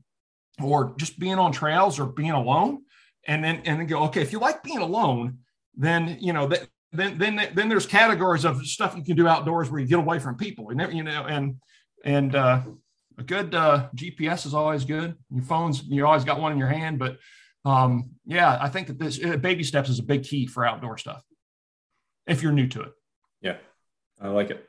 or 0.60 0.96
just 0.98 1.20
being 1.20 1.38
on 1.38 1.52
trails 1.52 2.00
or 2.00 2.08
being 2.08 2.32
alone, 2.32 2.82
and 3.28 3.44
then 3.44 3.62
and 3.66 3.80
then 3.80 3.86
go 3.86 4.06
okay. 4.06 4.24
If 4.24 4.32
you 4.32 4.40
like 4.40 4.64
being 4.64 4.80
alone, 4.80 5.40
then 5.76 6.18
you 6.20 6.34
know 6.34 6.48
that 6.48 6.70
then 6.92 7.18
then 7.18 7.52
then 7.54 7.70
there's 7.70 7.86
categories 7.86 8.46
of 8.46 8.66
stuff 8.66 8.96
you 8.96 9.04
can 9.04 9.16
do 9.16 9.28
outdoors 9.28 9.70
where 9.70 9.80
you 9.80 9.88
get 9.88 10.00
away 10.00 10.20
from 10.20 10.36
people 10.36 10.70
and 10.70 10.94
you 10.94 11.04
know 11.04 11.26
and 11.26 11.56
and 12.04 12.36
uh, 12.36 12.62
a 13.18 13.24
good 13.24 13.54
uh, 13.54 13.90
GPS 13.96 14.46
is 14.46 14.54
always 14.54 14.86
good. 14.86 15.16
Your 15.30 15.44
phones 15.44 15.84
you 15.84 16.06
always 16.06 16.24
got 16.24 16.40
one 16.40 16.52
in 16.52 16.58
your 16.58 16.70
hand, 16.70 16.98
but 16.98 17.18
um, 17.66 18.12
yeah, 18.26 18.58
I 18.60 18.70
think 18.70 18.88
that 18.88 18.98
this 18.98 19.24
uh, 19.24 19.38
baby 19.38 19.64
steps 19.64 19.90
is 19.90 20.00
a 20.00 20.04
big 20.04 20.24
key 20.24 20.48
for 20.48 20.66
outdoor 20.66 20.98
stuff 20.98 21.24
if 22.26 22.42
you're 22.42 22.52
new 22.52 22.68
to 22.68 22.82
it. 22.82 22.92
Yeah, 23.42 23.58
I 24.22 24.30
like 24.30 24.50
it. 24.50 24.66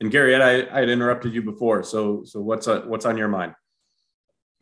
And 0.00 0.10
Gary, 0.10 0.36
I, 0.36 0.76
I 0.76 0.80
had 0.80 0.90
interrupted 0.90 1.32
you 1.32 1.42
before, 1.42 1.82
so 1.82 2.22
so 2.24 2.40
what's 2.40 2.68
uh, 2.68 2.82
what's 2.82 3.06
on 3.06 3.16
your 3.16 3.28
mind? 3.28 3.54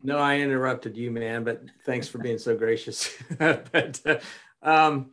No, 0.01 0.17
I 0.17 0.39
interrupted 0.39 0.97
you, 0.97 1.11
man, 1.11 1.43
but 1.43 1.61
thanks 1.85 2.07
for 2.07 2.17
being 2.17 2.37
so 2.37 2.55
gracious. 2.55 3.15
but 3.39 4.01
uh, 4.05 4.19
um, 4.61 5.11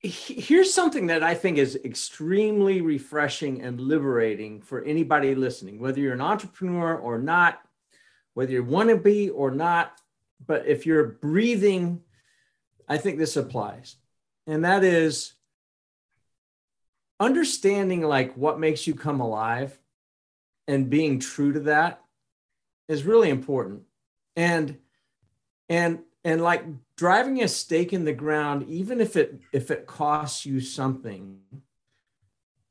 here's 0.00 0.72
something 0.72 1.08
that 1.08 1.22
I 1.22 1.34
think 1.34 1.58
is 1.58 1.78
extremely 1.84 2.80
refreshing 2.80 3.62
and 3.62 3.80
liberating 3.80 4.60
for 4.60 4.84
anybody 4.84 5.34
listening, 5.34 5.80
whether 5.80 6.00
you're 6.00 6.14
an 6.14 6.20
entrepreneur 6.20 6.96
or 6.96 7.18
not, 7.18 7.60
whether 8.34 8.52
you 8.52 8.62
want 8.62 8.90
to 8.90 8.96
be 8.96 9.30
or 9.30 9.50
not. 9.50 10.00
But 10.46 10.66
if 10.66 10.86
you're 10.86 11.04
breathing, 11.04 12.02
I 12.88 12.98
think 12.98 13.18
this 13.18 13.36
applies. 13.36 13.96
And 14.46 14.64
that 14.64 14.84
is 14.84 15.32
understanding 17.18 18.02
like 18.02 18.34
what 18.36 18.60
makes 18.60 18.86
you 18.86 18.94
come 18.94 19.20
alive 19.20 19.76
and 20.68 20.88
being 20.88 21.18
true 21.18 21.52
to 21.54 21.60
that 21.60 22.02
is 22.86 23.02
really 23.04 23.30
important. 23.30 23.82
And 24.36 24.78
and 25.68 26.00
and 26.28 26.42
like 26.42 26.62
driving 26.96 27.42
a 27.42 27.48
stake 27.48 27.92
in 27.92 28.04
the 28.04 28.12
ground 28.12 28.68
even 28.68 29.00
if 29.00 29.16
it 29.16 29.40
if 29.52 29.70
it 29.70 29.86
costs 29.86 30.44
you 30.44 30.60
something 30.60 31.38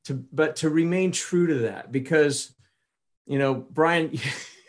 to 0.05 0.13
but 0.31 0.57
to 0.57 0.69
remain 0.69 1.11
true 1.11 1.47
to 1.47 1.55
that 1.59 1.91
because 1.91 2.53
you 3.25 3.39
know 3.39 3.55
brian 3.55 4.11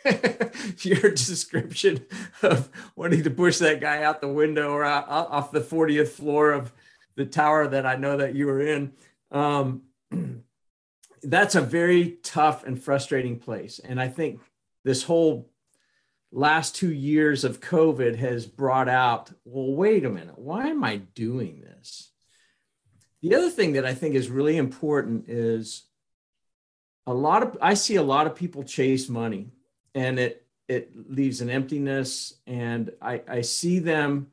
your 0.79 1.11
description 1.11 2.03
of 2.41 2.69
wanting 2.95 3.23
to 3.23 3.29
push 3.29 3.59
that 3.59 3.79
guy 3.79 4.03
out 4.03 4.21
the 4.21 4.27
window 4.27 4.71
or 4.71 4.83
out, 4.83 5.07
off 5.07 5.51
the 5.51 5.61
40th 5.61 6.09
floor 6.09 6.51
of 6.51 6.71
the 7.15 7.25
tower 7.25 7.67
that 7.67 7.85
i 7.85 7.95
know 7.95 8.17
that 8.17 8.33
you 8.33 8.47
were 8.47 8.61
in 8.61 8.91
um, 9.31 9.83
that's 11.23 11.55
a 11.55 11.61
very 11.61 12.17
tough 12.23 12.63
and 12.65 12.81
frustrating 12.81 13.37
place. 13.37 13.79
And 13.79 14.01
i 14.01 14.07
think 14.07 14.39
this 14.83 15.03
whole 15.03 15.49
last 16.31 16.75
two 16.75 16.93
years 16.93 17.43
of 17.43 17.59
COVID 17.59 18.15
has 18.17 18.45
brought 18.45 18.89
out, 18.89 19.31
well, 19.45 19.73
wait 19.73 20.05
a 20.05 20.09
minute, 20.09 20.37
why 20.37 20.67
am 20.67 20.83
I 20.83 20.97
doing 20.97 21.61
this? 21.61 22.11
The 23.21 23.35
other 23.35 23.49
thing 23.49 23.73
that 23.73 23.85
I 23.85 23.93
think 23.93 24.15
is 24.15 24.29
really 24.29 24.57
important 24.57 25.29
is 25.29 25.83
a 27.05 27.13
lot 27.13 27.43
of 27.43 27.57
I 27.61 27.73
see 27.73 27.95
a 27.95 28.03
lot 28.03 28.27
of 28.27 28.35
people 28.35 28.63
chase 28.63 29.09
money 29.09 29.51
and 29.95 30.19
it 30.19 30.45
it 30.67 30.91
leaves 31.09 31.41
an 31.41 31.49
emptiness 31.49 32.35
and 32.45 32.91
I, 33.01 33.23
I 33.27 33.41
see 33.41 33.79
them, 33.79 34.27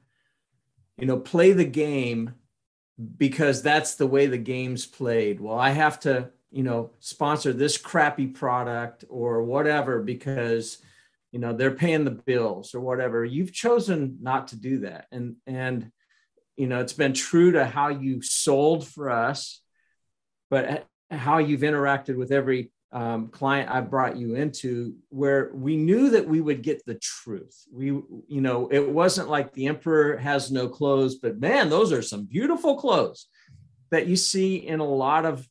you 0.99 1.07
know, 1.07 1.19
play 1.19 1.53
the 1.53 1.65
game 1.65 2.35
because 3.17 3.63
that's 3.63 3.95
the 3.95 4.07
way 4.07 4.27
the 4.27 4.39
game's 4.39 4.85
played. 4.85 5.41
Well, 5.41 5.59
I 5.59 5.71
have 5.71 5.99
to, 6.01 6.31
you 6.51 6.63
know, 6.63 6.91
sponsor 7.01 7.55
this 7.55 7.79
crappy 7.79 8.27
product 8.27 9.07
or 9.09 9.43
whatever 9.43 10.03
because 10.03 10.79
you 11.33 11.39
know 11.39 11.53
they're 11.53 11.71
paying 11.71 12.05
the 12.05 12.11
bills 12.11 12.75
or 12.75 12.81
whatever 12.81 13.25
you've 13.25 13.53
chosen 13.53 14.19
not 14.21 14.49
to 14.49 14.57
do 14.57 14.81
that 14.81 15.07
and 15.13 15.37
and 15.47 15.91
you 16.57 16.67
know 16.67 16.81
it's 16.81 16.93
been 16.93 17.13
true 17.13 17.53
to 17.53 17.65
how 17.65 17.89
you 17.89 18.23
sold 18.23 18.87
for 18.87 19.11
us 19.11 19.61
but 20.51 20.87
how 21.11 21.39
you've 21.39 21.61
interacted 21.61 22.17
with 22.17 22.33
every 22.33 22.71
um, 22.93 23.29
client 23.29 23.71
I 23.71 23.81
brought 23.81 24.17
you 24.17 24.37
into 24.37 24.95
where 25.11 25.51
we 25.53 25.77
knew 25.77 26.11
that 26.11 26.27
we 26.27 26.41
would 26.41 26.63
get 26.63 26.85
the 26.87 26.95
truth. 26.95 27.65
We, 27.71 27.87
you 27.87 28.41
know, 28.41 28.69
it 28.69 28.89
wasn't 28.89 29.29
like 29.29 29.53
the 29.53 29.67
emperor 29.67 30.17
has 30.17 30.51
no 30.51 30.69
clothes, 30.69 31.17
but 31.17 31.39
man, 31.39 31.69
those 31.69 31.93
are 31.93 32.03
some 32.03 32.25
beautiful 32.25 32.77
clothes 32.77 33.27
that 33.91 34.07
you 34.07 34.17
see 34.17 34.57
in 34.57 34.81
a 34.81 34.85
lot 34.85 35.27
of 35.27 35.47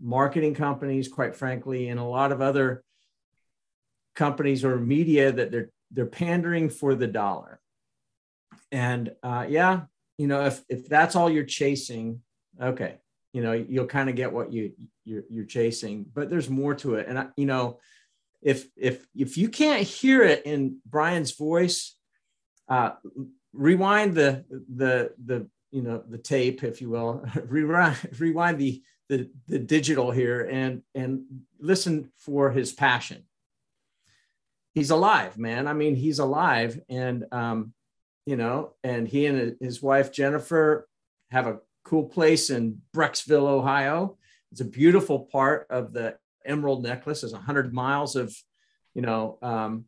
marketing 0.00 0.54
companies, 0.54 1.08
quite 1.08 1.34
frankly, 1.34 1.88
and 1.88 1.98
a 1.98 2.04
lot 2.04 2.32
of 2.32 2.40
other 2.40 2.82
companies 4.16 4.64
or 4.64 4.78
media 4.78 5.30
that 5.30 5.52
they're 5.52 5.70
they're 5.92 6.06
pandering 6.06 6.68
for 6.68 6.94
the 6.94 7.06
dollar. 7.06 7.60
And 8.72 9.14
uh, 9.22 9.46
yeah, 9.48 9.82
you 10.18 10.26
know, 10.26 10.46
if 10.46 10.64
if 10.68 10.88
that's 10.88 11.14
all 11.14 11.30
you're 11.30 11.44
chasing, 11.44 12.22
okay, 12.60 12.96
you 13.32 13.42
know, 13.42 13.52
you'll 13.52 13.86
kind 13.86 14.08
of 14.08 14.16
get 14.16 14.32
what 14.32 14.52
you 14.52 14.72
you're, 15.04 15.24
you're 15.30 15.44
chasing. 15.44 16.06
But 16.12 16.30
there's 16.30 16.50
more 16.50 16.74
to 16.76 16.96
it, 16.96 17.06
and 17.06 17.18
I, 17.18 17.26
you 17.36 17.46
know, 17.46 17.78
if 18.42 18.66
if 18.76 19.06
if 19.14 19.38
you 19.38 19.48
can't 19.48 19.82
hear 19.82 20.22
it 20.22 20.44
in 20.44 20.78
Brian's 20.86 21.32
voice, 21.32 21.96
uh, 22.68 22.92
rewind 23.52 24.14
the 24.14 24.44
the 24.50 25.12
the 25.24 25.48
you 25.70 25.82
know 25.82 26.02
the 26.08 26.18
tape, 26.18 26.64
if 26.64 26.80
you 26.80 26.90
will, 26.90 27.24
rewind 27.46 27.96
rewind 28.18 28.58
the 28.58 28.82
the 29.08 29.30
the 29.46 29.58
digital 29.60 30.10
here 30.10 30.48
and 30.50 30.82
and 30.94 31.22
listen 31.60 32.10
for 32.18 32.50
his 32.50 32.72
passion 32.72 33.22
he's 34.76 34.90
alive, 34.90 35.38
man. 35.38 35.66
I 35.66 35.72
mean, 35.72 35.96
he's 35.96 36.20
alive, 36.20 36.78
and 36.88 37.24
um, 37.32 37.72
you 38.26 38.36
know, 38.36 38.74
and 38.84 39.08
he 39.08 39.26
and 39.26 39.56
his 39.60 39.82
wife 39.82 40.12
Jennifer 40.12 40.86
have 41.32 41.48
a 41.48 41.58
cool 41.84 42.04
place 42.04 42.50
in 42.50 42.82
Brecksville, 42.94 43.48
Ohio. 43.48 44.18
It's 44.52 44.60
a 44.60 44.64
beautiful 44.64 45.20
part 45.20 45.66
of 45.70 45.92
the 45.92 46.16
Emerald 46.44 46.84
Necklace. 46.84 47.24
It's 47.24 47.32
hundred 47.32 47.72
miles 47.72 48.14
of, 48.16 48.36
you 48.94 49.02
know, 49.02 49.38
um, 49.42 49.86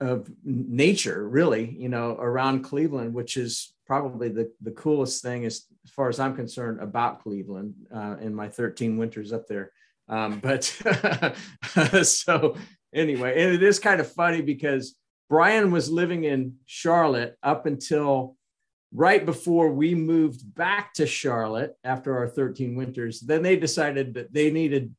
of 0.00 0.30
nature, 0.44 1.26
really, 1.26 1.70
you 1.70 1.88
know, 1.88 2.12
around 2.12 2.62
Cleveland, 2.62 3.14
which 3.14 3.36
is 3.36 3.74
probably 3.86 4.28
the, 4.28 4.52
the 4.60 4.70
coolest 4.70 5.22
thing 5.22 5.44
as, 5.44 5.64
as 5.84 5.90
far 5.90 6.08
as 6.08 6.20
I'm 6.20 6.36
concerned 6.36 6.80
about 6.80 7.22
Cleveland 7.22 7.74
uh, 7.92 8.16
in 8.20 8.34
my 8.34 8.48
13 8.48 8.98
winters 8.98 9.32
up 9.32 9.48
there. 9.48 9.72
Um, 10.08 10.40
but 10.40 10.64
so 12.02 12.56
anyway, 12.94 13.42
and 13.42 13.54
it 13.54 13.62
is 13.62 13.78
kind 13.78 14.00
of 14.00 14.12
funny 14.12 14.40
because 14.40 14.94
Brian 15.28 15.70
was 15.70 15.90
living 15.90 16.24
in 16.24 16.54
Charlotte 16.66 17.36
up 17.42 17.66
until 17.66 18.36
right 18.92 19.24
before 19.24 19.70
we 19.70 19.94
moved 19.94 20.54
back 20.54 20.94
to 20.94 21.06
Charlotte 21.06 21.74
after 21.84 22.16
our 22.16 22.28
13 22.28 22.74
winters. 22.74 23.20
Then 23.20 23.42
they 23.42 23.56
decided 23.56 24.14
that 24.14 24.32
they 24.32 24.50
needed 24.50 24.94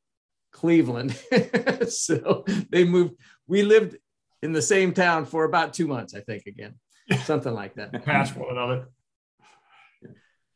Cleveland. 0.51 1.17
so 1.89 2.45
they 2.69 2.83
moved. 2.83 3.15
We 3.47 3.63
lived 3.63 3.97
in 4.43 4.53
the 4.53 4.61
same 4.61 4.93
town 4.93 5.25
for 5.25 5.43
about 5.43 5.73
two 5.73 5.87
months, 5.87 6.13
I 6.13 6.21
think, 6.21 6.45
again, 6.45 6.75
something 7.23 7.53
like 7.53 7.75
that. 7.75 8.05
Pass 8.05 8.35
one 8.35 8.51
another. 8.51 8.89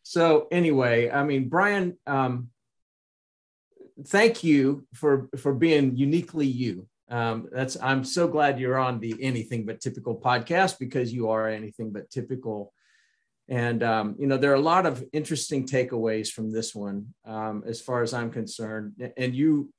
So 0.04 0.48
anyway, 0.52 1.10
I 1.10 1.24
mean, 1.24 1.50
Brian, 1.50 1.98
um, 2.06 2.50
thank 4.08 4.44
you 4.44 4.86
for 4.94 5.30
for 5.38 5.54
being 5.54 5.96
uniquely 5.96 6.48
you. 6.48 6.88
Um, 7.10 7.48
that's 7.52 7.78
I'm 7.82 8.04
so 8.04 8.28
glad 8.28 8.60
you're 8.60 8.80
on 8.80 9.00
the 9.00 9.16
Anything 9.22 9.66
But 9.66 9.82
Typical 9.82 10.20
podcast 10.20 10.80
because 10.80 11.14
you 11.14 11.30
are 11.30 11.48
anything 11.48 11.92
but 11.92 12.10
typical. 12.10 12.74
And 13.50 13.84
um, 13.84 14.16
you 14.18 14.28
know 14.28 14.38
there 14.38 14.52
are 14.52 14.56
a 14.56 14.60
lot 14.60 14.86
of 14.86 15.04
interesting 15.14 15.66
takeaways 15.68 16.30
from 16.30 16.52
this 16.52 16.74
one, 16.74 17.14
um, 17.26 17.64
as 17.68 17.82
far 17.82 18.02
as 18.02 18.14
I'm 18.14 18.32
concerned. 18.32 18.94
And 19.18 19.36
you, 19.36 19.70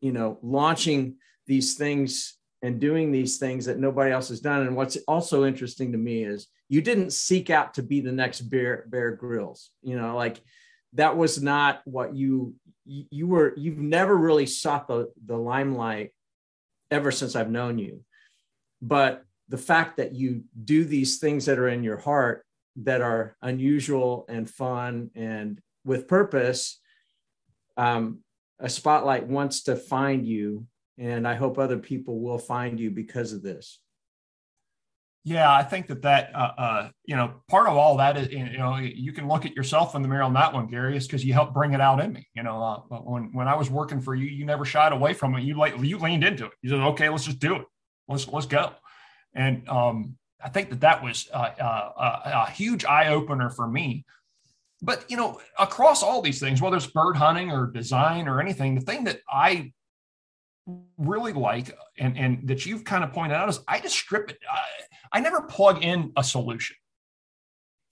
you 0.00 0.12
know, 0.12 0.38
launching 0.42 1.16
these 1.46 1.74
things 1.74 2.36
and 2.62 2.78
doing 2.78 3.10
these 3.10 3.38
things 3.38 3.64
that 3.66 3.78
nobody 3.78 4.12
else 4.12 4.28
has 4.28 4.40
done. 4.40 4.66
And 4.66 4.76
what's 4.76 4.98
also 5.08 5.44
interesting 5.46 5.92
to 5.92 5.98
me 5.98 6.24
is 6.24 6.46
you 6.68 6.82
didn't 6.82 7.12
seek 7.12 7.50
out 7.50 7.74
to 7.74 7.82
be 7.82 8.00
the 8.00 8.12
next 8.12 8.42
Bear 8.42 8.84
Bear 8.88 9.12
Grylls. 9.12 9.70
You 9.82 9.96
know, 9.96 10.14
like 10.14 10.40
that 10.94 11.16
was 11.16 11.42
not 11.42 11.80
what 11.84 12.14
you 12.14 12.54
you 12.84 13.26
were 13.26 13.54
you've 13.56 13.78
never 13.78 14.16
really 14.16 14.46
sought 14.46 14.88
the 14.88 15.12
the 15.26 15.36
limelight 15.36 16.12
ever 16.90 17.12
since 17.12 17.36
I've 17.36 17.50
known 17.50 17.78
you. 17.78 18.04
But 18.82 19.24
the 19.48 19.58
fact 19.58 19.96
that 19.98 20.14
you 20.14 20.44
do 20.64 20.84
these 20.84 21.18
things 21.18 21.46
that 21.46 21.58
are 21.58 21.68
in 21.68 21.82
your 21.82 21.98
heart 21.98 22.44
that 22.76 23.00
are 23.00 23.36
unusual 23.42 24.24
and 24.28 24.48
fun 24.48 25.10
and 25.14 25.60
with 25.84 26.08
purpose, 26.08 26.80
um, 27.76 28.20
a 28.58 28.68
spotlight 28.68 29.26
wants 29.26 29.64
to 29.64 29.76
find 29.76 30.26
you. 30.26 30.66
And 30.98 31.26
I 31.26 31.34
hope 31.34 31.58
other 31.58 31.78
people 31.78 32.20
will 32.20 32.38
find 32.38 32.78
you 32.78 32.90
because 32.90 33.32
of 33.32 33.42
this. 33.42 33.80
Yeah, 35.22 35.52
I 35.52 35.62
think 35.62 35.88
that 35.88 36.00
that 36.02 36.34
uh, 36.34 36.52
uh, 36.56 36.90
you 37.04 37.14
know 37.14 37.42
part 37.46 37.68
of 37.68 37.76
all 37.76 37.98
that 37.98 38.16
is 38.16 38.28
you 38.32 38.56
know 38.56 38.76
you 38.76 39.12
can 39.12 39.28
look 39.28 39.44
at 39.44 39.54
yourself 39.54 39.94
in 39.94 40.00
the 40.00 40.08
mirror 40.08 40.22
on 40.22 40.32
that 40.32 40.54
one, 40.54 40.66
Gary, 40.66 40.96
is 40.96 41.06
because 41.06 41.22
you 41.22 41.34
helped 41.34 41.52
bring 41.52 41.74
it 41.74 41.80
out 41.80 42.00
in 42.00 42.14
me. 42.14 42.26
You 42.34 42.42
know, 42.42 42.62
uh, 42.62 42.96
when 43.00 43.30
when 43.34 43.46
I 43.46 43.54
was 43.54 43.68
working 43.68 44.00
for 44.00 44.14
you, 44.14 44.26
you 44.26 44.46
never 44.46 44.64
shied 44.64 44.92
away 44.92 45.12
from 45.12 45.34
it. 45.34 45.42
You 45.42 45.58
like 45.58 45.78
you 45.78 45.98
leaned 45.98 46.24
into 46.24 46.46
it. 46.46 46.52
You 46.62 46.70
said, 46.70 46.80
"Okay, 46.80 47.10
let's 47.10 47.24
just 47.26 47.38
do 47.38 47.56
it. 47.56 47.62
Let's 48.08 48.26
let's 48.28 48.46
go." 48.46 48.72
And 49.34 49.68
um, 49.68 50.16
I 50.42 50.48
think 50.48 50.70
that 50.70 50.80
that 50.80 51.02
was 51.02 51.28
a 51.32 52.50
huge 52.50 52.86
eye 52.86 53.08
opener 53.08 53.50
for 53.50 53.68
me. 53.68 54.06
But 54.80 55.04
you 55.10 55.18
know, 55.18 55.38
across 55.58 56.02
all 56.02 56.22
these 56.22 56.40
things, 56.40 56.62
whether 56.62 56.78
it's 56.78 56.86
bird 56.86 57.16
hunting 57.16 57.50
or 57.50 57.66
design 57.66 58.26
or 58.26 58.40
anything, 58.40 58.74
the 58.74 58.80
thing 58.80 59.04
that 59.04 59.20
I 59.30 59.72
really 60.98 61.32
like 61.32 61.76
and, 61.98 62.16
and 62.16 62.48
that 62.48 62.66
you've 62.66 62.84
kind 62.84 63.04
of 63.04 63.12
pointed 63.12 63.34
out 63.34 63.48
is 63.48 63.60
I 63.66 63.80
just 63.80 63.96
strip 63.96 64.30
it. 64.30 64.38
I, 64.50 65.18
I 65.18 65.20
never 65.20 65.42
plug 65.42 65.82
in 65.82 66.12
a 66.16 66.24
solution. 66.24 66.76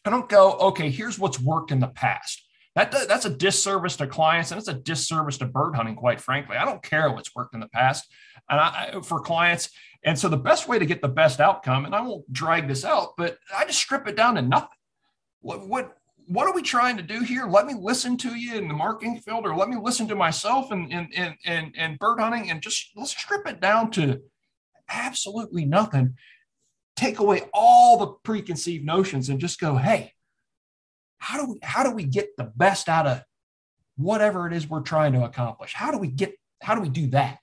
I 0.05 0.11
don't 0.11 0.29
go, 0.29 0.53
okay, 0.53 0.91
here's 0.91 1.19
what's 1.19 1.41
worked 1.41 1.71
in 1.71 1.81
the 1.81 1.89
past. 1.89 2.45
That, 2.75 2.93
that's 2.93 3.25
a 3.25 3.31
disservice 3.31 3.97
to 3.97 4.07
clients 4.07 4.53
and 4.53 4.59
it's 4.59 4.69
a 4.69 4.75
disservice 4.75 5.39
to 5.39 5.47
bird 5.47 5.75
hunting, 5.75 5.97
quite 5.97 6.21
frankly. 6.21 6.57
I 6.57 6.65
don't 6.65 6.83
care 6.83 7.11
what's 7.11 7.35
worked 7.35 7.55
in 7.55 7.61
the 7.61 7.69
past 7.69 8.07
and 8.49 8.61
I, 8.61 9.01
for 9.03 9.21
clients. 9.21 9.71
And 10.05 10.19
so 10.19 10.29
the 10.29 10.37
best 10.37 10.69
way 10.69 10.79
to 10.79 10.87
get 10.87 11.03
the 11.03 11.09
best 11.09 11.41
outcome, 11.41 11.85
and 11.85 11.95
I 11.95 12.01
won't 12.01 12.33
drag 12.33 12.69
this 12.69 12.85
out, 12.85 13.15
but 13.17 13.37
I 13.57 13.65
just 13.65 13.81
strip 13.81 14.07
it 14.07 14.17
down 14.17 14.37
to 14.37 14.43
nothing. 14.43 14.69
What, 15.41 15.67
what, 15.67 15.97
what 16.29 16.47
are 16.47 16.55
we 16.55 16.63
trying 16.63 16.97
to 16.99 17.03
do 17.03 17.21
here? 17.21 17.47
Let 17.47 17.67
me 17.67 17.75
listen 17.75 18.17
to 18.19 18.35
you 18.35 18.57
in 18.57 18.69
the 18.69 18.75
marketing 18.75 19.21
field, 19.21 19.47
or 19.47 19.57
let 19.57 19.69
me 19.69 19.77
listen 19.81 20.07
to 20.09 20.15
myself 20.15 20.71
and 20.71 20.93
and 20.93 21.09
and 21.17 21.35
and, 21.45 21.75
and 21.77 21.99
bird 21.99 22.21
hunting, 22.21 22.51
and 22.51 22.61
just 22.61 22.91
let's 22.95 23.11
strip 23.11 23.47
it 23.47 23.61
down 23.61 23.91
to 23.93 24.21
absolutely 24.89 25.65
nothing. 25.65 26.17
Take 26.97 27.19
away 27.19 27.43
all 27.55 27.97
the 27.97 28.07
preconceived 28.25 28.85
notions 28.85 29.29
and 29.29 29.41
just 29.41 29.59
go, 29.59 29.77
hey, 29.77 30.13
how 31.19 31.41
do 31.41 31.53
we 31.53 31.59
how 31.63 31.83
do 31.83 31.93
we 31.93 32.05
get 32.05 32.37
the 32.37 32.53
best 32.57 32.89
out 32.89 33.07
of 33.07 33.23
whatever 33.97 34.47
it 34.47 34.53
is 34.53 34.69
we're 34.69 34.81
trying 34.81 35.15
to 35.15 35.25
accomplish? 35.25 35.73
How 35.73 35.91
do 35.91 35.99
we 35.99 36.09
get 36.09 36.35
how 36.61 36.75
do 36.75 36.83
we 36.83 36.91
do 36.91 37.07
that? 37.09 37.39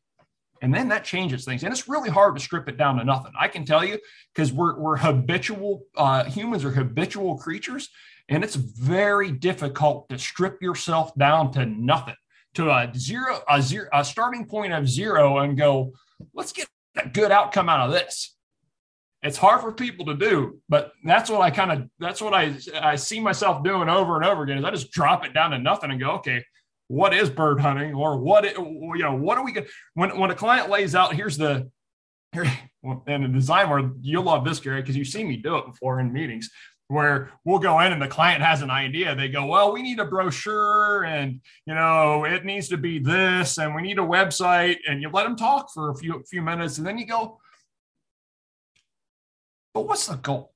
And 0.62 0.74
then 0.74 0.88
that 0.90 1.04
changes 1.04 1.46
things. 1.46 1.64
And 1.64 1.72
it's 1.72 1.88
really 1.88 2.10
hard 2.10 2.36
to 2.36 2.42
strip 2.42 2.68
it 2.70 2.78
down 2.78 2.98
to 2.98 3.04
nothing. 3.04 3.34
I 3.40 3.48
can 3.48 3.66
tell 3.66 3.84
you 3.84 4.00
because 4.34 4.54
we're, 4.54 4.80
we're 4.80 4.98
habitual, 4.98 5.84
uh, 5.96 6.24
humans 6.24 6.64
are 6.64 6.72
habitual 6.72 7.38
creatures. 7.38 7.90
And 8.28 8.44
it's 8.44 8.56
very 8.56 9.32
difficult 9.32 10.10
to 10.10 10.18
strip 10.18 10.62
yourself 10.62 11.14
down 11.16 11.52
to 11.54 11.66
nothing, 11.66 12.16
to 12.56 12.72
a 12.72 12.92
zero, 12.96 13.42
a 13.48 13.62
zero, 13.62 13.88
a 13.94 14.04
starting 14.04 14.46
point 14.46 14.74
of 14.74 14.88
zero 14.88 15.40
and 15.40 15.58
go, 15.58 15.94
let's 16.34 16.52
get 16.52 16.68
a 16.98 17.08
good 17.08 17.32
outcome 17.32 17.70
out 17.70 17.88
of 17.88 17.92
this. 17.92 18.36
It's 19.22 19.38
hard 19.38 19.62
for 19.62 19.72
people 19.72 20.06
to 20.06 20.16
do, 20.16 20.62
but 20.70 20.92
that's 21.04 21.30
what 21.30 21.42
I 21.42 21.50
kind 21.50 21.72
of 21.72 21.90
that's 22.00 22.22
what 22.22 22.34
I 22.34 22.56
I 22.80 22.96
see 22.96 23.20
myself 23.20 23.64
doing 23.64 23.90
over 23.90 24.16
and 24.18 24.26
over 24.26 24.44
again 24.44 24.60
is 24.60 24.64
I 24.64 24.70
just 24.70 24.92
drop 24.92 25.26
it 25.26 25.34
down 25.34 25.52
to 25.52 25.58
nothing 25.58 25.90
and 25.90 26.00
go, 26.00 26.12
okay, 26.18 26.44
what 26.88 27.14
is 27.14 27.30
bird 27.30 27.60
hunting 27.60 27.94
or 27.94 28.18
what 28.18 28.46
it, 28.46 28.58
you 28.58 29.00
know 29.00 29.16
what 29.16 29.38
are 29.38 29.44
we 29.44 29.52
going 29.52 29.68
when 29.96 30.18
when 30.20 30.32
a 30.32 30.36
client 30.36 30.70
lays 30.70 30.94
out 30.94 31.16
here's 31.16 31.38
the 31.38 31.70
here 32.32 32.46
and 33.08 33.24
the 33.24 33.28
design 33.28 33.96
you'll 34.02 34.24
love 34.24 34.46
this 34.46 34.60
Gary 34.60 34.82
because 34.82 34.96
you've 34.96 35.08
seen 35.08 35.28
me 35.28 35.38
do 35.38 35.58
it 35.58 35.66
before 35.66 36.00
in 36.00 36.14
meetings 36.14 36.50
where 36.88 37.32
we'll 37.44 37.60
go 37.60 37.80
in 37.80 37.92
and 37.92 38.02
the 38.02 38.08
client 38.08 38.42
has 38.44 38.62
an 38.62 38.70
idea. 38.70 39.16
They 39.16 39.28
go, 39.28 39.46
well, 39.48 39.74
we 39.74 39.82
need 39.82 40.00
a 40.00 40.06
brochure 40.06 41.04
and, 41.04 41.42
you 41.66 41.74
know, 41.74 42.26
it 42.26 42.46
needs 42.46 42.70
to 42.70 42.78
be 42.78 43.00
this 43.00 43.58
and 43.58 43.74
we 43.74 43.82
need 43.82 43.98
a 43.98 44.04
website 44.04 44.78
and 44.88 45.02
you 45.02 45.10
let 45.10 45.24
them 45.24 45.36
talk 45.36 45.72
for 45.74 45.90
a 45.90 45.96
few, 45.96 46.24
few 46.30 46.42
minutes 46.42 46.78
and 46.78 46.86
then 46.86 46.98
you 46.98 47.08
go, 47.08 47.40
but 49.74 49.88
what's 49.88 50.08
the 50.08 50.16
goal? 50.16 50.54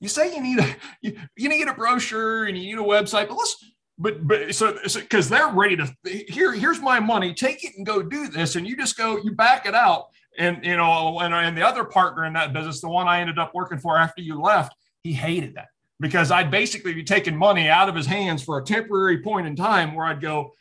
You 0.00 0.08
say 0.08 0.34
you 0.34 0.42
need 0.42 0.58
a, 0.58 0.76
you, 1.00 1.16
you 1.36 1.48
need 1.48 1.68
a 1.68 1.74
brochure 1.74 2.46
and 2.46 2.58
you 2.58 2.74
need 2.74 2.84
a 2.84 2.88
website, 2.88 3.28
but 3.28 3.36
let's, 3.36 3.64
but, 3.98 4.26
but 4.26 4.52
so, 4.52 4.76
because 4.94 5.28
so, 5.28 5.34
they're 5.34 5.48
ready 5.48 5.76
to, 5.76 5.94
here, 6.28 6.52
here's 6.52 6.80
my 6.80 6.98
money, 6.98 7.34
take 7.34 7.64
it 7.64 7.76
and 7.76 7.86
go 7.86 8.02
do 8.02 8.26
this. 8.26 8.56
And 8.56 8.66
you 8.66 8.76
just 8.76 8.96
go, 8.96 9.18
you 9.18 9.32
back 9.32 9.64
it 9.64 9.76
out 9.76 10.06
and 10.38 10.64
you 10.64 10.76
know, 10.76 11.20
and, 11.20 11.34
and 11.34 11.56
the 11.56 11.66
other 11.66 11.84
partner 11.84 12.24
in 12.24 12.32
that 12.34 12.52
business, 12.52 12.80
the 12.80 12.88
one 12.88 13.08
I 13.08 13.20
ended 13.20 13.38
up 13.38 13.54
working 13.54 13.78
for 13.78 13.96
after 13.96 14.22
you 14.22 14.40
left, 14.40 14.74
he 15.02 15.12
hated 15.12 15.54
that 15.54 15.68
because 16.00 16.30
I'd 16.30 16.50
basically 16.50 16.94
be 16.94 17.04
taking 17.04 17.36
money 17.36 17.68
out 17.68 17.88
of 17.88 17.94
his 17.94 18.06
hands 18.06 18.42
for 18.42 18.58
a 18.58 18.64
temporary 18.64 19.22
point 19.22 19.46
in 19.46 19.54
time 19.54 19.94
where 19.94 20.06
I'd 20.06 20.20
go, 20.20 20.52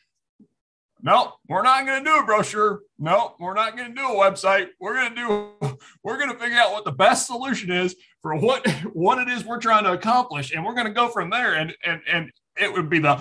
no, 1.04 1.34
we're 1.48 1.64
not 1.64 1.86
going 1.86 2.04
to 2.04 2.10
do 2.10 2.16
a 2.18 2.24
brochure. 2.24 2.82
No, 3.00 3.34
we're 3.40 3.56
not 3.56 3.76
going 3.76 3.90
to 3.90 3.96
do 3.96 4.08
a 4.08 4.16
website. 4.16 4.68
We're 4.80 4.94
going 4.94 5.16
to 5.16 5.16
do, 5.16 5.78
we're 6.04 6.18
going 6.18 6.32
to 6.32 6.38
figure 6.38 6.58
out 6.58 6.74
what 6.74 6.86
the 6.86 6.92
best 6.92 7.26
solution 7.26 7.72
is 7.72 7.96
for 8.22 8.36
what, 8.36 8.68
what 8.94 9.18
it 9.18 9.28
is 9.28 9.44
we're 9.44 9.60
trying 9.60 9.84
to 9.86 9.94
accomplish. 9.94 10.54
And 10.54 10.64
we're 10.64 10.76
going 10.76 10.88
to 10.88 10.94
go 10.94 11.10
from 11.10 11.30
there. 11.30 11.56
And, 11.56 11.74
and, 11.84 12.02
and 12.08 12.32
it 12.56 12.72
would 12.72 12.90
be 12.90 13.00
the, 13.00 13.20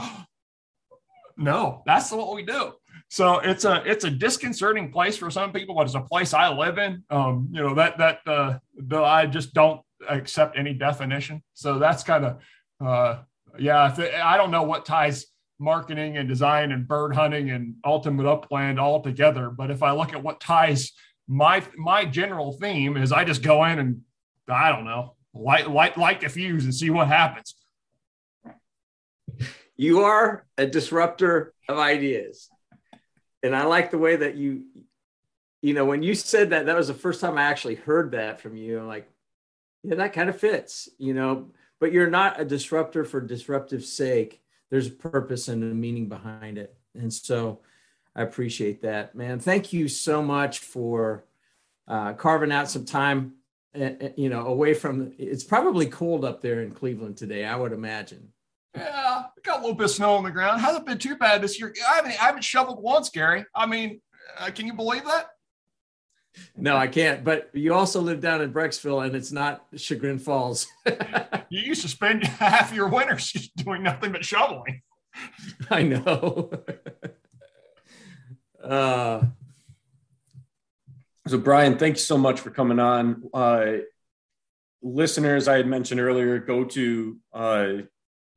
no, 1.38 1.82
that's 1.86 2.12
what 2.12 2.34
we 2.34 2.42
do. 2.42 2.72
So 3.10 3.40
it's 3.40 3.64
a, 3.64 3.82
it's 3.84 4.04
a 4.04 4.10
disconcerting 4.10 4.92
place 4.92 5.16
for 5.16 5.30
some 5.30 5.52
people, 5.52 5.74
but 5.74 5.86
it's 5.86 5.96
a 5.96 6.00
place 6.00 6.32
I 6.32 6.48
live 6.48 6.78
in. 6.78 7.02
Um, 7.10 7.48
you 7.52 7.60
know, 7.60 7.74
that, 7.74 7.98
that, 7.98 8.20
uh, 8.24 8.58
I 9.04 9.26
just 9.26 9.52
don't 9.52 9.80
accept 10.08 10.56
any 10.56 10.74
definition. 10.74 11.42
So 11.52 11.80
that's 11.80 12.04
kind 12.04 12.24
of, 12.24 12.40
uh, 12.80 13.22
yeah, 13.58 13.94
I 14.24 14.36
don't 14.36 14.52
know 14.52 14.62
what 14.62 14.86
ties 14.86 15.26
marketing 15.58 16.18
and 16.18 16.28
design 16.28 16.70
and 16.70 16.86
bird 16.86 17.12
hunting 17.14 17.50
and 17.50 17.74
ultimate 17.84 18.26
upland 18.26 18.78
all 18.78 19.02
together. 19.02 19.50
But 19.50 19.72
if 19.72 19.82
I 19.82 19.90
look 19.90 20.12
at 20.12 20.22
what 20.22 20.40
ties 20.40 20.92
my 21.28 21.62
my 21.76 22.04
general 22.04 22.52
theme 22.52 22.96
is 22.96 23.12
I 23.12 23.24
just 23.24 23.42
go 23.42 23.64
in 23.64 23.78
and 23.78 24.00
I 24.48 24.70
don't 24.70 24.84
know, 24.84 25.14
light 25.34 25.70
light 25.70 25.98
light 25.98 26.20
the 26.20 26.28
fuse 26.28 26.64
and 26.64 26.74
see 26.74 26.90
what 26.90 27.08
happens. 27.08 27.54
You 29.76 30.00
are 30.00 30.46
a 30.58 30.66
disruptor 30.66 31.54
of 31.68 31.78
ideas. 31.78 32.48
And 33.42 33.54
I 33.54 33.64
like 33.64 33.90
the 33.90 33.98
way 33.98 34.16
that 34.16 34.36
you 34.36 34.64
you 35.62 35.74
know, 35.74 35.84
when 35.84 36.02
you 36.02 36.14
said 36.14 36.50
that, 36.50 36.66
that 36.66 36.76
was 36.76 36.88
the 36.88 36.94
first 36.94 37.20
time 37.20 37.36
I 37.36 37.42
actually 37.42 37.74
heard 37.74 38.12
that 38.12 38.40
from 38.40 38.56
you. 38.56 38.80
I'm 38.80 38.86
like, 38.86 39.06
yeah, 39.82 39.96
that 39.96 40.14
kind 40.14 40.30
of 40.30 40.40
fits, 40.40 40.88
you 40.96 41.12
know, 41.12 41.50
but 41.80 41.92
you're 41.92 42.08
not 42.08 42.40
a 42.40 42.46
disruptor 42.46 43.04
for 43.04 43.20
disruptive 43.20 43.84
sake 43.84 44.40
there's 44.70 44.86
a 44.86 44.92
purpose 44.92 45.48
and 45.48 45.62
a 45.62 45.66
meaning 45.66 46.08
behind 46.08 46.56
it. 46.56 46.74
And 46.94 47.12
so 47.12 47.60
I 48.14 48.22
appreciate 48.22 48.82
that, 48.82 49.14
man. 49.14 49.40
Thank 49.40 49.72
you 49.72 49.88
so 49.88 50.22
much 50.22 50.60
for 50.60 51.24
uh, 51.88 52.14
carving 52.14 52.52
out 52.52 52.70
some 52.70 52.84
time, 52.84 53.34
uh, 53.78 53.90
you 54.16 54.28
know, 54.28 54.46
away 54.46 54.74
from. 54.74 55.12
It's 55.18 55.44
probably 55.44 55.86
cold 55.86 56.24
up 56.24 56.40
there 56.40 56.62
in 56.62 56.70
Cleveland 56.70 57.16
today. 57.16 57.44
I 57.44 57.56
would 57.56 57.72
imagine. 57.72 58.32
Yeah, 58.76 59.24
got 59.42 59.58
a 59.58 59.60
little 59.60 59.74
bit 59.74 59.86
of 59.86 59.90
snow 59.90 60.14
on 60.14 60.24
the 60.24 60.30
ground. 60.30 60.60
Hasn't 60.60 60.86
been 60.86 60.98
too 60.98 61.16
bad 61.16 61.42
this 61.42 61.58
year. 61.58 61.74
I 61.88 61.96
haven't, 61.96 62.22
I 62.22 62.26
haven't 62.26 62.44
shoveled 62.44 62.82
once, 62.82 63.10
Gary. 63.10 63.44
I 63.54 63.66
mean, 63.66 64.00
uh, 64.38 64.50
can 64.50 64.66
you 64.66 64.74
believe 64.74 65.04
that? 65.04 65.26
No, 66.56 66.76
I 66.76 66.86
can't. 66.86 67.24
But 67.24 67.50
you 67.52 67.74
also 67.74 68.00
live 68.00 68.20
down 68.20 68.40
in 68.42 68.52
Brecksville, 68.52 69.04
and 69.04 69.16
it's 69.16 69.32
not 69.32 69.64
Chagrin 69.76 70.18
Falls. 70.18 70.68
you 71.48 71.60
used 71.60 71.82
to 71.82 71.88
spend 71.88 72.24
half 72.26 72.72
your 72.72 72.88
winters 72.88 73.32
just 73.32 73.54
doing 73.56 73.82
nothing 73.82 74.12
but 74.12 74.24
shoveling. 74.24 74.82
I 75.70 75.82
know. 75.82 76.50
uh, 78.62 79.22
so, 81.26 81.38
Brian, 81.38 81.76
thank 81.76 81.96
you 81.96 82.00
so 82.00 82.18
much 82.18 82.40
for 82.40 82.50
coming 82.50 82.78
on. 82.78 83.24
Uh, 83.34 83.66
listeners, 84.82 85.48
I 85.48 85.56
had 85.56 85.66
mentioned 85.66 86.00
earlier, 86.00 86.38
go 86.38 86.64
to 86.64 87.18
uh, 87.32 87.72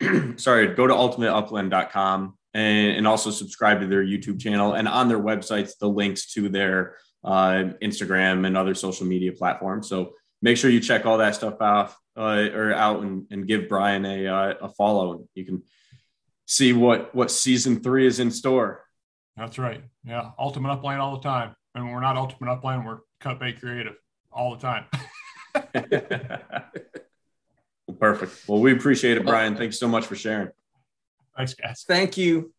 sorry, 0.38 0.76
go 0.76 0.88
to 0.88 0.94
ultimateupland.com 0.94 2.38
and, 2.54 2.98
and 2.98 3.08
also 3.08 3.32
subscribe 3.32 3.80
to 3.82 3.88
their 3.88 4.04
YouTube 4.04 4.40
channel 4.40 4.74
and 4.74 4.88
on 4.88 5.08
their 5.08 5.20
websites, 5.20 5.78
the 5.80 5.88
links 5.88 6.34
to 6.34 6.50
their 6.50 6.96
uh, 7.24 7.72
Instagram 7.82 8.46
and 8.46 8.58
other 8.58 8.76
social 8.76 9.06
media 9.06 9.32
platforms. 9.32 9.88
So 9.90 10.14
make 10.42 10.58
sure 10.58 10.70
you 10.70 10.80
check 10.80 11.06
all 11.06 11.18
that 11.20 11.36
stuff 11.36 11.62
out 11.62 11.94
uh, 12.18 12.50
or 12.54 12.74
out 12.74 13.02
and, 13.02 13.26
and 13.32 13.48
give 13.48 13.70
Brian 13.70 14.06
a, 14.06 14.28
uh, 14.28 14.54
a 14.62 14.70
follow. 14.70 15.26
You 15.36 15.46
can 15.46 15.64
see 16.46 16.74
what 16.74 17.16
what 17.16 17.32
season 17.32 17.82
three 17.82 18.06
is 18.06 18.20
in 18.20 18.30
store. 18.30 18.86
That's 19.36 19.58
right. 19.58 19.84
Yeah, 20.04 20.32
ultimate 20.38 20.72
upland 20.72 21.02
all 21.02 21.16
the 21.16 21.24
time, 21.24 21.56
and 21.74 21.92
we're 21.92 22.02
not 22.02 22.18
ultimate 22.18 22.52
upland. 22.52 22.86
We're 22.86 23.00
cut 23.20 23.40
bait 23.40 23.60
creative 23.60 23.96
all 24.32 24.56
the 24.56 24.62
time. 24.62 24.86
well, 28.04 28.14
perfect. 28.14 28.48
Well, 28.48 28.60
we 28.60 28.74
appreciate 28.74 29.18
it, 29.18 29.26
Brian. 29.26 29.56
Thanks 29.56 29.80
so 29.80 29.88
much 29.88 30.06
for 30.06 30.16
sharing. 30.16 30.50
Thanks, 31.36 31.54
guys. 31.54 31.84
Thank 31.88 32.18
you. 32.18 32.53